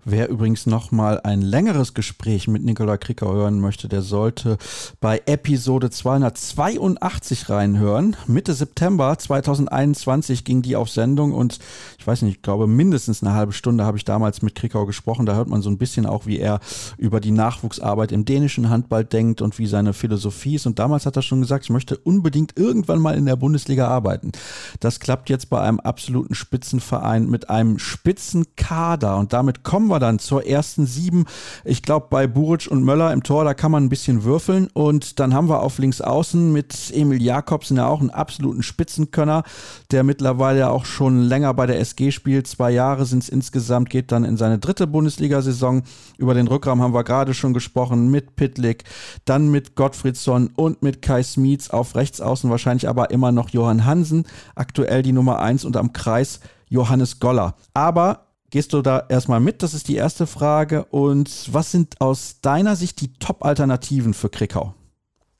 Wer 0.08 0.30
übrigens 0.30 0.68
noch 0.68 0.92
mal 0.92 1.20
ein 1.22 1.42
längeres 1.42 1.96
Gespräch 1.96 2.48
mit 2.48 2.64
Nikola 2.64 2.96
Kricker 2.96 3.34
hören 3.34 3.60
möchte, 3.60 3.88
der 3.88 4.04
sollte 4.04 4.60
bei 5.02 5.24
Episode 5.26 5.90
282 5.90 7.50
reinhören. 7.50 8.16
Mitte 8.28 8.54
September 8.54 9.18
2021 9.18 10.44
ging 10.44 10.62
die 10.62 10.76
auf 10.76 10.92
Sendung 10.92 11.34
und 11.34 11.58
ich 11.98 12.06
weiß 12.06 12.22
nicht, 12.22 12.36
ich 12.36 12.42
glaube 12.44 12.68
mindestens 12.68 13.24
eine 13.24 13.34
halbe 13.34 13.52
Stunde 13.52 13.84
habe 13.84 13.98
ich 13.98 14.06
damals 14.06 14.44
mit 14.44 14.54
Krickau 14.54 14.86
gesprochen. 14.86 15.26
Da 15.26 15.34
hört 15.34 15.48
man 15.48 15.64
so 15.64 15.72
ein 15.72 15.80
bisschen 15.80 16.06
auch, 16.06 16.28
wie 16.28 16.38
er 16.38 16.60
über 17.00 17.20
die 17.20 17.32
Nachwuchsarbeit 17.32 18.12
im 18.12 18.26
dänischen 18.26 18.70
Handball 18.70 19.06
denkt 19.06 19.42
und 19.42 19.58
wie 19.58 19.66
seine 19.66 19.94
Philosophie 19.94 20.54
ist. 20.54 20.68
Und 20.68 20.78
damals 20.78 21.08
hat 21.08 21.16
er 21.16 21.24
schon 21.24 21.42
gesagt, 21.42 21.64
ich 21.64 21.72
möchte 21.72 21.98
unbedingt 21.98 22.60
irgendwann 22.60 23.00
mal 23.00 23.18
in 23.18 23.26
der 23.26 23.38
Bundesliga 23.38 23.88
arbeiten. 23.88 24.34
Das 24.80 25.00
klappt 25.00 25.32
jetzt 25.32 25.50
bei 25.50 25.62
einem 25.62 25.80
absoluten 25.80 26.36
Spitzenverein 26.36 27.28
mit 27.28 27.50
einem 27.50 27.80
Spitzenkader 27.80 29.18
und 29.18 29.34
damit 29.34 29.64
kommen 29.64 29.88
wir 29.88 29.95
wir 29.96 30.00
dann 30.00 30.20
zur 30.20 30.46
ersten 30.46 30.86
sieben. 30.86 31.26
Ich 31.64 31.82
glaube, 31.82 32.08
bei 32.10 32.28
Buric 32.28 32.68
und 32.70 32.84
Möller 32.84 33.14
im 33.14 33.24
Tor, 33.24 33.46
da 33.46 33.54
kann 33.54 33.72
man 33.72 33.86
ein 33.86 33.90
bisschen 33.90 34.24
würfeln. 34.24 34.68
Und 34.74 35.20
dann 35.20 35.34
haben 35.34 35.50
wir 35.50 35.62
auf 35.62 35.78
links 35.78 36.02
außen 36.02 36.52
mit 36.52 36.92
Emil 36.94 37.22
Jakobsen 37.22 37.78
ja 37.78 37.88
auch 37.88 38.02
einen 38.02 38.10
absoluten 38.10 38.64
Spitzenkönner, 38.64 39.44
der 39.92 40.04
mittlerweile 40.04 40.60
ja 40.60 40.70
auch 40.70 40.86
schon 40.86 41.24
länger 41.24 41.54
bei 41.54 41.66
der 41.66 41.80
SG 41.80 42.12
spielt. 42.12 42.48
Zwei 42.48 42.72
Jahre 42.72 43.06
sind 43.06 43.24
es 43.24 43.30
insgesamt, 43.30 43.90
geht 43.90 44.12
dann 44.12 44.26
in 44.26 44.38
seine 44.38 44.60
dritte 44.60 44.88
Bundesliga-Saison. 44.88 45.84
Über 46.18 46.34
den 46.34 46.48
Rückraum 46.48 46.82
haben 46.82 46.94
wir 46.94 47.04
gerade 47.04 47.34
schon 47.34 47.54
gesprochen 47.54 48.12
mit 48.12 48.36
Pitlick, 48.36 48.84
dann 49.24 49.50
mit 49.50 49.76
Gottfriedsson 49.76 50.52
und 50.56 50.84
mit 50.84 51.02
Kai 51.02 51.24
Smietz 51.24 51.70
auf 51.70 51.96
rechts 51.96 52.22
außen 52.22 52.50
wahrscheinlich 52.50 52.90
aber 52.90 53.12
immer 53.12 53.32
noch 53.32 53.50
Johann 53.50 53.86
Hansen, 53.86 54.26
aktuell 54.56 55.02
die 55.02 55.14
Nummer 55.14 55.40
eins 55.40 55.66
und 55.66 55.78
am 55.78 55.94
Kreis 55.94 56.40
Johannes 56.70 57.20
Goller. 57.20 57.56
Aber 57.74 58.25
Gehst 58.56 58.72
du 58.72 58.82
da 58.82 59.04
erstmal 59.10 59.42
mit? 59.42 59.64
Das 59.64 59.74
ist 59.74 59.90
die 59.90 59.98
erste 59.98 60.26
Frage. 60.28 60.86
Und 60.86 61.28
was 61.52 61.74
sind 61.74 62.00
aus 62.00 62.40
deiner 62.40 62.78
Sicht 62.78 63.02
die 63.02 63.12
Top-Alternativen 63.20 64.14
für 64.14 64.30
Krikau? 64.30 64.74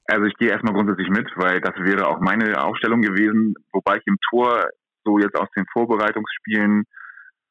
Also 0.08 0.26
ich 0.26 0.34
gehe 0.34 0.50
erstmal 0.50 0.74
grundsätzlich 0.74 1.08
mit, 1.08 1.26
weil 1.38 1.62
das 1.62 1.76
wäre 1.78 2.10
auch 2.10 2.20
meine 2.20 2.62
Aufstellung 2.62 3.00
gewesen, 3.00 3.56
wobei 3.72 4.00
ich 4.00 4.04
im 4.06 4.18
Tor 4.30 4.68
so 5.06 5.18
jetzt 5.18 5.40
aus 5.40 5.48
den 5.56 5.64
Vorbereitungsspielen 5.72 6.84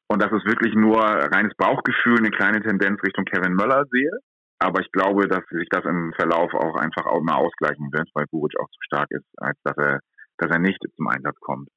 und 0.05 0.21
dass 0.21 0.31
es 0.31 0.45
wirklich 0.45 0.75
nur 0.75 1.01
reines 1.01 1.55
Bauchgefühl, 1.57 2.19
eine 2.19 2.29
kleine 2.29 2.61
Tendenz 2.61 3.01
Richtung 3.01 3.25
Kevin 3.25 3.55
Möller 3.55 3.85
sehe. 3.89 4.11
Aber 4.59 4.81
ich 4.81 4.91
glaube, 4.91 5.27
dass 5.27 5.41
sich 5.49 5.67
das 5.71 5.83
im 5.85 6.13
Verlauf 6.15 6.53
auch 6.53 6.75
einfach 6.75 7.07
auch 7.07 7.21
mal 7.21 7.41
ausgleichen 7.41 7.89
wird, 7.91 8.07
weil 8.13 8.27
Buric 8.29 8.53
auch 8.59 8.69
zu 8.69 8.81
stark 8.81 9.07
ist, 9.09 9.25
als 9.37 9.57
dass 9.63 9.77
er, 9.77 9.99
dass 10.37 10.51
er 10.51 10.59
nicht 10.59 10.77
zum 10.95 11.07
Einsatz 11.07 11.39
kommt. 11.39 11.69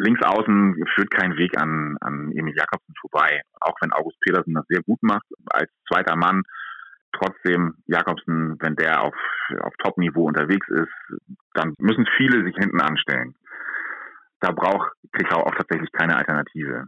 Links 0.00 0.22
außen 0.22 0.82
führt 0.94 1.10
kein 1.10 1.36
Weg 1.36 1.58
an, 1.60 1.96
an 2.00 2.32
Emil 2.32 2.54
Jakobsen 2.56 2.94
vorbei. 3.00 3.42
Auch 3.60 3.74
wenn 3.80 3.92
August 3.92 4.18
Petersen 4.20 4.54
das 4.54 4.66
sehr 4.68 4.82
gut 4.82 5.02
macht, 5.02 5.26
als 5.52 5.70
zweiter 5.88 6.16
Mann. 6.16 6.42
Trotzdem, 7.12 7.74
Jakobsen, 7.86 8.56
wenn 8.60 8.76
der 8.76 9.02
auf, 9.02 9.14
auf 9.60 9.74
Top-Niveau 9.82 10.26
unterwegs 10.26 10.66
ist, 10.68 11.20
dann 11.54 11.74
müssen 11.78 12.06
viele 12.16 12.44
sich 12.44 12.54
hinten 12.56 12.80
anstellen. 12.80 13.34
Da 14.40 14.52
braucht 14.52 14.92
Krichau 15.12 15.42
auch 15.42 15.54
tatsächlich 15.54 15.90
keine 15.92 16.16
Alternative. 16.16 16.86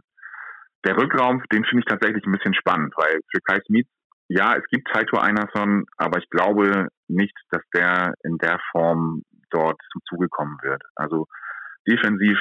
Der 0.85 0.97
Rückraum, 0.97 1.43
den 1.51 1.65
finde 1.65 1.81
ich 1.81 1.85
tatsächlich 1.85 2.25
ein 2.25 2.31
bisschen 2.31 2.55
spannend, 2.55 2.93
weil 2.97 3.19
für 3.31 3.41
Kai 3.41 3.59
Smith 3.67 3.87
ja, 4.29 4.55
es 4.55 4.63
gibt 4.71 4.87
Taito 4.87 5.17
Einarsson, 5.17 5.85
aber 5.97 6.19
ich 6.19 6.29
glaube 6.29 6.87
nicht, 7.07 7.37
dass 7.51 7.61
der 7.75 8.13
in 8.23 8.37
der 8.37 8.59
Form 8.71 9.21
dort 9.51 9.79
zum 9.91 10.01
Zuge 10.09 10.27
kommen 10.29 10.57
wird. 10.63 10.81
Also 10.95 11.27
defensiv 11.87 12.37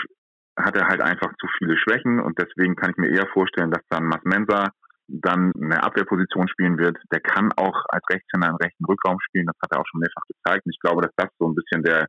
hat 0.56 0.76
er 0.76 0.88
halt 0.88 1.00
einfach 1.00 1.32
zu 1.40 1.46
viele 1.58 1.76
Schwächen 1.78 2.20
und 2.20 2.38
deswegen 2.38 2.76
kann 2.76 2.90
ich 2.90 2.96
mir 2.96 3.10
eher 3.10 3.26
vorstellen, 3.32 3.70
dass 3.70 3.82
dann 3.88 4.04
Mas 4.04 4.22
Mensa 4.24 4.70
dann 5.08 5.52
eine 5.60 5.82
Abwehrposition 5.82 6.48
spielen 6.48 6.78
wird. 6.78 6.96
Der 7.12 7.20
kann 7.20 7.52
auch 7.56 7.84
als 7.88 8.04
Rechtshänder 8.10 8.48
einen 8.48 8.56
rechten 8.56 8.84
Rückraum 8.84 9.18
spielen, 9.20 9.46
das 9.46 9.56
hat 9.62 9.72
er 9.72 9.80
auch 9.80 9.86
schon 9.90 10.00
mehrfach 10.00 10.22
gezeigt. 10.28 10.66
Und 10.66 10.72
ich 10.72 10.80
glaube, 10.80 11.02
dass 11.02 11.12
das 11.16 11.28
so 11.38 11.48
ein 11.48 11.54
bisschen 11.54 11.82
der 11.82 12.06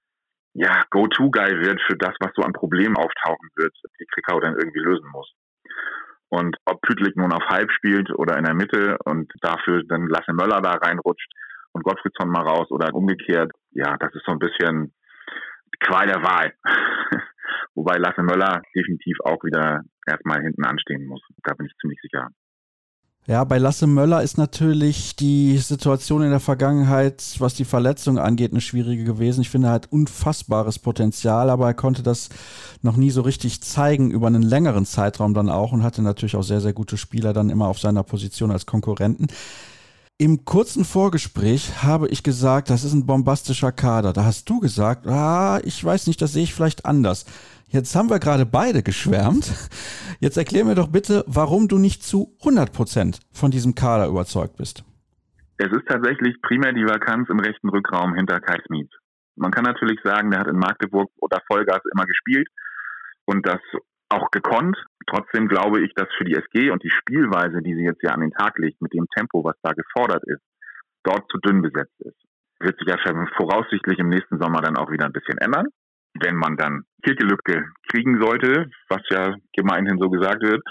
ja, 0.53 0.83
Go-To-Guy 0.91 1.65
wird 1.65 1.81
für 1.81 1.97
das, 1.97 2.13
was 2.19 2.31
so 2.35 2.43
an 2.43 2.53
Problemen 2.53 2.95
auftauchen 2.95 3.49
wird, 3.55 3.73
die 3.99 4.05
Krikau 4.05 4.39
dann 4.39 4.55
irgendwie 4.55 4.79
lösen 4.79 5.09
muss. 5.11 5.33
Und 6.29 6.57
ob 6.65 6.81
Pütlik 6.81 7.15
nun 7.15 7.33
auf 7.33 7.43
Halb 7.47 7.71
spielt 7.71 8.11
oder 8.11 8.37
in 8.37 8.43
der 8.43 8.53
Mitte 8.53 8.97
und 9.05 9.31
dafür 9.41 9.83
dann 9.87 10.07
Lasse 10.07 10.33
Möller 10.33 10.61
da 10.61 10.73
reinrutscht 10.73 11.31
und 11.73 11.83
Gottfriedsson 11.83 12.29
mal 12.29 12.43
raus 12.43 12.69
oder 12.69 12.93
umgekehrt, 12.93 13.51
ja, 13.71 13.97
das 13.97 14.13
ist 14.13 14.25
so 14.25 14.31
ein 14.31 14.39
bisschen 14.39 14.93
Qual 15.79 16.07
der 16.07 16.23
Wahl. 16.23 16.53
Wobei 17.75 17.97
Lasse 17.97 18.21
Möller 18.21 18.61
definitiv 18.75 19.17
auch 19.23 19.43
wieder 19.43 19.81
erstmal 20.07 20.41
hinten 20.41 20.65
anstehen 20.65 21.05
muss. 21.05 21.21
Da 21.43 21.53
bin 21.55 21.65
ich 21.65 21.73
ziemlich 21.79 21.99
sicher. 22.01 22.29
Ja, 23.25 23.45
bei 23.45 23.57
Lasse 23.57 23.87
Möller 23.87 24.21
ist 24.21 24.37
natürlich 24.37 25.15
die 25.15 25.57
Situation 25.57 26.23
in 26.23 26.31
der 26.31 26.41
Vergangenheit, 26.41 27.37
was 27.39 27.53
die 27.53 27.63
Verletzung 27.63 28.19
angeht, 28.19 28.51
eine 28.51 28.59
schwierige 28.59 29.05
gewesen. 29.05 29.39
Ich 29.39 29.49
finde, 29.49 29.69
er 29.69 29.73
hat 29.73 29.89
unfassbares 29.89 30.77
Potenzial, 30.77 31.49
aber 31.49 31.67
er 31.67 31.73
konnte 31.73 32.03
das 32.03 32.27
noch 32.81 32.97
nie 32.97 33.11
so 33.11 33.21
richtig 33.21 33.61
zeigen 33.61 34.11
über 34.11 34.27
einen 34.27 34.41
längeren 34.41 34.85
Zeitraum 34.85 35.33
dann 35.33 35.49
auch 35.49 35.71
und 35.71 35.83
hatte 35.83 36.01
natürlich 36.01 36.35
auch 36.35 36.43
sehr, 36.43 36.59
sehr 36.59 36.73
gute 36.73 36.97
Spieler 36.97 37.31
dann 37.31 37.49
immer 37.49 37.69
auf 37.69 37.79
seiner 37.79 38.03
Position 38.03 38.51
als 38.51 38.65
Konkurrenten. 38.65 39.27
Im 40.19 40.45
kurzen 40.45 40.85
Vorgespräch 40.85 41.83
habe 41.83 42.07
ich 42.07 42.23
gesagt, 42.23 42.69
das 42.69 42.83
ist 42.83 42.93
ein 42.93 43.05
bombastischer 43.05 43.71
Kader. 43.71 44.13
Da 44.13 44.23
hast 44.25 44.47
du 44.47 44.59
gesagt, 44.59 45.07
ah, 45.07 45.59
ich 45.63 45.83
weiß 45.83 46.05
nicht, 46.07 46.21
das 46.21 46.33
sehe 46.33 46.43
ich 46.43 46.53
vielleicht 46.53 46.85
anders. 46.85 47.25
Jetzt 47.67 47.95
haben 47.95 48.11
wir 48.11 48.19
gerade 48.19 48.45
beide 48.45 48.83
geschwärmt. 48.83 49.51
Jetzt 50.19 50.37
erklär 50.37 50.65
mir 50.65 50.75
doch 50.75 50.89
bitte, 50.89 51.23
warum 51.25 51.67
du 51.67 51.79
nicht 51.79 52.03
zu 52.03 52.37
100 52.41 52.71
Prozent 52.71 53.19
von 53.31 53.49
diesem 53.49 53.73
Kader 53.73 54.07
überzeugt 54.07 54.57
bist. 54.57 54.83
Es 55.57 55.71
ist 55.71 55.87
tatsächlich 55.87 56.39
primär 56.43 56.73
die 56.73 56.85
Vakanz 56.85 57.29
im 57.29 57.39
rechten 57.39 57.69
Rückraum 57.69 58.13
hinter 58.13 58.39
Kai 58.39 58.59
Smith. 58.67 58.89
Man 59.35 59.49
kann 59.49 59.63
natürlich 59.63 59.99
sagen, 60.03 60.29
der 60.29 60.41
hat 60.41 60.47
in 60.47 60.57
Magdeburg 60.57 61.09
oder 61.17 61.41
Vollgas 61.47 61.81
immer 61.91 62.05
gespielt 62.05 62.47
und 63.25 63.45
das 63.47 63.59
auch 64.13 64.31
gekonnt. 64.31 64.77
Trotzdem 65.07 65.47
glaube 65.47 65.81
ich, 65.81 65.93
dass 65.95 66.07
für 66.17 66.23
die 66.23 66.35
SG 66.35 66.71
und 66.71 66.83
die 66.83 66.89
Spielweise, 66.89 67.61
die 67.61 67.75
sie 67.75 67.83
jetzt 67.83 68.03
ja 68.03 68.11
an 68.11 68.21
den 68.21 68.31
Tag 68.31 68.57
legt, 68.57 68.81
mit 68.81 68.93
dem 68.93 69.07
Tempo, 69.15 69.43
was 69.43 69.55
da 69.61 69.73
gefordert 69.73 70.23
ist, 70.25 70.41
dort 71.03 71.29
zu 71.31 71.37
dünn 71.39 71.61
besetzt 71.61 71.99
ist. 71.99 72.17
Wird 72.59 72.77
sich 72.79 72.87
ja 72.87 72.97
voraussichtlich 73.37 73.99
im 73.99 74.09
nächsten 74.09 74.39
Sommer 74.39 74.61
dann 74.61 74.77
auch 74.77 74.89
wieder 74.89 75.05
ein 75.05 75.11
bisschen 75.11 75.37
ändern 75.37 75.67
wenn 76.19 76.35
man 76.35 76.57
dann 76.57 76.83
Kirkelübke 77.03 77.65
kriegen 77.89 78.21
sollte, 78.21 78.69
was 78.89 79.01
ja 79.09 79.35
gemeinhin 79.55 79.97
so 79.99 80.09
gesagt 80.09 80.41
wird. 80.41 80.63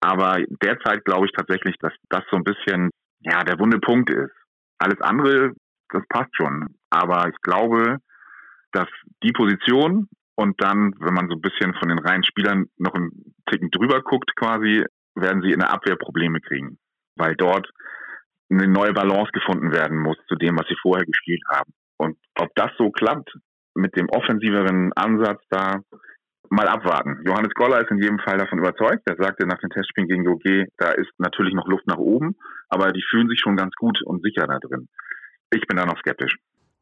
Aber 0.00 0.38
derzeit 0.62 1.04
glaube 1.04 1.26
ich 1.26 1.32
tatsächlich, 1.32 1.76
dass 1.80 1.92
das 2.08 2.22
so 2.30 2.36
ein 2.36 2.44
bisschen 2.44 2.90
ja 3.20 3.42
der 3.44 3.58
wunde 3.58 3.78
Punkt 3.78 4.10
ist. 4.10 4.32
Alles 4.78 5.00
andere, 5.00 5.52
das 5.90 6.02
passt 6.08 6.34
schon. 6.36 6.76
Aber 6.90 7.28
ich 7.28 7.36
glaube, 7.42 7.98
dass 8.72 8.88
die 9.22 9.32
Position 9.32 10.08
und 10.38 10.62
dann, 10.62 10.94
wenn 11.00 11.14
man 11.14 11.28
so 11.28 11.34
ein 11.34 11.40
bisschen 11.40 11.74
von 11.74 11.88
den 11.88 11.98
reinen 11.98 12.22
Spielern 12.22 12.66
noch 12.76 12.94
einen 12.94 13.34
Ticken 13.50 13.72
drüber 13.72 14.02
guckt, 14.02 14.30
quasi, 14.36 14.84
werden 15.16 15.42
sie 15.42 15.50
in 15.50 15.58
der 15.58 15.72
Abwehr 15.72 15.96
Probleme 15.96 16.40
kriegen. 16.40 16.78
Weil 17.16 17.34
dort 17.34 17.68
eine 18.48 18.68
neue 18.68 18.92
Balance 18.92 19.32
gefunden 19.32 19.72
werden 19.72 19.98
muss 19.98 20.16
zu 20.28 20.36
dem, 20.36 20.56
was 20.56 20.68
sie 20.68 20.76
vorher 20.80 21.04
gespielt 21.04 21.42
haben. 21.50 21.72
Und 21.96 22.16
ob 22.38 22.54
das 22.54 22.70
so 22.78 22.92
klappt, 22.92 23.34
mit 23.74 23.96
dem 23.96 24.08
offensiveren 24.10 24.92
Ansatz 24.92 25.42
da 25.50 25.80
mal 26.50 26.68
abwarten. 26.68 27.18
Johannes 27.26 27.52
Goller 27.54 27.80
ist 27.80 27.90
in 27.90 27.98
jedem 27.98 28.20
Fall 28.20 28.38
davon 28.38 28.60
überzeugt. 28.60 29.02
Er 29.06 29.16
sagte 29.18 29.44
nach 29.44 29.58
den 29.58 29.70
Testspielen 29.70 30.08
gegen 30.08 30.24
GOG, 30.24 30.68
da 30.76 30.92
ist 30.92 31.10
natürlich 31.18 31.54
noch 31.54 31.66
Luft 31.66 31.88
nach 31.88 31.98
oben, 31.98 32.36
aber 32.68 32.92
die 32.92 33.04
fühlen 33.10 33.28
sich 33.28 33.40
schon 33.40 33.56
ganz 33.56 33.74
gut 33.74 34.00
und 34.04 34.22
sicher 34.22 34.46
da 34.46 34.60
drin. 34.60 34.88
Ich 35.50 35.66
bin 35.66 35.78
da 35.78 35.84
noch 35.84 35.98
skeptisch. 35.98 36.36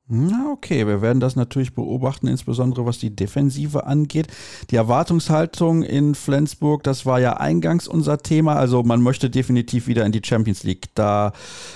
Na, 0.09 0.53
okay, 0.53 0.87
wir 0.87 1.03
werden 1.03 1.19
das 1.19 1.35
natürlich 1.35 1.75
beobachten, 1.75 2.29
insbesondere 2.29 2.87
was 2.87 2.99
die 2.99 3.15
Defensive 3.15 3.87
angeht. 3.87 4.29
Die 4.71 4.77
Erwartungshaltung 4.77 5.83
in 5.83 6.15
Flensburg, 6.15 6.85
das 6.85 7.07
war 7.07 7.19
ja 7.19 7.39
eingangs 7.39 7.89
unser 7.89 8.19
Thema. 8.19 8.55
Also 8.55 8.85
man 8.85 9.03
möchte 9.03 9.31
definitiv 9.31 9.89
wieder 9.89 10.07
in 10.07 10.13
die 10.13 10.23
Champions 10.25 10.63
League. 10.63 10.95
Da 10.95 11.33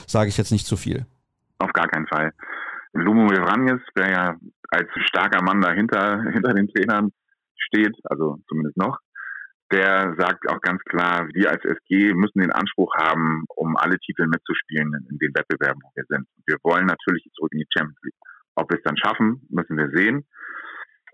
sage 0.07 0.29
ich 0.29 0.37
jetzt 0.37 0.53
nicht 0.53 0.67
zu 0.67 0.77
viel. 0.77 1.07
Auf 1.59 1.73
gar 1.73 1.89
keinen 1.89 2.07
Fall. 2.07 2.33
Lumo 2.93 3.29
Vranjes, 3.29 3.81
der 3.97 4.11
ja 4.11 4.37
als 4.71 4.89
starker 5.09 5.43
Mann 5.43 5.61
dahinter, 5.61 6.23
hinter 6.33 6.55
den 6.55 6.69
Trainern 6.69 7.11
steht, 7.57 7.97
also 8.05 8.39
zumindest 8.49 8.77
noch, 8.77 8.99
der 9.73 10.15
sagt 10.19 10.49
auch 10.49 10.61
ganz 10.61 10.83
klar, 10.85 11.29
wir 11.33 11.51
als 11.51 11.65
SG 11.65 12.13
müssen 12.15 12.41
den 12.41 12.53
Anspruch 12.53 12.93
haben, 12.97 13.45
um 13.55 13.77
alle 13.77 13.99
Titel 13.99 14.27
mitzuspielen 14.27 14.93
in 15.09 15.19
den 15.19 15.35
Wettbewerben, 15.35 15.81
wo 15.83 15.91
wir 15.95 16.05
sind. 16.09 16.27
Wir 16.47 16.57
wollen 16.63 16.87
natürlich 16.87 17.29
zurück 17.35 17.53
in 17.53 17.61
die 17.61 17.69
Champions 17.73 17.99
League. 18.03 18.15
Ob 18.57 18.71
wir 18.71 18.79
es 18.79 18.85
dann 18.85 18.97
schaffen, 18.97 19.47
müssen 19.49 19.77
wir 19.77 19.91
sehen. 19.95 20.27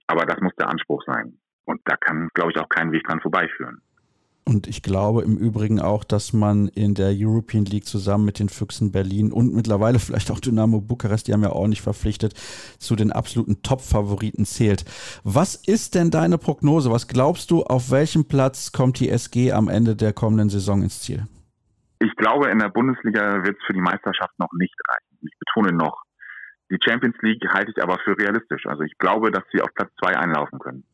Aber 0.07 0.24
das 0.24 0.40
muss 0.40 0.54
der 0.59 0.68
Anspruch 0.68 1.02
sein. 1.04 1.38
Und 1.64 1.80
da 1.84 1.96
kann, 1.96 2.28
glaube 2.34 2.52
ich, 2.52 2.59
auch 2.59 2.68
kein 2.68 2.92
Weg 2.92 3.04
dran 3.04 3.20
vorbeiführen. 3.20 3.82
Und 4.49 4.68
ich 4.68 4.84
glaube 4.84 5.22
im 5.22 5.36
Übrigen 5.36 5.80
auch, 5.80 6.05
dass 6.05 6.32
man 6.32 6.68
in 6.68 6.94
der 6.94 7.12
European 7.12 7.64
League 7.64 7.84
zusammen 7.84 8.24
mit 8.24 8.38
den 8.38 8.49
Füchsen 8.49 8.92
Berlin 8.92 9.32
und 9.32 9.53
mittlerweile 9.53 9.99
vielleicht 10.07 10.30
auch 10.30 10.38
Dynamo 10.38 10.80
Bukarest, 10.80 11.26
die 11.26 11.32
haben 11.32 11.42
ja 11.42 11.51
auch 11.51 11.66
nicht 11.66 11.82
verpflichtet, 11.82 12.34
zu 12.78 12.94
den 12.94 13.11
absoluten 13.11 13.62
Top-Favoriten 13.62 14.44
zählt. 14.44 14.84
Was 15.24 15.57
ist 15.57 15.97
denn 15.97 16.12
deine 16.12 16.38
Prognose? 16.38 16.92
Was 16.92 17.09
glaubst 17.09 17.51
du, 17.51 17.64
auf 17.64 17.90
welchem 17.90 18.28
Platz 18.28 18.70
kommt 18.70 19.01
die 19.01 19.11
SG 19.11 19.51
am 19.51 19.68
Ende 19.68 19.97
der 19.97 20.12
kommenden 20.12 20.49
Saison 20.49 20.82
ins 20.82 21.03
Ziel? 21.03 21.26
Ich 21.99 22.14
glaube, 22.14 22.49
in 22.49 22.61
der 22.61 22.68
Bundesliga 22.68 23.42
wird 23.42 23.57
es 23.58 23.66
für 23.66 23.72
die 23.72 23.80
Meisterschaft 23.80 24.38
noch 24.38 24.53
nicht 24.53 24.76
reichen. 24.88 25.26
Ich 25.26 25.37
betone 25.41 25.76
noch. 25.76 26.03
Die 26.71 26.79
Champions 26.84 27.16
League 27.22 27.42
halte 27.49 27.72
ich 27.75 27.83
aber 27.83 27.99
für 28.04 28.16
realistisch. 28.16 28.66
Also 28.66 28.83
ich 28.83 28.96
glaube, 28.99 29.33
dass 29.33 29.42
sie 29.53 29.61
auf 29.61 29.75
Platz 29.75 29.91
zwei 29.99 30.16
einlaufen 30.16 30.61
können. 30.61 30.84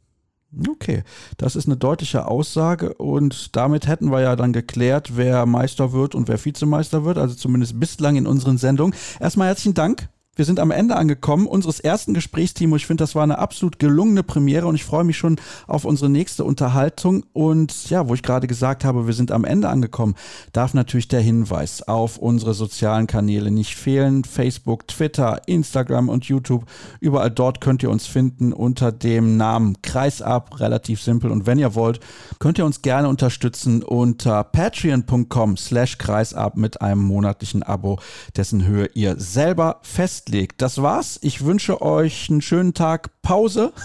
Okay, 0.69 1.03
das 1.39 1.57
ist 1.57 1.67
eine 1.67 1.79
deutliche 1.79 2.27
Aussage 2.27 2.93
und 2.95 3.57
damit 3.57 3.87
hätten 3.87 4.11
wir 4.11 4.21
ja 4.21 4.37
dann 4.37 4.53
geklärt, 4.53 5.17
wer 5.17 5.47
Meister 5.47 5.93
wird 5.93 6.15
und 6.15 6.29
wer 6.29 6.45
Vizemeister 6.45 7.05
wird, 7.05 7.17
also 7.17 7.35
zumindest 7.35 7.81
bislang 7.81 8.17
in 8.17 8.27
unseren 8.27 8.59
Sendungen. 8.59 8.95
Erstmal 9.19 9.49
herzlichen 9.49 9.75
Dank 9.75 10.09
wir 10.35 10.47
sind 10.47 10.61
am 10.61 10.71
Ende 10.71 10.97
angekommen 10.97 11.47
unseres 11.47 11.79
ersten 11.79 12.15
Gesprächs. 12.15 12.55
Ich 12.59 12.87
finde, 12.87 13.03
das 13.03 13.15
war 13.15 13.23
eine 13.23 13.39
absolut 13.39 13.79
gelungene 13.79 14.23
Premiere 14.23 14.67
und 14.67 14.75
ich 14.75 14.85
freue 14.85 15.05
mich 15.05 15.19
schon 15.19 15.37
auf 15.67 15.85
unsere 15.85 16.09
nächste 16.09 16.45
Unterhaltung. 16.45 17.25
Und 17.35 17.91
ja, 17.91 18.09
wo 18.09 18.15
ich 18.15 18.23
gerade 18.23 18.47
gesagt 18.47 18.85
habe, 18.85 19.07
wir 19.07 19.13
sind 19.13 19.31
am 19.31 19.45
Ende 19.45 19.69
angekommen, 19.69 20.15
darf 20.53 20.73
natürlich 20.73 21.09
der 21.09 21.21
Hinweis 21.21 21.83
auf 21.83 22.17
unsere 22.17 22.55
sozialen 22.55 23.07
Kanäle 23.07 23.51
nicht 23.51 23.77
fehlen. 23.77 24.25
Facebook, 24.25 24.89
Twitter, 24.89 25.43
Instagram 25.47 26.09
und 26.09 26.25
YouTube. 26.25 26.65
Überall 27.01 27.31
dort 27.31 27.61
könnt 27.61 27.83
ihr 27.83 27.91
uns 27.91 28.07
finden 28.07 28.55
unter 28.55 28.91
dem 28.91 29.37
Namen 29.37 29.83
Kreisab. 29.83 30.61
Relativ 30.61 31.03
simpel. 31.03 31.31
Und 31.31 31.45
wenn 31.45 31.59
ihr 31.59 31.75
wollt, 31.75 32.01
könnt 32.39 32.57
ihr 32.57 32.65
uns 32.65 32.81
gerne 32.81 33.09
unterstützen 33.09 33.83
unter 33.83 34.45
patreon.com 34.45 35.59
slash 35.59 35.99
kreisab 35.99 36.57
mit 36.57 36.81
einem 36.81 37.03
monatlichen 37.03 37.63
Abo, 37.63 37.99
dessen 38.35 38.67
Höhe 38.67 38.89
ihr 38.95 39.19
selber 39.19 39.81
fest 39.83 40.22
festlegt. 40.23 40.63
Das 40.63 40.81
war's. 40.81 41.19
Ich 41.23 41.45
wünsche 41.45 41.83
euch 41.83 42.29
einen 42.31 42.43
schönen 42.43 42.75
Tag 42.75 43.11
Pause. 43.23 43.73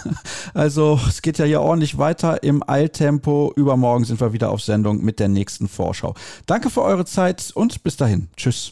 Also 0.54 0.98
es 1.06 1.22
geht 1.22 1.38
ja 1.38 1.44
hier 1.44 1.60
ordentlich 1.60 1.98
weiter 1.98 2.42
im 2.42 2.62
Eiltempo. 2.66 3.52
Übermorgen 3.54 4.04
sind 4.04 4.20
wir 4.20 4.32
wieder 4.32 4.50
auf 4.50 4.60
Sendung 4.60 5.04
mit 5.04 5.20
der 5.20 5.28
nächsten 5.28 5.68
Vorschau. 5.68 6.14
Danke 6.46 6.70
für 6.70 6.82
eure 6.82 7.04
Zeit 7.04 7.52
und 7.54 7.82
bis 7.84 7.96
dahin. 7.96 8.28
Tschüss. 8.36 8.66